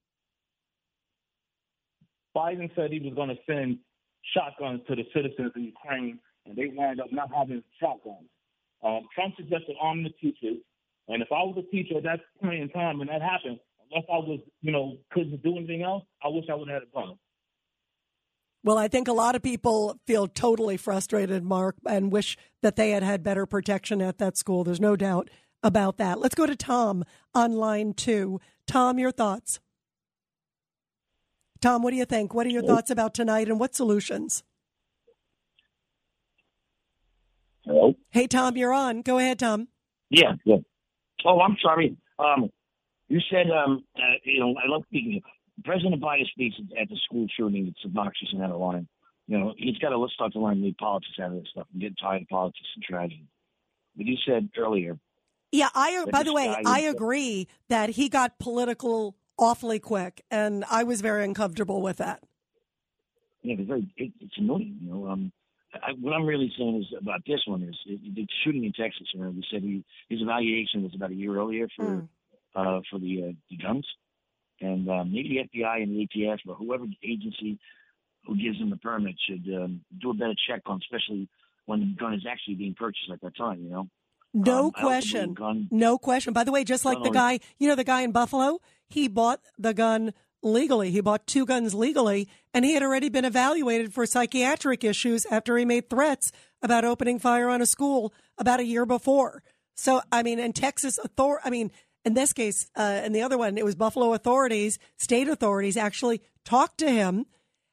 Biden 2.36 2.70
said 2.76 2.92
he 2.92 3.00
was 3.00 3.14
going 3.14 3.30
to 3.30 3.38
send 3.48 3.80
shotguns 4.34 4.82
to 4.88 4.96
the 4.96 5.04
citizens 5.14 5.52
of 5.56 5.62
Ukraine, 5.62 6.20
and 6.46 6.56
they 6.56 6.68
wound 6.74 7.00
up 7.00 7.12
not 7.12 7.30
having 7.34 7.64
shotguns. 7.80 8.28
Um, 8.84 9.08
Trump 9.14 9.36
suggested 9.36 9.76
arming 9.82 10.04
the 10.04 10.10
teachers, 10.10 10.58
and 11.08 11.22
if 11.22 11.28
I 11.32 11.44
was 11.44 11.58
a 11.58 11.72
teacher 11.72 11.98
at 11.98 12.04
that 12.04 12.20
point 12.42 12.62
in 12.62 12.70
time 12.70 13.02
and 13.02 13.10
that 13.10 13.22
happened, 13.22 13.60
unless 13.92 14.06
I 14.12 14.18
was, 14.18 14.40
you 14.62 14.72
know, 14.72 14.98
couldn't 15.12 15.44
do 15.44 15.58
anything 15.58 15.84
else, 15.84 16.04
I 16.24 16.30
wish 16.30 16.46
I 16.50 16.56
would 16.56 16.70
have 16.70 16.82
had 16.82 16.90
a 16.90 16.94
gun. 16.94 17.18
Well, 18.64 18.78
I 18.78 18.88
think 18.88 19.08
a 19.08 19.14
lot 19.14 19.36
of 19.36 19.42
people 19.42 20.00
feel 20.06 20.28
totally 20.28 20.78
frustrated, 20.78 21.44
Mark, 21.44 21.78
and 21.86 22.12
wish 22.12 22.38
that 22.62 22.76
they 22.76 22.92
had 22.92 23.02
had 23.02 23.24
better 23.24 23.46
protection 23.48 24.02
at 24.02 24.20
that 24.20 24.38
school. 24.38 24.64
There's 24.64 24.80
no 24.80 24.96
doubt 24.96 25.30
about 25.64 25.98
that. 25.98 26.20
Let's 26.20 26.36
go 26.36 26.46
to 26.46 26.56
Tom 26.56 27.04
on 27.34 27.54
line 27.54 27.94
two. 27.94 28.40
Tom, 28.68 29.00
your 29.00 29.12
thoughts? 29.12 29.60
Tom, 31.60 31.82
what 31.82 31.92
do 31.92 31.98
you 31.98 32.06
think? 32.06 32.34
What 32.34 32.46
are 32.46 32.52
your 32.52 32.64
thoughts 32.64 32.90
about 32.90 33.14
tonight 33.14 33.48
and 33.48 33.60
what 33.60 33.76
solutions? 33.76 34.44
Hello? 37.66 37.94
Hey, 38.10 38.26
Tom, 38.28 38.58
you're 38.58 38.74
on. 38.74 39.02
Go 39.02 39.20
ahead, 39.20 39.40
Tom. 39.40 39.68
Yeah, 40.10 40.34
yeah. 40.46 40.58
Oh, 41.26 41.40
I'm 41.40 41.56
sorry. 41.62 41.96
Um, 42.18 42.50
you 43.08 43.20
said, 43.30 43.48
um, 43.52 43.84
uh, 43.96 44.18
you 44.24 44.40
know, 44.40 44.56
I 44.58 44.68
love 44.68 44.84
speaking. 44.88 45.22
President 45.64 46.02
Biden 46.02 46.28
speaks 46.28 46.56
at 46.80 46.90
the 46.90 46.98
school 47.06 47.28
shooting. 47.38 47.68
It's 47.68 47.86
obnoxious 47.86 48.30
and 48.34 48.42
out 48.44 48.52
of 48.52 48.60
line. 48.60 48.88
You 49.28 49.40
know, 49.40 49.54
he's 49.58 49.78
got 49.78 49.90
to 49.90 49.98
let's 49.98 50.14
start 50.14 50.34
to 50.34 50.40
learn 50.40 50.62
leave 50.62 50.78
politics 50.78 51.14
out 51.22 51.32
of 51.32 51.40
this 51.40 51.48
stuff 51.52 51.68
and 51.72 51.82
get 51.82 51.98
tired 52.00 52.24
of 52.24 52.28
politics 52.28 52.68
and 52.76 52.84
tragedy. 52.84 53.28
But 53.96 54.06
you 54.06 54.18
said 54.26 54.50
earlier. 54.58 54.98
Yeah, 55.52 55.70
I. 55.74 56.06
By 56.12 56.24
the 56.24 56.34
way, 56.34 56.56
I 56.66 56.82
agree 56.82 57.48
that 57.68 57.90
he 57.90 58.10
got 58.10 58.40
political 58.40 59.16
awfully 59.38 59.80
quick, 59.80 60.24
and 60.32 60.64
I 60.70 60.84
was 60.84 61.02
very 61.02 61.24
uncomfortable 61.24 61.82
with 61.82 61.98
that. 61.98 62.24
Yeah, 63.42 63.56
it's 63.58 63.68
very. 63.68 63.94
It, 63.98 64.12
it's 64.22 64.38
annoying. 64.38 64.80
You 64.82 64.94
know, 64.94 65.08
um, 65.08 65.32
I, 65.74 65.92
what 66.00 66.14
I'm 66.14 66.26
really 66.26 66.52
saying 66.58 66.82
is 66.82 66.98
about 67.00 67.22
this 67.26 67.42
one 67.46 67.64
is 67.64 67.76
it, 67.86 68.16
the 68.16 68.28
shooting 68.44 68.64
in 68.64 68.74
Texas. 68.74 69.08
Know, 69.14 69.30
we 69.30 69.44
said 69.52 69.62
he, 69.62 69.84
his 70.10 70.22
evaluation 70.22 70.84
was 70.84 70.94
about 70.96 71.12
a 71.12 71.16
year 71.16 71.36
earlier 71.38 71.68
for 71.76 72.08
uh, 72.56 72.80
for 72.90 73.00
the 73.00 73.30
uh, 73.30 73.32
the 73.50 73.58
guns, 73.58 73.86
and 74.62 74.90
um, 74.90 75.12
maybe 75.12 75.30
the 75.52 75.60
FBI 75.60 75.84
and 75.84 75.92
the 75.92 76.08
ATF 76.08 76.40
or 76.48 76.56
whoever 76.56 76.86
agency 77.04 77.60
who 78.26 78.36
gives 78.38 78.60
them 78.60 78.70
the 78.70 78.78
permit 78.78 79.16
should 79.28 79.44
um, 79.56 79.82
do 80.00 80.12
a 80.12 80.14
better 80.14 80.36
check 80.48 80.62
on, 80.68 80.80
especially 80.84 81.28
when 81.66 81.80
the 81.80 81.86
gun 82.00 82.14
is 82.14 82.26
actually 82.30 82.56
being 82.56 82.76
purchased 82.76 83.10
at 83.12 83.20
that 83.22 83.36
time. 83.36 83.64
You 83.64 83.70
know. 83.70 83.88
No 84.34 84.66
Um, 84.66 84.72
question. 84.72 85.68
No 85.72 85.98
question. 85.98 86.32
By 86.34 86.44
the 86.44 86.52
way, 86.52 86.64
just 86.64 86.86
like 86.86 87.02
the 87.04 87.10
guy, 87.10 87.40
you 87.60 87.68
know, 87.68 87.76
the 87.76 87.84
guy 87.84 88.02
in 88.02 88.12
Buffalo, 88.12 88.60
he 88.88 89.08
bought 89.08 89.42
the 89.58 89.74
gun 89.74 90.14
legally. 90.44 90.90
He 90.92 91.02
bought 91.02 91.28
two 91.28 91.46
guns 91.46 91.74
legally, 91.74 92.30
and 92.54 92.64
he 92.64 92.74
had 92.74 92.82
already 92.84 93.10
been 93.10 93.26
evaluated 93.26 93.94
for 93.94 94.06
psychiatric 94.06 94.84
issues 94.84 95.26
after 95.30 95.58
he 95.58 95.66
made 95.66 95.90
threats 95.90 96.32
about 96.62 96.86
opening 96.86 97.20
fire 97.20 97.50
on 97.50 97.62
a 97.62 97.66
school 97.66 98.14
about 98.38 98.60
a 98.60 98.66
year 98.66 98.86
before. 98.86 99.44
So, 99.76 100.02
I 100.12 100.24
mean, 100.24 100.40
in 100.40 100.54
Texas 100.54 100.98
author, 101.00 101.42
I 101.44 101.50
mean, 101.50 101.72
in 102.04 102.14
this 102.14 102.34
case, 102.34 102.70
uh, 102.76 102.82
and 102.82 103.14
the 103.14 103.22
other 103.22 103.38
one, 103.38 103.58
it 103.58 103.66
was 103.66 103.76
Buffalo 103.76 104.14
authorities, 104.14 104.80
state 104.98 105.28
authorities 105.28 105.78
actually 105.78 106.22
talked 106.44 106.80
to 106.80 106.92
him, 106.92 107.26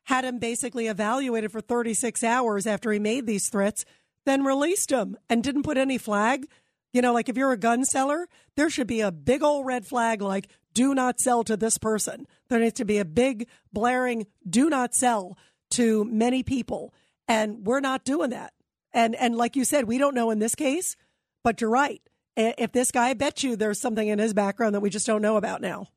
had 0.04 0.24
him 0.24 0.38
basically 0.38 0.86
evaluated 0.86 1.52
for 1.52 1.60
36 1.60 2.22
hours 2.22 2.66
after 2.66 2.92
he 2.92 2.98
made 2.98 3.26
these 3.26 3.48
threats, 3.48 3.84
then 4.26 4.44
released 4.44 4.90
him 4.90 5.16
and 5.28 5.42
didn't 5.42 5.62
put 5.62 5.78
any 5.78 5.98
flag. 5.98 6.46
You 6.92 7.02
know, 7.02 7.12
like 7.12 7.28
if 7.28 7.36
you're 7.36 7.52
a 7.52 7.58
gun 7.58 7.84
seller, 7.84 8.28
there 8.56 8.70
should 8.70 8.86
be 8.86 9.00
a 9.00 9.12
big 9.12 9.42
old 9.42 9.66
red 9.66 9.86
flag 9.86 10.22
like, 10.22 10.48
do 10.74 10.94
not 10.94 11.20
sell 11.20 11.44
to 11.44 11.56
this 11.56 11.78
person. 11.78 12.26
There 12.48 12.60
needs 12.60 12.74
to 12.74 12.84
be 12.84 12.98
a 12.98 13.04
big 13.04 13.48
blaring, 13.72 14.26
do 14.48 14.68
not 14.70 14.94
sell 14.94 15.36
to 15.70 16.04
many 16.04 16.42
people. 16.42 16.94
And 17.26 17.66
we're 17.66 17.80
not 17.80 18.04
doing 18.04 18.30
that. 18.30 18.52
And, 18.92 19.14
and 19.14 19.36
like 19.36 19.56
you 19.56 19.64
said, 19.64 19.84
we 19.84 19.98
don't 19.98 20.14
know 20.14 20.30
in 20.30 20.38
this 20.38 20.54
case, 20.54 20.96
but 21.44 21.60
you're 21.60 21.70
right. 21.70 22.00
If 22.38 22.70
this 22.70 22.92
guy, 22.92 23.08
I 23.08 23.14
bet 23.14 23.42
you 23.42 23.56
there's 23.56 23.80
something 23.80 24.06
in 24.06 24.20
his 24.20 24.32
background 24.32 24.74
that 24.76 24.80
we 24.80 24.90
just 24.90 25.06
don't 25.06 25.22
know 25.22 25.36
about 25.36 25.60
now. 25.60 25.88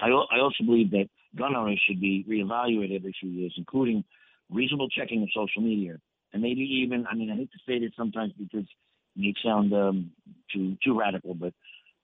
I, 0.00 0.08
I 0.08 0.40
also 0.40 0.64
believe 0.64 0.90
that 0.90 1.08
gun 1.36 1.54
owners 1.54 1.80
should 1.86 2.00
be 2.00 2.24
reevaluated 2.28 2.96
every 2.96 3.14
few 3.20 3.30
years, 3.30 3.54
including 3.56 4.02
reasonable 4.50 4.88
checking 4.88 5.22
of 5.22 5.28
social 5.32 5.62
media, 5.62 5.98
and 6.32 6.42
maybe 6.42 6.62
even. 6.82 7.06
I 7.06 7.14
mean, 7.14 7.30
I 7.30 7.36
hate 7.36 7.50
to 7.52 7.58
say 7.66 7.78
this 7.78 7.92
sometimes 7.96 8.32
because 8.32 8.66
it 9.16 9.20
may 9.20 9.34
sound 9.44 9.72
um, 9.72 10.10
too 10.52 10.76
too 10.84 10.98
radical, 10.98 11.34
but 11.34 11.52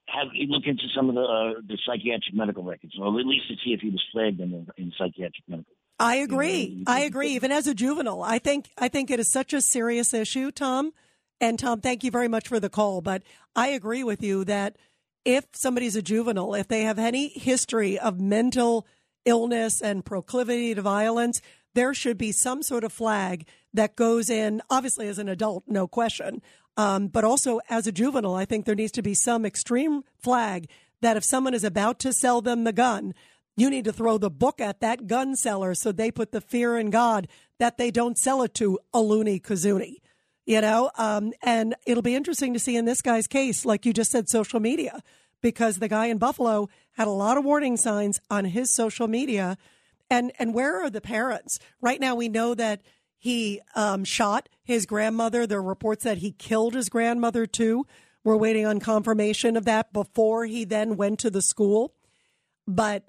have 0.07 0.29
look 0.49 0.65
into 0.67 0.85
some 0.95 1.09
of 1.09 1.17
the 1.17 1.23
uh, 1.23 1.61
the 1.67 1.79
psychiatric 1.85 2.35
medical 2.35 2.63
records, 2.63 2.95
or 3.01 3.19
at 3.19 3.27
least 3.27 3.49
to 3.49 3.55
see 3.65 3.73
if 3.73 3.81
he 3.81 3.91
was 3.91 4.03
flagged 4.13 4.41
in, 4.41 4.51
the, 4.51 4.67
in 4.81 4.93
psychiatric 4.97 5.43
medical. 5.49 5.73
I 5.99 6.17
agree. 6.17 6.85
I 6.87 7.01
agree. 7.01 7.31
Even 7.31 7.51
as 7.53 7.67
a 7.67 7.75
juvenile, 7.75 8.23
I 8.23 8.39
think 8.39 8.71
I 8.79 8.89
think 8.89 9.11
it 9.11 9.19
is 9.19 9.31
such 9.31 9.53
a 9.53 9.61
serious 9.61 10.13
issue, 10.15 10.51
Tom. 10.51 10.93
And 11.41 11.59
Tom, 11.59 11.81
thank 11.81 12.05
you 12.05 12.11
very 12.11 12.29
much 12.29 12.49
for 12.49 12.61
the 12.61 12.71
call. 12.71 13.01
But 13.01 13.23
I 13.55 13.69
agree 13.69 14.05
with 14.05 14.23
you 14.23 14.45
that 14.45 14.77
if 15.25 15.47
somebody's 15.53 15.97
a 15.97 16.03
juvenile, 16.03 16.55
if 16.55 16.69
they 16.69 16.83
have 16.83 16.99
any 16.99 17.29
history 17.29 17.99
of 17.99 18.21
mental 18.21 18.87
illness 19.25 19.81
and 19.81 20.05
proclivity 20.05 20.75
to 20.75 20.83
violence, 20.83 21.41
there 21.75 21.95
should 21.95 22.19
be 22.19 22.33
some 22.33 22.63
sort 22.63 22.85
of 22.85 22.93
flag 22.93 23.47
that 23.73 23.97
goes 23.97 24.31
in. 24.31 24.63
Obviously, 24.71 25.09
as 25.09 25.19
an 25.19 25.29
adult, 25.29 25.65
no 25.67 25.87
question. 25.87 26.43
Um, 26.77 27.09
but 27.09 27.25
also 27.25 27.61
as 27.69 27.87
a 27.87 27.93
juvenile, 27.93 28.35
I 28.35 28.45
think 28.45 28.65
there 28.65 28.75
needs 28.75 28.93
to 28.93 29.03
be 29.03 29.15
some 29.15 29.45
extreme 29.47 30.03
flag 30.19 30.69
that 31.01 31.17
if 31.17 31.25
someone 31.25 31.55
is 31.55 31.65
about 31.65 31.99
to 32.01 32.13
sell 32.13 32.41
them 32.41 32.65
the 32.65 32.73
gun, 32.73 33.15
you 33.57 33.71
need 33.71 33.85
to 33.85 33.93
throw 33.93 34.19
the 34.19 34.31
book 34.31 34.61
at 34.61 34.81
that 34.81 35.07
gun 35.07 35.37
seller 35.37 35.75
so 35.75 35.93
they 35.93 36.11
put 36.11 36.33
the 36.33 36.41
fear 36.41 36.77
in 36.77 36.91
God 36.91 37.29
that 37.59 37.79
they 37.79 37.91
don't 37.91 38.19
sell 38.19 38.43
it 38.43 38.55
to 38.55 38.79
a 38.93 39.01
loony 39.01 39.39
kazoonie. 39.39 39.99
You 40.47 40.61
know, 40.61 40.91
um, 40.99 41.33
and 41.43 41.75
it'll 41.87 42.03
be 42.03 42.15
interesting 42.15 42.53
to 42.53 42.59
see 42.59 42.77
in 42.77 42.85
this 42.85 43.01
guy's 43.01 43.27
case, 43.27 43.65
like 43.65 43.87
you 43.87 43.95
just 43.95 44.11
said, 44.11 44.29
social 44.29 44.61
media, 44.61 45.03
because 45.41 45.79
the 45.79 45.89
guy 45.89 46.07
in 46.07 46.19
Buffalo 46.19 46.69
had 46.93 47.07
a 47.07 47.13
lot 47.13 47.39
of 47.39 47.45
warning 47.45 47.79
signs 47.79 48.21
on 48.31 48.45
his 48.45 48.75
social 48.75 49.09
media. 49.09 49.57
And 50.11 50.33
and 50.39 50.53
where 50.53 50.83
are 50.83 50.91
the 50.91 51.01
parents? 51.01 51.59
Right 51.81 51.99
now, 51.99 52.15
we 52.15 52.29
know 52.29 52.55
that 52.55 52.83
he 53.17 53.63
um, 53.75 54.05
shot 54.05 54.51
his 54.63 54.85
grandmother. 54.85 55.47
There 55.47 55.61
are 55.61 55.63
reports 55.63 56.05
that 56.05 56.19
he 56.19 56.33
killed 56.33 56.75
his 56.75 56.91
grandmother 56.91 57.47
too. 57.47 57.87
We're 58.23 58.37
waiting 58.37 58.67
on 58.67 58.81
confirmation 58.81 59.57
of 59.57 59.65
that 59.65 59.95
before 59.95 60.45
he 60.45 60.65
then 60.65 60.97
went 60.97 61.21
to 61.21 61.31
the 61.31 61.41
school. 61.41 61.95
But 62.67 63.05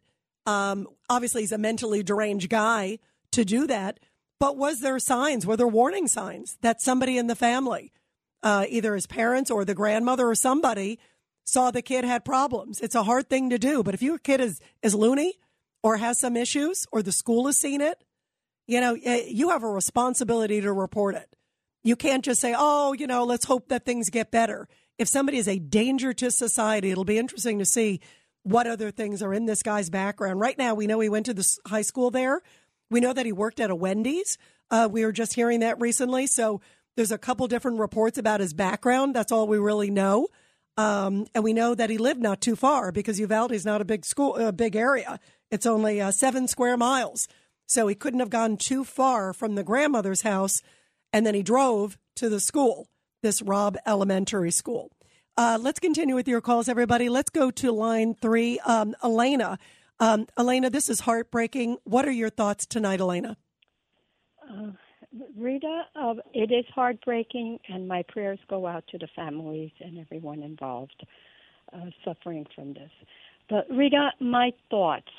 um, 0.46 0.88
obviously, 1.10 1.42
he's 1.42 1.52
a 1.52 1.58
mentally 1.58 2.02
deranged 2.02 2.50
guy 2.50 3.00
to 3.32 3.44
do 3.44 3.68
that. 3.68 4.00
But 4.40 4.58
was 4.58 4.82
there 4.82 5.00
signs? 5.00 5.46
Were 5.46 5.58
there 5.58 5.68
warning 5.68 6.08
signs 6.08 6.58
that 6.62 6.82
somebody 6.82 7.18
in 7.18 7.28
the 7.28 7.36
family, 7.36 7.92
uh, 8.44 8.66
either 8.70 8.96
his 8.96 9.08
parents 9.08 9.50
or 9.50 9.64
the 9.64 9.76
grandmother 9.76 10.28
or 10.28 10.36
somebody, 10.36 11.00
saw 11.46 11.72
the 11.72 11.82
kid 11.82 12.04
had 12.04 12.26
problems? 12.26 12.82
It's 12.82 12.96
a 12.96 13.04
hard 13.04 13.30
thing 13.30 13.50
to 13.50 13.58
do. 13.58 13.84
But 13.84 13.94
if 13.94 14.02
your 14.02 14.18
kid 14.18 14.42
is 14.42 14.60
is 14.82 14.94
loony 14.94 15.36
or 15.84 15.98
has 15.98 16.20
some 16.20 16.36
issues, 16.36 16.86
or 16.92 17.02
the 17.02 17.12
school 17.12 17.46
has 17.46 17.58
seen 17.58 17.80
it, 17.80 18.04
you 18.68 18.82
know, 18.82 18.98
eh, 19.04 19.26
you 19.28 19.50
have 19.50 19.64
a 19.64 19.70
responsibility 19.70 20.60
to 20.62 20.74
report 20.74 21.16
it. 21.16 21.36
You 21.84 21.96
can't 21.96 22.26
just 22.26 22.42
say, 22.42 22.56
"Oh, 22.58 22.94
you 22.94 23.08
know, 23.08 23.24
let's 23.24 23.46
hope 23.46 23.70
that 23.70 23.86
things 23.86 24.10
get 24.10 24.32
better." 24.32 24.68
If 24.98 25.08
somebody 25.08 25.38
is 25.38 25.48
a 25.48 25.60
danger 25.60 26.14
to 26.14 26.32
society, 26.32 26.90
it'll 26.92 27.06
be 27.06 27.18
interesting 27.18 27.60
to 27.60 27.66
see 27.66 28.02
what 28.44 28.68
other 28.68 28.92
things 28.92 29.22
are 29.22 29.34
in 29.34 29.46
this 29.46 29.64
guy's 29.64 29.90
background. 29.90 30.40
Right 30.40 30.58
now, 30.58 30.76
we 30.76 30.88
know 30.88 31.00
he 31.00 31.10
went 31.10 31.26
to 31.26 31.34
the 31.34 31.48
high 31.68 31.82
school 31.82 32.12
there. 32.12 32.42
We 32.90 33.00
know 33.00 33.14
that 33.14 33.26
he 33.26 33.32
worked 33.32 33.60
at 33.60 33.72
a 33.72 33.76
Wendy's. 33.76 34.38
Uh, 34.70 34.88
we 34.92 35.06
were 35.06 35.12
just 35.12 35.34
hearing 35.34 35.60
that 35.62 35.80
recently. 35.80 36.28
So 36.28 36.62
there's 36.96 37.12
a 37.12 37.18
couple 37.18 37.48
different 37.48 37.80
reports 37.80 38.18
about 38.18 38.40
his 38.40 38.54
background. 38.54 39.16
That's 39.16 39.32
all 39.32 39.48
we 39.48 39.58
really 39.58 39.92
know. 39.92 40.28
Um, 40.78 41.28
and 41.34 41.44
we 41.44 41.54
know 41.54 41.74
that 41.74 41.90
he 41.90 41.98
lived 41.98 42.22
not 42.22 42.42
too 42.42 42.56
far 42.56 42.92
because 42.92 43.20
Uvalde 43.20 43.54
is 43.54 43.66
not 43.66 43.82
a 43.82 43.86
big 43.86 44.06
school, 44.06 44.36
a 44.36 44.52
big 44.52 44.76
area. 44.76 45.20
It's 45.52 45.66
only 45.66 46.02
uh, 46.02 46.12
seven 46.12 46.48
square 46.48 46.78
miles. 46.78 47.28
So 47.68 47.88
he 47.88 47.96
couldn't 47.96 48.20
have 48.20 48.30
gone 48.30 48.58
too 48.58 48.84
far 48.84 49.34
from 49.34 49.56
the 49.56 49.64
grandmother's 49.64 50.22
house. 50.22 50.62
And 51.14 51.26
then 51.26 51.34
he 51.34 51.44
drove 51.44 51.98
to 52.18 52.30
the 52.30 52.40
school, 52.40 52.90
this 53.24 53.42
Robb 53.42 53.78
Elementary 53.86 54.52
School. 54.52 54.92
Uh, 55.38 55.58
let's 55.62 55.80
continue 55.80 56.16
with 56.16 56.28
your 56.28 56.42
calls, 56.42 56.70
everybody. 56.70 57.10
Let's 57.10 57.30
go 57.30 57.52
to 57.52 57.72
line 57.72 58.16
three. 58.16 58.60
Um, 58.60 58.96
Elena. 59.04 59.58
Um, 60.00 60.28
Elena, 60.38 60.70
this 60.70 60.90
is 60.90 61.02
heartbreaking. 61.02 61.78
What 61.84 62.06
are 62.06 62.12
your 62.12 62.30
thoughts 62.30 62.66
tonight, 62.66 63.00
Elena? 63.00 63.38
Uh, 64.44 64.72
Rita, 65.38 65.84
uh, 65.96 66.16
it 66.34 66.52
is 66.52 66.66
heartbreaking, 66.74 67.60
and 67.70 67.88
my 67.88 68.04
prayers 68.10 68.40
go 68.50 68.68
out 68.68 68.84
to 68.88 68.98
the 68.98 69.08
families 69.16 69.72
and 69.80 69.98
everyone 69.98 70.44
involved 70.44 71.06
uh, 71.74 71.86
suffering 72.04 72.46
from 72.54 72.74
this. 72.74 72.92
But 73.50 73.68
Rita, 73.70 74.12
my 74.20 74.52
thoughts: 74.70 75.12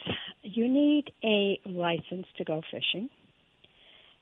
you 0.42 0.68
need 0.68 1.10
a 1.24 1.58
license 1.64 2.26
to 2.36 2.44
go 2.44 2.60
fishing. 2.70 3.08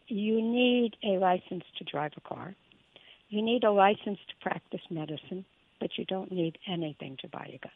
You 0.07 0.41
need 0.41 0.97
a 1.03 1.19
license 1.19 1.65
to 1.79 1.85
drive 1.85 2.13
a 2.17 2.21
car. 2.21 2.55
You 3.29 3.43
need 3.43 3.65
a 3.65 3.73
license 3.73 4.19
to 4.29 4.35
practice 4.41 4.83
medicine, 4.91 5.45
but 5.81 5.91
you 5.97 6.05
don't 6.05 6.31
need 6.31 6.59
anything 6.69 7.17
to 7.23 7.29
buy 7.29 7.51
a 7.53 7.59
gun. 7.59 7.73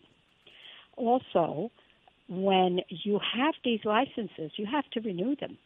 Also, 0.96 1.70
when 2.28 2.80
you 2.88 3.20
have 3.36 3.54
these 3.64 3.80
licenses, 3.84 4.52
you 4.56 4.66
have 4.70 4.84
to 4.92 5.00
renew 5.00 5.34
them. 5.36 5.56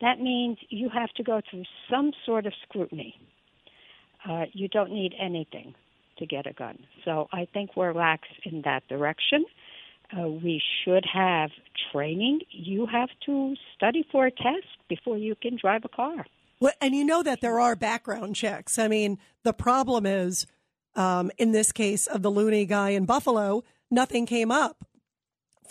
That 0.00 0.20
means 0.20 0.58
you 0.68 0.88
have 0.88 1.10
to 1.10 1.22
go 1.22 1.40
through 1.48 1.64
some 1.90 2.12
sort 2.26 2.46
of 2.46 2.52
scrutiny. 2.68 3.14
Uh, 4.28 4.44
you 4.52 4.68
don't 4.68 4.92
need 4.92 5.14
anything 5.20 5.74
to 6.18 6.26
get 6.26 6.46
a 6.46 6.52
gun. 6.52 6.78
So 7.04 7.28
I 7.32 7.46
think 7.52 7.76
we're 7.76 7.94
lax 7.94 8.28
in 8.44 8.62
that 8.62 8.86
direction. 8.88 9.44
Uh, 10.16 10.28
we 10.28 10.60
should 10.84 11.04
have 11.12 11.50
training. 11.90 12.40
You 12.50 12.86
have 12.86 13.08
to 13.26 13.54
study 13.74 14.04
for 14.12 14.26
a 14.26 14.30
test 14.30 14.66
before 14.88 15.16
you 15.16 15.34
can 15.34 15.56
drive 15.60 15.82
a 15.84 15.88
car. 15.88 16.26
Well, 16.60 16.72
and 16.80 16.94
you 16.94 17.04
know 17.04 17.22
that 17.22 17.40
there 17.40 17.58
are 17.58 17.74
background 17.74 18.36
checks. 18.36 18.78
I 18.78 18.88
mean, 18.88 19.18
the 19.42 19.52
problem 19.52 20.04
is, 20.04 20.46
um, 20.94 21.30
in 21.38 21.52
this 21.52 21.72
case 21.72 22.06
of 22.06 22.22
the 22.22 22.30
loony 22.30 22.66
guy 22.66 22.90
in 22.90 23.06
Buffalo, 23.06 23.64
nothing 23.90 24.26
came 24.26 24.50
up 24.50 24.84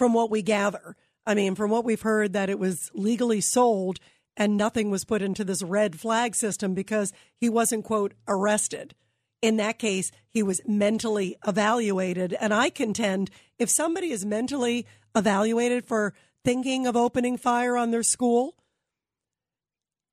from 0.01 0.13
what 0.13 0.31
we 0.31 0.41
gather. 0.41 0.95
I 1.27 1.35
mean, 1.35 1.53
from 1.53 1.69
what 1.69 1.85
we've 1.85 2.01
heard, 2.01 2.33
that 2.33 2.49
it 2.49 2.57
was 2.57 2.89
legally 2.95 3.39
sold 3.39 3.99
and 4.35 4.57
nothing 4.57 4.89
was 4.89 5.05
put 5.05 5.21
into 5.21 5.43
this 5.43 5.61
red 5.61 5.99
flag 5.99 6.33
system 6.33 6.73
because 6.73 7.13
he 7.37 7.49
wasn't, 7.49 7.85
quote, 7.85 8.15
arrested. 8.27 8.95
In 9.43 9.57
that 9.57 9.77
case, 9.77 10.09
he 10.27 10.41
was 10.41 10.59
mentally 10.65 11.35
evaluated. 11.45 12.33
And 12.33 12.51
I 12.51 12.71
contend 12.71 13.29
if 13.59 13.69
somebody 13.69 14.09
is 14.09 14.25
mentally 14.25 14.87
evaluated 15.15 15.85
for 15.85 16.15
thinking 16.43 16.87
of 16.87 16.97
opening 16.97 17.37
fire 17.37 17.77
on 17.77 17.91
their 17.91 18.01
school 18.01 18.55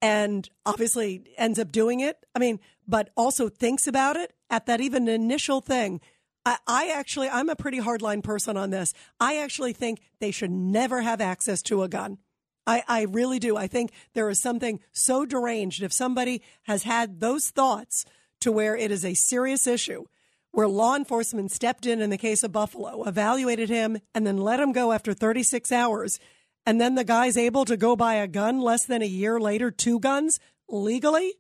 and 0.02 0.50
obviously 0.66 1.32
ends 1.38 1.58
up 1.58 1.72
doing 1.72 2.00
it, 2.00 2.26
I 2.34 2.40
mean, 2.40 2.60
but 2.86 3.08
also 3.16 3.48
thinks 3.48 3.86
about 3.86 4.16
it 4.16 4.34
at 4.50 4.66
that 4.66 4.82
even 4.82 5.08
initial 5.08 5.62
thing, 5.62 6.02
I, 6.44 6.58
I 6.66 6.88
actually, 6.88 7.28
I'm 7.28 7.48
a 7.48 7.56
pretty 7.56 7.80
hardline 7.80 8.22
person 8.22 8.56
on 8.56 8.70
this. 8.70 8.94
I 9.20 9.38
actually 9.38 9.72
think 9.72 10.00
they 10.20 10.30
should 10.30 10.50
never 10.50 11.02
have 11.02 11.20
access 11.20 11.62
to 11.62 11.82
a 11.82 11.88
gun. 11.88 12.18
I, 12.66 12.82
I 12.86 13.02
really 13.02 13.38
do. 13.38 13.56
I 13.56 13.66
think 13.66 13.92
there 14.14 14.28
is 14.28 14.40
something 14.40 14.80
so 14.92 15.24
deranged. 15.24 15.82
If 15.82 15.92
somebody 15.92 16.42
has 16.64 16.82
had 16.82 17.20
those 17.20 17.50
thoughts 17.50 18.04
to 18.40 18.52
where 18.52 18.76
it 18.76 18.90
is 18.90 19.04
a 19.04 19.14
serious 19.14 19.66
issue, 19.66 20.04
where 20.52 20.68
law 20.68 20.94
enforcement 20.94 21.50
stepped 21.50 21.86
in 21.86 22.00
in 22.00 22.10
the 22.10 22.18
case 22.18 22.42
of 22.42 22.52
Buffalo, 22.52 23.04
evaluated 23.04 23.68
him, 23.68 23.98
and 24.14 24.26
then 24.26 24.36
let 24.36 24.60
him 24.60 24.72
go 24.72 24.92
after 24.92 25.14
36 25.14 25.72
hours, 25.72 26.20
and 26.66 26.80
then 26.80 26.94
the 26.94 27.04
guy's 27.04 27.36
able 27.36 27.64
to 27.64 27.76
go 27.76 27.96
buy 27.96 28.14
a 28.14 28.28
gun 28.28 28.60
less 28.60 28.84
than 28.84 29.00
a 29.00 29.06
year 29.06 29.40
later, 29.40 29.70
two 29.70 29.98
guns 29.98 30.38
legally, 30.68 31.32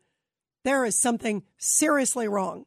there 0.64 0.84
is 0.84 0.98
something 0.98 1.42
seriously 1.58 2.28
wrong. 2.28 2.64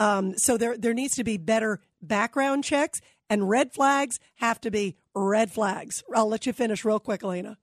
Um, 0.00 0.36
so 0.36 0.56
there 0.56 0.76
there 0.76 0.94
needs 0.94 1.14
to 1.16 1.24
be 1.24 1.36
better 1.36 1.80
background 2.02 2.64
checks, 2.64 3.00
and 3.30 3.48
red 3.48 3.72
flags 3.72 4.18
have 4.36 4.60
to 4.62 4.70
be 4.70 4.96
red 5.14 5.50
flags. 5.50 6.02
I'll 6.14 6.28
let 6.28 6.46
you 6.46 6.52
finish 6.52 6.84
real 6.84 7.00
quick, 7.00 7.22
Elena. 7.22 7.58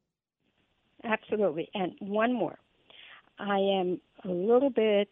Absolutely. 1.03 1.69
And 1.73 1.93
one 1.99 2.33
more. 2.33 2.57
I 3.39 3.57
am 3.57 3.99
a 4.23 4.29
little 4.29 4.69
bit 4.69 5.09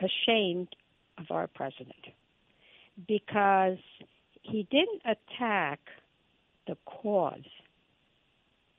ashamed 0.00 0.68
of 1.16 1.26
our 1.30 1.46
president 1.46 2.06
because 3.06 3.78
he 4.42 4.66
didn't 4.70 5.02
attack 5.04 5.80
the 6.66 6.76
cause 6.84 7.40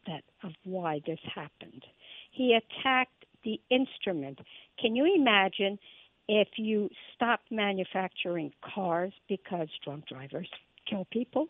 that 0.06 0.24
of 0.44 0.52
why 0.64 1.02
this 1.06 1.20
happened. 1.34 1.84
He 2.32 2.56
attacked 2.56 3.26
the 3.44 3.60
instrument. 3.70 4.40
Can 4.80 4.96
you 4.96 5.12
imagine 5.16 5.80
if 6.30 6.48
you 6.58 6.90
stop 7.16 7.40
manufacturing 7.50 8.54
cars 8.64 9.12
because 9.28 9.68
drunk 9.84 10.08
drivers 10.08 10.48
kill 10.88 11.08
people? 11.12 11.48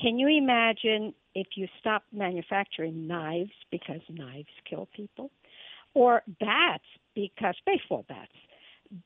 Can 0.00 0.20
you 0.20 0.28
imagine 0.28 1.12
if 1.34 1.48
you 1.56 1.66
stop 1.80 2.04
manufacturing 2.12 3.08
knives 3.08 3.50
because 3.72 4.00
knives 4.08 4.46
kill 4.70 4.88
people? 4.94 5.32
Or 5.94 6.22
bats 6.38 6.84
because 7.16 7.56
baseball 7.66 8.04
bats 8.08 8.30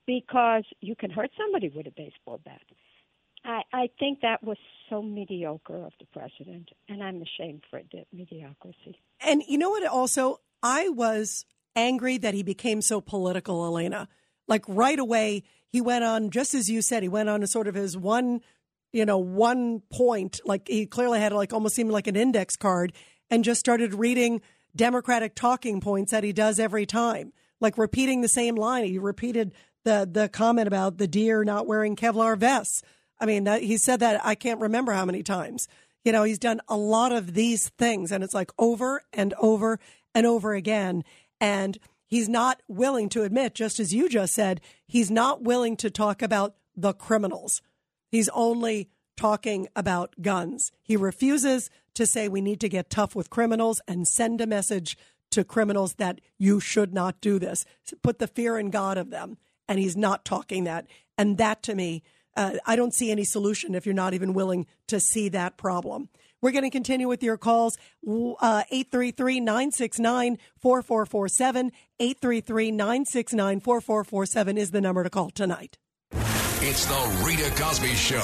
because 0.06 0.64
you 0.82 0.94
can 0.94 1.10
hurt 1.10 1.30
somebody 1.38 1.70
with 1.74 1.86
a 1.86 1.90
baseball 1.90 2.38
bat. 2.44 2.60
I, 3.44 3.62
I 3.72 3.88
think 3.98 4.20
that 4.20 4.44
was 4.44 4.58
so 4.90 5.02
mediocre 5.02 5.86
of 5.86 5.92
the 5.98 6.06
president, 6.12 6.70
and 6.88 7.02
I'm 7.02 7.22
ashamed 7.22 7.62
for 7.70 7.80
the 7.90 8.04
mediocrity. 8.12 9.00
And 9.20 9.42
you 9.48 9.56
know 9.56 9.70
what? 9.70 9.84
Also, 9.86 10.40
I 10.62 10.90
was 10.90 11.46
angry 11.74 12.18
that 12.18 12.34
he 12.34 12.42
became 12.42 12.82
so 12.82 13.00
political, 13.00 13.64
Elena. 13.64 14.08
Like 14.52 14.64
right 14.68 14.98
away, 14.98 15.44
he 15.70 15.80
went 15.80 16.04
on, 16.04 16.28
just 16.28 16.52
as 16.52 16.68
you 16.68 16.82
said, 16.82 17.02
he 17.02 17.08
went 17.08 17.30
on 17.30 17.40
to 17.40 17.46
sort 17.46 17.68
of 17.68 17.74
his 17.74 17.96
one, 17.96 18.42
you 18.92 19.06
know, 19.06 19.16
one 19.16 19.80
point. 19.90 20.42
Like 20.44 20.68
he 20.68 20.84
clearly 20.84 21.20
had 21.20 21.32
like 21.32 21.54
almost 21.54 21.74
seemed 21.74 21.90
like 21.90 22.06
an 22.06 22.16
index 22.16 22.54
card 22.54 22.92
and 23.30 23.44
just 23.44 23.60
started 23.60 23.94
reading 23.94 24.42
Democratic 24.76 25.34
talking 25.34 25.80
points 25.80 26.10
that 26.10 26.22
he 26.22 26.34
does 26.34 26.58
every 26.58 26.84
time, 26.84 27.32
like 27.62 27.78
repeating 27.78 28.20
the 28.20 28.28
same 28.28 28.54
line. 28.54 28.84
He 28.84 28.98
repeated 28.98 29.54
the 29.86 30.06
the 30.06 30.28
comment 30.28 30.68
about 30.68 30.98
the 30.98 31.08
deer 31.08 31.44
not 31.44 31.66
wearing 31.66 31.96
Kevlar 31.96 32.36
vests. 32.36 32.82
I 33.18 33.24
mean, 33.24 33.44
that, 33.44 33.62
he 33.62 33.78
said 33.78 34.00
that 34.00 34.20
I 34.22 34.34
can't 34.34 34.60
remember 34.60 34.92
how 34.92 35.06
many 35.06 35.22
times. 35.22 35.66
You 36.04 36.12
know, 36.12 36.24
he's 36.24 36.38
done 36.38 36.60
a 36.68 36.76
lot 36.76 37.12
of 37.12 37.32
these 37.32 37.70
things, 37.78 38.12
and 38.12 38.22
it's 38.22 38.34
like 38.34 38.50
over 38.58 39.02
and 39.14 39.32
over 39.38 39.80
and 40.14 40.26
over 40.26 40.52
again. 40.52 41.04
And 41.40 41.78
he's 42.12 42.28
not 42.28 42.62
willing 42.68 43.08
to 43.08 43.22
admit, 43.22 43.54
just 43.54 43.80
as 43.80 43.94
you 43.94 44.06
just 44.06 44.34
said, 44.34 44.60
he's 44.86 45.10
not 45.10 45.40
willing 45.40 45.78
to 45.78 45.88
talk 45.88 46.20
about 46.20 46.54
the 46.76 46.92
criminals. 46.92 47.62
He's 48.10 48.28
only 48.34 48.90
talking 49.16 49.66
about 49.74 50.14
guns. 50.20 50.72
He 50.82 50.94
refuses 50.94 51.70
to 51.94 52.04
say 52.04 52.28
we 52.28 52.42
need 52.42 52.60
to 52.60 52.68
get 52.68 52.90
tough 52.90 53.16
with 53.16 53.30
criminals 53.30 53.80
and 53.88 54.06
send 54.06 54.42
a 54.42 54.46
message 54.46 54.98
to 55.30 55.42
criminals 55.42 55.94
that 55.94 56.20
you 56.36 56.60
should 56.60 56.92
not 56.92 57.18
do 57.22 57.38
this. 57.38 57.64
Put 58.02 58.18
the 58.18 58.26
fear 58.26 58.58
in 58.58 58.68
God 58.68 58.98
of 58.98 59.08
them 59.08 59.38
and 59.66 59.78
he's 59.78 59.96
not 59.96 60.26
talking 60.26 60.64
that. 60.64 60.86
And 61.16 61.38
that 61.38 61.62
to 61.62 61.74
me, 61.74 62.02
uh, 62.36 62.56
I 62.66 62.76
don't 62.76 62.92
see 62.92 63.10
any 63.10 63.24
solution 63.24 63.74
if 63.74 63.86
you're 63.86 63.94
not 63.94 64.12
even 64.12 64.34
willing 64.34 64.66
to 64.88 65.00
see 65.00 65.30
that 65.30 65.56
problem. 65.56 66.10
We're 66.42 66.50
going 66.50 66.64
to 66.64 66.70
continue 66.70 67.06
with 67.06 67.22
your 67.22 67.38
calls. 67.38 67.78
Uh, 68.04 68.64
833 68.68 69.38
969 69.38 70.38
4447. 70.58 71.72
833 72.00 72.70
969 72.72 73.60
4447 73.60 74.58
is 74.58 74.72
the 74.72 74.80
number 74.80 75.04
to 75.04 75.10
call 75.10 75.30
tonight. 75.30 75.78
It's 76.10 76.84
the 76.86 77.24
Rita 77.24 77.50
Cosby 77.62 77.94
Show. 77.94 78.18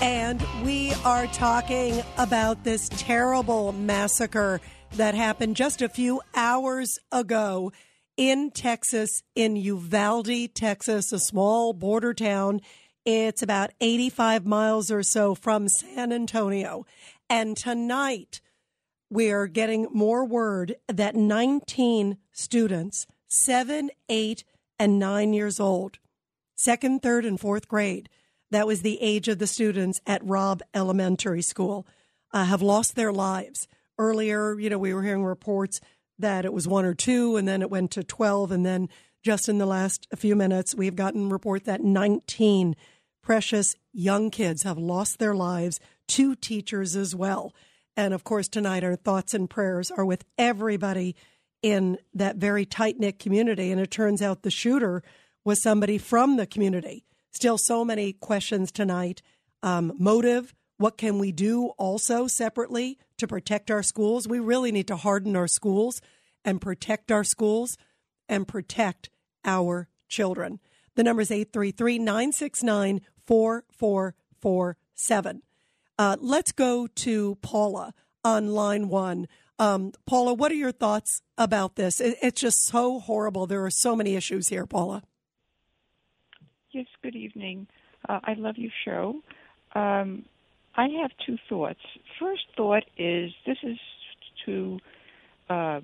And 0.00 0.42
we 0.64 0.94
are 1.04 1.26
talking 1.28 2.02
about 2.16 2.64
this 2.64 2.88
terrible 2.90 3.72
massacre 3.72 4.60
that 4.92 5.14
happened 5.14 5.56
just 5.56 5.82
a 5.82 5.88
few 5.88 6.20
hours 6.34 6.98
ago 7.12 7.72
in 8.16 8.50
Texas, 8.50 9.22
in 9.34 9.56
Uvalde, 9.56 10.54
Texas, 10.54 11.12
a 11.12 11.18
small 11.18 11.72
border 11.72 12.12
town. 12.12 12.60
It's 13.04 13.42
about 13.42 13.70
85 13.80 14.44
miles 14.44 14.90
or 14.90 15.02
so 15.02 15.34
from 15.34 15.68
San 15.68 16.12
Antonio. 16.12 16.84
And 17.30 17.56
tonight, 17.56 18.40
we're 19.10 19.46
getting 19.46 19.86
more 19.92 20.24
word 20.24 20.76
that 20.88 21.14
19 21.14 22.18
students, 22.32 23.06
seven, 23.26 23.90
eight, 24.08 24.44
and 24.78 24.98
nine 24.98 25.32
years 25.32 25.60
old, 25.60 25.98
second, 26.56 27.02
third, 27.02 27.24
and 27.24 27.40
fourth 27.40 27.68
grade, 27.68 28.08
that 28.50 28.66
was 28.66 28.82
the 28.82 29.00
age 29.00 29.28
of 29.28 29.38
the 29.38 29.46
students 29.46 30.00
at 30.06 30.24
Robb 30.24 30.62
Elementary 30.74 31.42
School, 31.42 31.86
uh, 32.32 32.44
have 32.44 32.62
lost 32.62 32.96
their 32.96 33.12
lives. 33.12 33.68
Earlier, 33.98 34.58
you 34.58 34.70
know, 34.70 34.78
we 34.78 34.94
were 34.94 35.02
hearing 35.02 35.24
reports 35.24 35.80
that 36.18 36.44
it 36.44 36.52
was 36.52 36.68
one 36.68 36.84
or 36.84 36.94
two, 36.94 37.36
and 37.36 37.46
then 37.46 37.62
it 37.62 37.70
went 37.70 37.90
to 37.92 38.04
12. 38.04 38.52
And 38.52 38.64
then 38.64 38.88
just 39.22 39.48
in 39.48 39.58
the 39.58 39.66
last 39.66 40.06
few 40.16 40.36
minutes, 40.36 40.74
we've 40.74 40.96
gotten 40.96 41.28
report 41.28 41.64
that 41.64 41.82
19 41.82 42.76
precious 43.22 43.74
young 43.92 44.30
kids 44.30 44.62
have 44.62 44.78
lost 44.78 45.18
their 45.18 45.34
lives, 45.34 45.80
two 46.06 46.34
teachers 46.34 46.96
as 46.96 47.14
well. 47.14 47.54
And 47.96 48.14
of 48.14 48.24
course, 48.24 48.48
tonight 48.48 48.84
our 48.84 48.96
thoughts 48.96 49.34
and 49.34 49.50
prayers 49.50 49.90
are 49.90 50.04
with 50.04 50.24
everybody 50.38 51.16
in 51.62 51.98
that 52.14 52.36
very 52.36 52.64
tight 52.64 52.98
knit 52.98 53.18
community. 53.18 53.72
And 53.72 53.80
it 53.80 53.90
turns 53.90 54.22
out 54.22 54.42
the 54.42 54.50
shooter 54.50 55.02
was 55.44 55.62
somebody 55.62 55.98
from 55.98 56.36
the 56.36 56.46
community. 56.46 57.04
Still, 57.32 57.58
so 57.58 57.84
many 57.84 58.12
questions 58.12 58.70
tonight. 58.70 59.22
Um, 59.62 59.92
motive. 59.98 60.54
What 60.76 60.96
can 60.96 61.18
we 61.18 61.32
do 61.32 61.68
also 61.76 62.28
separately 62.28 62.98
to 63.18 63.28
protect 63.28 63.70
our 63.70 63.82
schools? 63.82 64.26
We 64.26 64.38
really 64.38 64.72
need 64.72 64.88
to 64.88 64.96
harden 64.96 65.36
our 65.36 65.48
schools 65.48 66.00
and 66.44 66.60
protect 66.60 67.12
our 67.12 67.24
schools 67.24 67.76
and 68.28 68.48
protect 68.48 69.10
our 69.44 69.88
children. 70.08 70.60
The 70.94 71.04
number 71.04 71.22
is 71.22 71.30
833 71.30 71.98
969 71.98 73.00
4447. 73.26 75.42
Uh, 75.98 76.16
let's 76.20 76.52
go 76.52 76.86
to 76.86 77.34
Paula 77.36 77.94
on 78.24 78.48
line 78.48 78.88
one. 78.88 79.28
Um, 79.58 79.92
Paula, 80.06 80.34
what 80.34 80.52
are 80.52 80.56
your 80.56 80.72
thoughts 80.72 81.22
about 81.36 81.76
this? 81.76 82.00
It, 82.00 82.16
it's 82.22 82.40
just 82.40 82.66
so 82.66 83.00
horrible. 83.00 83.46
There 83.46 83.64
are 83.64 83.70
so 83.70 83.96
many 83.96 84.14
issues 84.14 84.48
here, 84.48 84.66
Paula. 84.66 85.02
Yes, 86.70 86.86
good 87.02 87.16
evening. 87.16 87.66
Uh, 88.08 88.20
I 88.22 88.34
love 88.34 88.56
your 88.56 88.70
show. 88.84 89.20
Um, 89.74 90.24
I 90.78 90.86
have 91.02 91.10
two 91.26 91.38
thoughts. 91.48 91.80
First 92.20 92.44
thought 92.56 92.84
is 92.96 93.32
this 93.44 93.58
is 93.64 93.78
to 94.46 94.78
uh, 95.50 95.80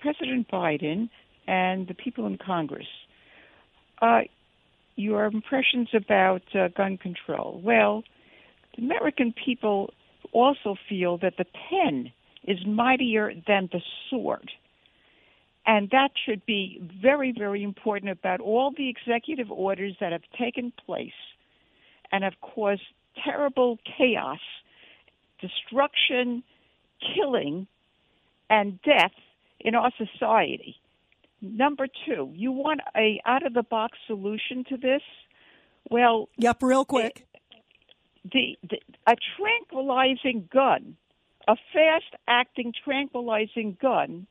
President 0.00 0.48
Biden 0.50 1.10
and 1.46 1.86
the 1.86 1.92
people 1.92 2.26
in 2.26 2.38
Congress. 2.38 2.86
Uh, 4.00 4.22
your 4.96 5.26
impressions 5.26 5.88
about 5.92 6.40
uh, 6.54 6.68
gun 6.68 6.96
control. 6.96 7.60
Well, 7.62 8.04
the 8.74 8.84
American 8.84 9.34
people 9.34 9.92
also 10.32 10.76
feel 10.88 11.18
that 11.18 11.34
the 11.36 11.44
pen 11.68 12.10
is 12.44 12.56
mightier 12.66 13.34
than 13.46 13.68
the 13.70 13.82
sword. 14.08 14.50
And 15.66 15.90
that 15.90 16.12
should 16.24 16.46
be 16.46 16.80
very, 17.02 17.34
very 17.36 17.62
important 17.62 18.12
about 18.12 18.40
all 18.40 18.72
the 18.74 18.88
executive 18.88 19.50
orders 19.50 19.96
that 20.00 20.12
have 20.12 20.22
taken 20.38 20.72
place 20.86 21.20
and 22.10 22.24
have 22.24 22.40
caused 22.40 22.80
terrible 23.24 23.78
chaos, 23.96 24.40
destruction, 25.40 26.42
killing, 27.14 27.66
and 28.50 28.80
death 28.82 29.12
in 29.60 29.74
our 29.74 29.92
society. 29.96 30.76
Number 31.40 31.86
two, 32.06 32.32
you 32.34 32.50
want 32.50 32.80
a 32.96 33.20
out 33.24 33.46
of 33.46 33.54
the 33.54 33.62
box 33.62 33.98
solution 34.06 34.64
to 34.70 34.76
this? 34.76 35.02
Well, 35.90 36.28
yep, 36.36 36.62
real 36.62 36.84
quick. 36.84 37.26
The, 38.30 38.58
the 38.68 38.78
a 39.06 39.14
tranquilizing 39.36 40.48
gun, 40.52 40.96
a 41.46 41.54
fast 41.72 42.16
acting 42.26 42.72
tranquilizing 42.84 43.78
gun 43.80 44.26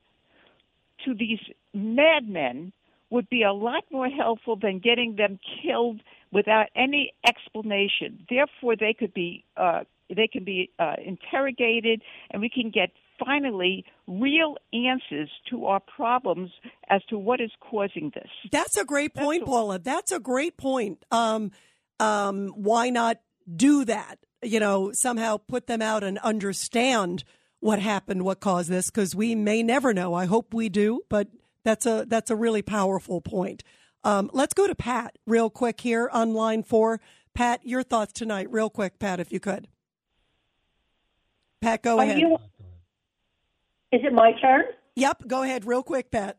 to 1.05 1.13
these 1.13 1.39
madmen 1.73 2.73
would 3.09 3.29
be 3.29 3.43
a 3.43 3.53
lot 3.53 3.83
more 3.91 4.09
helpful 4.09 4.55
than 4.55 4.79
getting 4.79 5.15
them 5.15 5.39
killed 5.63 6.01
without 6.31 6.67
any 6.75 7.13
explanation. 7.27 8.25
Therefore, 8.29 8.75
they 8.75 8.93
could 8.93 9.13
be 9.13 9.45
uh, 9.55 9.81
they 10.15 10.27
can 10.27 10.43
be 10.43 10.71
uh, 10.79 10.95
interrogated, 11.03 12.01
and 12.31 12.41
we 12.41 12.49
can 12.49 12.69
get 12.69 12.91
finally 13.19 13.83
real 14.07 14.55
answers 14.73 15.29
to 15.49 15.65
our 15.65 15.79
problems 15.79 16.51
as 16.89 17.03
to 17.09 17.17
what 17.17 17.41
is 17.41 17.51
causing 17.59 18.11
this. 18.13 18.29
That's 18.51 18.77
a 18.77 18.85
great 18.85 19.13
point, 19.13 19.45
Paula. 19.45 19.79
That's 19.79 20.11
a 20.11 20.19
great 20.19 20.57
point. 20.57 21.03
Um, 21.11 21.51
um, 21.99 22.49
why 22.55 22.89
not 22.89 23.19
do 23.53 23.85
that? 23.85 24.19
You 24.43 24.59
know, 24.59 24.91
somehow 24.93 25.37
put 25.37 25.67
them 25.67 25.81
out 25.81 26.03
and 26.03 26.19
understand 26.19 27.23
what 27.59 27.79
happened, 27.79 28.23
what 28.23 28.39
caused 28.39 28.69
this, 28.69 28.89
because 28.89 29.15
we 29.15 29.33
may 29.35 29.63
never 29.63 29.93
know. 29.93 30.13
I 30.13 30.25
hope 30.25 30.53
we 30.53 30.69
do, 30.69 31.01
but 31.09 31.27
that's 31.67 31.85
a 31.85 32.05
that's 32.07 32.31
a 32.31 32.35
really 32.35 32.61
powerful 32.61 33.19
point. 33.19 33.61
Um, 34.05 34.29
let's 34.31 34.53
go 34.53 34.67
to 34.67 34.75
Pat 34.75 35.17
real 35.25 35.49
quick 35.49 35.81
here 35.81 36.09
on 36.13 36.33
line 36.33 36.63
four. 36.63 37.01
Pat, 37.33 37.59
your 37.65 37.83
thoughts 37.83 38.13
tonight, 38.13 38.49
real 38.49 38.69
quick, 38.69 38.99
Pat, 38.99 39.19
if 39.19 39.33
you 39.33 39.41
could. 39.41 39.67
Pat, 41.61 41.83
go 41.83 41.99
Are 41.99 42.03
ahead. 42.03 42.19
you- 42.19 42.37
is 43.91 44.01
it 44.03 44.13
my 44.13 44.31
turn? 44.39 44.63
Yep, 44.95 45.27
go 45.27 45.43
ahead, 45.43 45.65
real 45.65 45.83
quick, 45.83 46.09
Pat. 46.09 46.37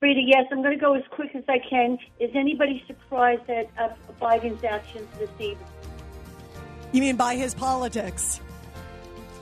Rita, 0.00 0.20
yes, 0.26 0.46
I'm 0.50 0.62
going 0.62 0.76
to 0.76 0.80
go 0.80 0.94
as 0.94 1.02
quick 1.10 1.34
as 1.34 1.44
I 1.46 1.58
can. 1.58 1.98
Is 2.18 2.30
anybody 2.34 2.82
surprised 2.86 3.48
at 3.50 3.68
uh, 3.78 3.90
Biden's 4.20 4.64
actions 4.64 5.06
this 5.18 5.30
evening? 5.38 5.58
You 6.92 7.02
mean 7.02 7.16
by 7.16 7.36
his 7.36 7.54
politics? 7.54 8.40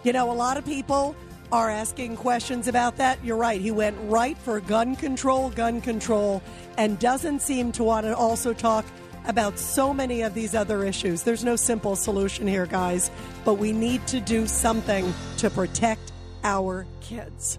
You 0.02 0.12
know, 0.12 0.30
a 0.30 0.34
lot 0.34 0.56
of 0.56 0.64
people 0.64 1.14
are 1.50 1.70
asking 1.70 2.16
questions 2.16 2.68
about 2.68 2.96
that. 2.96 3.22
You're 3.24 3.36
right. 3.36 3.60
He 3.60 3.70
went 3.70 3.96
right 4.02 4.36
for 4.38 4.60
gun 4.60 4.96
control, 4.96 5.50
gun 5.50 5.80
control, 5.80 6.42
and 6.76 6.98
doesn't 6.98 7.40
seem 7.40 7.72
to 7.72 7.84
want 7.84 8.06
to 8.06 8.16
also 8.16 8.52
talk 8.52 8.84
about 9.26 9.58
so 9.58 9.92
many 9.92 10.22
of 10.22 10.34
these 10.34 10.54
other 10.54 10.84
issues. 10.84 11.22
There's 11.22 11.44
no 11.44 11.56
simple 11.56 11.96
solution 11.96 12.46
here, 12.46 12.66
guys, 12.66 13.10
but 13.44 13.54
we 13.54 13.72
need 13.72 14.06
to 14.08 14.20
do 14.20 14.46
something 14.46 15.12
to 15.38 15.50
protect 15.50 16.12
our 16.44 16.86
kids. 17.00 17.58